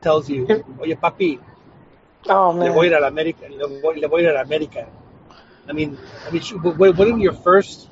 tells 0.00 0.30
you, 0.30 0.46
"Oye, 0.80 0.94
papi, 0.96 1.38
oh 2.28 2.52
le 2.58 2.70
voy 2.70 2.86
a 2.86 2.90
man, 2.90 2.92
ir 2.92 2.94
a 2.96 3.00
la 3.00 3.08
América, 3.08 3.48
le 3.50 3.66
voy, 3.80 3.96
le 4.00 4.08
voy 4.08 4.20
a 4.20 4.24
ir 4.24 4.30
a 4.30 4.32
la 4.34 4.44
América." 4.44 4.88
I 5.68 5.72
mean, 5.72 5.98
I 6.26 6.30
mean, 6.30 6.42
what, 6.78 6.96
what 6.96 7.20
your 7.20 7.32
first 7.34 7.88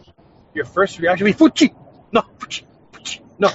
your 0.55 0.65
first 0.65 0.99
reaction 0.99 1.27
be? 1.27 1.35
Fuchi, 1.35 1.75
no, 2.13 2.23
fuchi, 2.39 2.65
fuchi, 2.93 3.21
no. 3.39 3.51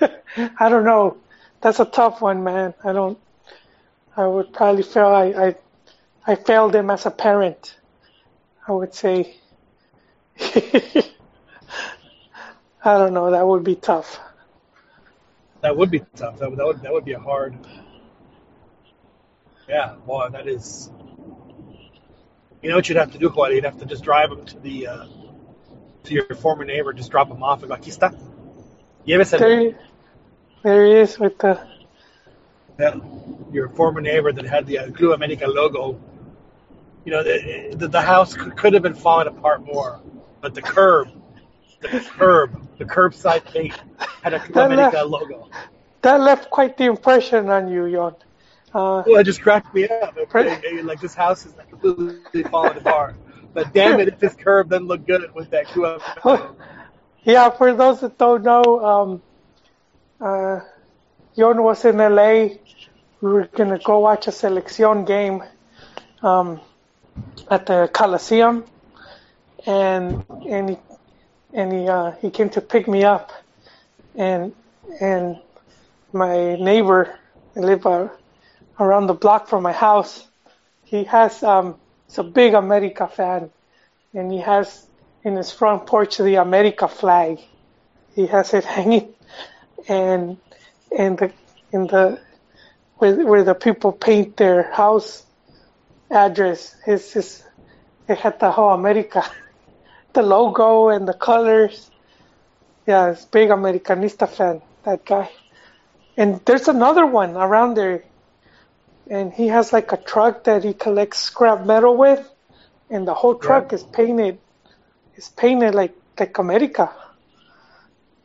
I 0.60 0.68
don't 0.68 0.84
know. 0.84 1.16
That's 1.62 1.80
a 1.80 1.86
tough 1.86 2.20
one, 2.20 2.44
man. 2.44 2.74
I 2.84 2.92
don't. 2.92 3.18
I 4.16 4.26
would 4.26 4.52
probably 4.52 4.82
feel 4.82 5.06
I 5.06 5.26
I, 5.48 5.54
I 6.26 6.34
failed 6.34 6.72
them 6.72 6.90
as 6.90 7.06
a 7.06 7.10
parent. 7.10 7.79
I 8.66 8.72
would 8.72 8.94
say. 8.94 9.36
I 12.82 12.96
don't 12.96 13.12
know. 13.12 13.30
That 13.30 13.46
would 13.46 13.64
be 13.64 13.76
tough. 13.76 14.18
That 15.60 15.76
would 15.76 15.90
be 15.90 16.00
tough. 16.16 16.38
That 16.38 16.50
would 16.50 16.58
that 16.58 16.66
would, 16.66 16.82
that 16.82 16.92
would 16.92 17.04
be 17.04 17.12
a 17.12 17.18
hard. 17.18 17.56
Yeah, 19.68 19.94
boy, 20.06 20.28
that 20.30 20.48
is. 20.48 20.90
You 22.62 22.70
know 22.70 22.76
what 22.76 22.88
you'd 22.88 22.98
have 22.98 23.12
to 23.12 23.18
do, 23.18 23.28
Juan? 23.28 23.54
You'd 23.54 23.64
have 23.64 23.78
to 23.78 23.86
just 23.86 24.02
drive 24.02 24.30
them 24.30 24.44
to 24.46 24.58
the 24.58 24.86
uh, 24.86 25.06
to 26.04 26.14
your 26.14 26.34
former 26.34 26.64
neighbor, 26.64 26.92
just 26.92 27.10
drop 27.10 27.28
them 27.28 27.42
off, 27.42 27.60
and 27.62 27.68
go, 27.70 27.76
aquí 27.76 27.88
está. 27.88 28.14
Lléveselo. 29.06 29.38
There, 29.38 29.78
there 30.62 30.86
he 30.86 30.92
is 31.00 31.18
with 31.18 31.38
the. 31.38 31.60
that 32.76 32.96
your 33.52 33.68
former 33.68 34.00
neighbor 34.00 34.32
that 34.32 34.44
had 34.44 34.66
the 34.66 34.78
uh, 34.78 34.90
Club 34.90 35.12
America 35.12 35.46
logo, 35.46 36.00
you 37.04 37.12
know, 37.12 37.22
the, 37.22 37.88
the, 37.88 38.00
house 38.00 38.34
could, 38.34 38.74
have 38.74 38.82
been 38.82 38.94
falling 38.94 39.26
apart 39.26 39.64
more, 39.64 40.00
but 40.40 40.54
the 40.54 40.62
curb, 40.62 41.08
the 41.80 41.88
curb, 42.00 42.68
the 42.78 42.84
curbside 42.84 43.44
paint 43.44 43.74
had 44.22 44.34
a 44.34 44.38
Club 44.38 44.54
That 44.54 44.72
America 44.72 45.04
left- 45.04 45.08
logo. 45.30 45.48
That 46.02 46.20
left 46.20 46.50
quite 46.50 46.76
the 46.76 46.84
impression 46.84 47.48
on 47.48 47.68
you, 47.70 47.86
Yon. 47.86 48.14
Uh, 48.72 49.02
Well, 49.06 49.16
it 49.16 49.24
just 49.24 49.42
cracked 49.42 49.74
me 49.74 49.88
up. 49.88 50.16
It- 50.16 50.28
it- 50.34 50.64
it- 50.64 50.84
like 50.84 51.00
this 51.00 51.14
house 51.14 51.44
is 51.46 51.54
completely 51.68 52.42
falling 52.44 52.78
apart. 52.78 53.16
But 53.52 53.72
damn 53.72 53.98
it, 54.00 54.08
if 54.08 54.18
this 54.18 54.34
curb 54.34 54.70
doesn't 54.70 54.86
look 54.86 55.06
good 55.06 55.34
with 55.34 55.50
that 55.50 55.66
Club 55.66 56.00
Yeah, 57.24 57.50
for 57.50 57.74
those 57.74 58.00
that 58.00 58.16
don't 58.16 58.42
know, 58.44 58.84
um, 58.84 59.22
uh, 60.20 60.60
Yon 61.34 61.62
was 61.62 61.84
in 61.84 61.96
LA. 62.00 62.58
We 63.20 63.32
were 63.32 63.48
gonna 63.54 63.78
go 63.78 63.98
watch 63.98 64.28
a 64.28 64.30
selección 64.30 65.06
game 65.06 65.42
um, 66.22 66.60
at 67.50 67.66
the 67.66 67.90
Coliseum, 67.92 68.64
and 69.66 70.24
and 70.48 70.70
he 70.70 70.78
and 71.52 71.72
he 71.72 71.88
uh, 71.88 72.12
he 72.22 72.30
came 72.30 72.50
to 72.50 72.60
pick 72.60 72.88
me 72.88 73.04
up, 73.04 73.32
and 74.14 74.54
and 75.00 75.38
my 76.12 76.56
neighbor, 76.56 77.18
I 77.56 77.60
live 77.60 77.86
uh, 77.86 78.08
around 78.78 79.06
the 79.06 79.14
block 79.14 79.48
from 79.48 79.62
my 79.62 79.72
house. 79.72 80.26
He 80.84 81.04
has 81.04 81.42
um, 81.42 81.76
he's 82.06 82.18
a 82.18 82.24
big 82.24 82.54
America 82.54 83.08
fan, 83.08 83.50
and 84.14 84.32
he 84.32 84.38
has 84.38 84.86
in 85.24 85.36
his 85.36 85.52
front 85.52 85.86
porch 85.86 86.18
the 86.18 86.36
America 86.36 86.88
flag. 86.88 87.40
He 88.14 88.26
has 88.26 88.54
it 88.54 88.64
hanging, 88.76 89.14
and 89.88 90.38
and 90.96 91.18
the 91.18 91.32
in 91.72 91.86
the 91.86 92.20
where 92.96 93.26
where 93.26 93.44
the 93.44 93.54
people 93.54 93.92
paint 93.92 94.36
their 94.36 94.70
house 94.72 95.24
address. 96.10 96.74
His 96.84 97.12
his 97.12 97.42
it 98.08 98.18
had 98.18 98.40
the 98.40 98.50
whole 98.50 98.70
America, 98.72 99.22
the 100.12 100.22
logo 100.22 100.88
and 100.88 101.06
the 101.06 101.14
colors. 101.14 101.90
Yeah, 102.86 103.10
it's 103.10 103.24
big 103.24 103.50
Americanista 103.50 104.28
fan. 104.28 104.62
That 104.84 105.04
guy. 105.04 105.30
And 106.16 106.40
there's 106.44 106.68
another 106.68 107.06
one 107.06 107.36
around 107.36 107.74
there, 107.76 108.02
and 109.08 109.32
he 109.32 109.48
has 109.48 109.72
like 109.72 109.92
a 109.92 109.96
truck 109.96 110.44
that 110.44 110.64
he 110.64 110.74
collects 110.74 111.18
scrap 111.18 111.64
metal 111.64 111.96
with, 111.96 112.28
and 112.90 113.06
the 113.06 113.14
whole 113.14 113.36
truck 113.36 113.70
Yeah. 113.70 113.76
is 113.76 113.84
painted. 113.84 114.38
It's 115.16 115.28
painted 115.28 115.74
like 115.74 115.94
like 116.18 116.36
America. 116.38 116.90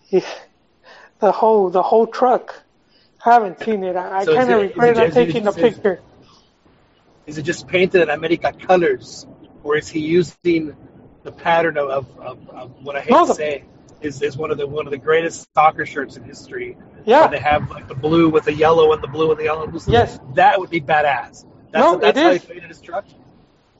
Yeah, 0.10 0.22
the 1.20 1.32
whole 1.32 1.70
the 1.72 1.82
whole 1.82 2.06
truck. 2.08 2.54
I 3.26 3.34
haven't 3.34 3.60
seen 3.64 3.84
it. 3.84 3.96
I, 3.96 4.20
I 4.20 4.24
So 4.26 4.32
is 4.32 4.38
kind 4.38 4.52
of 4.52 4.62
regret 4.62 4.90
it- 4.92 4.98
not 4.98 5.08
is 5.08 5.14
taking 5.16 5.44
the 5.44 5.50
is 5.50 5.58
it- 5.58 5.62
picture. 5.74 6.00
Is 7.26 7.38
it 7.38 7.44
just 7.44 7.68
painted 7.68 8.02
in 8.02 8.10
America 8.10 8.54
colors, 8.54 9.26
or 9.64 9.78
is 9.78 9.88
he 9.88 10.00
using 10.00 10.76
the 11.24 11.32
pattern 11.32 11.78
of, 11.78 11.90
of, 11.90 12.20
of, 12.20 12.50
of 12.50 12.72
what 12.84 12.96
I 12.96 13.02
hate 13.02 13.12
No, 13.12 13.26
to 13.28 13.34
say 13.34 13.64
is, 14.02 14.22
is 14.22 14.38
one 14.38 14.52
of 14.52 14.58
the 14.58 14.68
one 14.68 14.86
of 14.86 14.92
the 14.92 14.98
greatest 14.98 15.48
soccer 15.56 15.86
shirts 15.86 16.18
in 16.18 16.24
history. 16.24 16.78
Yeah. 17.06 17.28
They 17.28 17.40
have 17.40 17.70
like 17.72 17.88
the 17.88 17.96
blue 17.96 18.30
with 18.30 18.46
the 18.46 18.54
yellow 18.54 18.94
and 18.94 19.02
the 19.02 19.08
blue 19.08 19.32
and 19.32 19.40
the 19.40 19.46
yellow. 19.46 19.72
Yes. 19.88 20.20
That 20.36 20.60
would 20.60 20.70
be 20.70 20.82
badass. 20.82 21.46
That's, 21.72 21.74
No, 21.74 21.98
that's 21.98 22.18
it 22.18 22.24
how 22.24 22.32
is. 22.32 22.42
he 22.44 22.48
painted 22.54 22.70
his 22.70 22.82
truck. 22.82 23.06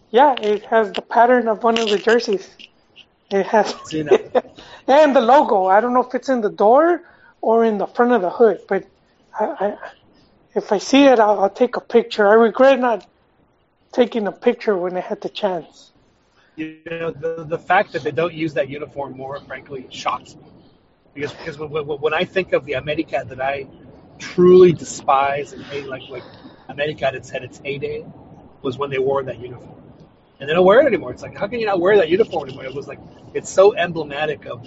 Yeah, 0.10 0.36
it 0.40 0.64
has 0.66 0.92
the 0.94 1.02
pattern 1.02 1.48
of 1.48 1.64
one 1.64 1.78
of 1.78 1.90
the 1.90 1.98
jerseys. 1.98 2.50
It 3.32 3.46
has 3.48 3.76
See 3.86 4.00
and 4.88 5.16
the 5.16 5.22
logo. 5.22 5.66
I 5.66 5.82
don't 5.82 5.94
know 5.94 6.04
if 6.04 6.14
it's 6.16 6.30
in 6.30 6.42
the 6.42 6.50
door 6.52 7.02
or 7.42 7.66
in 7.66 7.78
the 7.78 7.88
front 7.88 8.14
of 8.14 8.22
the 8.22 8.30
hood, 8.30 8.62
but 8.68 8.86
I, 9.40 9.46
I 9.46 9.78
if 10.56 10.72
I 10.72 10.78
see 10.78 11.06
it, 11.06 11.20
I'll, 11.20 11.40
I'll 11.42 11.50
take 11.50 11.76
a 11.76 11.82
picture. 11.82 12.28
I 12.28 12.34
regret 12.34 12.80
not 12.80 13.06
taking 13.96 14.28
a 14.28 14.34
picture 14.34 14.78
when 14.78 14.96
they 14.96 15.02
had 15.02 15.22
the 15.22 15.30
chance. 15.30 15.94
you 16.56 16.82
know, 16.90 17.12
the, 17.12 17.46
the 17.46 17.60
fact 17.60 17.94
that 17.94 18.04
they 18.04 18.12
don't 18.12 18.34
use 18.34 18.54
that 18.56 18.70
uniform 18.70 19.18
more, 19.18 19.40
frankly, 19.42 19.88
shocks 19.92 20.36
me. 20.36 20.44
Because 21.14 21.34
because 21.34 21.58
when, 21.60 22.14
I 22.14 22.26
think 22.26 22.54
of 22.54 22.66
the 22.66 22.74
America 22.74 23.24
that 23.28 23.42
I 23.42 23.68
truly 24.20 24.74
despise 24.74 25.54
and 25.54 25.66
hate, 25.66 25.88
like 25.88 26.10
like 26.10 26.26
America 26.70 27.06
at 27.08 27.16
its 27.16 27.30
had 27.30 27.44
its 27.44 27.60
heyday, 27.60 28.06
was 28.62 28.78
when 28.78 28.90
they 28.92 29.00
wore 29.00 29.24
that 29.24 29.40
uniform, 29.40 29.84
and 30.40 30.50
they 30.50 30.54
don't 30.54 30.66
wear 30.66 30.82
it 30.82 30.88
anymore. 30.88 31.12
It's 31.12 31.24
like 31.24 31.38
how 31.38 31.48
can 31.48 31.60
you 31.60 31.66
not 31.68 31.80
wear 31.82 31.98
that 31.98 32.10
uniform 32.10 32.46
anymore? 32.50 32.66
It 32.66 32.76
was 32.76 32.88
like 32.88 33.00
it's 33.34 33.50
so 33.50 33.76
emblematic 33.76 34.46
of 34.46 34.66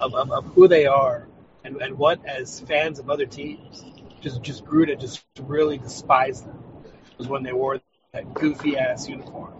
of, 0.00 0.14
of, 0.14 0.32
of 0.32 0.46
who 0.54 0.68
they 0.68 0.86
are 0.86 1.28
and, 1.64 1.76
and 1.82 1.98
what 1.98 2.24
as 2.26 2.60
fans 2.60 2.98
of 3.00 3.10
other 3.10 3.26
teams 3.26 3.86
just 4.22 4.42
just 4.42 4.64
grew 4.64 4.86
to 4.86 4.96
just 4.96 5.24
really 5.42 5.78
despise 5.78 6.42
them 6.42 6.58
was 7.18 7.28
when 7.28 7.42
they 7.44 7.52
wore 7.52 7.80
that 8.12 8.34
goofy 8.34 8.76
ass 8.76 9.08
uniform. 9.08 9.52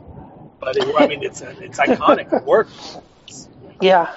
But 0.61 0.77
it, 0.77 0.85
I 0.97 1.07
mean, 1.07 1.23
it's 1.23 1.41
it's 1.41 1.79
iconic. 1.79 2.33
It 2.33 2.45
works. 2.45 2.99
Yeah, 3.81 4.15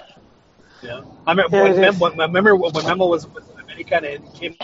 know? 0.84 1.06
I 1.26 1.32
remember, 1.32 1.56
Yeah, 1.56 1.64
when, 1.64 1.80
Mem, 1.80 2.00
when, 2.00 2.20
I 2.20 2.26
remember 2.26 2.56
when 2.56 2.74
Memo 2.86 3.08
was 3.08 3.28
with 3.28 3.50
America 3.58 3.96
and 4.04 4.24
he 4.28 4.40
came, 4.40 4.56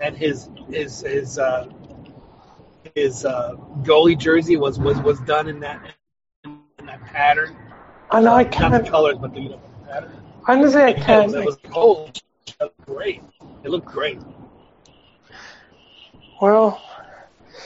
and 0.00 0.16
his 0.16 0.48
his 0.68 1.00
his 1.00 1.38
uh, 1.38 1.68
his 2.94 3.24
uh, 3.24 3.54
goalie 3.82 4.18
jersey 4.18 4.56
was, 4.56 4.78
was, 4.78 4.98
was 5.00 5.20
done 5.20 5.48
in 5.48 5.60
that 5.60 5.94
in 6.44 6.86
that 6.86 7.04
pattern. 7.06 7.56
I 8.10 8.20
know 8.20 8.34
I 8.34 8.44
Not 8.44 8.72
the 8.72 8.80
can't. 8.80 8.86
colors, 8.88 9.16
but 9.20 9.32
the 9.32 9.40
uniform 9.40 9.72
pattern. 9.88 10.12
Honestly, 10.46 10.82
I 10.82 10.92
can't. 10.92 11.32
it 11.34 11.44
was 11.44 11.58
oh, 11.74 12.08
it 12.08 12.22
looked 12.60 12.86
great. 12.86 13.22
It 13.64 13.70
looked 13.70 13.86
great. 13.86 14.18
Well, 16.40 16.80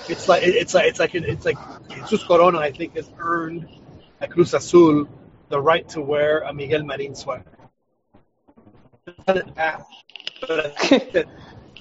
It's 0.08 0.28
like 0.28 0.42
it's 0.44 0.74
like 0.74 0.86
it's 0.86 1.00
like 1.00 1.14
it's 1.14 1.44
like 1.44 1.58
Jesus 1.90 2.22
Corona. 2.24 2.58
I 2.58 2.70
think 2.70 2.94
has 2.96 3.10
earned 3.18 3.66
at 4.20 4.30
Cruz 4.30 4.54
Azul 4.54 5.08
the 5.48 5.60
right 5.60 5.88
to 5.90 6.00
wear 6.00 6.40
a 6.40 6.52
Miguel 6.52 6.82
Marin 6.84 7.14
sweater. 7.14 7.44
It 9.06 9.12
in 9.28 9.46
the 9.46 9.52
past. 9.52 9.88
But 10.40 10.66
I 10.66 10.68
think 10.70 11.12
that 11.12 11.26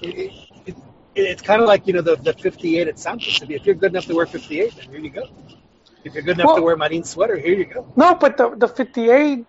it, 0.02 0.14
it, 0.16 0.32
it, 0.66 0.76
it's 1.14 1.42
kind 1.42 1.62
of 1.62 1.68
like 1.68 1.86
you 1.86 1.92
know 1.92 2.00
the, 2.02 2.16
the 2.16 2.32
58 2.32 2.88
at 2.88 2.98
Santos. 2.98 3.42
If 3.42 3.66
you're 3.66 3.74
good 3.74 3.92
enough 3.92 4.06
to 4.06 4.14
wear 4.14 4.26
58, 4.26 4.74
then 4.76 4.90
here 4.90 5.00
you 5.00 5.10
go. 5.10 5.28
If 6.04 6.14
you're 6.14 6.22
good 6.22 6.36
enough 6.38 6.46
Well- 6.46 6.56
to 6.56 6.62
wear 6.62 6.76
Marin 6.76 7.04
sweater, 7.04 7.36
here 7.36 7.54
you 7.54 7.64
go. 7.66 7.92
no, 7.96 8.14
but 8.14 8.36
the 8.36 8.50
the 8.56 8.68
58, 8.68 9.44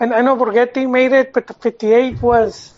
and 0.00 0.14
I 0.14 0.20
know 0.22 0.36
Borgetti 0.36 0.88
made 0.90 1.12
it, 1.12 1.32
but 1.32 1.46
the 1.46 1.54
58 1.54 2.22
was 2.22 2.72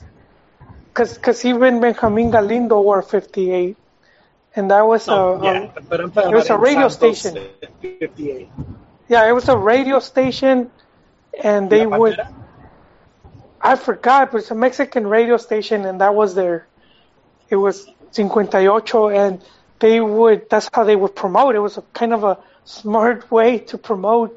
because 0.88 1.14
because 1.14 1.44
even 1.44 1.80
Benjamin 1.80 2.30
Galindo 2.30 2.80
wore 2.80 3.02
58, 3.02 3.76
and 4.56 4.70
that 4.70 4.82
was 4.86 5.08
a, 5.08 5.12
Oh, 5.12 5.40
a- 5.40 5.44
yeah, 5.44 5.70
but, 5.74 5.88
but 5.88 6.00
I'm 6.00 6.10
talking 6.10 6.32
it 6.32 6.34
was 6.34 6.50
a 6.50 6.58
radio 6.58 6.88
station. 6.88 7.38
58. 7.82 8.48
yeah, 9.08 9.28
it 9.28 9.32
was 9.32 9.48
a 9.48 9.56
radio 9.56 9.98
station, 10.00 10.70
and 11.42 11.68
they 11.70 11.86
would. 11.86 12.18
I 13.60 13.74
forgot, 13.76 14.30
but 14.32 14.38
it's 14.38 14.50
a 14.50 14.54
Mexican 14.54 15.06
radio 15.06 15.36
station, 15.36 15.84
and 15.84 16.00
that 16.00 16.14
was 16.14 16.34
their. 16.34 16.66
It 17.50 17.56
was 17.56 17.88
58, 18.12 18.94
and 19.16 19.42
they 19.80 20.00
would. 20.00 20.48
That's 20.50 20.68
how 20.72 20.84
they 20.84 20.96
would 20.96 21.14
promote. 21.16 21.54
It 21.54 21.60
was 21.60 21.76
a 21.78 21.82
kind 21.92 22.12
of 22.12 22.24
a 22.24 22.38
smart 22.64 23.30
way 23.30 23.58
to 23.58 23.78
promote. 23.78 24.34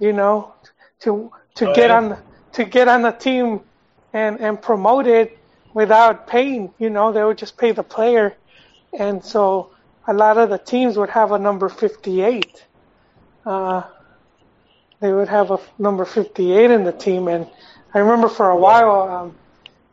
You 0.00 0.12
know, 0.12 0.52
to 1.00 1.30
to 1.56 1.70
Oh, 1.70 1.74
get 1.74 1.90
yeah. 1.90 1.96
on 1.96 2.16
to 2.52 2.64
get 2.64 2.88
on 2.88 3.02
the 3.02 3.12
team, 3.12 3.60
and 4.12 4.40
and 4.40 4.60
promote 4.60 5.06
it 5.06 5.38
without 5.72 6.26
paying. 6.26 6.72
You 6.78 6.90
know, 6.90 7.12
they 7.12 7.22
would 7.24 7.38
just 7.38 7.56
pay 7.56 7.72
the 7.72 7.82
player, 7.84 8.34
and 8.98 9.24
so 9.24 9.70
a 10.06 10.14
lot 10.14 10.38
of 10.38 10.50
the 10.50 10.58
teams 10.58 10.96
would 10.96 11.10
have 11.10 11.32
a 11.32 11.38
number 11.38 11.68
58. 11.68 12.64
Uh, 13.46 13.82
they 15.00 15.12
would 15.12 15.28
have 15.28 15.50
a 15.50 15.54
f- 15.54 15.70
number 15.78 16.04
58 16.04 16.70
in 16.70 16.84
the 16.84 16.92
team, 16.92 17.28
and 17.28 17.46
I 17.92 17.98
remember 17.98 18.28
for 18.28 18.48
a 18.50 18.56
while, 18.56 19.02
um, 19.02 19.36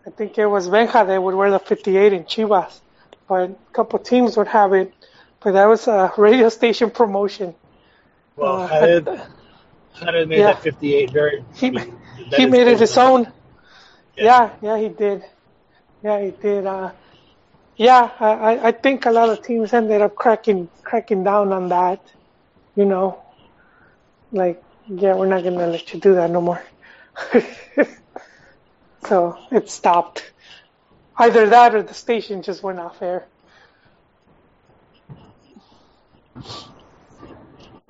I 0.06 0.10
think 0.10 0.38
it 0.38 0.46
was 0.46 0.68
Benja 0.68 1.06
that 1.06 1.22
would 1.22 1.36
wear 1.36 1.52
the 1.52 1.60
58 1.60 2.14
in 2.14 2.24
Chivas, 2.24 2.80
but 3.28 3.50
a 3.50 3.56
couple 3.74 4.00
teams 4.00 4.38
would 4.38 4.48
have 4.48 4.74
it. 4.74 4.94
But 5.42 5.54
that 5.54 5.66
was 5.66 5.88
a 5.88 6.14
radio 6.18 6.50
station 6.50 6.92
promotion. 6.92 7.54
Well, 8.36 8.62
Uh, 8.62 8.70
Jared, 8.70 9.22
Jared 10.00 10.30
made 10.30 10.40
yeah. 10.40 10.54
that 10.54 10.62
58 10.64 11.12
very. 11.12 11.44
He 11.56 11.78
he 12.36 12.46
made 12.46 12.68
it 12.68 12.80
his 12.80 12.98
own. 12.98 13.24
Yeah. 14.16 14.52
Yeah, 14.62 14.78
yeah, 14.78 14.78
he 14.82 14.90
did. 14.90 15.24
Yeah, 16.04 16.22
he 16.22 16.32
did. 16.32 16.66
Uh, 16.66 16.92
yeah, 17.82 18.12
I, 18.20 18.32
I- 18.32 18.68
think 18.74 19.06
a 19.06 19.12
lot 19.12 19.30
of 19.30 19.44
teams 19.44 19.74
ended 19.74 20.02
up 20.02 20.16
cracking 20.16 20.70
cracking 20.86 21.24
down 21.26 21.54
on 21.54 21.70
that. 21.70 22.02
You 22.76 22.86
know, 22.86 23.24
like 24.32 24.64
yeah, 24.88 25.16
we're 25.16 25.28
not 25.28 25.44
gonna 25.44 25.68
let 25.68 25.94
you 25.94 26.00
do 26.02 26.16
that 26.16 26.32
no 26.32 26.42
more. 26.42 26.64
so 29.08 29.38
it 29.52 29.70
stopped. 29.70 30.34
Either 31.20 31.50
that 31.50 31.76
or 31.76 31.84
the 31.84 31.94
station 31.96 32.44
just 32.44 32.64
went 32.64 32.80
off 32.80 33.02
air. 33.02 33.30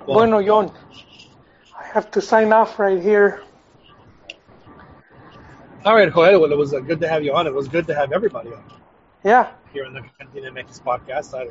Well, 0.07 0.27
Bueno, 0.27 0.39
Yon, 0.39 0.71
I 1.79 1.87
have 1.93 2.11
to 2.11 2.21
sign 2.21 2.53
off 2.53 2.79
right 2.79 3.01
here. 3.01 3.41
All 5.85 5.95
right, 5.95 6.13
Joel. 6.13 6.41
Well, 6.41 6.51
it 6.51 6.57
was 6.57 6.73
uh, 6.73 6.79
good 6.81 6.99
to 7.01 7.09
have 7.09 7.23
you 7.23 7.33
on. 7.33 7.47
It 7.47 7.53
was 7.55 7.67
good 7.67 7.87
to 7.87 7.95
have 7.95 8.11
everybody 8.13 8.53
on 8.53 8.63
Yeah, 9.23 9.51
here 9.73 9.85
on 9.85 9.93
the 9.93 10.01
Cantina 10.19 10.51
MX 10.51 10.81
podcast. 10.81 11.33
I, 11.37 11.49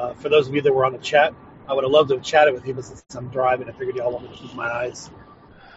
uh, 0.00 0.14
for 0.14 0.28
those 0.28 0.48
of 0.48 0.54
you 0.54 0.60
that 0.62 0.72
were 0.72 0.84
on 0.84 0.92
the 0.92 0.98
chat, 0.98 1.34
I 1.68 1.72
would 1.74 1.84
have 1.84 1.90
loved 1.90 2.08
to 2.10 2.16
have 2.16 2.24
chatted 2.24 2.52
with 2.54 2.66
you, 2.66 2.74
but 2.74 2.84
since 2.84 3.04
I'm 3.14 3.28
driving, 3.28 3.68
I 3.68 3.72
figured 3.72 3.96
y'all 3.96 4.12
wanted 4.12 4.32
to 4.32 4.36
keep 4.38 4.54
my 4.54 4.70
eyes 4.70 5.10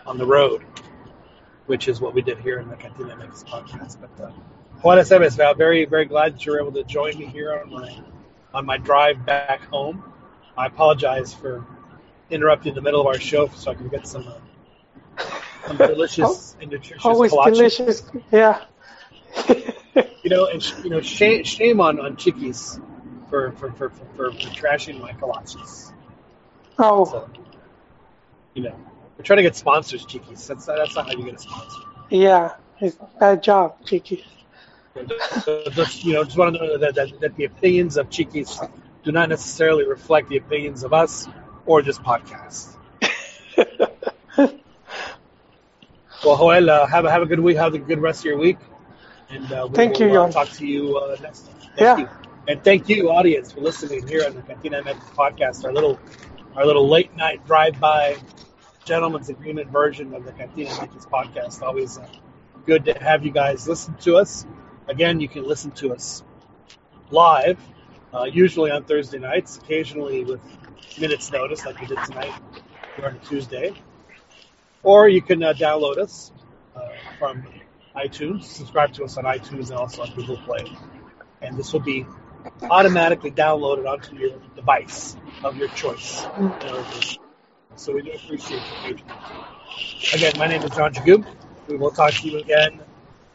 on 0.06 0.18
the 0.18 0.26
road, 0.26 0.64
which 1.68 1.88
is 1.88 2.02
what 2.02 2.14
we 2.14 2.22
did 2.22 2.40
here 2.40 2.60
in 2.60 2.70
the 2.70 2.76
Cantina 2.76 3.16
MX 3.16 3.46
podcast. 3.46 3.98
But 4.02 4.24
uh, 4.24 4.32
Juan 4.82 4.98
Aceves, 4.98 5.40
I'm 5.44 5.58
very, 5.58 5.86
very 5.86 6.06
glad 6.06 6.34
that 6.34 6.46
you 6.46 6.52
were 6.52 6.60
able 6.60 6.74
to 6.74 6.84
join 6.84 7.18
me 7.18 7.26
here 7.26 7.60
on 7.60 7.72
my 7.72 8.04
on 8.54 8.66
my 8.66 8.78
drive 8.78 9.26
back 9.26 9.62
home. 9.66 10.04
I 10.58 10.68
apologize 10.68 11.34
for 11.34 11.66
interrupting 12.30 12.76
the 12.76 12.82
middle 12.82 13.02
of 13.02 13.08
our 13.08 13.20
show 13.20 13.48
so 13.48 13.72
I 13.72 13.76
can 13.76 13.88
get 13.88 14.06
some, 14.08 14.28
uh, 14.28 15.24
some 15.68 15.78
delicious 15.88 16.56
and 16.62 16.70
nutritious 16.70 17.06
always 17.06 17.32
kolache. 17.32 17.46
delicious. 17.46 18.04
Yeah. 18.32 18.66
You 20.24 20.30
know, 20.30 20.48
and 20.48 20.64
sh- 20.64 20.74
you 20.84 20.90
know, 20.90 21.02
shame, 21.02 21.44
shame 21.44 21.82
on 21.82 22.00
on 22.00 22.16
Chickies 22.16 22.80
for 23.30 23.52
for, 23.54 23.72
for, 23.72 23.90
for, 23.90 24.06
for, 24.16 24.32
for 24.32 24.50
trashing 24.50 25.00
my 25.02 25.12
kolaches. 25.14 25.92
oh, 26.80 27.06
So, 27.06 27.30
you 28.54 28.64
know, 28.64 28.76
we're 29.18 29.24
trying 29.24 29.38
to 29.38 29.44
get 29.44 29.56
sponsors, 29.56 30.06
Chickies. 30.06 30.48
That's 30.48 30.66
that's 30.66 30.96
not 30.96 31.08
how 31.08 31.14
you 31.14 31.26
get 31.26 31.36
a 31.36 31.40
sponsor. 31.40 31.82
yeah. 32.10 32.56
It's 32.80 32.98
bad 33.20 33.44
job. 33.44 33.76
So 35.42 35.70
just 35.72 36.04
you 36.04 36.14
know, 36.14 36.24
just 36.24 36.38
want 36.38 36.56
to 36.56 36.62
know 36.66 36.78
that, 36.78 36.96
that 36.96 37.20
that 37.22 37.36
the 37.36 37.46
opinions 37.46 37.98
of 37.98 38.10
Chickies 38.10 38.60
do 39.04 39.12
not 39.12 39.30
necessarily 39.30 39.86
reflect 39.86 40.30
the 40.30 40.38
opinions 40.38 40.84
of 40.84 40.94
us 40.94 41.28
or 41.66 41.82
this 41.82 42.00
podcast. 42.00 42.76
Well, 46.24 46.38
Joel, 46.38 46.70
uh, 46.70 46.88
have 46.88 47.06
a 47.06 47.12
have 47.12 47.22
a 47.22 47.26
good 47.26 47.40
week. 47.40 47.58
Have 47.58 47.74
a 47.74 47.80
good 47.80 48.00
rest 48.00 48.22
of 48.22 48.26
your 48.26 48.38
week. 48.38 48.58
And 49.34 49.52
uh, 49.52 49.68
Thank 49.74 50.00
you, 50.00 50.20
uh, 50.20 50.32
talk 50.32 50.50
to 50.52 50.66
you 50.66 50.98
uh, 50.98 51.18
next 51.22 51.48
time. 51.48 51.56
Thank 51.76 51.98
Yeah. 51.98 51.98
you. 51.98 52.10
And 52.48 52.64
thank 52.64 52.90
you, 52.90 53.10
audience, 53.10 53.52
for 53.54 53.62
listening 53.62 54.08
here 54.08 54.26
on 54.26 54.36
the 54.36 54.42
Cantina 54.42 54.78
MX 54.80 55.12
podcast. 55.18 55.66
Our 55.66 55.74
little 55.74 56.00
our 56.56 56.66
little 56.66 56.88
late 56.88 57.16
night 57.16 57.46
drive 57.46 57.80
by 57.80 58.20
gentleman's 58.86 59.30
agreement 59.30 59.70
version 59.72 60.14
of 60.14 60.26
the 60.26 60.34
Cantina 60.34 60.70
MX 60.72 61.08
podcast. 61.08 61.62
Always 61.62 61.98
uh, 61.98 62.08
good 62.66 62.86
to 62.86 62.94
have 63.02 63.26
you 63.26 63.32
guys 63.32 63.68
listen 63.68 63.96
to 64.02 64.18
us. 64.18 64.46
Again, 64.88 65.20
you 65.20 65.30
can 65.30 65.48
listen 65.48 65.72
to 65.74 65.94
us 65.94 66.24
live, 67.12 67.60
uh, 68.14 68.24
usually 68.26 68.72
on 68.72 68.84
Thursday 68.84 69.20
nights, 69.20 69.58
occasionally 69.58 70.24
with 70.26 70.42
minutes 70.98 71.32
notice, 71.32 71.66
like 71.66 71.80
we 71.80 71.88
did 71.88 72.04
tonight 72.04 72.36
on 73.04 73.20
Tuesday. 73.22 73.76
Or 74.84 75.08
you 75.08 75.22
can 75.22 75.44
uh, 75.44 75.54
download 75.54 75.98
us 75.98 76.32
uh, 76.76 76.98
from 77.18 77.44
iTunes, 77.96 78.44
subscribe 78.44 78.94
to 78.94 79.04
us 79.04 79.18
on 79.18 79.26
iTunes 79.26 79.70
and 79.70 79.80
also 79.80 80.02
on 80.02 80.12
Google 80.16 80.38
Play. 80.38 80.66
And 81.42 81.58
this 81.58 81.74
will 81.74 81.82
be 81.82 82.06
automatically 82.64 83.32
downloaded 83.32 83.90
onto 83.90 84.16
your 84.16 84.32
device 84.56 85.16
of 85.44 85.58
your 85.58 85.68
choice. 85.70 86.26
So 87.76 87.94
we 87.94 88.02
do 88.02 88.12
appreciate 88.12 88.62
your 88.62 88.96
patronage. 88.96 90.14
Again, 90.14 90.34
my 90.38 90.48
name 90.48 90.64
is 90.64 90.72
John 90.72 90.94
Jagoob. 90.94 91.26
We 91.68 91.78
will 91.78 91.92
talk 91.92 92.12
to 92.14 92.30
you 92.30 92.40
again 92.40 92.82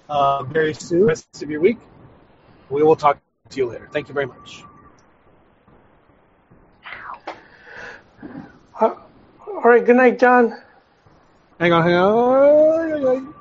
uh, 0.08 0.42
very 0.44 0.74
soon, 0.74 1.04
rest 1.04 1.42
of 1.42 1.50
your 1.50 1.60
week. 1.60 1.78
We 2.70 2.82
will 2.82 2.96
talk 2.96 3.18
to 3.50 3.56
you 3.56 3.66
later. 3.66 3.88
Thank 3.92 4.08
you 4.08 4.14
very 4.14 4.26
much. 4.26 4.62
Uh, 8.80 8.94
all 9.46 9.62
right. 9.62 9.84
Good 9.84 9.96
night, 9.96 10.18
John. 10.18 10.54
Hang 11.58 11.72
on, 11.72 11.82
hang 11.82 11.94
on. 11.94 13.34